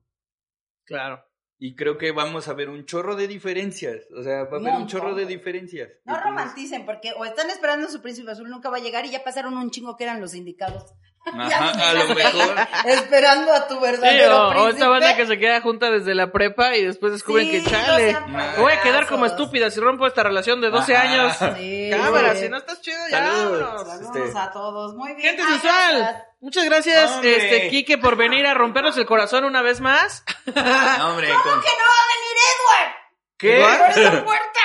Claro. 0.84 1.24
Y 1.58 1.74
creo 1.74 1.96
que 1.96 2.12
vamos 2.12 2.46
a 2.46 2.52
ver 2.52 2.68
un 2.68 2.84
chorro 2.84 3.16
de 3.16 3.28
diferencias. 3.28 4.06
O 4.14 4.22
sea, 4.22 4.44
va 4.44 4.58
a 4.58 4.60
haber 4.60 4.74
un 4.74 4.86
chorro 4.88 5.14
de 5.14 5.24
diferencias. 5.24 5.88
No 6.04 6.14
Entonces, 6.14 6.24
romanticen, 6.24 6.84
porque 6.84 7.12
o 7.16 7.24
están 7.24 7.48
esperando 7.48 7.88
su 7.88 8.02
príncipe 8.02 8.30
azul, 8.30 8.50
nunca 8.50 8.68
va 8.68 8.76
a 8.76 8.80
llegar 8.80 9.06
y 9.06 9.10
ya 9.10 9.24
pasaron 9.24 9.56
un 9.56 9.70
chingo 9.70 9.96
que 9.96 10.04
eran 10.04 10.20
los 10.20 10.34
indicados. 10.34 10.92
Ajá, 11.26 11.90
a 11.90 11.92
lo 11.94 12.14
mejor. 12.14 12.54
Esperando 12.86 13.52
a 13.52 13.66
tu 13.66 13.74
Sí, 13.74 13.80
verdadero 13.80 14.48
o, 14.48 14.62
o 14.64 14.68
esta 14.68 14.88
banda 14.88 15.16
que 15.16 15.26
se 15.26 15.38
queda 15.38 15.60
junta 15.60 15.90
desde 15.90 16.14
la 16.14 16.30
prepa 16.30 16.76
y 16.76 16.84
después 16.84 17.12
descubren 17.12 17.46
Sí, 17.46 17.52
que 17.52 17.60
no 17.62 17.70
chale. 17.70 18.10
sean 18.12 18.36
Voy 18.58 18.72
a 18.72 18.80
quedar 18.80 19.06
como 19.06 19.26
estúpida 19.26 19.70
si 19.70 19.80
rompo 19.80 20.06
esta 20.06 20.22
relación 20.22 20.60
de 20.60 20.70
12 20.70 20.96
Ajá. 20.96 21.02
años. 21.08 21.36
Sí. 21.58 21.90
Cámara, 21.90 22.36
si 22.36 22.48
no 22.48 22.56
estás 22.58 22.80
chido 22.80 22.98
ya. 23.10 23.20
Vámonos. 23.20 23.86
Saludos 23.88 24.16
Este- 24.28 24.38
a 24.38 24.50
todos. 24.52 24.94
Muy 24.94 25.14
bien. 25.14 25.36
Gente 25.36 25.42
sensual, 25.52 26.24
muchas 26.40 26.64
gracias, 26.64 27.10
Hombre. 27.12 27.36
este, 27.36 27.68
Kike, 27.70 27.98
por 27.98 28.16
venir 28.16 28.46
a 28.46 28.54
rompernos 28.54 28.96
el 28.96 29.06
corazón 29.06 29.44
una 29.44 29.62
vez 29.62 29.80
más. 29.80 30.24
No, 30.46 31.10
hombre, 31.10 31.28
¿Cómo 31.28 31.42
con- 31.42 31.60
que 31.60 31.68
no 31.68 31.84
va 31.84 32.00
a 32.02 32.08
venir 32.14 32.36
Edward? 32.54 32.94
¿Qué? 33.38 33.60
¡Por 33.60 34.04
esa 34.04 34.24
puerta! 34.24 34.60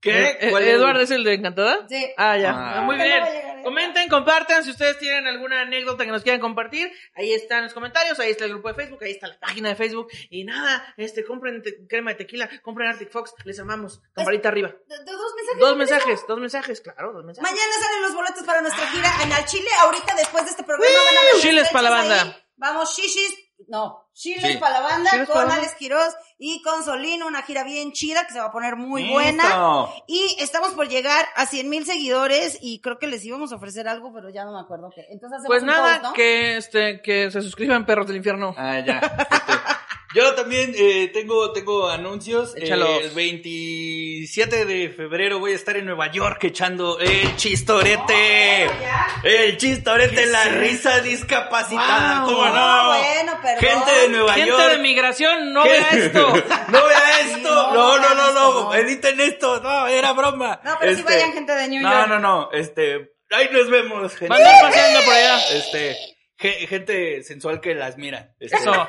¿Qué? 0.00 0.36
Eh, 0.40 0.50
¿Cuál 0.50 0.64
eh, 0.64 0.70
es? 0.70 0.74
¿Eduardo 0.74 1.00
es 1.00 1.10
el 1.12 1.22
de 1.24 1.34
Encantada? 1.34 1.86
Sí. 1.88 2.12
Ah, 2.18 2.36
ya. 2.36 2.50
Ah. 2.50 2.74
Ah, 2.76 2.80
Muy 2.82 2.96
¿Cómo 2.96 3.08
que 3.08 3.20
bien. 3.20 3.51
Comenten, 3.62 4.08
compartan 4.08 4.64
si 4.64 4.70
ustedes 4.70 4.98
tienen 4.98 5.26
alguna 5.26 5.60
anécdota 5.62 6.04
que 6.04 6.10
nos 6.10 6.22
quieran 6.22 6.40
compartir. 6.40 6.92
Ahí 7.14 7.32
están 7.32 7.64
los 7.64 7.74
comentarios, 7.74 8.18
ahí 8.20 8.30
está 8.30 8.44
el 8.44 8.50
grupo 8.50 8.68
de 8.68 8.74
Facebook, 8.74 9.02
ahí 9.04 9.12
está 9.12 9.28
la 9.28 9.38
página 9.38 9.68
de 9.70 9.76
Facebook. 9.76 10.08
Y 10.30 10.44
nada, 10.44 10.94
este, 10.96 11.24
compren 11.24 11.62
crema 11.88 12.10
de 12.12 12.16
tequila, 12.16 12.48
compren 12.62 12.88
Arctic 12.88 13.10
Fox, 13.10 13.34
les 13.44 13.58
amamos. 13.58 14.00
Campanita 14.14 14.48
arriba. 14.48 14.68
¿De- 14.86 14.98
de 14.98 15.12
¿Dos 15.12 15.32
mensajes? 15.36 15.60
Dos 15.60 15.76
mensajes, 15.76 16.24
dos 16.28 16.38
mensajes, 16.40 16.80
claro, 16.80 17.12
dos 17.12 17.24
mensajes. 17.24 17.50
Mañana 17.50 17.72
salen 17.80 18.02
los 18.02 18.14
boletos 18.14 18.42
para 18.44 18.60
nuestra 18.60 18.86
gira 18.88 19.10
en 19.22 19.32
Al 19.32 19.44
Chile. 19.46 19.68
Ahorita, 19.80 20.14
después 20.16 20.44
de 20.44 20.50
este 20.50 20.62
programa, 20.64 20.94
van 21.06 21.16
a 21.18 21.32
ver 21.32 21.40
Chiles 21.42 21.68
pa' 21.70 21.82
la 21.82 21.90
banda. 21.90 22.22
ahí. 22.22 22.36
Vamos, 22.56 22.96
shishis. 22.96 23.41
No, 23.68 24.04
chiles 24.12 24.52
Sí. 24.52 24.58
para 24.58 24.80
la 24.80 24.86
banda 24.86 25.10
Chiles 25.10 25.28
con. 25.28 25.50
Alex 25.50 25.74
Quiroz 25.74 26.14
y 26.38 26.62
con 26.62 26.82
Solino. 26.84 27.26
Una 27.26 27.42
gira 27.42 27.64
bien 27.64 27.92
chida 27.92 28.26
que 28.26 28.32
se 28.32 28.38
va 28.40 28.46
a 28.46 28.52
poner 28.52 28.76
muy 28.76 29.02
Listo. 29.02 29.14
buena. 29.14 29.86
Y 30.06 30.36
estamos 30.38 30.72
por 30.72 30.88
llegar 30.88 31.26
a 31.36 31.46
100 31.46 31.68
mil 31.68 31.84
seguidores 31.86 32.58
y 32.60 32.80
creo 32.80 32.98
que 32.98 33.06
les 33.06 33.24
íbamos 33.24 33.52
a 33.52 33.56
ofrecer 33.56 33.88
algo, 33.88 34.12
pero 34.12 34.28
ya 34.30 34.44
no 34.44 34.52
me 34.52 34.60
acuerdo 34.60 34.90
qué. 34.94 35.06
Entonces 35.10 35.38
hacemos 35.38 35.46
Pues 35.48 35.62
nada, 35.62 35.92
post, 35.94 36.02
¿no? 36.04 36.12
que 36.12 36.56
este, 36.56 37.00
que 37.02 37.30
se 37.30 37.42
suscriban 37.42 37.86
perros 37.86 38.06
del 38.06 38.16
infierno. 38.16 38.54
Ah, 38.56 38.78
ya. 38.80 39.00
Yo 40.14 40.34
también 40.34 40.74
eh, 40.76 41.10
tengo, 41.12 41.52
tengo 41.52 41.88
anuncios. 41.88 42.54
Eh, 42.56 42.68
el 42.70 43.10
27 43.14 44.64
de 44.66 44.90
febrero 44.90 45.38
voy 45.38 45.52
a 45.52 45.54
estar 45.54 45.76
en 45.76 45.86
Nueva 45.86 46.10
York 46.10 46.44
echando 46.44 46.98
el 46.98 47.34
chistorete. 47.36 48.68
Oh. 48.68 49.26
El 49.26 49.56
chistorete, 49.56 50.26
la 50.26 50.44
risa 50.44 51.00
discapacitada. 51.00 52.24
Wow. 52.24 52.30
¿Cómo 52.34 52.44
no? 52.46 52.52
No, 52.54 52.88
bueno, 52.98 53.38
perdón. 53.42 53.60
Gente 53.60 54.00
de 54.02 54.08
Nueva 54.10 54.34
Gente 54.34 54.48
York. 54.50 54.70
de 54.72 54.78
migración, 54.78 55.52
no 55.52 55.62
¿Qué? 55.62 55.70
vea 55.70 55.90
esto. 55.90 56.28
no 56.68 56.86
vea 56.86 57.20
esto. 57.20 57.72
no, 57.72 57.72
No, 57.72 57.98
no, 57.98 58.14
no, 58.14 58.32
no. 58.32 58.52
no. 58.64 58.74
Editen 58.74 59.20
esto. 59.20 59.60
No, 59.60 59.86
era 59.86 60.12
broma. 60.12 60.60
No, 60.64 60.76
pero 60.78 60.92
sí 60.94 61.00
Este, 61.00 61.12
vayan 61.14 61.32
gente 61.32 61.52
de 61.54 61.68
New 61.68 61.82
No, 61.82 61.90
York. 61.92 62.08
no, 62.08 62.18
no. 62.18 62.50
Este, 62.52 63.12
ahí 63.30 63.48
nos 63.50 63.70
vemos, 63.70 64.12
gente. 64.14 64.28
Van 64.28 64.42
a 64.46 64.60
paseando 64.60 65.00
por 65.04 65.14
allá. 65.14 65.38
Este, 65.52 65.96
ge- 66.36 66.66
gente 66.66 67.22
sensual 67.22 67.60
que 67.60 67.74
las 67.74 67.96
mira. 67.96 68.34
Este, 68.38 68.56
Eso. 68.58 68.88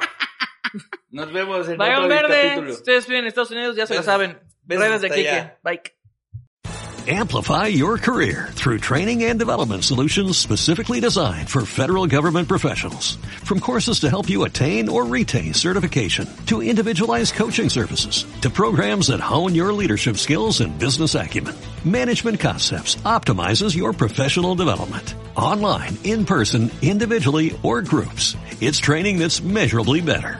Nos 1.12 1.32
vemos 1.32 1.68
en 1.70 1.78
Vayan 1.78 2.04
otro 2.04 2.10
verde. 2.10 2.42
capítulo. 2.50 2.74
Ustedes 2.74 3.08
viven 3.08 3.24
en 3.24 3.28
Estados 3.28 3.52
Unidos, 3.52 3.76
ya 3.76 3.86
se 3.86 3.94
la 3.96 4.02
Besos. 4.02 4.06
saben. 4.14 4.38
Redes 4.68 5.02
de 5.02 5.10
Kike. 5.10 5.52
Bye. 5.64 5.82
Amplify 7.06 7.68
your 7.68 7.98
career 7.98 8.48
through 8.54 8.78
training 8.80 9.26
and 9.26 9.38
development 9.38 9.84
solutions 9.84 10.38
specifically 10.38 11.02
designed 11.02 11.50
for 11.50 11.66
federal 11.66 12.08
government 12.08 12.48
professionals. 12.48 13.18
From 13.44 13.60
courses 13.60 14.00
to 14.02 14.10
help 14.10 14.30
you 14.30 14.46
attain 14.46 14.88
or 14.88 15.04
retain 15.04 15.54
certification, 15.54 16.30
to 16.46 16.62
individualized 16.64 17.34
coaching 17.36 17.70
services, 17.70 18.26
to 18.40 18.50
programs 18.50 19.08
that 19.08 19.20
hone 19.20 19.54
your 19.54 19.74
leadership 19.74 20.16
skills 20.16 20.62
and 20.62 20.80
business 20.80 21.14
acumen, 21.14 21.56
Management 21.84 22.40
Concepts 22.40 22.96
optimizes 23.04 23.76
your 23.76 23.92
professional 23.92 24.56
development. 24.56 25.16
Online, 25.36 25.98
in 26.06 26.26
person, 26.26 26.72
individually, 26.82 27.60
or 27.64 27.82
groups. 27.82 28.38
It's 28.62 28.80
training 28.80 29.20
that's 29.20 29.42
measurably 29.44 30.00
better. 30.00 30.40